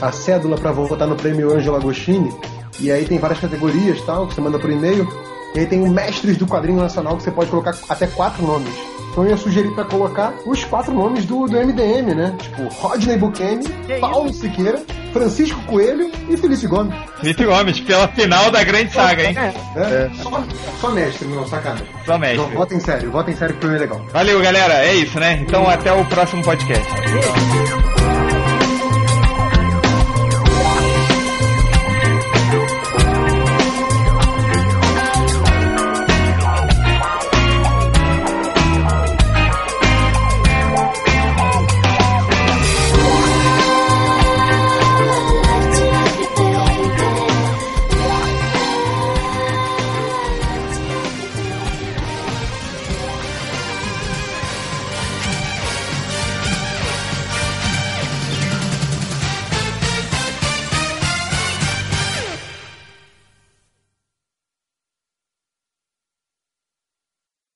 a 0.00 0.12
cédula 0.12 0.56
pra 0.56 0.70
votar 0.70 1.08
no 1.08 1.16
prêmio 1.16 1.52
Angelo 1.52 1.74
Agostini. 1.76 2.32
E 2.78 2.92
aí 2.92 3.04
tem 3.04 3.18
várias 3.18 3.40
categorias 3.40 4.00
tal, 4.02 4.28
que 4.28 4.34
você 4.34 4.40
manda 4.40 4.60
por 4.60 4.70
e-mail. 4.70 5.08
E 5.54 5.60
aí 5.60 5.66
tem 5.66 5.82
o 5.82 5.88
Mestres 5.88 6.36
do 6.36 6.46
Quadrinho 6.46 6.78
Nacional, 6.78 7.16
que 7.16 7.22
você 7.22 7.30
pode 7.30 7.50
colocar 7.50 7.74
até 7.88 8.06
quatro 8.06 8.42
nomes. 8.46 8.72
Então 9.10 9.24
eu 9.24 9.30
ia 9.30 9.36
sugerir 9.36 9.70
pra 9.74 9.84
colocar 9.84 10.32
os 10.46 10.62
quatro 10.64 10.92
nomes 10.92 11.24
do, 11.24 11.46
do 11.46 11.56
MDM, 11.56 12.14
né? 12.14 12.36
Tipo, 12.38 12.68
Rodney 12.68 13.16
Buchanan, 13.16 13.62
Paulo 14.00 14.32
Siqueira, 14.32 14.80
Francisco 15.12 15.60
Coelho 15.62 16.10
e 16.28 16.36
Felipe 16.36 16.66
Gomes. 16.66 16.94
Felipe 17.18 17.44
Gomes, 17.44 17.80
pela 17.80 18.06
final 18.08 18.50
da 18.50 18.62
grande 18.62 18.92
saga, 18.92 19.24
hein? 19.24 19.34
É. 19.36 20.10
Só, 20.22 20.44
só 20.80 20.90
mestre, 20.90 21.26
não, 21.26 21.46
sacanagem. 21.46 21.86
Só 22.04 22.18
mestre. 22.18 22.38
Não, 22.38 22.48
votem 22.50 22.78
sério, 22.78 23.10
votem 23.10 23.34
sério 23.34 23.54
que 23.54 23.58
o 23.58 23.60
prêmio 23.62 23.76
é 23.78 23.80
legal. 23.80 24.00
Valeu, 24.12 24.40
galera. 24.40 24.84
É 24.84 24.94
isso, 24.94 25.18
né? 25.18 25.38
Então 25.40 25.68
até 25.68 25.92
o 25.92 26.04
próximo 26.04 26.42
podcast. 26.44 26.86